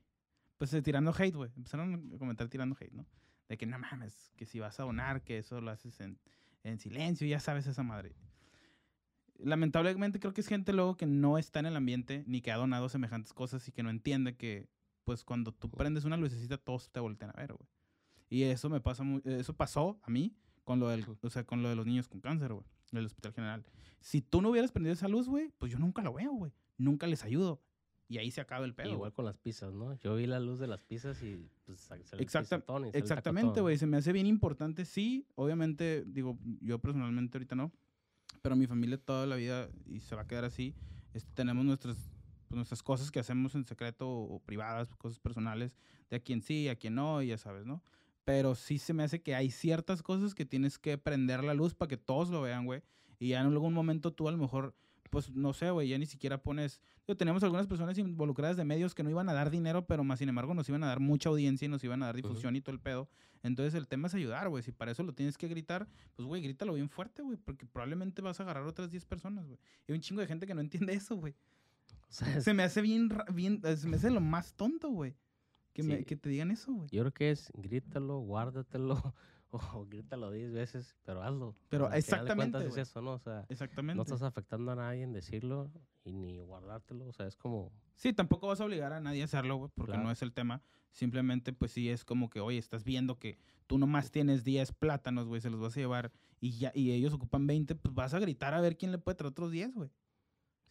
pues 0.59 0.75
eh, 0.75 0.83
tirando 0.83 1.15
hate, 1.17 1.35
güey, 1.35 1.51
empezaron 1.57 2.13
a 2.15 2.19
comentar 2.19 2.49
tirando 2.49 2.77
hate, 2.79 2.93
¿no? 2.93 3.07
De 3.49 3.57
que 3.57 3.65
no 3.67 3.79
mames, 3.79 4.33
que 4.37 4.45
si 4.45 4.59
vas 4.61 4.79
a 4.79 4.83
donar, 4.83 5.23
que 5.23 5.39
eso 5.39 5.61
lo 5.63 5.71
haces 5.71 6.01
en, 6.01 6.19
en 6.65 6.79
silencio, 6.79 7.27
ya 7.27 7.41
sabes 7.41 7.67
esa 7.67 7.83
madre 7.83 8.15
lamentablemente 9.39 10.19
creo 10.19 10.33
que 10.35 10.41
es 10.41 10.49
gente 10.49 10.73
luego 10.73 10.97
que 10.97 11.07
no 11.07 11.39
está 11.39 11.61
en 11.61 11.67
el 11.67 11.77
ambiente 11.77 12.25
ni 12.27 12.41
que 12.41 12.51
ha 12.53 12.57
donado 12.57 12.89
semejantes 12.89 13.33
cosas 13.33 13.67
y 13.69 13.73
que 13.73 13.83
no 13.83 13.91
entiende 13.91 14.37
que 14.37 14.69
pues 15.05 15.25
cuando 15.25 15.53
tú 15.53 15.71
prendes 15.71 16.05
una 16.05 16.17
lucecita 16.17 16.59
todos 16.59 16.91
te 16.91 17.01
voltean 17.01 17.31
a 17.31 17.41
ver, 17.41 17.55
güey. 17.55 17.69
Y 18.29 18.43
eso 18.43 18.69
me 18.69 18.81
pasa 18.81 19.05
mu- 19.05 19.21
eso 19.25 19.55
pasó 19.55 19.99
a 20.03 20.11
mí 20.11 20.37
con 20.65 20.81
lo 20.81 20.89
del, 20.89 21.07
o 21.23 21.31
sea, 21.31 21.45
con 21.45 21.63
lo 21.63 21.69
de 21.71 21.77
los 21.77 21.87
niños 21.87 22.09
con 22.09 22.21
cáncer, 22.21 22.53
güey, 22.53 22.67
del 22.93 23.07
Hospital 23.07 23.33
General. 23.33 23.65
Si 24.01 24.21
tú 24.21 24.43
no 24.43 24.51
hubieras 24.51 24.71
prendido 24.71 24.93
esa 24.93 25.09
luz, 25.09 25.29
güey, 25.29 25.51
pues 25.57 25.73
yo 25.73 25.79
nunca 25.79 26.03
lo 26.03 26.13
veo, 26.13 26.33
güey. 26.33 26.53
Nunca 26.77 27.07
les 27.07 27.25
ayudo. 27.25 27.63
Y 28.09 28.19
ahí 28.19 28.31
se 28.31 28.41
acaba 28.41 28.65
el 28.65 28.75
pedo. 28.75 28.89
Igual 28.89 28.99
güey. 29.11 29.13
con 29.13 29.25
las 29.27 29.37
pizzas, 29.37 29.75
¿no? 29.75 29.95
Yo 30.01 30.17
vi 30.17 30.27
la 30.27 30.41
luz 30.41 30.59
de 30.59 30.67
las 30.67 30.83
pizzas 30.83 31.23
y 31.23 31.37
pues 31.67 31.91
el 31.91 32.21
Exacta- 32.21 32.65
y 32.67 32.89
el 32.89 32.97
Exactamente, 32.97 33.61
güey. 33.61 33.77
Se 33.77 33.87
me 33.87 33.99
hace 33.99 34.13
bien 34.13 34.27
importante. 34.27 34.87
Sí, 34.87 35.27
obviamente, 35.35 36.05
digo, 36.07 36.39
yo 36.61 36.79
personalmente 36.79 37.37
ahorita 37.37 37.55
no. 37.55 37.71
Pero 38.41 38.57
mi 38.57 38.67
familia 38.67 38.97
toda 38.99 39.27
la 39.27 39.37
vida, 39.37 39.69
y 39.87 40.01
se 40.01 40.15
va 40.15 40.23
a 40.23 40.27
quedar 40.27 40.45
así, 40.45 40.75
este, 41.13 41.31
tenemos 41.35 41.65
nuestras, 41.65 41.97
pues, 42.47 42.57
nuestras 42.57 42.83
cosas 42.83 43.11
que 43.11 43.19
hacemos 43.21 43.55
en 43.55 43.65
secreto 43.65 44.09
o, 44.09 44.37
o 44.37 44.41
privadas, 44.41 44.95
cosas 44.97 45.19
personales, 45.19 45.75
de 46.09 46.17
a 46.17 46.21
quien 46.21 46.41
sí, 46.41 46.69
a 46.69 46.77
quien 46.77 46.95
no, 46.95 47.21
y 47.21 47.29
ya 47.29 47.39
sabes, 47.39 47.67
¿no? 47.67 47.83
Pero 48.25 48.55
sí 48.55 48.79
se 48.79 48.93
me 48.95 49.03
hace 49.03 49.21
que 49.23 49.35
hay 49.35 49.51
ciertas 49.51 50.03
cosas 50.03 50.35
que 50.35 50.45
tienes 50.45 50.79
que 50.79 50.99
prender 50.99 51.43
la 51.43 51.55
luz 51.55 51.75
para 51.75 51.89
que 51.89 51.97
todos 51.97 52.31
lo 52.31 52.41
vean, 52.43 52.65
güey. 52.65 52.83
Y 53.19 53.29
ya 53.29 53.41
en 53.41 53.47
algún 53.49 53.73
momento 53.75 54.13
tú 54.13 54.29
a 54.29 54.33
lo 54.33 54.39
mejor, 54.39 54.75
pues 55.11 55.31
no 55.31 55.53
sé, 55.53 55.71
güey, 55.71 55.89
ya 55.89 55.99
ni 55.99 56.07
siquiera 56.07 56.43
pones... 56.43 56.81
Digo, 57.07 57.17
tenemos 57.17 57.43
algunas 57.43 57.67
personas 57.67 57.97
involucradas 57.99 58.57
de 58.57 58.65
medios 58.65 58.95
que 58.95 59.03
no 59.03 59.11
iban 59.11 59.29
a 59.29 59.33
dar 59.33 59.51
dinero, 59.51 59.87
pero 59.87 60.05
más 60.05 60.19
sin 60.19 60.29
embargo 60.29 60.55
nos 60.55 60.69
iban 60.69 60.83
a 60.85 60.87
dar 60.89 61.01
mucha 61.01 61.29
audiencia 61.31 61.67
y 61.67 61.69
nos 61.69 61.83
iban 61.85 62.03
a 62.03 62.07
dar 62.07 62.17
difusión 62.17 62.55
y 62.57 62.61
todo 62.61 62.75
el 62.75 62.81
pedo. 62.81 63.09
Entonces 63.43 63.75
el 63.75 63.87
tema 63.89 64.09
es 64.09 64.15
ayudar, 64.15 64.49
güey. 64.49 64.63
Si 64.63 64.73
para 64.73 64.91
eso 64.93 65.03
lo 65.03 65.15
tienes 65.15 65.39
que 65.39 65.49
gritar, 65.49 65.89
pues 66.17 66.27
güey, 66.27 66.43
grítalo 66.43 66.75
bien 66.75 66.89
fuerte, 66.89 67.23
güey, 67.23 67.37
porque 67.39 67.65
probablemente 67.67 68.21
vas 68.23 68.41
a 68.41 68.43
agarrar 68.43 68.65
otras 68.65 68.91
10 68.91 69.05
personas, 69.07 69.47
güey. 69.47 69.59
Y 69.87 69.93
hay 69.93 69.97
un 69.97 70.03
chingo 70.03 70.21
de 70.21 70.27
gente 70.27 70.47
que 70.47 70.55
no 70.55 70.61
entiende 70.61 70.93
eso, 70.95 71.17
güey. 71.17 71.35
O 72.09 72.13
sea, 72.13 72.37
es- 72.37 72.45
Se 72.45 72.53
me 72.55 72.63
hace 72.63 72.81
bien, 72.83 73.11
bien, 73.33 73.61
eh, 73.65 73.77
se 73.77 73.87
me 73.89 73.97
hace 73.97 74.11
lo 74.11 74.21
más 74.21 74.55
tonto, 74.55 74.89
güey. 74.91 75.15
Que, 75.73 75.83
me- 75.85 76.05
que 76.05 76.17
te 76.17 76.29
digan 76.29 76.51
eso, 76.51 76.73
güey. 76.73 76.89
yo 76.91 77.03
creo 77.03 77.13
que 77.15 77.31
es 77.31 77.53
grítalo, 77.55 78.19
guárdatelo 78.19 79.15
o 79.51 79.86
grítalo 79.86 80.30
10 80.30 80.53
veces, 80.53 80.96
pero 81.05 81.22
hazlo. 81.22 81.57
Pero 81.68 81.90
exactamente, 81.92 82.64
es 82.66 82.76
eso, 82.76 83.01
¿no? 83.01 83.12
O 83.14 83.18
sea, 83.18 83.46
Exactamente. 83.49 83.96
no 83.96 84.03
estás 84.03 84.22
afectando 84.22 84.72
a 84.72 84.76
nadie 84.76 85.03
en 85.03 85.12
decirlo 85.12 85.70
y 86.05 86.12
ni 86.12 86.40
guardártelo. 86.40 87.07
O 87.07 87.12
sea, 87.12 87.26
es 87.26 87.36
como, 87.36 87.72
Sí, 87.96 88.12
tampoco 88.12 88.46
vas 88.46 88.61
a 88.61 88.64
obligar 88.64 88.92
a 88.92 89.01
nadie 89.01 89.22
a 89.22 89.24
hacerlo, 89.24 89.57
güey, 89.57 89.70
porque 89.74 89.90
Claro. 89.92 90.05
no 90.05 90.11
es 90.12 90.22
el 90.22 90.32
tema. 90.32 90.62
Simplemente, 90.92 91.53
pues 91.53 91.72
sí, 91.72 91.88
es 91.90 92.05
como 92.05 92.30
que, 92.30 92.38
oye, 92.40 92.57
estás 92.59 92.84
viendo 92.84 93.18
que 93.18 93.38
tú 93.66 93.76
nomás 93.76 94.11
tienes 94.12 94.44
10 94.44 94.72
plátanos, 94.72 95.26
güey, 95.26 95.40
se 95.40 95.51
los 95.51 95.61
vas 95.61 95.76
a 95.76 95.80
llevar 95.80 96.12
y 96.40 96.53
ya 96.59 96.70
y 96.74 96.92
ellos 96.92 97.12
ocupan 97.12 97.46
20, 97.46 97.74
pues 97.74 97.94
vas 97.94 98.14
a 98.14 98.20
gritar 98.20 98.55
a 98.55 98.61
ver 98.61 98.76
quién 98.76 98.92
le 98.92 98.99
puede 98.99 99.16
traer 99.16 99.32
otros 99.32 99.51
10, 99.51 99.74
güey. 99.74 99.90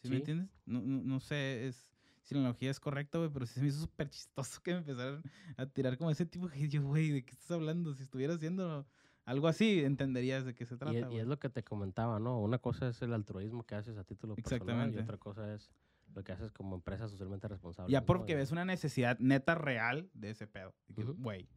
¿Sí, 0.02 0.10
me 0.10 0.18
entiendes? 0.18 0.50
No, 0.66 0.82
no, 0.82 1.02
no 1.04 1.20
sé 1.20 1.68
es, 1.68 1.97
si 2.28 2.36
la 2.36 2.42
analogía 2.42 2.70
es 2.70 2.80
correcta, 2.82 3.18
güey, 3.20 3.30
pero 3.32 3.46
sí 3.46 3.54
se 3.54 3.62
me 3.62 3.68
hizo 3.68 3.80
súper 3.80 4.10
chistoso 4.10 4.62
que 4.62 4.74
me 4.74 4.80
empezaran 4.80 5.24
a 5.56 5.66
tirar 5.66 5.98
como 5.98 6.12
ese 6.12 6.26
tipo 6.26 6.50
de 6.50 6.68
yo, 6.68 6.84
güey, 6.84 7.10
¿de 7.10 7.24
qué 7.24 7.32
estás 7.32 7.52
hablando? 7.52 7.94
Si 7.94 8.04
estuviera 8.04 8.34
haciendo 8.34 8.86
algo 9.24 9.48
así, 9.48 9.80
entenderías 9.86 10.44
de 10.44 10.54
qué 10.54 10.66
se 10.66 10.76
y 10.76 10.78
trata, 10.78 11.14
y 11.14 11.20
es 11.20 11.26
lo 11.26 11.40
que 11.40 11.48
te 11.48 11.64
comentaba, 11.64 12.20
¿no? 12.20 12.42
Una 12.42 12.58
cosa 12.58 12.90
es 12.90 13.02
el 13.02 13.14
altruismo 13.14 13.64
que 13.64 13.76
haces 13.76 13.98
a 13.98 14.04
título 14.04 14.36
personal 14.36 14.94
y 14.94 14.98
otra 14.98 15.18
cosa 15.18 15.54
es 15.54 15.72
lo 16.14 16.24
que 16.26 16.34
haces 16.34 16.52
como 16.52 16.76
empresa 16.76 17.08
socialmente 17.08 17.48
responsable. 17.48 17.92
Ya 17.94 18.02
¿no? 18.02 18.06
porque 18.06 18.34
Y- 18.34 18.36
ves 18.36 18.52
una 18.52 18.66
necesidad 18.66 19.18
neta 19.20 19.56
real 19.56 20.10
de 20.14 20.32
ese 20.32 20.48
pedo. 20.48 20.76
Que. 20.94 21.04
Güey, 21.04 21.48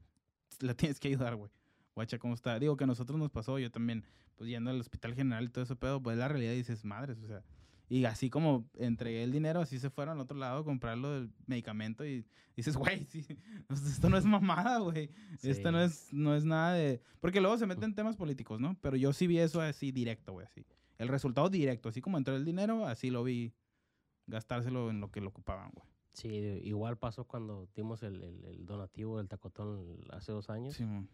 la 0.60 0.74
tienes 0.74 1.00
que 1.00 1.08
ayudar, 1.08 1.34
güey. 1.34 1.50
Guacha, 1.96 2.20
¿cómo 2.20 2.34
está? 2.34 2.60
Digo 2.60 2.76
que 2.76 2.84
a 2.84 2.86
nosotros 2.86 3.18
nos 3.18 3.30
pasó, 3.30 3.58
yo 3.58 3.72
también, 3.72 4.04
pues 4.36 4.48
yendo 4.48 4.70
al 4.70 4.78
hospital 4.80 5.14
general 5.14 5.46
y 5.46 5.48
todo 5.48 5.64
ese 5.64 5.74
pedo, 5.74 6.00
pues 6.00 6.16
la 6.16 6.28
realidad 6.28 6.52
dices, 6.52 6.84
madres, 6.84 7.18
o 7.18 7.26
sea. 7.26 7.42
Y 7.90 8.04
así 8.04 8.30
como 8.30 8.70
entregué 8.78 9.22
el 9.24 9.32
dinero, 9.32 9.60
así 9.60 9.78
se 9.80 9.90
fueron 9.90 10.14
al 10.14 10.20
otro 10.20 10.38
lado 10.38 10.60
a 10.60 10.64
comprar 10.64 10.96
lo 10.96 11.10
del 11.10 11.30
medicamento 11.46 12.06
y 12.06 12.24
dices, 12.56 12.76
güey, 12.76 13.04
sí, 13.10 13.26
esto 13.68 14.08
no 14.08 14.16
es 14.16 14.24
mamada, 14.24 14.78
güey. 14.78 15.10
Esto 15.42 15.72
no 15.72 15.80
Sí. 15.80 15.84
es, 15.92 16.12
no 16.12 16.34
es 16.36 16.44
nada 16.44 16.72
de... 16.74 17.02
Porque 17.20 17.40
luego 17.40 17.58
se 17.58 17.66
meten 17.66 17.94
temas 17.94 18.16
políticos, 18.16 18.60
¿no? 18.60 18.76
Pero 18.80 18.96
yo 18.96 19.12
sí 19.12 19.26
vi 19.26 19.38
eso 19.40 19.60
así 19.60 19.90
directo, 19.90 20.32
güey, 20.32 20.46
así. 20.46 20.64
El 20.98 21.08
resultado 21.08 21.50
directo, 21.50 21.88
así 21.88 22.00
como 22.00 22.16
entró 22.16 22.36
el 22.36 22.44
dinero, 22.44 22.86
así 22.86 23.10
lo 23.10 23.24
vi 23.24 23.52
gastárselo 24.28 24.88
en 24.90 25.00
lo 25.00 25.10
que 25.10 25.20
lo 25.20 25.28
ocupaban, 25.30 25.70
güey. 25.74 25.88
Sí, 26.12 26.28
igual 26.64 26.96
pasó 26.96 27.24
cuando 27.24 27.68
dimos 27.74 28.02
el, 28.02 28.22
el- 28.22 28.44
el 28.44 28.66
donativo 28.66 29.18
del 29.18 29.28
tacotón 29.28 29.98
hace 30.10 30.30
dos 30.32 30.48
años. 30.50 30.74
Sí, 30.76 30.84
mon. 30.84 31.08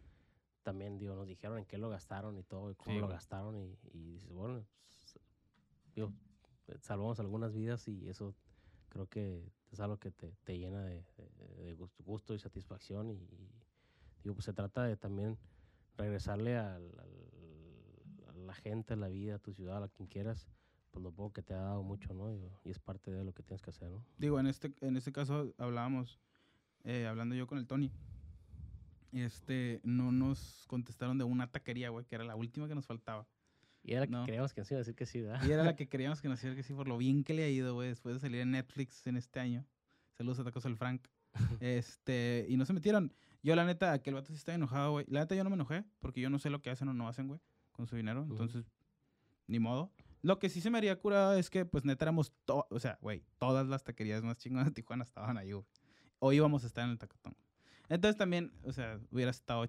También, 0.63 0.97
digo, 0.99 1.15
nos 1.15 1.27
dijeron 1.27 1.57
en 1.57 1.65
qué 1.65 1.77
lo 1.77 1.89
gastaron 1.89 2.37
y 2.37 2.43
todo, 2.43 2.69
y 2.71 2.75
cómo 2.75 2.91
Sí, 2.93 2.99
lo 2.99 3.05
güey. 3.07 3.15
gastaron. 3.15 3.55
Y, 3.57 3.77
y 3.93 4.11
dices, 4.13 4.31
bueno, 4.33 4.63
pues, 4.85 5.19
digo, 5.95 6.11
salvamos 6.81 7.19
algunas 7.19 7.53
vidas 7.53 7.87
y 7.87 8.07
eso 8.09 8.35
creo 8.89 9.07
que 9.07 9.43
es 9.71 9.79
algo 9.79 9.97
que 9.97 10.11
te, 10.11 10.33
te 10.43 10.57
llena 10.57 10.81
de, 10.83 11.03
de- 11.65 11.77
gusto, 12.05 12.33
y 12.33 12.39
satisfacción. 12.39 13.09
Y, 13.09 13.19
digo, 14.23 14.35
pues 14.35 14.45
se 14.45 14.53
trata 14.53 14.83
de 14.83 14.97
también 14.97 15.37
regresarle 15.97 16.57
a 16.57 16.79
la 18.47 18.53
gente, 18.53 18.93
a 18.93 18.97
la 18.97 19.09
vida, 19.09 19.35
a 19.35 19.39
tu 19.39 19.53
ciudad, 19.53 19.83
a 19.83 19.89
quien 19.89 20.07
quieras, 20.07 20.47
pues 20.91 21.03
lo 21.03 21.11
poco 21.11 21.33
que 21.33 21.41
te 21.43 21.53
ha 21.53 21.61
dado 21.61 21.83
mucho, 21.83 22.13
¿no? 22.13 22.31
Y, 22.31 22.49
y 22.63 22.69
es 22.71 22.79
parte 22.79 23.11
de 23.11 23.23
lo 23.23 23.33
que 23.33 23.43
tienes 23.43 23.61
que 23.61 23.69
hacer, 23.69 23.89
¿no? 23.91 24.03
Digo, 24.17 24.39
en 24.39 24.47
este, 24.47 24.73
en 24.81 24.95
este 24.97 25.11
caso 25.11 25.53
hablábamos, 25.57 26.19
eh, 26.83 27.05
hablando 27.05 27.35
yo 27.35 27.45
con 27.45 27.57
el 27.57 27.67
Tony, 27.67 27.91
este, 29.11 29.81
no 29.83 30.11
nos 30.11 30.65
contestaron 30.67 31.17
de 31.17 31.23
una 31.23 31.51
taquería, 31.51 31.89
güey, 31.89 32.05
que 32.05 32.15
era 32.15 32.23
la 32.23 32.35
última 32.35 32.67
que 32.67 32.75
nos 32.75 32.85
faltaba. 32.85 33.27
Y 33.87 33.93
era 33.93 34.01
la 34.01 34.05
que 34.07 34.11
No. 34.11 34.25
creíamos 34.25 34.53
que 34.53 34.61
nos 34.61 34.69
iba 34.71 34.77
a 34.77 34.81
decir 34.81 34.95
que 34.95 35.05
sí, 35.05 35.21
¿verdad? 35.21 35.47
Y 35.47 35.51
era 35.51 35.63
la 35.63 35.75
que 35.77 35.87
queríamos 35.87 36.21
que 36.21 36.27
nos 36.27 36.39
hiciera 36.39 36.55
que 36.57 36.63
sí, 36.63 36.73
por 36.73 36.87
lo 36.89 36.97
bien 36.97 37.23
que 37.23 37.33
le 37.33 37.43
ha 37.45 37.49
ido, 37.49 37.73
güey, 37.73 37.87
después 37.87 38.15
de 38.15 38.19
salir 38.19 38.41
en 38.41 38.51
Netflix 38.51 39.07
en 39.07 39.15
este 39.17 39.39
año. 39.39 39.65
Saludos 40.17 40.39
a 40.39 40.43
Tacos 40.43 40.65
al 40.65 40.75
Frank. 40.75 41.07
Este, 41.61 42.45
y 42.49 42.57
no 42.57 42.65
se 42.65 42.73
metieron. 42.73 43.13
Yo, 43.43 43.55
la 43.55 43.63
neta, 43.65 43.97
que 44.01 44.09
el 44.09 44.15
vato 44.15 44.27
sí 44.27 44.33
está 44.35 44.53
enojado, 44.53 44.91
güey. 44.91 45.05
La 45.07 45.21
neta, 45.21 45.35
yo 45.35 45.43
no 45.43 45.49
me 45.49 45.55
enojé, 45.55 45.85
porque 45.99 46.19
yo 46.19 46.29
no 46.29 46.37
sé 46.37 46.49
lo 46.49 46.61
que 46.61 46.69
hacen 46.69 46.89
o 46.89 46.93
no 46.93 47.07
hacen, 47.07 47.27
güey, 47.27 47.39
con 47.71 47.87
su 47.87 47.95
dinero. 47.95 48.23
Entonces, 48.29 48.65
ni 49.47 49.59
modo. 49.59 49.93
Lo 50.21 50.37
que 50.39 50.49
sí 50.49 50.59
se 50.59 50.69
me 50.69 50.79
haría 50.79 50.99
curado 50.99 51.37
es 51.37 51.49
que, 51.49 51.63
pues, 51.63 51.85
neta, 51.85 52.03
éramos, 52.05 52.33
o 52.47 52.79
sea, 52.79 52.97
güey, 53.01 53.23
todas 53.37 53.65
las 53.67 53.83
taquerías 53.85 54.21
más 54.23 54.37
chingonas 54.37 54.65
de 54.65 54.71
Tijuana 54.71 55.03
estaban 55.05 55.37
ahí, 55.37 55.53
güey. 55.53 55.65
O 56.19 56.33
íbamos 56.33 56.63
a 56.65 56.67
estar 56.67 56.83
en 56.83 56.89
el 56.91 56.97
tacotón. 56.97 57.37
Entonces, 57.87 58.17
también, 58.17 58.51
o 58.63 58.73
sea, 58.73 58.99
hubiera 59.11 59.31
estado 59.31 59.65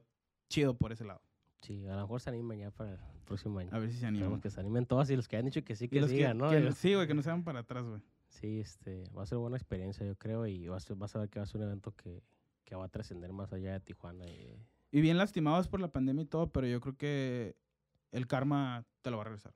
chido 0.49 0.77
por 0.77 0.91
ese 0.93 1.05
lado. 1.05 1.23
Sí, 1.61 1.87
a 1.87 1.95
lo 1.97 2.03
mejor 2.03 2.21
se 2.21 2.31
animan 2.31 2.59
ya 2.59 2.71
para 2.71 2.93
el 2.93 2.99
próximo 3.25 3.59
año. 3.59 3.71
A 3.73 3.79
ver 3.79 3.91
si 3.91 3.97
se 3.99 4.07
Esperemos 4.07 4.23
animan. 4.27 4.41
que 4.41 4.51
se 4.51 4.61
animen 4.61 4.87
todas 4.87 5.11
y 5.11 5.17
los 5.17 5.27
que 5.29 5.37
han 5.37 5.45
dicho 5.45 5.63
que 5.65 5.75
sí, 5.77 5.89
que 5.89 6.07
sigan, 6.09 6.39
¿no? 6.39 6.51
que- 6.51 6.73
sí, 6.73 6.95
güey, 6.95 7.07
que 7.07 7.15
no 7.15 7.23
se 7.23 7.31
van 7.31 7.43
para 7.45 7.61
atrás, 7.61 7.85
güey. 7.85 8.01
Sí, 8.29 8.61
este, 8.61 9.05
va 9.17 9.23
a 9.23 9.27
ser 9.27 9.39
buena 9.39 9.57
experiencia, 9.57 10.07
yo 10.07 10.15
creo, 10.17 10.47
y 10.47 10.69
vas, 10.69 10.89
a- 10.91 10.95
vas 10.95 11.17
a 11.17 11.21
ver 11.21 11.29
que 11.29 11.39
va 11.39 11.43
a 11.43 11.47
ser 11.47 11.61
un 11.61 11.67
evento 11.67 11.93
que, 11.97 12.23
que 12.65 12.75
va 12.77 12.85
a 12.85 12.89
trascender 12.89 13.33
más 13.33 13.53
allá 13.53 13.73
de 13.73 13.81
Tijuana. 13.81 14.25
Y, 14.27 14.57
Y 14.93 15.01
bien 15.01 15.19
lastimados 15.19 15.67
por 15.69 15.81
la 15.81 15.89
pandemia 15.89 16.23
y 16.23 16.27
todo, 16.27 16.51
pero 16.53 16.67
yo 16.67 16.81
creo 16.81 16.97
que 16.97 17.57
el 18.13 18.27
karma 18.27 18.87
te 19.03 19.11
lo 19.11 19.17
va 19.17 19.23
a 19.23 19.25
regresar. 19.25 19.53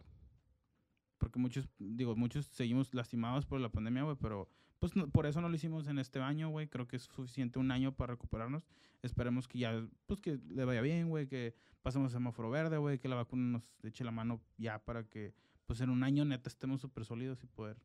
Porque 1.19 1.39
muchos, 1.39 1.69
digo, 1.79 2.17
muchos 2.17 2.47
seguimos 2.47 2.93
lastimados 2.95 3.47
por 3.47 3.61
la 3.61 3.69
pandemia, 3.69 4.03
güey, 4.03 4.17
pero 4.21 4.49
pues 4.83 4.93
por 5.13 5.27
eso 5.27 5.41
no 5.41 5.49
lo 5.49 5.55
hicimos 5.55 5.87
en 5.87 6.01
este 6.01 6.19
año, 6.19 6.49
güey. 6.49 6.67
Creo 6.67 6.89
que 6.89 6.97
es 6.97 7.05
suficiente 7.05 7.61
un 7.61 7.71
año 7.71 7.93
para 7.95 8.15
recuperarnos. 8.15 8.67
Esperemos 9.01 9.47
que 9.47 9.61
ya, 9.61 9.87
pues 10.07 10.21
que 10.21 10.41
le 10.49 10.65
vaya 10.65 10.81
bien, 10.81 11.09
güey, 11.09 11.29
que 11.29 11.55
pasemos 11.83 12.11
a 12.13 12.17
semáforo 12.19 12.51
verde, 12.51 12.79
güey, 12.79 12.99
que 12.99 13.07
la 13.07 13.15
vacuna 13.15 13.45
nos 13.59 13.63
eche 13.85 14.03
la 14.03 14.11
mano 14.11 14.41
ya 14.59 14.81
para 14.85 15.05
que, 15.05 15.35
pues 15.67 15.81
en 15.83 15.91
un 15.91 16.03
año 16.03 16.25
neta 16.25 16.49
estemos 16.49 16.81
súper 16.81 17.05
sólidos 17.05 17.45
y 17.45 17.47
poder. 17.47 17.77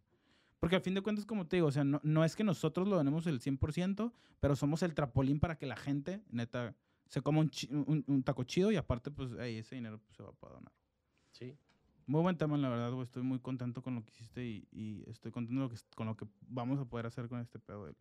Porque 0.59 0.75
al 0.75 0.81
fin 0.81 0.95
de 0.95 1.01
cuentas, 1.01 1.27
como 1.27 1.45
te 1.45 1.57
digo, 1.57 1.67
o 1.67 1.71
sea, 1.71 1.83
no, 1.83 1.99
no 2.03 2.25
es 2.25 2.35
que 2.35 2.43
nosotros 2.43 2.87
lo 2.87 2.97
tenemos 2.97 3.27
el 3.27 3.41
100%, 3.41 4.11
pero 4.39 4.55
somos 4.55 4.81
el 4.81 4.95
trapolín 4.95 5.39
para 5.39 5.55
que 5.59 5.67
la 5.67 5.75
gente, 5.75 6.23
neta, 6.31 6.75
se 7.05 7.21
coma 7.21 7.41
un, 7.41 7.49
chi- 7.51 7.69
un, 7.71 8.03
un 8.07 8.23
taco 8.23 8.43
chido 8.43 8.71
y 8.71 8.75
aparte, 8.75 9.11
pues, 9.11 9.33
ey, 9.33 9.57
ese 9.59 9.75
dinero 9.75 9.99
pues, 9.99 10.15
se 10.17 10.23
va 10.23 10.31
para 10.33 10.55
donar. 10.55 10.73
Sí. 11.31 11.55
Muy 12.08 12.22
buen 12.22 12.38
tema, 12.38 12.58
la 12.58 12.70
verdad, 12.70 12.91
güey. 12.93 13.03
Estoy 13.03 13.22
muy 13.22 13.38
contento 13.39 13.82
con 13.82 13.95
lo 13.95 14.01
que 14.01 14.12
hiciste 14.14 14.45
y, 14.45 14.66
y 14.72 15.03
estoy 15.10 15.30
contento 15.30 15.62
lo 15.62 15.70
que, 15.70 15.76
con 15.93 16.08
lo 16.08 16.16
que 16.16 16.26
vamos 16.47 16.80
a 16.80 16.86
poder 16.86 17.05
hacer 17.05 17.28
con 17.28 17.41
este 17.41 17.60
pedo 17.60 17.86
del, 17.86 17.97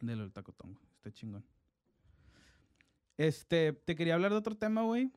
de 0.00 0.16
lo 0.16 0.22
del 0.22 0.32
tacotón, 0.32 0.72
güey. 0.72 0.86
Está 0.94 1.12
chingón. 1.12 1.44
Este, 3.18 3.74
te 3.74 3.94
quería 3.94 4.14
hablar 4.14 4.30
de 4.32 4.38
otro 4.38 4.56
tema, 4.56 4.84
güey. 4.84 5.12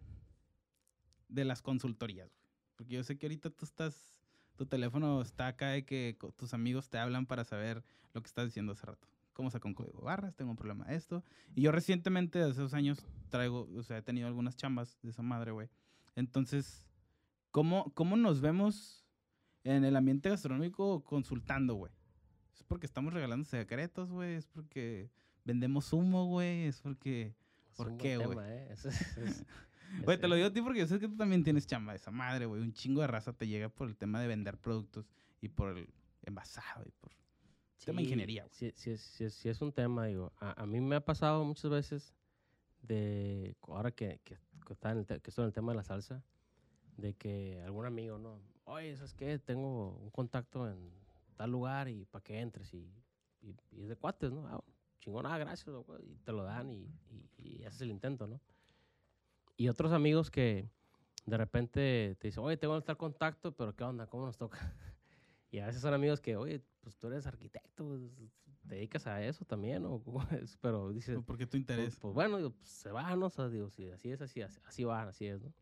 De 1.29 1.45
las 1.45 1.61
consultorías, 1.61 2.29
güey. 2.35 2.45
Porque 2.75 2.93
yo 2.95 3.03
sé 3.05 3.17
que 3.17 3.27
ahorita 3.27 3.49
tú 3.51 3.63
estás, 3.63 4.19
tu 4.57 4.65
teléfono 4.65 5.21
está 5.21 5.47
acá 5.47 5.69
de 5.69 5.85
que 5.85 6.17
tus 6.35 6.53
amigos 6.53 6.89
te 6.89 6.97
hablan 6.97 7.25
para 7.25 7.45
saber 7.45 7.85
lo 8.13 8.21
que 8.21 8.27
estás 8.27 8.47
diciendo 8.47 8.73
hace 8.73 8.85
rato. 8.85 9.07
¿Cómo 9.31 9.49
saco 9.49 9.69
un 9.69 9.75
código 9.75 10.01
barras? 10.01 10.35
Tengo 10.35 10.51
un 10.51 10.57
problema 10.57 10.83
de 10.87 10.95
esto. 10.95 11.23
Y 11.55 11.61
yo 11.61 11.71
recientemente, 11.71 12.41
hace 12.41 12.59
dos 12.59 12.73
años, 12.73 13.05
traigo, 13.29 13.69
o 13.77 13.83
sea, 13.83 13.99
he 13.99 14.01
tenido 14.01 14.27
algunas 14.27 14.57
chambas 14.57 14.99
de 15.01 15.11
esa 15.11 15.21
madre, 15.21 15.51
güey. 15.51 15.69
Entonces, 16.17 16.83
¿cómo, 17.53 17.93
¿cómo 17.93 18.17
nos 18.17 18.41
vemos 18.41 19.05
en 19.63 19.85
el 19.85 19.95
ambiente 19.95 20.27
gastronómico 20.29 21.03
consultando, 21.03 21.75
güey? 21.75 21.93
¿Es 22.53 22.63
porque 22.63 22.85
estamos 22.87 23.13
regalando 23.13 23.45
secretos, 23.45 24.09
güey? 24.11 24.33
¿Es 24.33 24.47
porque 24.47 25.09
vendemos 25.45 25.93
humo, 25.93 26.25
güey? 26.25 26.63
¿Es 26.65 26.81
porque... 26.81 27.35
Es 27.69 27.77
¿Por 27.77 27.95
qué, 27.97 28.17
güey? 28.17 28.37
¿eh? 28.41 28.75
Güey, 30.03 30.19
te 30.19 30.27
lo 30.27 30.33
digo 30.33 30.47
a 30.47 30.51
ti 30.51 30.59
porque 30.59 30.79
yo 30.79 30.87
sé 30.87 30.97
que 30.99 31.07
tú 31.07 31.15
también 31.15 31.43
tienes 31.43 31.67
chamba 31.67 31.91
de 31.91 31.97
esa 31.97 32.09
madre, 32.09 32.47
güey. 32.47 32.59
Un 32.63 32.73
chingo 32.73 33.01
de 33.01 33.07
raza 33.07 33.31
te 33.33 33.47
llega 33.47 33.69
por 33.69 33.87
el 33.87 33.95
tema 33.95 34.19
de 34.19 34.27
vender 34.27 34.57
productos 34.57 35.05
y 35.39 35.49
por 35.49 35.77
el 35.77 35.87
envasado 36.23 36.83
y 36.87 36.91
por... 36.99 37.11
tema 37.85 37.97
de 37.99 38.05
Sí, 38.05 38.09
ingeniería, 38.09 38.41
güey. 38.43 38.53
Sí, 38.55 38.71
sí, 38.75 38.97
sí 38.97 39.29
sí 39.29 39.49
es 39.49 39.61
un 39.61 39.71
tema, 39.71 40.07
digo. 40.07 40.33
A, 40.39 40.63
a 40.63 40.65
mí 40.65 40.81
me 40.81 40.95
ha 40.95 41.05
pasado 41.05 41.45
muchas 41.45 41.69
veces 41.69 42.15
de, 42.81 43.55
ahora 43.67 43.91
que, 43.91 44.19
que, 44.23 44.39
que 44.65 44.73
está 44.73 44.91
en 44.91 44.97
el 44.99 45.05
te- 45.05 45.19
que 45.21 45.29
estoy 45.29 45.43
en 45.43 45.47
el 45.47 45.53
tema 45.53 45.71
de 45.73 45.75
la 45.77 45.83
salsa, 45.83 46.23
de 46.97 47.13
que 47.13 47.61
algún 47.63 47.85
amigo, 47.85 48.17
¿no? 48.17 48.39
Oye, 48.65 48.95
¿sabes 48.95 49.13
qué? 49.13 49.39
Tengo 49.39 49.97
un 50.01 50.09
contacto 50.09 50.69
en 50.69 50.91
tal 51.35 51.51
lugar 51.51 51.89
y 51.89 52.05
para 52.05 52.23
que 52.23 52.39
entres 52.39 52.73
y, 52.73 52.89
y, 53.41 53.55
y 53.71 53.81
es 53.81 53.89
de 53.89 53.95
cuates, 53.95 54.31
¿no? 54.31 54.47
Ah, 54.47 54.63
chingón, 54.99 55.25
ah, 55.25 55.37
gracias, 55.37 55.75
güey", 55.75 56.11
y 56.11 56.15
te 56.17 56.31
lo 56.31 56.43
dan 56.43 56.71
y, 56.71 56.89
y, 57.37 57.63
haces 57.65 57.81
el 57.81 57.91
intento, 57.91 58.27
¿no? 58.27 58.39
Y 59.57 59.67
otros 59.67 59.91
amigos 59.91 60.31
que 60.31 60.69
de 61.25 61.37
repente 61.37 62.15
te 62.19 62.27
dicen, 62.27 62.43
oye, 62.43 62.57
tengo 62.57 62.81
tal 62.81 62.97
contacto, 62.97 63.55
pero 63.55 63.75
¿qué 63.75 63.83
onda? 63.83 64.07
¿Cómo 64.07 64.25
nos 64.25 64.37
toca? 64.37 64.57
Y 65.51 65.59
a 65.59 65.67
veces 65.67 65.83
son 65.83 65.93
amigos 65.93 66.19
que, 66.19 66.35
oye, 66.35 66.63
pues 66.81 66.97
tú 66.97 67.05
eres 67.05 67.27
arquitecto, 67.27 67.85
pues, 67.85 68.01
¿te 68.67 68.73
dedicas 68.73 69.05
a 69.05 69.23
eso 69.23 69.45
también? 69.45 69.85
¿O 69.85 70.01
cómo 70.01 70.23
es? 70.31 70.57
Pero 70.57 70.91
dices, 70.91 71.23
¿Por 71.23 71.37
qué 71.37 71.45
tu 71.45 71.51
pues, 71.51 71.61
interés? 71.61 71.99
pues, 71.99 72.11
bueno, 72.11 72.37
digo, 72.37 72.49
pues, 72.49 72.69
se 72.69 72.91
va, 72.91 73.15
¿no? 73.15 73.27
O 73.27 73.29
sea, 73.29 73.49
digo, 73.49 73.69
si 73.69 73.87
así 73.91 74.09
es, 74.09 74.19
así, 74.19 74.41
así, 74.41 74.59
así 74.65 74.83
va, 74.83 75.03
así 75.03 75.27
es, 75.27 75.43
¿no? 75.43 75.53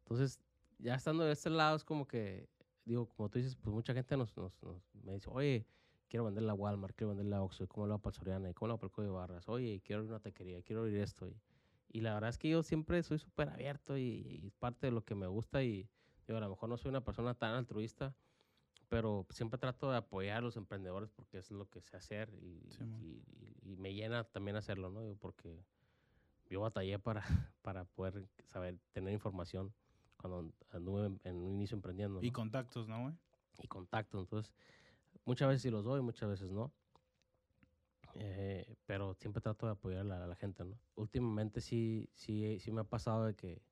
Entonces, 0.00 0.40
ya 0.82 0.94
estando 0.94 1.24
de 1.24 1.32
este 1.32 1.50
lado, 1.50 1.76
es 1.76 1.84
como 1.84 2.06
que, 2.06 2.48
digo, 2.84 3.06
como 3.08 3.28
tú 3.28 3.38
dices, 3.38 3.56
pues 3.56 3.72
mucha 3.74 3.94
gente 3.94 4.16
nos, 4.16 4.36
nos, 4.36 4.62
nos- 4.62 4.94
me 5.04 5.12
dice, 5.14 5.28
oye, 5.32 5.66
quiero 6.08 6.24
vender 6.24 6.42
la 6.44 6.54
Walmart, 6.54 6.94
quiero 6.96 7.10
vender 7.10 7.26
la 7.26 7.42
Oxxo, 7.42 7.64
¿y 7.64 7.66
¿cómo 7.68 7.86
lo 7.86 7.94
va 7.94 7.98
para 8.02 8.12
Soriana? 8.16 8.50
¿Y 8.50 8.54
cómo 8.54 8.68
lo 8.68 8.74
va 8.74 8.78
para 8.78 8.86
el 8.88 8.92
Código 8.92 9.14
Barras? 9.14 9.48
Oye, 9.48 9.80
quiero 9.84 10.00
abrir 10.00 10.10
una 10.10 10.20
taquería, 10.20 10.62
quiero 10.62 10.82
abrir 10.82 10.98
esto. 10.98 11.28
Y, 11.28 11.40
y 11.92 12.00
la 12.00 12.14
verdad 12.14 12.30
es 12.30 12.38
que 12.38 12.48
yo 12.48 12.62
siempre 12.62 13.02
soy 13.02 13.18
súper 13.18 13.48
abierto 13.48 13.96
y, 13.96 14.40
y 14.42 14.46
es 14.46 14.54
parte 14.54 14.86
de 14.86 14.92
lo 14.92 15.04
que 15.04 15.14
me 15.14 15.26
gusta 15.26 15.62
y, 15.62 15.88
digo, 16.26 16.38
a 16.38 16.40
lo 16.40 16.48
mejor 16.50 16.68
no 16.68 16.76
soy 16.76 16.88
una 16.90 17.04
persona 17.04 17.34
tan 17.34 17.54
altruista, 17.54 18.14
pero 18.88 19.26
siempre 19.30 19.58
trato 19.58 19.90
de 19.90 19.98
apoyar 19.98 20.38
a 20.38 20.40
los 20.40 20.56
emprendedores 20.56 21.10
porque 21.10 21.38
es 21.38 21.50
lo 21.52 21.68
que 21.68 21.80
sé 21.80 21.96
hacer 21.96 22.32
y, 22.42 22.60
y- 23.00 23.22
y- 23.62 23.72
y 23.72 23.76
me 23.76 23.94
llena 23.94 24.24
también 24.24 24.56
hacerlo, 24.56 24.90
¿no? 24.90 25.02
Digo, 25.02 25.16
Porque 25.16 25.64
yo 26.48 26.60
batallé 26.60 26.98
para, 26.98 27.22
para 27.62 27.84
poder 27.84 28.26
saber, 28.46 28.78
tener 28.92 29.12
información 29.12 29.72
cuando 30.20 30.52
anduve 30.70 31.06
en, 31.06 31.20
en 31.24 31.36
un 31.36 31.54
inicio 31.54 31.74
emprendiendo. 31.76 32.20
Y 32.22 32.28
¿no? 32.28 32.32
contactos, 32.32 32.88
¿no, 32.88 33.02
güey? 33.02 33.14
y 33.62 33.66
contactos. 33.68 34.22
Entonces, 34.22 34.52
muchas 35.24 35.48
veces 35.48 35.62
sí 35.62 35.70
los 35.70 35.84
doy, 35.84 36.00
muchas 36.00 36.28
veces 36.28 36.50
no. 36.50 36.72
Eh, 38.14 38.76
pero 38.86 39.14
siempre 39.14 39.40
trato 39.40 39.66
de 39.66 39.72
apoyar 39.72 40.00
a 40.00 40.04
la, 40.04 40.24
a 40.24 40.26
la 40.26 40.34
gente, 40.34 40.64
¿no? 40.64 40.76
Últimamente 40.96 41.60
sí, 41.60 42.08
sí, 42.14 42.58
sí 42.58 42.72
me 42.72 42.80
ha 42.80 42.84
pasado 42.84 43.24
de 43.24 43.34
que, 43.34 43.62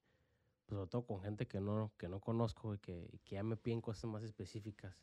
pues 0.66 0.78
sobre 0.78 0.90
todo 0.90 1.07
con 1.07 1.22
gente 1.22 1.46
que 1.46 1.61
no, 1.61 1.90
que 1.99 2.09
no 2.09 2.20
conozco 2.20 2.74
y 2.74 2.78
que, 2.78 3.20
que 3.24 3.34
ya 3.36 3.42
me 3.42 3.57
piden 3.57 3.80
cosas 3.80 4.05
más 4.05 4.22
específicas. 4.22 4.94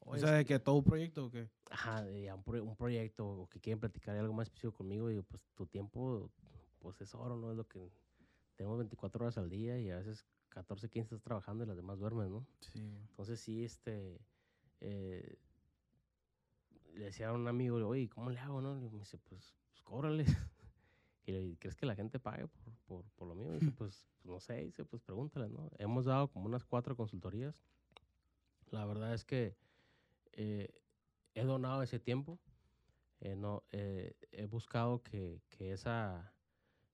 O 0.00 0.10
Oye, 0.10 0.20
sea, 0.22 0.30
es 0.32 0.38
de 0.38 0.44
que 0.44 0.58
todo 0.58 0.76
un 0.76 0.84
proyecto 0.84 1.26
o 1.26 1.30
qué? 1.30 1.48
ajá, 1.70 2.02
de 2.02 2.32
un, 2.32 2.42
pro- 2.42 2.64
un 2.64 2.76
proyecto 2.76 3.26
o 3.28 3.48
que 3.48 3.60
quieren 3.60 3.78
platicar 3.78 4.16
algo 4.16 4.32
más 4.34 4.48
específico 4.48 4.72
conmigo, 4.78 5.08
digo, 5.08 5.22
pues 5.22 5.40
tu 5.54 5.66
tiempo, 5.66 6.30
pues 6.80 7.00
es 7.00 7.14
oro, 7.14 7.36
¿no? 7.36 7.50
Es 7.52 7.56
lo 7.56 7.68
que 7.68 7.92
tenemos 8.62 8.78
24 8.78 9.24
horas 9.24 9.38
al 9.38 9.50
día 9.50 9.76
y 9.80 9.90
a 9.90 9.96
veces 9.96 10.24
14, 10.50 10.88
15 10.88 11.16
estás 11.16 11.24
trabajando 11.24 11.64
y 11.64 11.66
las 11.66 11.74
demás 11.74 11.98
duermes, 11.98 12.30
¿no? 12.30 12.46
Sí. 12.60 12.78
Entonces 13.08 13.40
sí, 13.40 13.64
este, 13.64 14.20
eh, 14.80 15.36
le 16.94 17.06
decía 17.06 17.30
a 17.30 17.32
un 17.32 17.48
amigo, 17.48 17.84
oye, 17.88 18.08
¿cómo 18.08 18.30
le 18.30 18.38
hago, 18.38 18.60
no? 18.60 18.78
Y 18.78 18.88
me 18.88 19.00
dice, 19.00 19.18
pues, 19.18 19.52
pues 19.68 19.82
cóbrale. 19.82 20.24
Y 21.24 21.30
le 21.30 21.40
digo, 21.40 21.56
¿crees 21.60 21.76
que 21.76 21.86
la 21.86 21.94
gente 21.94 22.18
pague 22.18 22.48
por, 22.48 22.72
por, 22.86 23.04
por 23.14 23.28
lo 23.28 23.34
mío? 23.36 23.50
Y 23.52 23.58
dice, 23.60 23.70
pues, 23.78 24.06
pues, 24.22 24.32
no 24.32 24.40
sé, 24.40 24.64
dice, 24.64 24.84
pues 24.84 25.02
pregúntale, 25.02 25.48
¿no? 25.48 25.68
Hemos 25.78 26.04
dado 26.04 26.28
como 26.28 26.46
unas 26.46 26.64
cuatro 26.64 26.96
consultorías. 26.96 27.54
La 28.70 28.84
verdad 28.84 29.12
es 29.14 29.24
que 29.24 29.56
eh, 30.32 30.68
he 31.34 31.42
donado 31.44 31.82
ese 31.82 31.98
tiempo. 31.98 32.38
eh, 33.20 33.34
no, 33.36 33.62
he 33.70 34.46
buscado 34.48 35.02
que, 35.02 35.42
que 35.48 35.72
esa, 35.72 36.32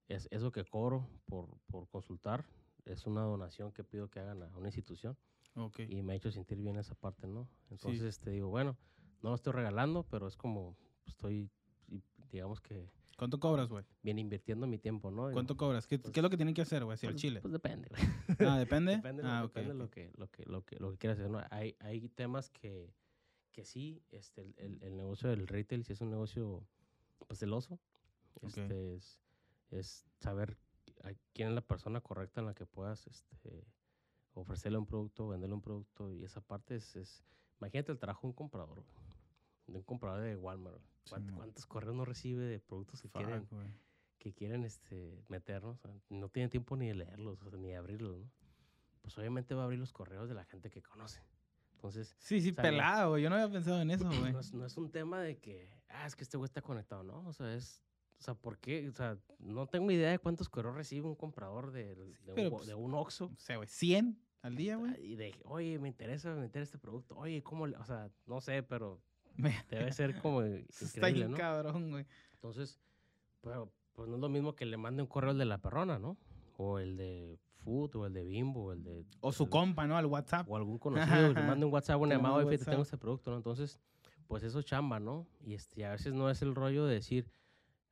es, 0.09 0.29
eso 0.31 0.51
que 0.53 0.65
cobro 0.65 1.07
por, 1.27 1.49
por 1.71 1.89
consultar 1.89 2.45
es 2.85 3.07
una 3.07 3.23
donación 3.23 3.73
que 3.73 3.85
pido 3.85 4.09
que 4.09 4.21
hagan 4.21 4.43
a 4.43 4.57
una 4.57 4.69
institución 4.69 5.17
Ok. 5.55 5.81
y 5.81 6.03
me 6.03 6.13
ha 6.13 6.17
hecho 6.17 6.31
sentir 6.31 6.59
bien 6.59 6.77
esa 6.79 6.95
parte, 6.95 7.27
¿no? 7.27 7.45
Sí. 7.45 7.75
Entonces, 7.75 8.19
te 8.21 8.31
digo, 8.31 8.49
bueno, 8.49 8.77
no 9.23 9.31
lo 9.31 9.35
estoy 9.35 9.53
regalando, 9.53 10.05
pero 10.05 10.27
es 10.29 10.37
como 10.37 10.77
estoy, 11.07 11.51
digamos 12.31 12.61
que 12.61 12.89
¿Cuánto 13.17 13.41
cobras, 13.41 13.69
güey? 13.69 13.85
bien 14.03 14.19
invirtiendo 14.21 14.67
mi 14.69 14.79
tiempo, 14.79 15.11
¿no? 15.11 15.27
Digo, 15.27 15.35
¿Cuánto 15.35 15.57
cobras? 15.57 15.87
¿Qué, 15.89 15.99
pues, 15.99 16.13
qué 16.13 16.21
es 16.21 16.23
lo 16.23 16.31
que 16.31 16.37
tienen 16.37 16.55
que 16.55 16.63
hacer, 16.63 16.85
güey? 16.85 16.95
Hacia 16.95 17.09
el 17.09 17.15
pues- 17.15 17.23
chile. 17.23 17.41
Pues 17.41 17.53
depende, 17.53 17.89
güey. 17.91 18.01
Ah, 18.55 18.59
¿depende? 18.59 18.97
Depende, 18.97 19.23
ah, 19.27 19.43
ok. 19.45 19.49
depende 19.55 19.75
de 19.75 19.75
ok. 19.75 19.81
lo 19.81 19.91
que, 19.91 20.13
lo 20.17 20.29
que, 20.31 20.45
lo 20.47 20.65
que, 20.65 20.77
lo 20.79 20.91
que 20.93 20.99
quieras 20.99 21.19
hacer, 21.19 21.31
¿no? 21.31 21.43
Hay, 21.51 21.75
hay 21.81 22.09
temas 22.11 22.49
que, 22.51 22.95
que 23.53 23.65
sí, 23.65 24.01
este, 24.13 24.43
el, 24.43 24.55
el- 24.59 24.83
el 24.85 24.97
negocio 24.97 25.29
del 25.29 25.49
retail 25.49 25.85
sí 25.85 25.93
es 25.93 26.01
un 26.01 26.11
negocio, 26.11 26.65
pues, 27.27 27.41
celoso. 27.41 27.81
Este, 28.43 28.95
es, 28.95 29.21
es 29.71 30.07
saber 30.19 30.57
a 31.05 31.11
quién 31.35 31.49
es 31.49 31.55
la 31.55 31.61
persona 31.61 32.01
correcta 32.01 32.41
en 32.41 32.47
la 32.47 32.55
que 32.55 32.67
puedas, 32.67 33.07
este, 33.07 33.65
ofrecerle 34.35 34.79
un 34.79 34.87
producto, 34.87 35.29
venderle 35.29 35.55
un 35.55 35.63
producto, 35.63 36.13
y 36.13 36.25
esa 36.25 36.41
parte 36.41 36.77
es, 36.77 36.97
es 36.97 37.25
imagínate 37.61 37.93
el 37.93 37.99
trabajo 37.99 38.23
de 38.23 38.27
un 38.29 38.33
comprador, 38.35 38.85
de 39.67 39.79
un 39.79 39.85
comprador 39.85 40.23
de 40.23 40.37
Walmart. 40.37 40.77
güey. 40.77 40.89
¿Cuánt- 41.09 41.25
Simón. 41.25 41.37
¿Cuántos 41.37 41.67
correos 41.67 41.95
no 41.97 42.05
recibe 42.05 42.45
de 42.45 42.61
productos 42.61 43.01
que 43.03 43.09
Fuck, 43.09 43.23
quieren, 43.25 43.49
que 44.19 44.33
quieren 44.35 44.65
este, 44.65 45.25
meternos? 45.29 45.77
O 45.77 45.81
sea, 45.89 45.95
no 46.11 46.29
tiene 46.29 46.49
tiempo 46.49 46.77
ni 46.77 46.89
de 46.89 46.95
leerlos, 46.95 47.41
o 47.43 47.51
sea, 47.51 47.59
ni 47.59 47.69
de 47.69 47.77
abrirlos, 47.77 48.19
¿no? 48.19 48.31
Pues 49.03 49.17
obviamente 49.17 49.55
va 49.55 49.63
a 49.63 49.65
abrir 49.65 49.79
los 49.79 49.93
correos 49.93 50.29
de 50.29 50.35
la 50.35 50.45
gente 50.45 50.69
que 50.71 50.83
conoce. 50.83 51.23
Entonces, 51.73 52.15
Sí, 52.19 52.41
sí, 52.43 52.53
pelado, 52.53 53.11
güey. 53.11 53.23
Yo 53.23 53.31
no 53.31 53.37
había 53.37 53.49
pensado 53.51 53.81
en 53.81 53.91
eso, 53.91 54.05
güey. 54.21 54.33
no 54.33 54.41
es, 54.41 54.53
no 54.53 54.67
es 54.67 54.77
un 54.77 54.91
tema 54.91 55.21
de 55.23 55.39
que, 55.39 55.71
ah, 55.89 56.07
es 56.07 56.15
que 56.15 56.25
este 56.25 56.37
güey 56.37 56.47
está 56.47 56.61
conectado, 56.61 57.03
¿no? 57.05 57.27
O 57.27 57.33
sea, 57.33 57.55
es, 57.55 57.83
o 58.19 58.23
sea, 58.23 58.35
¿por 58.35 58.59
qué? 58.59 58.89
O 58.89 58.93
sea, 58.93 59.17
no 59.39 59.67
tengo 59.67 59.91
idea 59.91 60.11
de 60.11 60.19
cuántos 60.19 60.49
correos 60.49 60.75
recibe 60.75 61.07
un 61.07 61.15
comprador 61.15 61.71
de, 61.71 61.95
de, 61.95 62.15
pero 62.35 62.49
un, 62.51 62.57
pues, 62.57 62.67
de 62.67 62.75
un 62.75 62.95
Oxxo. 62.95 63.27
O 63.27 63.39
sea, 63.39 63.57
güey, 63.57 63.69
100 63.69 64.19
al 64.43 64.57
día, 64.57 64.77
güey. 64.77 64.93
Y 65.05 65.17
de, 65.17 65.35
oye, 65.45 65.79
me 65.79 65.89
interesa 65.89 66.35
meter 66.35 66.63
este 66.63 66.79
producto. 66.79 67.17
Oye, 67.17 67.43
¿cómo? 67.43 67.67
le-?" 67.67 67.77
O 67.77 67.85
sea, 67.85 68.11
no 68.27 68.41
sé, 68.41 68.63
pero 68.63 69.01
Me- 69.37 69.55
debe 69.71 69.93
ser 69.93 70.19
como 70.21 70.43
Está 70.43 71.09
bien 71.09 71.31
¿no? 71.33 71.37
cabrón, 71.37 71.91
güey. 71.91 72.07
Entonces, 72.35 72.81
pero, 73.41 73.73
pues 73.95 74.09
no 74.09 74.17
es 74.17 74.21
lo 74.21 74.29
mismo 74.29 74.55
que 74.55 74.67
le 74.67 74.77
mande 74.77 75.03
un 75.03 75.09
correo 75.09 75.31
el 75.33 75.39
de 75.39 75.45
la 75.45 75.59
perrona, 75.59 75.99
¿no? 75.99 76.17
O 76.57 76.79
el 76.81 76.97
de 76.97 77.39
Food, 77.65 77.97
o 77.97 78.07
el 78.07 78.15
de 78.15 78.25
Bimbo, 78.25 78.65
o 78.67 78.73
el 78.73 78.83
de... 78.83 79.05
O 79.21 79.31
su 79.33 79.45
el- 79.45 79.51
compa, 79.51 79.87
¿no? 79.87 79.97
Al 79.97 80.07
WhatsApp. 80.07 80.49
o 80.51 80.57
algún 80.57 80.79
conocido, 80.79 81.33
le 81.33 81.43
manda 81.43 81.65
un 81.67 81.73
WhatsApp, 81.73 82.01
una 82.01 82.11
Te 82.11 82.17
llamada, 82.17 82.35
oye, 82.37 82.51
fíjate, 82.51 82.71
tengo 82.73 82.83
este 82.83 82.99
producto, 82.99 83.31
¿no? 83.31 83.37
Entonces, 83.37 83.79
pues 84.27 84.43
eso 84.43 84.59
es 84.59 84.65
chamba, 84.67 84.99
¿no? 85.01 85.27
Y 85.41 85.55
este, 85.55 85.81
y 85.81 85.85
a 85.85 85.91
veces 85.93 86.15
no 86.15 86.29
es 86.31 86.43
el 86.43 86.55
rollo 86.55 86.85
de 86.87 86.95
decir, 86.95 87.31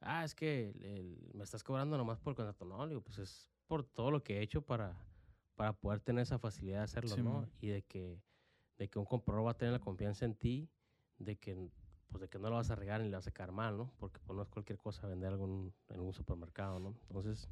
ah, 0.00 0.24
es 0.24 0.34
que 0.34 0.70
el- 0.70 0.84
el- 0.84 1.30
me 1.34 1.44
estás 1.44 1.62
cobrando 1.62 1.96
nomás 1.96 2.18
por 2.20 2.34
contrato. 2.34 2.64
No, 2.64 2.86
digo, 2.88 3.00
pues 3.02 3.18
es 3.18 3.50
por 3.66 3.84
todo 3.84 4.10
lo 4.10 4.22
que 4.22 4.38
he 4.38 4.42
hecho 4.42 4.62
para, 4.62 4.96
para 5.54 5.72
poder 5.72 6.00
tener 6.00 6.22
esa 6.22 6.38
facilidad 6.38 6.78
de 6.78 6.84
hacerlo, 6.84 7.10
¿no? 7.10 7.14
Simón. 7.16 7.50
Y 7.60 7.68
de 7.68 7.82
que, 7.82 8.22
de 8.78 8.88
que 8.88 8.98
un 8.98 9.04
comprador 9.06 9.46
va 9.46 9.52
a 9.52 9.56
tener 9.56 9.72
la 9.72 9.80
confianza 9.80 10.24
en 10.24 10.34
ti, 10.34 10.70
de 11.18 11.36
que, 11.36 11.70
pues, 12.10 12.20
de 12.20 12.28
que 12.28 12.38
no 12.38 12.50
lo 12.50 12.56
vas 12.56 12.70
a 12.70 12.74
regar 12.76 13.00
ni 13.00 13.08
le 13.08 13.16
vas 13.16 13.24
a 13.26 13.30
sacar 13.30 13.52
mal, 13.52 13.76
¿no? 13.76 13.92
Porque 13.98 14.20
pues, 14.20 14.36
no 14.36 14.42
es 14.42 14.48
cualquier 14.48 14.78
cosa 14.78 15.06
vender 15.08 15.30
algo 15.32 15.72
en 15.88 16.00
un, 16.00 16.12
supermercado, 16.12 16.78
¿no? 16.78 16.94
Entonces, 17.08 17.48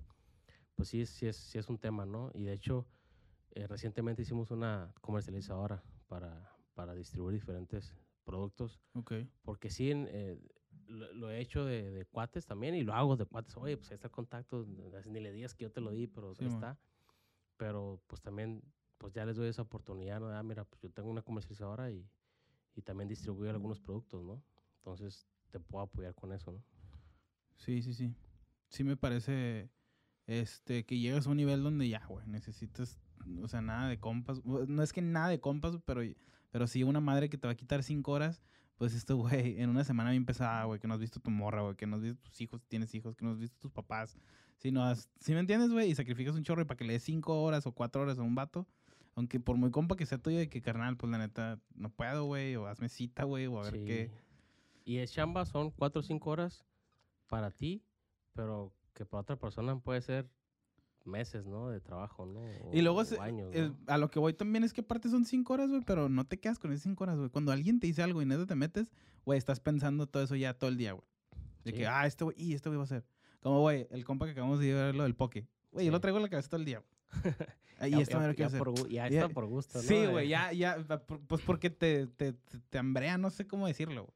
pues 0.77 0.89
sí, 0.89 1.03
es- 1.03 1.11
sí, 1.11 1.27
es, 1.27 1.37
sí 1.37 1.59
es 1.59 1.69
un 1.69 1.79
tema, 1.79 2.05
¿no? 2.07 2.31
Y 2.35 2.45
de 2.45 2.53
hecho, 2.53 2.87
eh, 3.53 3.67
recientemente 3.67 4.23
hicimos 4.23 4.51
una 4.51 4.93
comercializadora 5.01 5.83
para, 6.09 6.57
para 6.75 6.95
distribuir 6.95 7.35
diferentes 7.35 7.95
productos, 8.25 8.81
Ok. 8.95 9.13
porque 9.43 9.71
sí, 9.71 9.91
en, 9.91 10.09
eh, 10.11 10.39
lo, 10.89 11.13
lo 11.13 11.31
he 11.31 11.41
hecho 11.41 11.65
de, 11.65 11.91
de 11.91 12.05
cuates 12.07 12.47
también 12.47 12.75
y 12.75 12.83
lo 12.83 12.95
hago 12.95 13.17
de 13.17 13.27
cuates. 13.27 13.57
Oye, 13.57 13.77
pues 13.77 13.91
ahí 13.91 13.95
está 13.97 14.09
el 14.09 14.13
contacto, 14.13 14.67
ni 15.07 15.21
le 15.21 15.33
digas 15.33 15.55
que 15.55 15.65
yo 15.65 15.73
te 15.73 15.81
lo 15.81 15.91
di, 15.91 16.07
pero 16.07 16.35
Sí, 16.35 16.45
ahí 16.45 16.51
está. 16.51 16.79
Pero 17.57 18.01
pues 18.07 18.21
también, 18.23 18.63
pues 18.99 19.13
ya 19.13 19.25
les 19.25 19.37
doy 19.37 19.49
esa 19.49 19.63
oportunidad, 19.63 20.21
¿no? 20.21 20.29
Ah, 20.29 20.43
mira, 20.43 20.65
pues 20.65 20.81
yo 20.83 20.91
tengo 20.91 21.11
una 21.11 21.23
comercializadora 21.23 21.91
y, 21.91 22.09
y 22.75 22.83
también 22.83 23.09
distribuyo 23.09 23.51
algunos 23.51 23.81
productos, 23.81 24.23
¿no? 24.23 24.43
Entonces 24.79 25.27
te 25.51 25.61
puedo 25.61 25.85
apoyar 25.85 26.15
con 26.15 26.33
eso, 26.33 26.53
¿no? 26.53 26.63
Sí, 27.57 27.83
sí, 27.83 27.95
sí. 27.95 28.15
Sí 28.69 28.83
me 28.83 28.97
parece 28.97 29.71
este 30.27 30.85
que 30.85 30.99
llegas 30.99 31.27
a 31.27 31.31
un 31.31 31.37
nivel 31.37 31.63
donde 31.63 31.89
ya, 31.89 32.05
güey, 32.07 32.27
necesitas, 32.27 32.99
o 33.43 33.49
sea, 33.49 33.61
nada 33.61 33.89
de 33.89 34.01
compas. 34.01 34.45
No 34.45 34.83
es 34.83 34.93
que 34.93 35.03
nada 35.03 35.29
de 35.29 35.41
compas, 35.41 35.79
pero, 35.85 36.03
pero 36.51 36.67
sí 36.67 36.83
una 36.83 37.01
madre 37.01 37.29
que 37.29 37.39
te 37.39 37.47
va 37.47 37.53
a 37.53 37.57
quitar 37.57 37.83
cinco 37.83 38.13
horas, 38.13 38.43
pues 38.77 38.95
esto, 38.95 39.17
güey, 39.17 39.61
en 39.61 39.71
una 39.71 39.85
semana 39.85 40.11
bien 40.11 40.25
pesada, 40.25 40.65
güey, 40.65 40.81
que 40.81 40.89
no 40.89 40.95
has 40.95 41.01
visto 41.01 41.21
tu 41.21 41.31
morra, 41.31 41.63
güey, 41.63 41.77
que 41.77 41.87
no 41.87 41.97
has 41.97 42.03
visto 42.03 42.21
tus 42.23 42.41
hijos, 42.41 42.61
si 42.61 42.69
tienes 42.69 42.95
hijos, 42.95 43.15
que 43.17 43.25
no 43.25 43.33
has 43.33 43.39
visto 43.39 43.57
tus 43.59 43.71
papás. 43.71 44.17
Si 44.59 44.71
no 44.71 44.83
has, 44.83 45.09
¿sí 45.21 45.33
me 45.33 45.41
entiendes, 45.41 45.71
güey? 45.71 45.91
Y 45.91 45.95
sacrificas 45.95 46.35
un 46.35 46.43
chorro 46.43 46.63
y 46.63 46.65
para 46.65 46.77
que 46.77 46.85
le 46.85 46.95
des 46.95 47.03
cinco 47.03 47.43
horas 47.43 47.67
o 47.67 47.73
cuatro 47.73 48.03
horas 48.03 48.19
a 48.19 48.23
un 48.23 48.35
vato. 48.35 48.67
Aunque 49.17 49.39
por 49.39 49.57
muy 49.57 49.71
compa 49.71 49.95
que 49.95 50.07
sea 50.07 50.19
tuyo 50.19 50.39
de 50.39 50.49
que 50.49 50.61
carnal, 50.61 50.97
pues 50.97 51.11
la 51.13 51.19
neta, 51.19 51.61
no 51.75 51.89
puedo, 51.91 52.25
güey, 52.25 52.57
o 52.57 52.67
hazme 52.67 52.89
cita, 52.89 53.23
güey, 53.25 53.47
o 53.47 53.61
a 53.61 53.71
ver 53.71 53.85
qué. 53.85 54.11
Y 54.85 54.99
es 54.99 55.13
chamba, 55.13 55.47
son 55.47 55.71
cuatro 55.71 56.01
o 56.01 56.03
cinco 56.03 56.31
horas 56.31 56.65
para 57.29 57.51
ti, 57.53 57.85
pero 58.33 58.73
que 58.93 59.07
para 59.07 59.21
otra 59.21 59.37
persona 59.37 59.79
puede 59.79 60.01
ser 60.03 60.29
meses, 61.05 61.47
¿no? 61.47 61.69
De 61.71 61.81
trabajo, 61.81 62.27
¿no? 62.27 62.41
Y 62.73 62.83
luego, 62.83 63.01
O 63.01 63.05
se- 63.05 63.19
años, 63.21 63.53
¿no? 63.55 63.77
a 63.87 63.99
lo 63.99 64.11
que 64.11 64.19
voy 64.19 64.33
también 64.35 64.65
es 64.65 64.73
que 64.73 64.81
aparte 64.81 65.09
son 65.09 65.25
cinco 65.25 65.53
horas, 65.55 65.69
güey, 65.71 65.83
pero 65.85 66.09
no 66.09 66.27
te 66.27 66.39
quedas 66.41 66.59
con 66.59 66.73
esas 66.73 66.83
cinco 66.85 67.05
horas, 67.05 67.19
güey. 67.19 67.31
Cuando 67.31 67.53
alguien 67.53 67.81
te 67.81 67.87
dice 67.87 68.03
algo 68.03 68.23
y 68.23 68.27
neta 68.27 68.47
te 68.47 68.55
metes, 68.55 68.91
güey, 69.25 69.39
estás 69.39 69.61
pensando 69.61 70.07
todo 70.07 70.23
eso 70.23 70.35
ya 70.37 70.55
todo 70.55 70.71
el 70.71 70.77
día, 70.77 70.93
güey. 70.93 71.05
De 71.65 71.71
Sí. 71.73 71.77
que, 71.79 71.87
ah, 71.87 72.07
este 72.07 72.25
güey, 72.25 72.37
y 72.39 72.55
este 72.55 72.69
güey 72.69 72.79
va 72.79 72.85
a 72.85 72.89
ser. 72.89 73.05
Como, 73.41 73.61
güey, 73.61 73.87
el 73.91 74.05
compa 74.05 74.25
que 74.27 74.33
acabamos 74.33 74.61
de 74.61 74.73
ver 74.73 74.95
lo 74.95 75.03
del 75.05 75.15
poke. 75.15 75.47
Güey, 75.73 75.87
yo 75.87 75.93
lo 75.93 76.01
traigo 76.01 76.19
en 76.19 76.23
la 76.23 76.29
cabeza 76.31 76.49
todo 76.49 76.61
el 76.61 76.67
día. 76.67 76.83
Ah, 77.81 77.89
y 77.89 77.91
Ya- 77.91 78.01
esto 78.03 78.21
ya- 78.33 78.47
hacer. 78.47 78.59
por 78.61 78.89
ya 78.89 79.09
está 79.09 79.29
por 79.29 79.47
gusto, 79.47 79.79
¿no? 79.79 79.85
Sí, 79.85 80.07
güey, 80.07 80.29
ya, 80.29 80.53
ya, 80.53 80.77
pues 81.27 81.43
porque 81.43 81.71
te, 81.71 82.07
te, 82.07 82.33
te, 82.33 82.59
te 82.71 82.79
hambrea, 82.79 83.19
no 83.19 83.31
sé 83.31 83.49
cómo 83.49 83.67
decirlo, 83.67 84.05
güey. 84.05 84.15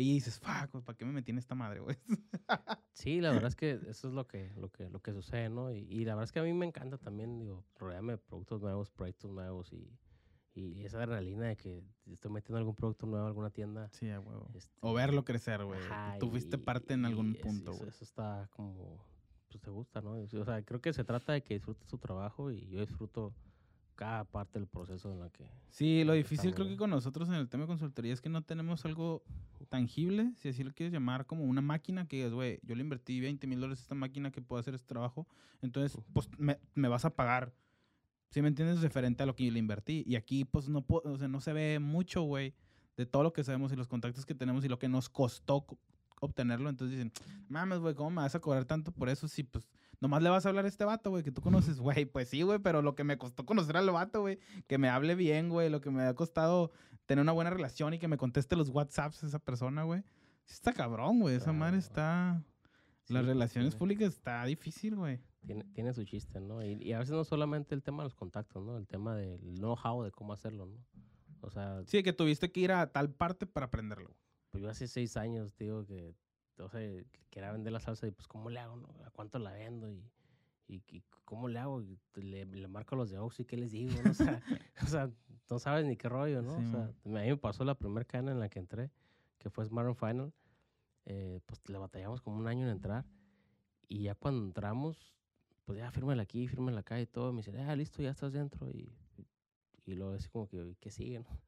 Y 0.00 0.14
dices, 0.14 0.38
fuck, 0.38 0.82
¿para 0.84 0.96
qué 0.96 1.04
me 1.04 1.12
metí 1.12 1.32
en 1.32 1.38
esta 1.38 1.54
madre, 1.54 1.80
güey? 1.80 1.96
Sí, 2.92 3.20
la 3.20 3.30
verdad 3.30 3.48
es 3.48 3.54
que 3.56 3.80
eso 3.88 4.08
es 4.08 4.14
lo 4.14 4.26
que, 4.26 4.52
lo 4.56 4.70
que, 4.70 4.88
lo 4.90 5.00
que 5.00 5.12
sucede, 5.12 5.48
¿no? 5.50 5.70
Y, 5.72 5.78
y 5.88 6.04
la 6.04 6.14
verdad 6.14 6.24
es 6.24 6.32
que 6.32 6.40
a 6.40 6.42
mí 6.42 6.52
me 6.52 6.66
encanta 6.66 6.98
también, 6.98 7.38
digo, 7.38 7.64
rodearme 7.76 8.12
de 8.14 8.18
productos 8.18 8.60
nuevos, 8.60 8.90
proyectos 8.90 9.30
nuevos 9.30 9.72
y, 9.72 9.88
y 10.54 10.84
esa 10.84 10.98
adrenalina 10.98 11.46
de 11.46 11.56
que 11.56 11.82
estoy 12.10 12.30
metiendo 12.32 12.58
algún 12.58 12.74
producto 12.74 13.06
nuevo 13.06 13.24
a 13.24 13.28
alguna 13.28 13.50
tienda. 13.50 13.88
Sí, 13.92 14.10
a 14.10 14.18
huevo. 14.18 14.50
este, 14.56 14.72
O 14.80 14.94
verlo 14.94 15.24
crecer, 15.24 15.64
güey. 15.64 15.80
Tú 16.18 16.28
fuiste 16.30 16.58
parte 16.58 16.94
en 16.94 17.04
algún 17.04 17.34
es- 17.36 17.42
punto, 17.42 17.70
eso, 17.70 17.78
güey. 17.78 17.88
eso 17.90 18.02
está 18.04 18.48
como, 18.50 18.98
pues 19.48 19.60
te 19.62 19.70
gusta, 19.70 20.00
¿no? 20.00 20.12
O 20.14 20.44
sea, 20.44 20.62
creo 20.64 20.80
que 20.80 20.92
se 20.92 21.04
trata 21.04 21.32
de 21.32 21.42
que 21.44 21.54
disfrutes 21.54 21.86
tu 21.86 21.98
trabajo 21.98 22.50
y 22.50 22.66
yo 22.68 22.80
disfruto 22.80 23.32
cada 23.98 24.22
parte 24.24 24.60
del 24.60 24.68
proceso 24.68 25.10
en 25.12 25.18
la 25.18 25.28
que... 25.28 25.44
Sí, 25.70 26.04
lo 26.04 26.12
difícil 26.12 26.54
creo 26.54 26.68
que 26.68 26.76
con 26.76 26.88
nosotros 26.90 27.28
en 27.28 27.34
el 27.34 27.48
tema 27.48 27.64
de 27.64 27.66
consultoría 27.66 28.12
es 28.12 28.20
que 28.20 28.28
no 28.28 28.42
tenemos 28.42 28.84
algo 28.84 29.24
tangible, 29.68 30.32
si 30.36 30.48
así 30.50 30.62
lo 30.62 30.72
quieres 30.72 30.92
llamar, 30.92 31.26
como 31.26 31.42
una 31.42 31.60
máquina 31.60 32.06
que 32.06 32.16
digas, 32.18 32.32
güey, 32.32 32.60
yo 32.62 32.76
le 32.76 32.82
invertí 32.82 33.18
20 33.20 33.48
mil 33.48 33.58
dólares 33.60 33.80
a 33.80 33.82
esta 33.82 33.94
máquina 33.96 34.30
que 34.30 34.40
puede 34.40 34.60
hacer 34.60 34.74
este 34.76 34.86
trabajo, 34.86 35.26
entonces, 35.62 35.98
pues, 36.12 36.28
me, 36.38 36.60
me 36.76 36.86
vas 36.86 37.04
a 37.04 37.10
pagar. 37.10 37.52
Si 38.30 38.40
me 38.40 38.46
entiendes, 38.48 38.80
referente 38.82 39.24
a 39.24 39.26
lo 39.26 39.34
que 39.34 39.46
yo 39.46 39.52
le 39.52 39.58
invertí. 39.58 40.04
Y 40.06 40.14
aquí, 40.14 40.44
pues, 40.44 40.68
no, 40.68 40.82
po- 40.82 41.02
o 41.04 41.18
sea, 41.18 41.26
no 41.26 41.40
se 41.40 41.52
ve 41.52 41.80
mucho, 41.80 42.22
güey, 42.22 42.54
de 42.96 43.04
todo 43.04 43.24
lo 43.24 43.32
que 43.32 43.42
sabemos 43.42 43.72
y 43.72 43.76
los 43.76 43.88
contactos 43.88 44.24
que 44.26 44.34
tenemos 44.34 44.64
y 44.64 44.68
lo 44.68 44.78
que 44.78 44.88
nos 44.88 45.08
costó 45.08 45.62
co- 45.62 45.78
obtenerlo. 46.20 46.68
Entonces 46.68 46.96
dicen, 46.96 47.12
mames, 47.48 47.78
güey, 47.80 47.94
¿cómo 47.94 48.10
me 48.10 48.22
vas 48.22 48.34
a 48.34 48.40
cobrar 48.40 48.64
tanto 48.64 48.92
por 48.92 49.08
eso? 49.08 49.26
Si, 49.28 49.42
pues, 49.42 49.66
nomás 50.00 50.22
le 50.22 50.28
vas 50.30 50.46
a 50.46 50.48
hablar 50.50 50.64
a 50.64 50.68
este 50.68 50.84
vato, 50.84 51.10
güey, 51.10 51.22
que 51.22 51.32
tú 51.32 51.40
conoces, 51.40 51.80
güey. 51.80 52.04
Pues 52.06 52.28
sí, 52.28 52.42
güey, 52.42 52.58
pero 52.58 52.82
lo 52.82 52.94
que 52.94 53.04
me 53.04 53.18
costó 53.18 53.44
conocer 53.46 53.76
al 53.76 53.90
vato, 53.90 54.20
güey, 54.20 54.38
que 54.66 54.78
me 54.78 54.88
hable 54.88 55.14
bien, 55.14 55.48
güey, 55.48 55.70
lo 55.70 55.80
que 55.80 55.90
me 55.90 56.02
ha 56.02 56.14
costado 56.14 56.72
tener 57.06 57.22
una 57.22 57.32
buena 57.32 57.50
relación 57.50 57.94
y 57.94 57.98
que 57.98 58.08
me 58.08 58.16
conteste 58.18 58.56
los 58.56 58.68
WhatsApps 58.70 59.22
esa 59.22 59.38
persona, 59.38 59.82
güey. 59.84 60.02
Sí 60.44 60.54
está 60.54 60.72
cabrón, 60.72 61.20
güey. 61.20 61.36
Esa 61.36 61.52
madre 61.52 61.78
está... 61.78 62.42
Las 63.08 63.22
sí, 63.22 63.28
relaciones 63.28 63.74
públicas 63.74 64.12
está 64.14 64.44
difícil, 64.44 64.94
güey. 64.96 65.20
Tiene, 65.46 65.64
tiene 65.72 65.94
su 65.94 66.04
chiste, 66.04 66.40
¿no? 66.40 66.62
Y, 66.62 66.74
y 66.82 66.92
a 66.92 66.98
veces 66.98 67.14
no 67.14 67.24
solamente 67.24 67.74
el 67.74 67.82
tema 67.82 68.02
de 68.02 68.08
los 68.08 68.14
contactos, 68.14 68.62
¿no? 68.62 68.76
El 68.76 68.86
tema 68.86 69.16
del 69.16 69.40
know-how 69.56 70.02
de 70.02 70.10
cómo 70.10 70.34
hacerlo, 70.34 70.66
¿no? 70.66 70.76
O 71.40 71.50
sea, 71.50 71.82
Sí, 71.86 72.02
que 72.02 72.12
tuviste 72.12 72.52
que 72.52 72.60
ir 72.60 72.72
a 72.72 72.92
tal 72.92 73.10
parte 73.10 73.46
para 73.46 73.66
aprenderlo. 73.66 74.14
pues 74.50 74.62
yo 74.62 74.68
hace 74.68 74.88
seis 74.88 75.16
años, 75.16 75.56
digo, 75.56 75.86
que, 75.86 76.14
o 76.60 76.68
sea, 76.68 76.80
quería 77.30 77.52
vender 77.52 77.72
la 77.72 77.80
salsa 77.80 78.06
y 78.06 78.10
pues, 78.10 78.26
¿cómo 78.26 78.50
le 78.50 78.60
hago, 78.60 78.76
no? 78.76 78.88
¿A 79.04 79.10
cuánto 79.10 79.38
la 79.38 79.52
vendo? 79.52 79.90
Y, 79.90 80.02
y, 80.66 80.82
y 80.88 81.02
¿cómo 81.24 81.48
le 81.48 81.58
hago? 81.58 81.82
Y 81.82 81.98
le, 82.14 82.44
le 82.44 82.68
marco 82.68 82.94
a 82.94 82.98
los 82.98 83.10
de 83.10 83.18
Oxy, 83.18 83.44
¿qué 83.44 83.56
les 83.56 83.72
digo? 83.72 83.92
no? 84.02 84.10
O, 84.10 84.14
sea, 84.14 84.42
o 84.82 84.86
sea, 84.86 85.10
no 85.50 85.58
sabes 85.58 85.86
ni 85.86 85.96
qué 85.96 86.08
rollo, 86.08 86.42
¿no? 86.42 86.56
Sí, 86.56 86.64
o 86.66 86.70
sea, 86.70 86.92
man. 87.04 87.16
a 87.16 87.20
mí 87.22 87.28
me 87.28 87.36
pasó 87.36 87.64
la 87.64 87.74
primera 87.74 88.04
cadena 88.04 88.32
en 88.32 88.40
la 88.40 88.48
que 88.48 88.58
entré, 88.58 88.90
que 89.38 89.50
fue 89.50 89.64
Smart 89.64 89.88
and 89.88 89.96
Final, 89.96 90.32
eh, 91.06 91.40
pues 91.46 91.60
le 91.68 91.78
batallamos 91.78 92.20
como 92.20 92.36
un 92.36 92.46
año 92.46 92.66
en 92.66 92.72
entrar. 92.72 93.06
Y 93.88 94.02
ya 94.02 94.14
cuando 94.14 94.44
entramos, 94.44 95.14
pues 95.64 95.78
ya 95.78 95.90
fírmela 95.90 96.22
aquí, 96.22 96.46
fírmela 96.46 96.80
acá 96.80 97.00
y 97.00 97.06
todo. 97.06 97.32
Me 97.32 97.38
dicen, 97.38 97.56
ah, 97.60 97.74
listo, 97.74 98.02
ya 98.02 98.10
estás 98.10 98.32
dentro. 98.32 98.70
Y, 98.70 98.92
y 99.86 99.94
luego 99.94 100.12
así 100.12 100.28
como 100.28 100.46
que, 100.46 100.76
¿qué 100.80 100.90
sigue, 100.90 101.20
no? 101.20 101.47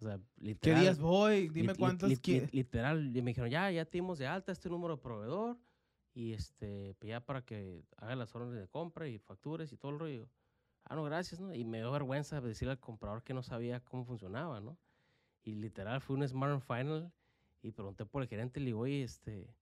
O 0.00 0.04
sea, 0.06 0.16
¿Qué 0.18 0.44
literal. 0.44 0.80
días 0.82 0.98
voy? 0.98 1.48
Dime 1.50 1.72
lit- 1.74 1.78
cuántos 1.78 2.10
lit- 2.10 2.20
qui- 2.22 2.40
lit- 2.42 2.52
Literal, 2.52 3.16
y 3.16 3.22
me 3.22 3.30
dijeron, 3.32 3.50
ya, 3.50 3.70
ya 3.70 3.84
te 3.84 3.98
dimos 3.98 4.18
de 4.18 4.26
alta 4.26 4.50
este 4.52 4.68
número 4.68 4.96
de 4.96 5.02
proveedor. 5.02 5.58
Y 6.14 6.32
este, 6.32 6.94
pues 6.98 7.08
ya 7.10 7.20
para 7.20 7.42
que 7.42 7.84
haga 7.98 8.16
las 8.16 8.34
órdenes 8.34 8.58
de 8.60 8.66
compra 8.68 9.06
y 9.08 9.18
factures 9.18 9.72
y 9.72 9.76
todo 9.76 9.92
el 9.92 9.98
rollo. 9.98 10.28
Ah, 10.84 10.96
no, 10.96 11.04
gracias, 11.04 11.38
¿no? 11.40 11.54
Y 11.54 11.64
me 11.64 11.78
dio 11.78 11.92
vergüenza 11.92 12.40
decirle 12.40 12.72
al 12.72 12.80
comprador 12.80 13.22
que 13.22 13.32
no 13.34 13.42
sabía 13.42 13.80
cómo 13.80 14.04
funcionaba, 14.04 14.60
¿no? 14.60 14.76
Y 15.44 15.54
literal 15.54 16.00
fue 16.00 16.16
un 16.16 16.26
Smart 16.26 16.52
and 16.52 16.62
Final 16.62 17.12
y 17.62 17.70
pregunté 17.70 18.06
por 18.06 18.22
el 18.22 18.28
gerente 18.28 18.58
y 18.58 18.64
le 18.64 18.66
digo, 18.68 18.80
oye, 18.80 19.02
este, 19.02 19.54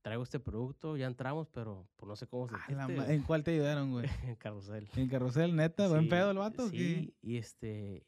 traigo 0.00 0.22
este 0.24 0.40
producto, 0.40 0.96
ya 0.96 1.06
entramos, 1.06 1.48
pero 1.48 1.86
pues 1.96 2.08
no 2.08 2.16
sé 2.16 2.26
cómo 2.26 2.48
se 2.48 2.54
Ah, 2.56 2.66
¿En 3.08 3.22
cuál 3.22 3.44
te 3.44 3.52
ayudaron, 3.52 3.92
güey? 3.92 4.06
en 4.26 4.36
carrusel. 4.36 4.88
¿En 4.96 5.08
carrusel, 5.08 5.54
neta? 5.54 5.86
¿Buen 5.88 6.04
Sí, 6.04 6.08
pedo 6.08 6.30
el 6.32 6.38
vato? 6.38 6.64
qué? 6.70 6.76
Sí, 6.78 7.14
y 7.22 7.36
este, 7.36 8.04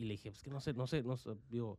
y 0.00 0.04
le 0.04 0.12
dije, 0.12 0.30
pues 0.30 0.42
que 0.42 0.48
no 0.50 0.60
sé, 0.60 0.72
no 0.72 0.86
sé, 0.86 1.02
no 1.02 1.18
sé, 1.18 1.36
digo, 1.50 1.78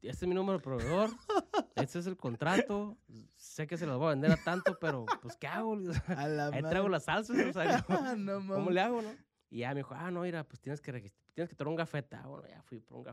este 0.00 0.24
es 0.24 0.28
mi 0.28 0.34
número 0.34 0.56
de 0.56 0.64
proveedor, 0.64 1.10
este 1.76 1.98
es 1.98 2.06
el 2.06 2.16
contrato, 2.16 2.96
sé 3.36 3.66
que 3.66 3.76
se 3.76 3.84
los 3.84 3.98
voy 3.98 4.06
a 4.06 4.10
vender 4.10 4.32
a 4.32 4.42
tanto, 4.42 4.78
pero 4.80 5.04
pues 5.20 5.36
¿qué 5.36 5.46
hago? 5.46 5.74
A 6.16 6.28
la 6.28 6.46
Ahí 6.46 6.62
traigo 6.62 6.88
las 6.88 7.04
salsas, 7.04 7.36
o 7.36 7.52
sea, 7.52 7.82
¿cómo, 7.86 8.16
no 8.16 8.54
cómo 8.54 8.70
le 8.70 8.80
hago, 8.80 9.02
no? 9.02 9.14
Y 9.50 9.58
ya 9.58 9.68
me 9.74 9.80
dijo, 9.80 9.94
ah, 9.94 10.10
no, 10.10 10.22
mira, 10.22 10.44
pues 10.44 10.60
tienes 10.60 10.80
que 10.80 10.92
tienes 11.34 11.50
que 11.50 11.54
traer 11.54 11.68
un 11.68 11.76
gafeta. 11.76 12.22
Ah, 12.24 12.26
bueno, 12.26 12.48
ya 12.48 12.62
fui 12.62 12.80
por 12.80 12.96
un. 12.96 13.06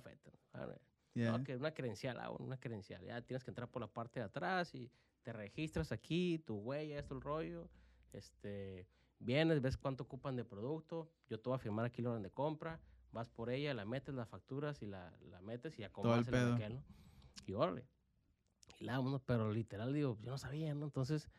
Ah, 0.54 0.68
no, 1.16 1.44
que 1.44 1.58
una 1.58 1.74
credencial, 1.74 2.18
ah, 2.22 2.30
bueno, 2.30 2.46
una 2.46 2.58
credencial. 2.58 3.04
Ya 3.04 3.22
tienes 3.22 3.44
que 3.44 3.52
entrar 3.52 3.70
por 3.70 3.82
la 3.82 3.88
parte 3.88 4.22
de 4.22 4.26
atrás 4.26 4.74
y 4.74 4.90
te 5.22 5.34
registras 5.34 5.92
aquí, 5.92 6.40
tu 6.40 6.56
huella, 6.56 6.98
esto, 6.98 7.14
el 7.14 7.22
rollo. 7.22 7.70
Este, 8.14 8.88
vienes, 9.20 9.62
ves 9.62 9.76
cuánto 9.76 10.04
ocupan 10.04 10.38
de 10.38 10.46
producto. 10.46 11.12
Yo 11.30 11.40
te 11.40 11.50
voy 11.50 11.58
a 11.58 11.60
firmar 11.60 11.86
aquí 11.86 12.02
la 12.02 12.12
orden 12.12 12.24
de 12.24 12.32
compra. 12.32 12.80
Vas 13.14 13.30
por 13.30 13.50
ella, 13.50 13.74
la 13.74 13.86
metes, 13.86 14.14
las 14.16 14.28
facturas 14.28 14.82
y 14.82 14.88
la, 14.88 15.14
la 15.30 15.40
metes 15.42 15.78
y 15.80 15.84
acomodas 15.84 16.28
el 16.28 16.32
pedo. 16.34 16.48
anaquel, 16.56 16.76
¿no? 16.76 16.84
Y 17.46 17.54
órale. 17.54 17.86
Y 18.80 18.86
la 18.86 19.02
pero 19.26 19.52
literal, 19.54 19.94
digo, 19.94 20.18
yo 20.22 20.32
no 20.32 20.38
sabía, 20.38 20.74
¿no? 20.74 20.86
Entonces, 20.86 21.30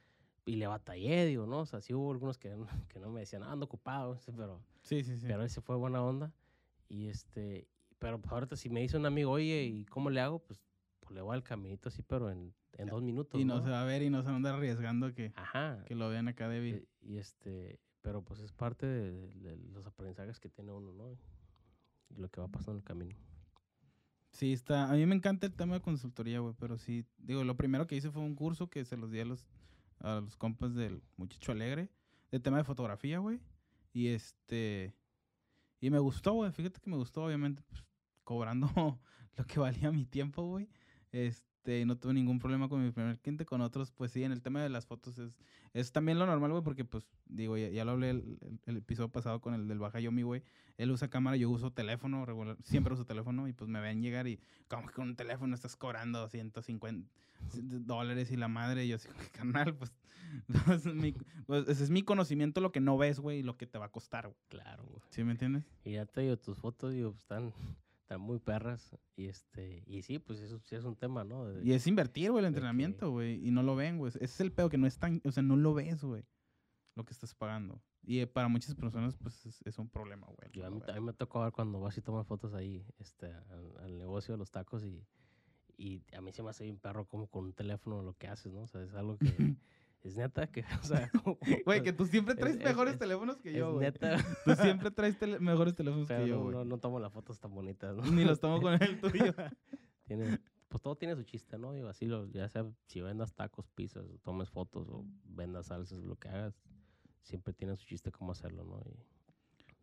y 0.46 0.56
le 0.56 0.66
batallé, 0.66 1.26
digo, 1.26 1.46
¿no? 1.46 1.60
O 1.60 1.66
sea, 1.66 1.80
sí 1.80 1.92
hubo 1.92 2.12
algunos 2.12 2.38
que, 2.38 2.54
que 2.88 2.98
no 3.00 3.10
me 3.10 3.20
decían, 3.20 3.42
ah, 3.42 3.52
ando 3.52 3.66
ocupado, 3.66 4.18
pero 4.36 4.62
Sí, 4.82 5.02
sí, 5.02 5.18
sí. 5.18 5.26
pero 5.26 5.42
ese 5.42 5.60
fue 5.60 5.76
buena 5.76 6.02
onda. 6.02 6.32
Y 6.88 7.08
este, 7.08 7.66
pero 7.98 8.20
pues 8.20 8.32
ahorita 8.32 8.54
si 8.56 8.68
me 8.70 8.80
dice 8.80 8.96
un 8.96 9.06
amigo, 9.06 9.30
oye, 9.32 9.64
¿y 9.64 9.84
cómo 9.86 10.10
le 10.10 10.20
hago? 10.20 10.38
Pues, 10.38 10.60
pues 11.00 11.12
le 11.12 11.22
voy 11.22 11.34
al 11.34 11.42
caminito 11.42 11.88
así, 11.88 12.02
pero 12.02 12.30
en, 12.30 12.54
en 12.74 12.88
dos 12.88 13.02
minutos. 13.02 13.40
y 13.40 13.44
no, 13.44 13.56
¿no? 13.56 13.62
se 13.64 13.70
va 13.70 13.82
a 13.82 13.84
ver 13.84 14.02
y 14.02 14.10
no 14.10 14.20
se 14.22 14.26
va 14.28 14.34
a 14.34 14.36
andar 14.36 14.54
arriesgando 14.54 15.12
que, 15.12 15.32
Ajá. 15.34 15.82
que 15.86 15.94
lo 15.96 16.08
vean 16.08 16.28
acá 16.28 16.48
débil. 16.48 16.74
eh, 16.76 16.86
Y, 17.00 17.16
este, 17.16 17.80
pero 18.02 18.22
pues 18.22 18.40
es 18.40 18.52
parte 18.52 18.86
de, 18.86 19.10
de- 19.10 19.56
de 19.56 19.56
los 19.72 19.86
aprendizajes 19.86 20.38
que 20.38 20.48
tiene 20.50 20.70
uno, 20.72 20.92
¿no? 20.92 21.18
Lo 22.16 22.28
que 22.30 22.40
va 22.40 22.48
pasando 22.48 22.72
en 22.72 22.78
el 22.78 22.84
camino. 22.84 23.16
Sí, 24.32 24.52
está. 24.52 24.90
A 24.90 24.94
mí 24.94 25.06
me 25.06 25.14
encanta 25.14 25.46
el 25.46 25.54
tema 25.54 25.74
de 25.74 25.80
consultoría, 25.80 26.40
güey, 26.40 26.54
pero 26.58 26.76
sí, 26.76 27.04
digo, 27.18 27.44
lo 27.44 27.56
primero 27.56 27.86
que 27.86 27.96
hice 27.96 28.10
fue 28.10 28.22
un 28.22 28.34
curso 28.34 28.68
que 28.68 28.84
se 28.84 28.96
los 28.96 29.10
di 29.10 29.20
a 29.20 29.24
los, 29.24 29.46
a 30.00 30.20
los 30.20 30.36
compas 30.36 30.74
del 30.74 31.02
Muchacho 31.16 31.52
Alegre, 31.52 31.88
de 32.30 32.40
tema 32.40 32.56
de 32.56 32.64
fotografía, 32.64 33.18
güey. 33.18 33.40
Y 33.92 34.08
este, 34.08 34.96
y 35.80 35.90
me 35.90 36.00
gustó, 36.00 36.32
güey, 36.32 36.50
fíjate 36.50 36.80
que 36.80 36.90
me 36.90 36.96
gustó, 36.96 37.24
obviamente, 37.24 37.62
pues, 37.62 37.84
cobrando 38.24 38.68
lo 39.36 39.44
que 39.44 39.60
valía 39.60 39.92
mi 39.92 40.04
tiempo, 40.04 40.42
güey. 40.42 40.68
Este, 41.12 41.53
y 41.66 41.84
no 41.84 41.96
tuve 41.96 42.14
ningún 42.14 42.38
problema 42.38 42.68
con 42.68 42.84
mi 42.84 42.90
primer 42.90 43.18
cliente. 43.18 43.44
Con 43.46 43.60
otros, 43.60 43.90
pues 43.92 44.12
sí, 44.12 44.22
en 44.24 44.32
el 44.32 44.42
tema 44.42 44.62
de 44.62 44.68
las 44.68 44.86
fotos 44.86 45.18
es, 45.18 45.32
es 45.72 45.92
también 45.92 46.18
lo 46.18 46.26
normal, 46.26 46.50
güey, 46.52 46.62
porque 46.62 46.84
pues, 46.84 47.04
digo, 47.26 47.56
ya, 47.56 47.68
ya 47.68 47.84
lo 47.84 47.92
hablé 47.92 48.10
el, 48.10 48.38
el- 48.40 48.60
el 48.66 48.76
episodio 48.78 49.08
pasado 49.10 49.40
con 49.40 49.54
el 49.54 49.66
del 49.68 49.78
Baja 49.78 50.00
Yomi, 50.00 50.22
güey. 50.22 50.42
Él 50.76 50.90
usa 50.90 51.08
cámara, 51.08 51.36
yo 51.36 51.48
uso 51.50 51.72
teléfono, 51.72 52.24
regular, 52.26 52.56
siempre 52.64 52.92
uso 52.94 53.06
teléfono, 53.06 53.46
y 53.48 53.52
pues 53.52 53.68
me 53.70 53.80
ven 53.80 54.02
llegar 54.02 54.26
y 54.26 54.40
como 54.68 54.86
que 54.88 54.92
con 54.94 55.08
un 55.08 55.16
teléfono 55.16 55.54
estás 55.54 55.76
cobrando 55.76 56.28
150 56.28 57.08
dólares 57.52 58.30
y 58.30 58.36
la 58.36 58.48
madre, 58.48 58.84
y 58.84 58.88
yo 58.88 58.96
así, 58.96 59.08
carnal, 59.32 59.74
pues, 59.74 59.92
pues, 60.66 60.84
mi- 60.86 61.14
pues, 61.46 61.68
ese 61.68 61.84
es 61.84 61.90
mi 61.90 62.02
conocimiento, 62.02 62.60
lo 62.60 62.72
que 62.72 62.80
no 62.80 62.96
ves, 62.98 63.20
güey, 63.20 63.38
y 63.38 63.42
lo 63.42 63.56
que 63.56 63.66
te 63.66 63.78
va 63.78 63.86
a 63.86 63.90
costar, 63.92 64.26
güey. 64.26 64.36
Claro, 64.48 64.84
güey. 64.84 65.00
¿Sí 65.10 65.22
me 65.24 65.32
entiendes? 65.32 65.64
Y 65.84 65.92
ya 65.92 66.06
te 66.06 66.22
digo, 66.22 66.36
tus 66.36 66.58
fotos, 66.58 66.92
digo, 66.92 67.12
pues, 67.12 67.22
están, 67.22 67.52
están 68.04 68.20
muy 68.20 68.38
perras. 68.38 68.94
Y 69.16 69.26
este, 69.26 69.82
y 69.86 70.02
sí, 70.02 70.18
pues 70.18 70.38
eso 70.40 70.58
sí 70.60 70.74
es 70.76 70.84
un 70.84 70.94
tema, 70.96 71.24
¿no? 71.24 71.46
De- 71.46 71.64
Y 71.64 71.72
es 71.72 71.86
invertir, 71.86 72.30
güey, 72.30 72.42
el 72.44 72.48
entrenamiento, 72.48 73.10
güey. 73.10 73.46
Y 73.46 73.50
no 73.50 73.62
lo 73.62 73.74
ven, 73.76 73.98
güey. 73.98 74.10
Ese 74.10 74.24
es 74.24 74.40
el 74.40 74.52
pedo 74.52 74.68
que 74.68 74.78
no 74.78 74.86
es 74.86 74.98
tan, 74.98 75.20
o 75.24 75.32
sea, 75.32 75.42
no 75.42 75.56
lo 75.56 75.72
ves, 75.74 76.04
güey. 76.04 76.24
Lo 76.96 77.04
que 77.04 77.12
estás 77.12 77.34
pagando. 77.34 77.82
Y 78.02 78.20
eh, 78.20 78.26
para 78.26 78.48
muchas 78.48 78.74
personas, 78.74 79.16
pues 79.16 79.44
es, 79.46 79.62
es 79.64 79.78
un 79.78 79.88
problema, 79.88 80.26
güey. 80.26 80.50
Yo 80.52 80.66
a, 80.66 80.70
mí, 80.70 80.80
a 80.86 80.92
mí 80.92 81.00
me 81.00 81.12
tocó 81.14 81.40
ver 81.42 81.52
cuando 81.52 81.80
vas 81.80 81.96
y 81.96 82.02
tomas 82.02 82.26
fotos 82.26 82.52
ahí, 82.54 82.86
este, 82.98 83.32
al, 83.32 83.72
al 83.78 83.98
negocio 83.98 84.34
de 84.34 84.38
los 84.38 84.50
tacos 84.50 84.84
y, 84.84 85.02
y 85.78 86.02
a 86.14 86.20
mí 86.20 86.30
se 86.32 86.42
me 86.42 86.50
hace 86.50 86.64
bien 86.64 86.78
perro 86.78 87.06
como 87.08 87.26
con 87.28 87.44
un 87.46 87.52
teléfono 87.54 88.02
lo 88.02 88.12
que 88.16 88.28
haces, 88.28 88.52
¿no? 88.52 88.62
O 88.62 88.66
sea, 88.68 88.82
es 88.82 88.94
algo 88.94 89.16
que 89.18 89.24
es 90.04 90.16
neta 90.16 90.46
que, 90.46 90.64
o 90.80 90.84
sea, 90.84 91.10
como- 91.10 91.38
Güey, 91.66 91.82
que 91.82 91.92
tú 91.92 92.06
siempre 92.06 92.34
Es- 92.34 92.40
traes 92.40 92.56
es- 92.56 92.64
mejores 92.64 92.94
es- 92.94 92.98
teléfonos 93.00 93.38
que 93.38 93.50
es 93.50 93.56
yo, 93.56 93.72
güey. 93.74 93.86
neta, 93.86 94.16
Tú 94.44 94.54
siempre 94.88 94.90
traes 94.90 95.18
tele- 95.18 95.38
mejores 95.40 95.74
teléfonos 95.74 96.06
pero 96.08 96.24
que 96.24 96.28
yo, 96.30 96.36
no, 96.36 96.42
güey. 96.44 96.54
no, 96.56 96.64
no 96.64 96.78
tomo 96.78 97.00
las 97.00 97.12
fotos 97.12 97.40
tan 97.40 97.54
bonitas, 97.54 97.96
¿no? 97.96 98.02
Ni 98.04 98.24
los 98.24 98.38
tomo 98.40 98.60
con 98.60 98.74
el 98.82 99.00
tuyo. 99.00 99.34
Tiene, 100.04 100.38
pues 100.68 100.82
todo 100.82 100.96
tiene 100.96 101.16
su 101.16 101.22
chiste, 101.22 101.56
¿no? 101.58 101.72
Digo, 101.72 101.88
así, 101.88 102.06
lo, 102.06 102.26
ya 102.30 102.48
sea 102.48 102.66
si 102.86 103.00
vendas 103.00 103.32
tacos, 103.34 103.68
pizzas, 103.70 104.04
o 104.04 104.18
tomes 104.18 104.50
fotos 104.50 104.88
o 104.88 105.04
vendas 105.24 105.66
salsas, 105.66 105.98
lo 106.04 106.16
que 106.16 106.28
hagas, 106.28 106.54
siempre 107.22 107.54
tiene 107.54 107.74
su 107.76 107.86
chiste 107.86 108.12
cómo 108.12 108.32
hacerlo, 108.32 108.64
¿no? 108.64 108.80
Y 108.86 108.98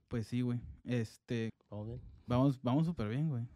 pues 0.07 0.27
sí, 0.27 0.41
güey. 0.41 0.59
Este, 0.83 1.49
vamos 1.69 1.87
bien. 1.87 2.01
vamos, 2.27 2.61
vamos 2.61 2.85
súper 2.85 3.07
bien, 3.09 3.29
güey. 3.29 3.47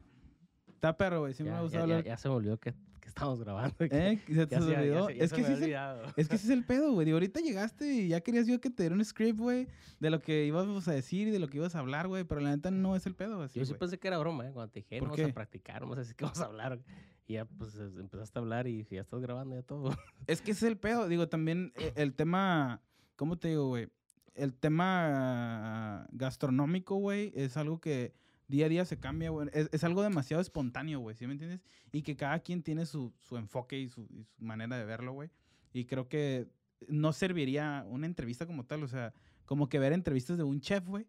Está 0.70 0.96
perro, 0.98 1.20
güey. 1.22 1.34
Siempre 1.34 1.52
ya, 1.54 1.58
me 1.58 1.64
gusta 1.64 1.78
ya- 1.80 1.86
ya- 1.86 1.94
hablar. 1.98 2.06
ya 2.06 2.18
se 2.18 2.30
me 2.30 2.36
olvidó 2.36 2.58
que, 2.60 2.74
que 3.06 3.10
estamos 3.10 3.40
grabando. 3.40 3.76
¿Eh? 3.82 4.20
¿Se 4.28 4.48
te 4.48 4.56
olvidó? 4.56 5.10
es 5.10 5.32
que 5.32 5.42
ese 5.42 6.36
es 6.36 6.50
el 6.50 6.66
pedo, 6.66 6.92
güey. 6.92 7.06
Digo, 7.06 7.18
ahorita 7.18 7.40
llegaste 7.40 7.88
y 7.88 8.08
ya 8.08 8.20
querías 8.22 8.48
yo 8.48 8.60
que 8.60 8.72
te 8.72 8.82
diera 8.82 8.96
un 8.96 9.06
script, 9.06 9.40
güey, 9.40 9.68
de 10.00 10.10
lo 10.10 10.22
que 10.22 10.46
íbamos 10.46 10.88
a 10.88 10.92
decir 10.92 11.28
y 11.28 11.32
de 11.32 11.38
lo 11.38 11.48
que 11.48 11.58
ibas 11.58 11.76
a 11.76 11.80
hablar, 11.80 12.08
güey. 12.08 12.24
Pero 12.24 12.42
la 12.42 12.50
neta 12.50 12.72
no 12.72 12.96
es 12.96 13.06
el 13.06 13.14
pedo, 13.14 13.44
así, 13.44 13.60
Yo 13.60 13.66
sí 13.68 13.76
pensé 13.76 14.00
que 14.00 14.08
era 14.08 14.18
broma, 14.18 14.48
¿eh? 14.48 14.52
Cuando 14.52 14.72
te 14.72 14.80
dije, 14.80 14.98
¿Por 14.98 15.10
vamos 15.10 15.18
qué? 15.18 15.26
a 15.26 15.34
practicar, 15.36 15.82
vamos 15.82 15.98
a 15.98 16.02
decir 16.02 16.16
que 16.16 16.26
vamos 16.26 16.40
a 16.42 16.46
hablar. 16.46 16.80
Y 17.28 17.34
ya, 17.34 17.46
pues, 17.46 17.76
es- 17.76 17.96
empezaste 17.96 18.40
a 18.40 18.42
hablar 18.42 18.66
y 18.66 18.88
ya 18.90 19.02
estás 19.02 19.22
grabando 19.22 19.56
ya 19.56 19.62
todo. 19.62 19.92
Es 20.28 20.42
que 20.42 20.52
ese 20.52 20.66
es 20.66 20.72
el 20.72 20.78
pedo. 20.80 21.08
Digo, 21.08 21.30
también 21.30 21.74
eh, 21.76 21.94
el 21.98 22.16
tema, 22.16 22.82
¿cómo 23.16 23.38
te 23.38 23.50
digo, 23.50 23.68
güey? 23.68 23.88
El 24.34 24.56
tema 24.56 26.08
gastronómico, 26.12 26.96
güey, 26.96 27.32
es 27.36 27.56
algo 27.56 27.80
que 27.80 28.14
día 28.48 28.66
a 28.66 28.70
día 28.70 28.86
se 28.86 29.00
cambia, 29.00 29.30
güey. 29.30 29.50
Es, 29.54 29.70
es 29.72 29.84
algo 29.84 30.02
demasiado 30.04 30.42
espontáneo, 30.42 31.00
güey, 31.00 31.16
¿sí 31.16 31.26
me 31.28 31.34
entiendes? 31.34 31.62
Y 31.92 32.02
que 32.04 32.16
cada 32.16 32.40
quien 32.40 32.62
tiene 32.64 32.86
su, 32.86 33.14
su 33.20 33.38
enfoque 33.38 33.80
y 33.80 33.90
su, 33.90 34.08
y 34.12 34.24
su 34.24 34.44
manera 34.44 34.78
de 34.78 34.86
verlo, 34.86 35.14
güey. 35.14 35.30
Y 35.74 35.86
creo 35.86 36.08
que 36.08 36.48
no 36.88 37.12
serviría 37.14 37.86
una 37.88 38.06
entrevista 38.06 38.46
como 38.46 38.66
tal, 38.66 38.84
o 38.84 38.88
sea, 38.88 39.14
como 39.46 39.68
que 39.70 39.80
ver 39.80 39.94
entrevistas 39.94 40.38
de 40.38 40.44
un 40.44 40.60
chef, 40.62 40.86
güey. 40.86 41.08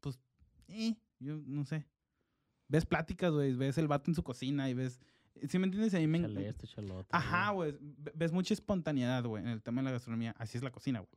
Pues, 0.00 0.18
eh, 0.68 0.94
yo 1.18 1.40
no 1.46 1.64
sé. 1.64 1.86
Ves 2.68 2.86
pláticas, 2.86 3.32
güey, 3.32 3.54
ves 3.54 3.76
el 3.78 3.88
vato 3.88 4.10
en 4.10 4.14
su 4.14 4.22
cocina 4.22 4.68
y 4.70 4.74
ves... 4.74 5.00
¿Sí 5.48 5.58
me 5.58 5.64
entiendes? 5.64 5.94
A 5.94 5.98
mí 5.98 6.06
me, 6.06 6.18
échale 6.48 6.86
lo 6.88 6.98
otro. 6.98 7.08
Ajá, 7.10 7.50
güey. 7.50 7.72
ve- 7.80 8.12
Ves 8.14 8.32
mucha 8.32 8.54
espontaneidad, 8.54 9.24
güey, 9.24 9.42
en 9.42 9.48
el 9.48 9.62
tema 9.62 9.80
de 9.80 9.86
la 9.86 9.90
gastronomía. 9.92 10.34
Así 10.38 10.56
es 10.58 10.62
la 10.62 10.70
cocina, 10.70 11.00
güey. 11.00 11.10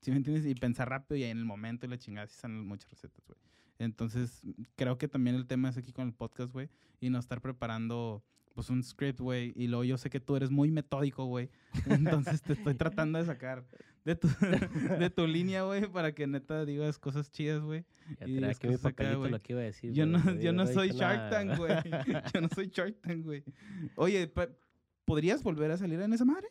¿Sí 0.00 0.10
me 0.10 0.16
entiendes? 0.16 0.46
Y 0.46 0.54
pensar 0.54 0.88
rápido 0.88 1.16
y 1.16 1.24
en 1.24 1.38
el 1.38 1.44
momento 1.44 1.86
y 1.86 1.88
la 1.90 1.98
chingada. 1.98 2.24
Así 2.24 2.34
salen 2.34 2.66
muchas 2.66 2.90
recetas, 2.90 3.24
güey. 3.26 3.38
Entonces, 3.78 4.42
creo 4.74 4.98
que 4.98 5.08
también 5.08 5.36
el 5.36 5.46
tema 5.46 5.68
es 5.68 5.76
aquí 5.76 5.92
con 5.92 6.06
el 6.06 6.14
podcast, 6.14 6.52
güey. 6.52 6.68
Y 7.00 7.10
no 7.10 7.18
estar 7.18 7.40
preparando, 7.40 8.24
pues, 8.54 8.70
un 8.70 8.82
script, 8.82 9.20
güey. 9.20 9.52
Y 9.56 9.66
luego 9.66 9.84
yo 9.84 9.98
sé 9.98 10.10
que 10.10 10.20
tú 10.20 10.36
eres 10.36 10.50
muy 10.50 10.70
metódico, 10.70 11.24
güey. 11.26 11.50
Entonces, 11.86 12.42
te 12.42 12.54
estoy 12.54 12.74
tratando 12.74 13.18
de 13.18 13.26
sacar 13.26 13.66
de 14.06 14.14
tu, 14.14 14.28
de 15.00 15.10
tu 15.10 15.26
línea, 15.26 15.64
güey, 15.64 15.90
para 15.90 16.12
que 16.12 16.28
neta 16.28 16.64
digas 16.64 16.98
cosas 16.98 17.30
chidas, 17.30 17.60
güey. 17.60 17.84
Ya 18.20 18.28
y 18.28 18.32
mi 18.32 18.44
acá, 18.44 18.68
papelito 18.80 19.18
güey. 19.18 19.30
lo 19.32 19.42
que 19.42 19.52
iba 19.52 19.60
a 19.60 19.64
decir. 19.64 19.92
Yo 19.92 20.06
no, 20.06 20.34
yo 20.40 20.52
no 20.52 20.66
soy 20.66 20.90
Shark. 20.90 21.28
Tank, 21.28 21.58
güey. 21.58 21.72
Yo 22.34 22.40
no 22.40 22.48
soy 22.54 22.68
Shark 22.68 23.00
Tank, 23.02 23.24
güey. 23.24 23.42
Oye, 23.96 24.32
¿podrías 25.04 25.42
volver 25.42 25.72
a 25.72 25.76
salir 25.76 26.00
en 26.00 26.12
esa 26.12 26.24
madre? 26.24 26.48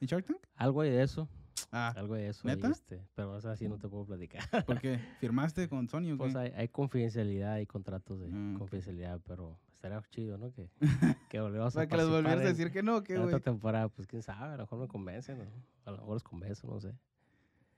¿En 0.00 0.06
Shark 0.06 0.24
Tank? 0.24 0.38
Algo 0.54 0.80
hay 0.82 0.90
de 0.90 1.02
eso, 1.02 1.28
Ah, 1.70 1.92
algo 1.96 2.14
de 2.14 2.28
eso. 2.28 2.46
¿Neta? 2.46 2.68
este, 2.70 3.02
pero 3.14 3.32
o 3.32 3.40
sea, 3.40 3.52
así 3.52 3.68
no 3.68 3.78
te 3.78 3.88
puedo 3.88 4.04
platicar. 4.04 4.42
¿por 4.66 4.80
qué? 4.80 4.98
¿Firmaste 5.20 5.68
con 5.68 5.88
Sony 5.88 5.98
o 6.12 6.12
qué? 6.12 6.16
Pues 6.16 6.36
hay, 6.36 6.52
hay 6.56 6.68
confidencialidad, 6.68 7.52
hay 7.54 7.66
contratos 7.66 8.20
de 8.20 8.26
ok. 8.26 8.58
confidencialidad, 8.58 9.20
pero 9.26 9.58
estaría 9.72 10.02
chido, 10.10 10.38
¿no? 10.38 10.52
Que, 10.52 10.68
que 11.30 11.40
volvamos 11.40 11.76
a 11.76 11.86
que 11.86 11.96
les 11.96 12.08
volvieras 12.08 12.40
a 12.40 12.48
decir 12.48 12.70
que 12.70 12.82
no, 12.82 13.02
¿qué, 13.02 13.14
en 13.14 13.22
güey? 13.22 13.34
otra 13.34 13.40
temporada, 13.52 13.88
pues 13.88 14.06
quién 14.06 14.22
sabe, 14.22 14.54
a 14.54 14.56
lo 14.56 14.62
mejor 14.64 14.78
me 14.80 14.88
convencen, 14.88 15.38
¿no? 15.38 15.44
a 15.84 15.90
lo 15.92 15.96
mejor 15.98 16.14
los 16.14 16.22
convenzo, 16.22 16.66
no 16.68 16.78
sé. 16.80 16.94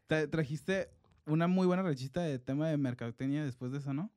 Tra- 0.08 0.28
Trajiste 0.28 0.90
una 1.26 1.46
muy 1.46 1.66
buena 1.66 1.82
rechista 1.82 2.20
de 2.22 2.38
tema 2.38 2.68
de 2.68 2.76
mercadotecnia 2.76 3.44
después 3.44 3.72
de 3.72 3.78
eso, 3.78 3.94
¿no? 3.94 4.10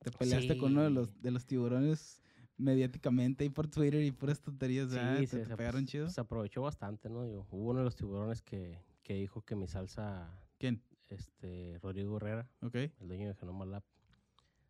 Te 0.00 0.10
peleaste 0.10 0.56
con 0.56 0.72
uno 0.72 0.82
de 0.82 0.90
los, 0.90 1.08
Sí. 1.08 1.14
de 1.20 1.30
los 1.30 1.44
tiburones 1.46 2.22
mediáticamente 2.56 3.44
y 3.44 3.50
por 3.50 3.68
Twitter 3.68 4.02
y 4.02 4.10
puras 4.12 4.40
tonterías, 4.40 4.88
¿verdad? 4.90 5.16
Sí, 5.18 5.20
¿Te, 5.20 5.26
se, 5.26 5.38
te 5.40 5.46
se- 5.46 5.56
pegaron 5.56 5.82
pues, 5.82 5.90
chido? 5.90 6.08
Se 6.10 6.20
aprovechó 6.20 6.62
bastante, 6.62 7.08
¿no? 7.08 7.24
Digo, 7.24 7.46
hubo 7.50 7.70
uno 7.70 7.78
de 7.80 7.84
los 7.84 7.96
tiburones 7.96 8.42
que, 8.42 8.78
que 9.02 9.14
dijo 9.14 9.42
que 9.42 9.56
mi 9.56 9.66
salsa, 9.66 10.30
¿Quién? 10.58 10.82
este, 11.08 11.78
Rodrigo 11.82 12.16
Herrera, 12.16 12.48
¿Ok? 12.62 12.74
el 12.74 13.08
dueño 13.08 13.28
de 13.28 13.34
Genoma 13.34 13.64
Lab, 13.64 13.82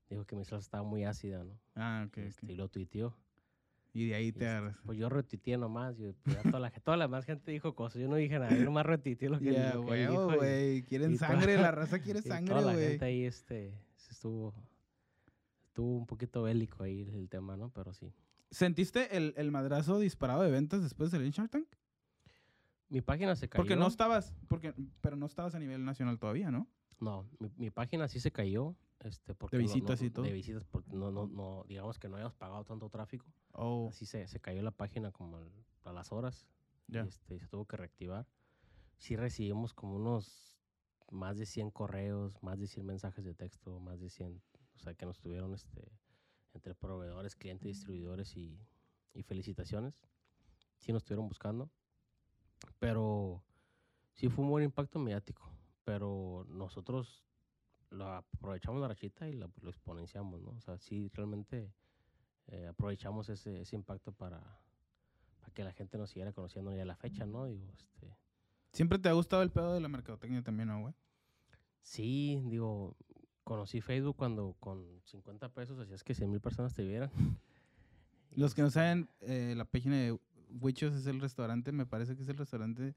dijo 0.08 0.24
que 0.24 0.36
mi 0.36 0.44
salsa 0.44 0.64
estaba 0.64 0.82
muy 0.84 1.04
ácida, 1.04 1.44
¿no? 1.44 1.58
Ah, 1.74 2.04
ok, 2.08 2.18
Este, 2.18 2.46
ok. 2.46 2.52
Y 2.52 2.54
lo 2.56 2.68
tuiteó. 2.68 3.16
Y 3.92 4.08
de 4.08 4.14
ahí 4.14 4.26
y 4.28 4.32
te 4.32 4.38
este, 4.38 4.48
agarras. 4.48 4.76
Pues 4.84 4.98
yo 4.98 5.08
retuiteé 5.08 5.58
nomás, 5.58 5.98
y 5.98 6.12
pues 6.22 6.36
ya 6.36 6.42
toda 6.42 6.60
la, 6.60 6.70
toda 6.70 6.96
la 6.96 7.08
más 7.08 7.24
gente 7.24 7.50
dijo 7.50 7.74
cosas, 7.74 8.00
yo 8.00 8.08
no 8.08 8.14
dije 8.16 8.38
nada, 8.38 8.56
yo 8.56 8.64
nomás 8.64 8.86
retuiteé 8.86 9.28
lo 9.28 9.40
que, 9.40 9.52
Ya, 9.52 9.74
lo 9.74 9.84
que 9.84 9.94
dijo. 10.06 10.26
güey. 10.36 10.82
Quieren 10.84 11.14
y 11.14 11.16
toda- 11.18 11.28
sangre, 11.28 11.56
la 11.56 11.70
raza 11.72 11.98
quiere 12.00 12.22
sangre, 12.22 12.54
toda 12.54 12.66
la 12.66 12.72
güey. 12.74 12.88
gente 12.90 13.04
ahí, 13.04 13.24
este, 13.24 13.74
se 13.96 14.12
estuvo, 14.12 14.54
estuvo 15.66 15.96
un 15.96 16.06
poquito 16.06 16.42
bélico 16.44 16.84
ahí 16.84 17.00
el, 17.02 17.14
el 17.16 17.28
tema, 17.28 17.56
¿no? 17.56 17.70
Pero 17.70 17.92
sí. 17.92 18.12
¿Sentiste 18.52 19.16
el, 19.16 19.34
el 19.36 19.50
madrazo 19.50 19.98
disparado 19.98 20.42
de 20.42 20.50
ventas 20.52 20.82
después 20.82 21.10
del 21.10 21.28
Shark 21.32 21.50
Tank? 21.50 21.66
Mi 22.90 23.00
página 23.00 23.34
se 23.36 23.48
cayó. 23.48 23.62
Porque 23.62 23.76
no 23.76 23.86
estabas, 23.86 24.34
porque, 24.48 24.74
pero 25.00 25.16
no 25.16 25.24
estabas 25.26 25.54
a 25.54 25.58
nivel 25.58 25.84
nacional 25.84 26.18
todavía, 26.18 26.50
¿no? 26.50 26.68
No, 26.98 27.26
mi, 27.38 27.50
mi 27.56 27.70
página 27.70 28.06
sí 28.08 28.20
se 28.20 28.30
cayó. 28.30 28.76
Este, 28.98 29.34
porque 29.34 29.56
De 29.56 29.62
no- 29.62 29.68
no- 29.70 29.74
visitas 29.74 30.02
y 30.02 30.10
todo. 30.10 30.24
De 30.26 30.32
visitas, 30.32 30.64
porque 30.64 30.92
no, 30.92 31.10
no, 31.10 31.26
no, 31.26 31.64
digamos 31.66 31.98
que 31.98 32.08
no 32.08 32.16
habíamos 32.16 32.34
pagado 32.34 32.64
tanto 32.64 32.90
tráfico. 32.90 33.24
Oh, 33.52 33.88
Así 33.88 34.04
se, 34.04 34.26
se 34.28 34.40
cayó 34.40 34.60
la 34.60 34.72
página 34.72 35.10
como 35.10 35.38
al- 35.38 35.50
a 35.84 35.92
las 35.92 36.12
horas. 36.12 36.46
ya. 36.88 37.04
y 37.04 37.08
este, 37.08 37.38
se 37.38 37.46
tuvo 37.48 37.64
que 37.64 37.76
reactivar. 37.78 38.26
Sí 38.98 39.16
recibimos 39.16 39.72
como 39.72 39.96
unos 39.96 40.58
más 41.10 41.38
de 41.38 41.46
100 41.46 41.70
correos, 41.70 42.42
más 42.42 42.58
de 42.58 42.66
100 42.66 42.84
mensajes 42.84 43.24
de 43.24 43.32
texto, 43.34 43.78
más 43.80 44.00
de 44.00 44.10
100, 44.10 44.42
o 44.74 44.78
sea, 44.80 44.94
que 44.94 45.06
nos 45.06 45.18
tuvieron 45.20 45.54
este, 45.54 45.90
entre 46.52 46.74
proveedores, 46.74 47.36
clientes, 47.36 47.66
distribuidores 47.68 48.36
y, 48.36 48.58
y 49.14 49.22
felicitaciones. 49.22 50.04
Sí 50.78 50.92
nos 50.92 51.02
estuvieron 51.02 51.28
buscando, 51.28 51.70
pero 52.78 53.42
sí 54.14 54.28
fue 54.28 54.44
un 54.44 54.50
buen 54.50 54.64
impacto 54.64 54.98
mediático, 54.98 55.50
pero 55.84 56.44
nosotros 56.48 57.24
lo 57.90 58.06
aprovechamos 58.08 58.80
la 58.80 58.88
rachita 58.88 59.28
y 59.28 59.32
la- 59.32 59.50
lo 59.60 59.70
exponenciamos, 59.70 60.40
¿no? 60.42 60.50
O 60.50 60.60
sea, 60.60 60.78
sí 60.78 61.08
realmente 61.12 61.72
eh, 62.48 62.66
aprovechamos 62.68 63.28
ese, 63.28 63.60
ese 63.60 63.76
impacto 63.76 64.12
para, 64.12 64.40
para 65.38 65.52
que 65.52 65.64
la 65.64 65.72
gente 65.72 65.98
nos 65.98 66.10
siguiera 66.10 66.32
conociendo 66.32 66.74
ya 66.74 66.82
a 66.82 66.86
la 66.86 66.96
fecha, 66.96 67.26
¿no? 67.26 67.46
Digo, 67.46 67.66
este, 67.72 68.16
Siempre 68.72 68.98
te 68.98 69.08
ha 69.08 69.12
gustado 69.12 69.42
el 69.42 69.50
pedo 69.50 69.72
de 69.74 69.80
la 69.80 69.88
mercadotecnia 69.88 70.42
también, 70.42 70.68
¿no, 70.68 70.80
güey? 70.80 70.94
sí, 71.82 72.40
digo, 72.46 72.96
conocí 73.42 73.80
Facebook 73.80 74.16
cuando 74.16 74.54
con 74.60 75.00
50 75.06 75.48
pesos 75.48 75.78
hacías 75.80 76.04
que 76.04 76.14
100 76.14 76.30
mil 76.30 76.40
personas 76.40 76.74
te 76.74 76.84
vieran. 76.84 77.10
Los 78.36 78.54
que 78.54 78.62
no 78.62 78.70
saben, 78.70 79.08
eh, 79.22 79.54
la 79.56 79.64
página 79.64 79.96
de 79.96 80.18
Wichos 80.60 80.94
es 80.94 81.06
el 81.06 81.20
restaurante, 81.20 81.72
me 81.72 81.86
parece 81.86 82.16
que 82.16 82.22
es 82.22 82.28
el 82.28 82.36
restaurante 82.36 82.94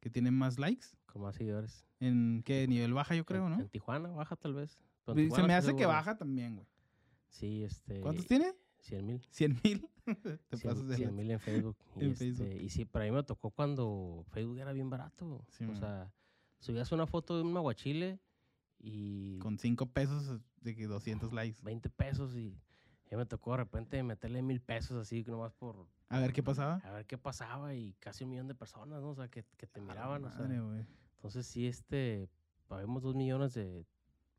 que 0.00 0.10
tiene 0.10 0.30
más 0.30 0.58
likes. 0.58 0.86
Con 1.06 1.22
más 1.22 1.34
seguidores. 1.34 1.86
¿En 2.00 2.42
qué 2.44 2.66
nivel 2.68 2.92
baja, 2.92 3.14
yo 3.14 3.24
creo, 3.24 3.46
en, 3.46 3.52
no? 3.52 3.60
En 3.60 3.68
Tijuana 3.68 4.10
baja 4.10 4.36
tal 4.36 4.54
vez. 4.54 4.78
pero 5.04 5.18
en 5.18 5.24
Se 5.24 5.28
Tijuana 5.28 5.46
me 5.46 5.54
hace 5.54 5.76
que 5.76 5.86
baja 5.86 6.16
también, 6.16 6.56
güey. 6.56 6.66
Sí, 7.28 7.64
este. 7.64 8.00
¿Cuántos 8.00 8.26
tiene? 8.26 8.54
100 8.80 9.06
mil. 9.06 9.26
100 9.30 9.60
mil. 9.64 9.88
Te 10.50 10.58
pasas 10.58 10.86
de 10.86 10.96
100 10.96 11.08
lanza. 11.08 11.22
mil 11.22 11.30
en 11.30 11.40
Facebook. 11.40 11.76
y, 11.96 12.04
En 12.04 12.10
este, 12.10 12.24
Facebook. 12.26 12.60
y 12.60 12.68
sí, 12.68 12.84
pero 12.84 13.04
a 13.04 13.08
mí 13.08 13.12
me 13.12 13.22
tocó 13.22 13.50
cuando 13.50 14.24
Facebook 14.28 14.58
era 14.58 14.72
bien 14.72 14.90
barato. 14.90 15.44
Sí, 15.48 15.64
o 15.64 15.68
man. 15.68 15.76
sea, 15.76 16.12
subías 16.60 16.92
una 16.92 17.06
foto 17.06 17.36
de 17.36 17.42
un 17.42 17.56
aguachile 17.56 18.20
y 18.78 19.38
Con 19.38 19.58
5 19.58 19.86
pesos 19.86 20.38
de 20.60 20.76
que 20.76 20.86
200 20.86 21.32
likes. 21.32 21.62
20 21.62 21.88
pesos 21.88 22.36
y, 22.36 22.60
Ya 23.10 23.16
me 23.16 23.24
tocó 23.24 23.52
de 23.52 23.58
repente 23.58 24.02
meterle 24.02 24.42
mil 24.42 24.60
pesos 24.60 24.98
así, 24.98 25.24
nomás 25.24 25.54
por... 25.54 25.88
A 26.08 26.20
ver 26.20 26.32
qué 26.32 26.42
pasaba. 26.42 26.80
A 26.84 26.92
ver 26.92 27.06
qué 27.06 27.18
pasaba 27.18 27.74
y 27.74 27.94
casi 27.94 28.24
un 28.24 28.30
millón 28.30 28.48
de 28.48 28.54
personas, 28.54 29.02
¿no? 29.02 29.10
O 29.10 29.14
sea, 29.14 29.28
que, 29.28 29.44
que 29.56 29.66
te 29.66 29.80
miraban, 29.80 30.24
o 30.24 30.30
sea. 30.30 30.46
Madre. 30.46 30.86
Entonces 31.16 31.46
sí, 31.46 31.66
este, 31.66 32.28
habemos 32.68 33.02
dos 33.02 33.14
millones 33.14 33.54
de 33.54 33.86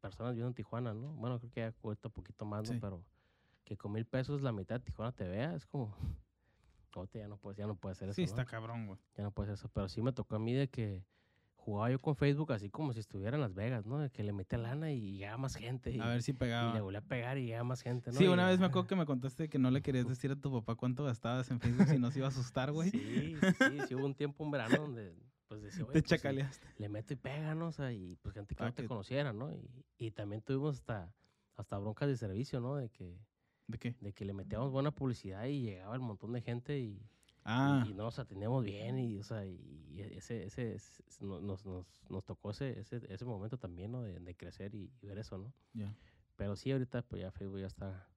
personas 0.02 0.34
viviendo 0.34 0.50
en 0.50 0.54
Tijuana, 0.54 0.94
¿no? 0.94 1.14
Bueno, 1.14 1.40
creo 1.40 1.52
que 1.52 1.62
ya 1.62 1.72
cuesta 1.72 2.08
un 2.10 2.14
poquito 2.14 2.46
más, 2.46 2.68
¿no? 2.68 2.74
Sí. 2.74 2.80
Pero 2.80 3.04
que 3.64 3.76
con 3.76 3.92
mil 3.92 4.06
pesos 4.06 4.42
la 4.42 4.52
mitad 4.52 4.76
de 4.76 4.86
Tijuana 4.86 5.12
te 5.12 5.28
vea, 5.28 5.54
es 5.56 5.66
como... 5.66 5.96
Ya 7.14 7.28
no 7.28 7.36
puedes, 7.36 7.58
ya 7.58 7.68
no 7.68 7.76
puede 7.76 7.92
hacer 7.92 8.08
eso, 8.08 8.16
Sí, 8.16 8.22
¿no? 8.22 8.28
está 8.28 8.46
cabrón, 8.46 8.88
güey. 8.88 8.98
Ya 9.18 9.24
no 9.24 9.32
puede 9.32 9.48
ser 9.48 9.56
eso. 9.56 9.68
Pero 9.68 9.90
sí 9.90 10.02
me 10.02 10.14
tocó 10.14 10.38
a 10.38 10.40
mí 10.40 10.54
de 10.54 10.70
que 10.70 11.04
jugaba 11.66 11.90
yo 11.92 12.00
con 12.00 12.16
Facebook 12.16 12.54
así 12.54 12.70
como 12.70 12.94
si 12.94 13.00
estuviera 13.00 13.36
en 13.38 13.42
Las 13.42 13.56
Vegas, 13.56 13.86
¿no? 13.88 13.98
De 13.98 14.12
que 14.12 14.24
le 14.24 14.32
metía 14.34 14.60
lana 14.60 14.92
y 14.92 15.18
llegaba 15.18 15.38
más 15.38 15.56
gente. 15.56 15.92
Y, 15.92 16.00
A 16.00 16.08
ver 16.08 16.22
si 16.22 16.32
y 16.32 16.34
le 16.36 16.40
pegaba. 16.40 16.80
volví 16.80 16.96
a 16.98 17.02
pegar 17.02 17.38
y 17.40 17.46
llegaba 17.48 17.64
más 17.64 17.82
gente, 17.82 18.12
¿no? 18.12 18.18
Sí, 18.18 18.26
Y- 18.26 18.28
una 18.28 18.48
vez 18.48 18.60
me 18.60 18.68
acuerdo 18.68 18.88
que 18.88 18.96
me 18.96 19.06
contaste 19.06 19.50
que 19.50 19.58
no 19.58 19.72
le 19.72 19.82
querías 19.82 20.08
decir 20.08 20.32
a 20.32 20.36
tu 20.36 20.52
papá 20.52 20.76
cuánto 20.76 21.04
gastabas 21.04 21.50
en 21.50 21.60
Facebook 21.60 21.88
si 21.88 21.98
no 21.98 22.12
se 22.12 22.20
iba 22.20 22.28
a 22.28 22.30
asustar, 22.30 22.72
güey. 22.72 22.92
Sí, 22.92 23.36
sí, 23.42 23.48
sí, 23.58 23.80
sí, 23.88 23.96
hubo 23.96 24.06
un 24.06 24.14
tiempo, 24.16 24.44
un 24.44 24.52
verano 24.52 24.78
donde 24.78 25.16
pues 25.48 25.62
decía, 25.64 25.84
"Oye, 25.90 25.94
Te 25.94 26.02
pues, 26.02 26.06
chacaleaste. 26.06 26.68
le 26.78 26.90
meto 26.90 27.14
y 27.14 27.18
pega, 27.18 27.56
¿no? 27.56 27.68
O 27.68 27.72
sea, 27.72 27.92
y 27.92 28.16
pues 28.18 28.34
gente 28.36 28.54
que 28.56 28.64
no 28.64 28.74
te 28.74 28.84
que- 28.84 28.88
conociera, 28.88 29.34
¿no? 29.34 29.52
Y, 29.52 29.70
y 29.98 30.12
también 30.12 30.42
tuvimos 30.44 30.76
hasta, 30.76 31.14
hasta 31.56 31.78
broncas 31.80 32.08
de 32.10 32.18
servicio, 32.18 32.60
¿no? 32.60 32.76
De 32.76 32.90
que, 32.90 33.18
¿De 33.68 33.78
qué? 33.80 33.96
de 34.02 34.14
que 34.14 34.24
le 34.26 34.34
metíamos 34.34 34.72
buena 34.72 34.92
publicidad 34.92 35.46
y 35.46 35.62
llegaba 35.62 35.96
el 35.96 36.02
montón 36.02 36.34
de 36.34 36.42
gente 36.42 36.80
y, 36.80 37.02
Ah, 37.46 37.84
y, 37.86 37.92
y 37.92 37.94
no 37.94 38.04
nos 38.04 38.18
atendíamos 38.20 38.64
bien 38.64 38.98
y, 38.98 39.20
o 39.20 39.24
sea, 39.24 39.46
y 39.46 40.02
ese, 40.16 40.46
ese, 40.46 40.74
ese- 40.76 41.04
no- 41.22 41.40
nos, 41.40 41.64
nos, 41.66 41.86
nos 42.10 42.26
tocó 42.26 42.50
ese, 42.52 42.80
ese, 42.80 43.02
ese 43.08 43.24
momento 43.26 43.58
también, 43.58 43.92
¿no? 43.92 44.02
De, 44.02 44.20
de 44.20 44.36
crecer 44.36 44.74
y, 44.74 44.92
y 45.02 45.06
ver 45.08 45.20
eso, 45.20 45.38
¿no? 45.38 45.54
ya. 45.74 45.96
Pero 46.36 46.56
sí, 46.56 46.72
ahorita 46.72 47.02
pues 47.04 47.22
ya 47.22 47.32
Facebook 47.32 47.60
ya 47.60 47.68
está, 47.68 48.10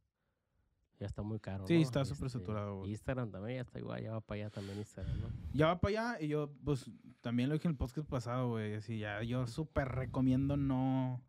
ya 0.98 1.06
está 1.06 1.22
muy 1.22 1.38
caro, 1.38 1.66
Sí, 1.68 1.74
¿no? 1.74 1.80
está 1.82 2.04
súper 2.04 2.26
Este, 2.26 2.38
saturado, 2.40 2.78
güey. 2.78 2.90
Instagram 2.90 3.30
también 3.30 3.56
ya 3.58 3.60
está 3.62 3.78
igual, 3.78 4.02
ya 4.02 4.12
va 4.12 4.20
para 4.22 4.40
allá 4.40 4.50
también 4.50 4.78
Instagram, 4.78 5.20
¿no? 5.20 5.28
Ya 5.52 5.66
va 5.66 5.78
para 5.80 6.12
allá 6.14 6.22
y 6.24 6.28
yo, 6.28 6.50
pues, 6.64 6.90
también 7.20 7.48
lo 7.50 7.54
dije 7.54 7.68
en 7.68 7.72
el 7.72 7.76
podcast 7.78 8.08
pasado, 8.08 8.48
güey. 8.48 8.74
Así 8.74 8.98
ya, 8.98 9.22
yo 9.22 9.46
súper 9.46 9.88
recomiendo 9.88 10.56
no, 10.56 11.22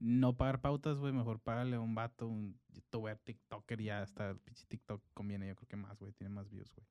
no 0.00 0.36
pagar 0.36 0.60
pautas, 0.60 0.96
güey. 0.98 1.12
Mejor 1.12 1.38
págale 1.40 1.76
a 1.76 1.80
un 1.80 1.94
vato, 1.94 2.26
un 2.26 2.58
youtuber, 2.72 3.18
tiktoker, 3.18 3.80
ya 3.80 4.02
hasta 4.02 4.30
el 4.30 4.38
pinche 4.38 4.64
TikTok 4.66 5.00
conviene, 5.14 5.46
yo 5.46 5.54
creo 5.54 5.68
que 5.68 5.76
más, 5.76 6.00
güey. 6.00 6.12
Tiene 6.14 6.34
más 6.34 6.48
views, 6.50 6.72
güey. 6.74 6.86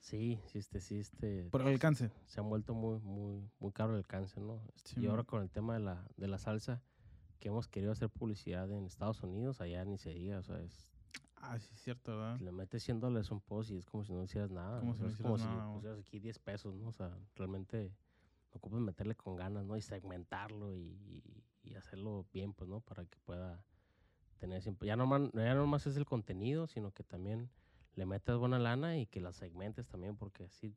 Sí, 0.00 0.40
sí, 0.46 0.58
este, 0.58 0.80
sí, 0.80 0.98
este. 0.98 1.48
Por 1.50 1.60
el 1.62 1.68
alcance. 1.68 2.10
Se 2.26 2.40
han 2.40 2.48
vuelto 2.48 2.74
muy, 2.74 2.98
muy, 3.00 3.48
muy 3.58 3.70
caro 3.72 3.92
el 3.92 3.98
alcance, 3.98 4.40
¿no? 4.40 4.60
Este, 4.74 4.94
Sí, 4.94 5.00
y 5.02 5.06
ahora 5.06 5.24
con 5.24 5.42
el 5.42 5.50
tema 5.50 5.74
de 5.74 5.80
la, 5.80 6.06
de 6.16 6.26
la 6.26 6.38
salsa, 6.38 6.82
que 7.38 7.48
hemos 7.48 7.68
querido 7.68 7.92
hacer 7.92 8.08
publicidad 8.10 8.70
en 8.72 8.86
Estados 8.86 9.22
Unidos, 9.22 9.60
allá 9.60 9.84
ni 9.84 9.98
se 9.98 10.10
diga, 10.10 10.38
o 10.38 10.42
sea, 10.42 10.60
es, 10.60 10.88
Ah, 11.36 11.58
sí, 11.58 11.68
es 11.72 11.80
cierto, 11.80 12.16
¿verdad? 12.18 12.38
le 12.40 12.52
metes 12.52 12.82
100 12.82 13.00
dólares 13.00 13.30
un 13.30 13.40
post 13.40 13.70
y 13.70 13.76
es 13.78 13.86
como 13.86 14.04
si 14.04 14.12
no 14.12 14.22
hicieras 14.22 14.50
nada. 14.50 14.80
Como 14.80 14.94
si 14.94 15.02
no 15.02 15.08
hicieras 15.08 15.22
como 15.22 15.38
nada, 15.38 15.66
si 15.68 15.74
pusieras 15.74 15.98
aquí 16.00 16.18
10 16.18 16.38
pesos, 16.38 16.74
¿no? 16.74 16.88
O 16.88 16.92
sea, 16.92 17.16
realmente 17.34 17.92
ocupas 18.52 18.80
meterle 18.80 19.14
con 19.14 19.36
ganas, 19.36 19.64
¿no? 19.64 19.76
Y 19.76 19.80
segmentarlo 19.82 20.74
y, 20.74 21.22
y 21.62 21.74
hacerlo 21.76 22.26
bien, 22.32 22.52
pues, 22.52 22.68
¿no? 22.68 22.80
Para 22.80 23.04
que 23.06 23.18
pueda 23.24 23.64
tener 24.38 24.60
siempre... 24.62 24.86
Ya 24.86 24.96
no, 24.96 25.06
man- 25.06 25.30
ya 25.34 25.54
no 25.54 25.66
más 25.66 25.86
es 25.86 25.96
el 25.96 26.04
contenido, 26.04 26.66
sino 26.66 26.90
que 26.92 27.04
también 27.04 27.48
le 27.94 28.06
metas 28.06 28.38
buena 28.38 28.58
lana 28.58 28.98
y 28.98 29.06
que 29.06 29.20
las 29.20 29.36
segmentes 29.36 29.86
también, 29.86 30.16
porque 30.16 30.44
así 30.44 30.74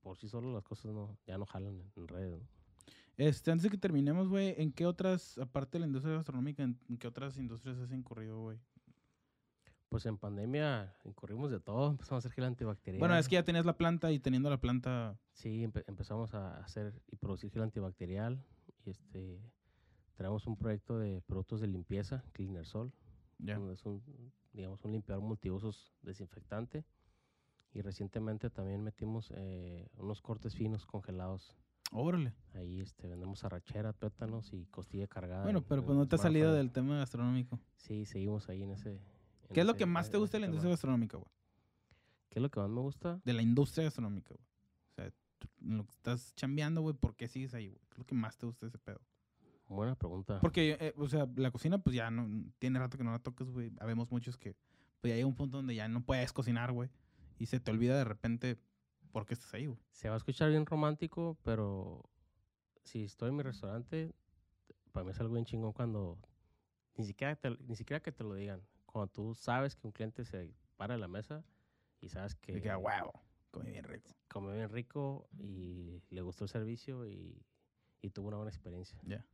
por 0.00 0.16
sí 0.18 0.28
solo 0.28 0.52
las 0.52 0.64
cosas 0.64 0.92
no 0.92 1.16
ya 1.26 1.38
no 1.38 1.46
jalan 1.46 1.80
en, 1.80 1.92
en 1.96 2.08
redes, 2.08 2.40
¿no? 2.40 2.48
Este, 3.18 3.50
antes 3.50 3.64
de 3.64 3.70
que 3.70 3.78
terminemos, 3.78 4.28
güey, 4.28 4.54
¿en 4.58 4.72
qué 4.72 4.86
otras, 4.86 5.36
aparte 5.38 5.72
de 5.76 5.80
la 5.80 5.86
industria 5.86 6.14
gastronómica, 6.16 6.62
en, 6.62 6.78
en 6.88 6.96
qué 6.98 7.06
otras 7.06 7.36
industrias 7.36 7.78
has 7.78 7.92
incurrido, 7.92 8.40
güey? 8.40 8.58
Pues 9.90 10.06
en 10.06 10.16
pandemia 10.16 10.96
incurrimos 11.04 11.50
de 11.50 11.60
todo, 11.60 11.90
empezamos 11.90 12.24
a 12.24 12.28
hacer 12.28 12.32
gel 12.32 12.44
antibacterial. 12.44 12.98
Bueno, 12.98 13.16
es 13.16 13.28
que 13.28 13.34
ya 13.34 13.44
tenías 13.44 13.66
la 13.66 13.76
planta 13.76 14.10
y 14.10 14.18
teniendo 14.18 14.48
la 14.50 14.60
planta, 14.60 15.18
Sí, 15.34 15.62
empe- 15.64 15.84
empezamos 15.86 16.34
a 16.34 16.58
hacer 16.58 17.00
y 17.10 17.16
producir 17.16 17.50
gel 17.52 17.62
antibacterial. 17.62 18.42
Y 18.84 18.90
este, 18.90 19.40
traemos 20.16 20.46
un 20.46 20.56
proyecto 20.56 20.98
de 20.98 21.20
productos 21.22 21.60
de 21.60 21.66
limpieza, 21.68 22.24
Cleaner 22.32 22.64
Sol, 22.66 22.92
ya. 23.38 23.56
donde 23.58 23.74
es 23.74 23.84
un, 23.84 24.02
digamos, 24.52 24.84
un 24.84 24.92
limpiador 24.92 25.22
multiusos 25.24 25.92
desinfectante. 26.02 26.84
Y 27.74 27.80
recientemente 27.80 28.50
también 28.50 28.82
metimos 28.82 29.32
eh, 29.34 29.88
unos 29.96 30.20
cortes 30.20 30.54
finos 30.54 30.84
congelados. 30.84 31.56
Órale. 31.90 32.34
Ahí 32.54 32.80
este, 32.80 33.06
vendemos 33.08 33.44
arrachera, 33.44 33.92
tuétanos 33.94 34.52
y 34.52 34.66
costilla 34.66 35.06
cargada. 35.06 35.44
Bueno, 35.44 35.60
en- 35.60 35.64
pero 35.64 35.80
en 35.80 35.86
pues 35.86 35.96
no 35.98 36.06
te 36.06 36.16
has 36.16 36.22
salido 36.22 36.52
del 36.52 36.70
tema 36.70 36.98
gastronómico. 36.98 37.58
Sí, 37.76 38.04
seguimos 38.04 38.48
ahí 38.50 38.62
en 38.62 38.72
ese. 38.72 38.90
en 38.92 39.00
¿Qué 39.54 39.60
es 39.60 39.66
lo 39.66 39.72
ese- 39.72 39.78
que 39.78 39.86
más 39.86 40.10
te 40.10 40.18
gusta 40.18 40.36
de 40.36 40.40
la 40.40 40.46
industria 40.46 40.70
gastronómica, 40.70 41.16
güey? 41.16 41.30
¿Qué 42.28 42.38
es 42.38 42.42
lo 42.42 42.50
que 42.50 42.60
más 42.60 42.70
me 42.70 42.80
gusta? 42.80 43.20
De 43.24 43.32
la 43.32 43.42
industria 43.42 43.84
gastronómica, 43.84 44.34
güey. 44.34 44.46
O 44.90 44.94
sea, 44.94 45.10
tú- 45.38 45.48
lo 45.60 45.84
que 45.84 45.92
estás 45.92 46.34
chambeando, 46.34 46.80
güey, 46.82 46.94
¿por 46.94 47.14
qué 47.16 47.26
sigues 47.28 47.52
ahí, 47.54 47.68
güey? 47.68 47.80
¿Qué 47.88 47.94
es 47.94 47.98
lo 47.98 48.04
que 48.06 48.14
más 48.14 48.36
te 48.38 48.46
gusta 48.46 48.66
de 48.66 48.68
ese 48.68 48.78
pedo? 48.78 49.00
Buena 49.74 49.94
pregunta. 49.94 50.38
Porque, 50.40 50.76
eh, 50.80 50.94
o 50.96 51.08
sea, 51.08 51.26
la 51.36 51.50
cocina, 51.50 51.78
pues 51.78 51.96
ya 51.96 52.10
no, 52.10 52.28
tiene 52.58 52.78
rato 52.78 52.98
que 52.98 53.04
no 53.04 53.10
la 53.12 53.18
toques, 53.18 53.48
güey. 53.48 53.72
Habemos 53.80 54.10
muchos 54.10 54.36
que, 54.36 54.54
pues 55.00 55.10
ya 55.10 55.16
llega 55.16 55.26
un 55.26 55.34
punto 55.34 55.56
donde 55.58 55.74
ya 55.74 55.88
no 55.88 56.04
puedes 56.04 56.32
cocinar, 56.32 56.72
güey. 56.72 56.90
Y 57.38 57.46
se 57.46 57.58
te 57.60 57.70
olvida 57.70 57.96
de 57.96 58.04
repente 58.04 58.58
por 59.10 59.26
qué 59.26 59.34
estás 59.34 59.52
ahí, 59.54 59.66
güey. 59.66 59.78
Se 59.90 60.08
va 60.08 60.14
a 60.14 60.18
escuchar 60.18 60.50
bien 60.50 60.66
romántico, 60.66 61.36
pero 61.42 62.02
si 62.84 63.04
estoy 63.04 63.30
en 63.30 63.36
mi 63.36 63.42
restaurante, 63.42 64.14
para 64.92 65.04
mí 65.04 65.10
es 65.10 65.20
algo 65.20 65.34
bien 65.34 65.44
chingón 65.46 65.72
cuando 65.72 66.18
ni 66.96 67.04
siquiera, 67.04 67.34
te- 67.36 67.56
ni 67.66 67.74
siquiera 67.76 68.00
que 68.02 68.12
te 68.12 68.24
lo 68.24 68.34
digan. 68.34 68.62
Cuando 68.86 69.10
tú 69.10 69.34
sabes 69.34 69.74
que 69.74 69.86
un 69.86 69.92
cliente 69.92 70.24
se 70.24 70.52
para 70.76 70.94
de 70.94 71.00
la 71.00 71.08
mesa 71.08 71.44
y 72.00 72.08
sabes 72.10 72.34
que 72.34 72.52
Que 72.54 72.60
queda, 72.62 72.76
huevo, 72.78 73.12
comí 73.50 73.70
bien 73.70 73.84
rico. 73.84 74.10
come 74.28 74.54
bien 74.54 74.68
rico 74.68 75.28
y 75.38 76.02
le 76.10 76.20
gustó 76.20 76.44
el 76.44 76.50
servicio 76.50 77.06
y, 77.06 77.42
y 78.02 78.10
tuvo 78.10 78.28
una 78.28 78.36
buena 78.36 78.50
experiencia. 78.50 78.98
Ya. 79.04 79.24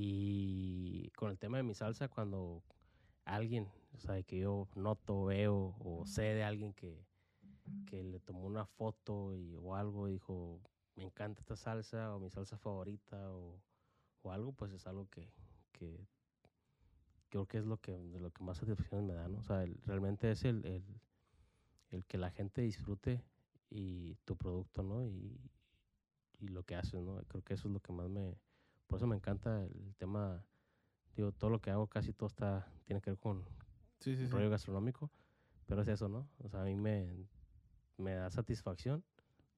Y 0.00 1.10
con 1.16 1.30
el 1.30 1.38
tema 1.38 1.56
de 1.56 1.64
mi 1.64 1.74
salsa, 1.74 2.08
cuando 2.08 2.62
alguien, 3.24 3.68
o 3.96 3.98
sea, 4.00 4.22
que 4.22 4.38
yo 4.40 4.68
noto, 4.76 5.24
veo 5.26 5.74
o 5.80 6.06
sé 6.06 6.22
de 6.22 6.44
alguien 6.44 6.72
que, 6.74 7.04
que 7.86 8.04
le 8.04 8.20
tomó 8.20 8.46
una 8.46 8.66
foto 8.66 9.34
y, 9.34 9.56
o 9.56 9.74
algo 9.76 10.08
y 10.08 10.12
dijo, 10.14 10.60
me 10.96 11.04
encanta 11.04 11.40
esta 11.40 11.56
salsa 11.56 12.14
o 12.14 12.20
mi 12.20 12.30
salsa 12.30 12.58
favorita 12.58 13.32
o, 13.32 13.60
o 14.22 14.32
algo, 14.32 14.52
pues 14.52 14.72
es 14.72 14.86
algo 14.86 15.08
que, 15.10 15.32
que 15.72 16.06
creo 17.30 17.46
que 17.46 17.58
es 17.58 17.64
lo 17.64 17.78
que, 17.78 17.92
de 17.92 18.20
lo 18.20 18.30
que 18.30 18.42
más 18.44 18.58
satisfacción 18.58 19.06
me 19.06 19.14
da, 19.14 19.28
¿no? 19.28 19.38
O 19.38 19.42
sea, 19.42 19.62
el- 19.64 19.78
realmente 19.86 20.30
es 20.30 20.44
el, 20.44 20.64
el, 20.66 20.82
el 21.90 22.04
que 22.06 22.18
la 22.18 22.30
gente 22.30 22.62
disfrute 22.62 23.22
y 23.70 24.14
tu 24.24 24.36
producto, 24.36 24.82
¿no? 24.82 25.04
Y, 25.04 25.38
y 26.40 26.48
lo 26.48 26.62
que 26.64 26.74
haces, 26.76 27.00
¿no? 27.02 27.22
Creo 27.28 27.42
que 27.42 27.54
eso 27.54 27.68
es 27.68 27.74
lo 27.74 27.80
que 27.80 27.92
más 27.92 28.08
me... 28.08 28.36
Por 28.88 28.96
eso 28.98 29.06
me 29.06 29.14
encanta 29.16 29.62
el 29.64 29.94
tema, 29.98 30.42
digo, 31.14 31.30
todo 31.32 31.50
lo 31.50 31.60
que 31.60 31.70
hago, 31.70 31.86
casi 31.86 32.12
todo 32.12 32.26
está, 32.26 32.66
tiene 32.84 33.00
que 33.00 33.10
ver 33.10 33.18
con 33.18 33.44
Sí, 34.00 34.16
sí, 34.16 34.26
sí. 34.26 34.32
rollo 34.32 34.50
gastronómico, 34.50 35.10
pero 35.66 35.82
es 35.82 35.88
eso, 35.88 36.08
¿no? 36.08 36.28
O 36.38 36.48
sea, 36.48 36.62
a 36.62 36.64
mí 36.64 36.74
me, 36.74 37.14
me 37.98 38.14
da 38.14 38.30
satisfacción, 38.30 39.04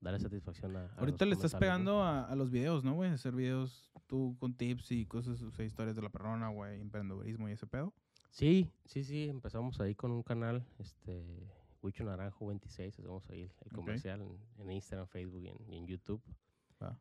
darle 0.01 0.19
satisfacción 0.19 0.77
a... 0.77 0.87
a 0.87 0.95
Ahorita 0.97 1.25
le 1.25 1.35
estás 1.35 1.55
pegando 1.55 2.03
a, 2.03 2.25
a 2.25 2.35
los 2.35 2.51
videos, 2.51 2.85
¿no, 2.85 2.95
güey? 2.95 3.11
Hacer 3.11 3.35
videos 3.35 3.91
tú 4.07 4.37
con 4.41 4.55
tips 4.55 4.91
y 4.93 5.07
cosas, 5.07 5.41
o 5.43 5.51
sea, 5.53 5.65
historias 5.65 5.95
de 5.95 6.03
la 6.03 6.11
perrona, 6.11 6.49
güey, 6.49 6.81
emprendedorismo 6.81 7.49
y 7.49 7.53
ese 7.53 7.67
pedo. 7.67 7.95
Sí, 8.31 8.69
sí, 8.85 9.05
sí, 9.05 9.29
empezamos 9.29 9.81
ahí 9.81 9.95
con 9.95 10.11
un 10.11 10.23
canal, 10.23 10.65
este, 10.79 11.25
Huicho 11.83 12.05
Naranjo 12.05 12.47
26, 12.47 12.99
hacemos 12.99 13.29
ahí 13.31 13.43
el, 13.43 13.53
el 13.65 13.73
comercial 13.73 14.23
en, 14.23 14.39
en 14.59 14.71
Instagram, 14.73 15.07
Facebook 15.07 15.43
y 15.43 15.49
en, 15.49 15.57
y 15.69 15.77
en 15.77 15.87
YouTube. 15.87 16.23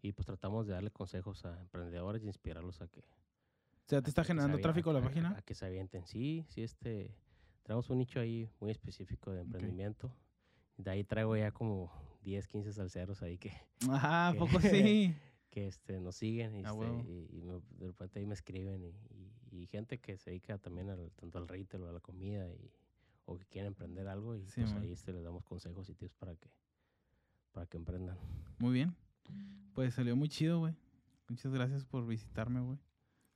Y 0.01 0.11
pues 0.11 0.25
tratamos 0.25 0.67
de 0.67 0.73
darle 0.73 0.91
consejos 0.91 1.45
a 1.45 1.59
emprendedores 1.61 2.23
y 2.23 2.27
inspirarlos 2.27 2.81
a 2.81 2.87
que... 2.87 2.99
O 3.01 3.89
sea, 3.89 4.01
te 4.01 4.09
está 4.09 4.23
se 4.23 4.27
generando 4.27 4.59
tráfico 4.59 4.89
a- 4.91 4.93
la 4.93 4.99
a- 4.99 5.03
página. 5.03 5.29
A, 5.37 5.41
que 5.41 5.55
se 5.55 5.65
avienten. 5.65 6.05
Sí, 6.05 6.45
sí, 6.49 6.61
este, 6.63 7.15
traemos 7.63 7.89
un 7.89 7.97
nicho 7.97 8.19
ahí 8.19 8.49
muy 8.59 8.71
específico 8.71 9.31
de 9.31 9.41
emprendimiento. 9.41 10.13
De 10.77 10.91
ahí 10.91 11.03
traigo 11.03 11.35
ya 11.35 11.51
como 11.51 11.91
10, 12.23 12.47
15 12.47 12.71
salseros 12.73 13.21
ahí 13.21 13.37
que, 13.37 13.51
Ajá, 13.89 14.29
¿a 14.29 14.31
que- 14.33 14.37
poco 14.39 14.59
sí? 14.61 15.15
que 15.49 15.67
este, 15.67 15.99
nos 15.99 16.15
siguen 16.15 16.55
y, 16.55 16.63
Ah, 16.65 16.71
este, 16.71 17.09
y, 17.09 17.37
y 17.37 17.41
me- 17.41 17.61
de 17.79 17.87
repente 17.87 18.19
ahí 18.19 18.25
me 18.27 18.35
escriben 18.35 18.83
y, 18.83 18.89
y- 18.89 19.61
y 19.63 19.67
gente 19.67 19.97
que 19.97 20.17
se 20.17 20.29
dedica 20.29 20.57
también 20.59 20.89
al, 20.91 21.11
tanto 21.13 21.39
al 21.39 21.47
retail 21.47 21.83
o 21.83 21.89
a 21.89 21.91
la 21.93 21.99
comida 21.99 22.47
y, 22.53 22.71
o 23.25 23.37
que 23.37 23.45
quieren 23.45 23.69
emprender 23.69 24.07
algo 24.07 24.35
y 24.35 24.45
Sí, 24.47 24.61
pues 24.61 24.73
man. 24.73 24.83
ahí 24.83 24.91
este, 24.91 25.11
les 25.13 25.23
damos 25.23 25.43
consejos 25.43 25.89
y 25.89 25.95
tips 25.95 26.13
para 26.15 26.35
que, 26.35 26.49
para 27.51 27.65
que 27.65 27.77
emprendan. 27.77 28.17
Muy 28.59 28.73
bien. 28.73 28.95
Pues 29.73 29.93
salió 29.93 30.15
muy 30.15 30.29
chido, 30.29 30.59
güey. 30.59 30.75
Muchas 31.27 31.53
gracias 31.53 31.85
por 31.85 32.05
visitarme, 32.07 32.61
güey. 32.61 32.79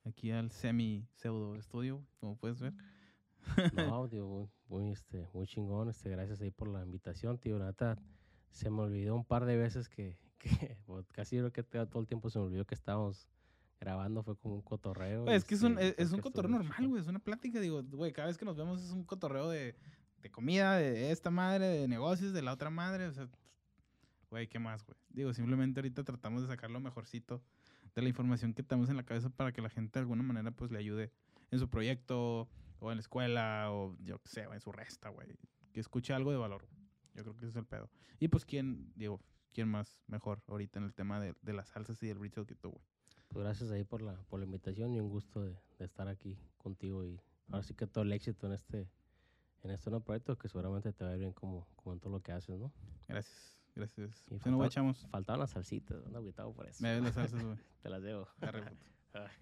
Aquí 0.04 0.30
al 0.30 0.50
semi 0.50 1.06
pseudo 1.14 1.56
estudio, 1.56 2.04
como 2.20 2.36
puedes 2.36 2.60
ver. 2.60 2.74
No, 3.74 4.08
digo, 4.08 4.28
muy, 4.28 4.48
muy, 4.68 4.90
este, 4.90 5.28
muy 5.32 5.46
chingón. 5.46 5.88
Este, 5.88 6.10
gracias 6.10 6.40
ahí 6.40 6.50
por 6.50 6.68
la 6.68 6.82
invitación, 6.82 7.38
tío. 7.38 7.58
La 7.58 7.66
neta, 7.66 7.98
se 8.50 8.70
me 8.70 8.82
olvidó 8.82 9.14
un 9.14 9.24
par 9.24 9.44
de 9.44 9.56
veces 9.56 9.88
que, 9.88 10.18
que 10.38 10.76
casi 11.12 11.38
creo 11.38 11.52
que 11.52 11.62
todo 11.62 12.00
el 12.00 12.06
tiempo 12.06 12.30
se 12.30 12.38
me 12.38 12.46
olvidó 12.46 12.64
que 12.64 12.74
estábamos 12.74 13.28
grabando 13.80 14.22
fue 14.22 14.36
como 14.36 14.54
un 14.54 14.62
cotorreo. 14.62 15.26
Es 15.28 15.44
que 15.44 15.54
es 15.54 15.62
un, 15.62 15.78
este, 15.78 16.02
es, 16.02 16.12
un 16.12 16.20
cotorreo 16.20 16.50
normal, 16.50 16.88
güey. 16.88 17.00
Es 17.00 17.08
una 17.08 17.18
plática, 17.18 17.60
digo, 17.60 17.82
güey, 17.82 18.12
cada 18.12 18.28
vez 18.28 18.38
que 18.38 18.44
nos 18.44 18.56
vemos 18.56 18.82
es 18.82 18.90
un 18.90 19.04
cotorreo 19.04 19.48
de, 19.48 19.76
de 20.22 20.30
comida, 20.30 20.76
de 20.76 21.10
esta 21.10 21.30
madre, 21.30 21.66
de 21.66 21.88
negocios, 21.88 22.32
de 22.32 22.42
la 22.42 22.52
otra 22.52 22.70
madre. 22.70 23.06
O 23.06 23.12
sea, 23.12 23.28
güey, 24.34 24.48
¿qué 24.48 24.58
más, 24.58 24.84
güey? 24.84 24.98
Digo, 25.10 25.32
simplemente 25.32 25.78
ahorita 25.78 26.02
tratamos 26.02 26.42
de 26.42 26.48
sacar 26.48 26.68
lo 26.68 26.80
mejorcito 26.80 27.40
de 27.94 28.02
la 28.02 28.08
información 28.08 28.52
que 28.52 28.64
tenemos 28.64 28.90
en 28.90 28.96
la 28.96 29.04
cabeza 29.04 29.30
para 29.30 29.52
que 29.52 29.62
la 29.62 29.70
gente 29.70 29.92
de 29.92 30.00
alguna 30.00 30.24
manera, 30.24 30.50
pues, 30.50 30.72
le 30.72 30.78
ayude 30.78 31.12
en 31.52 31.60
su 31.60 31.70
proyecto, 31.70 32.48
o 32.80 32.90
en 32.90 32.96
la 32.96 33.00
escuela, 33.00 33.70
o 33.70 33.96
yo 34.00 34.18
qué 34.18 34.28
sé, 34.28 34.42
en 34.42 34.60
su 34.60 34.72
resta, 34.72 35.10
güey. 35.10 35.28
Que 35.72 35.78
escuche 35.78 36.12
algo 36.12 36.32
de 36.32 36.36
valor. 36.36 36.66
Yo 37.14 37.22
creo 37.22 37.36
que 37.36 37.44
ese 37.44 37.50
es 37.50 37.56
el 37.56 37.64
pedo. 37.64 37.88
Y 38.18 38.26
pues, 38.26 38.44
¿quién, 38.44 38.92
digo, 38.96 39.20
quién 39.52 39.68
más 39.68 40.02
mejor 40.08 40.42
ahorita 40.48 40.80
en 40.80 40.86
el 40.86 40.94
tema 40.94 41.20
de, 41.20 41.36
de 41.40 41.52
las 41.52 41.68
salsas 41.68 42.02
y 42.02 42.08
del 42.08 42.18
retail 42.18 42.44
que 42.44 42.56
tú, 42.56 42.70
güey? 42.70 42.84
Pues 43.28 43.44
gracias 43.44 43.70
ahí 43.70 43.84
por 43.84 44.02
la, 44.02 44.20
por 44.24 44.40
la 44.40 44.46
invitación 44.46 44.92
y 44.94 45.00
un 45.00 45.10
gusto 45.10 45.44
de, 45.44 45.56
de 45.78 45.84
estar 45.84 46.08
aquí 46.08 46.36
contigo 46.58 47.04
y 47.04 47.20
ahora 47.50 47.62
sí 47.62 47.74
que 47.74 47.86
todo 47.86 48.02
el 48.02 48.12
éxito 48.12 48.48
en 48.48 48.54
este 48.54 48.88
en 49.62 49.70
este 49.70 49.90
nuevo 49.90 50.04
proyecto 50.04 50.36
que 50.36 50.48
seguramente 50.48 50.92
te 50.92 51.04
va 51.04 51.10
a 51.10 51.14
ir 51.14 51.20
bien 51.20 51.32
como, 51.32 51.66
como 51.74 51.94
en 51.94 52.00
todo 52.00 52.12
lo 52.12 52.20
que 52.20 52.32
haces, 52.32 52.58
¿no? 52.58 52.70
Gracias, 53.08 53.53
gracias. 53.74 54.24
Y 54.28 54.34
nos 54.34 54.42
faltaba- 54.42 54.56
guachamos. 54.56 55.06
Faltaban 55.10 55.40
las 55.40 55.50
salsitas, 55.50 56.04
ando 56.06 56.18
agüitado 56.18 56.52
por 56.52 56.66
eso. 56.68 56.82
Me 56.82 56.94
ves 56.94 57.02
las 57.02 57.14
salsas, 57.14 57.42
güey. 57.42 57.56
Te 57.82 57.88
las 57.90 58.02
debo. 58.02 58.28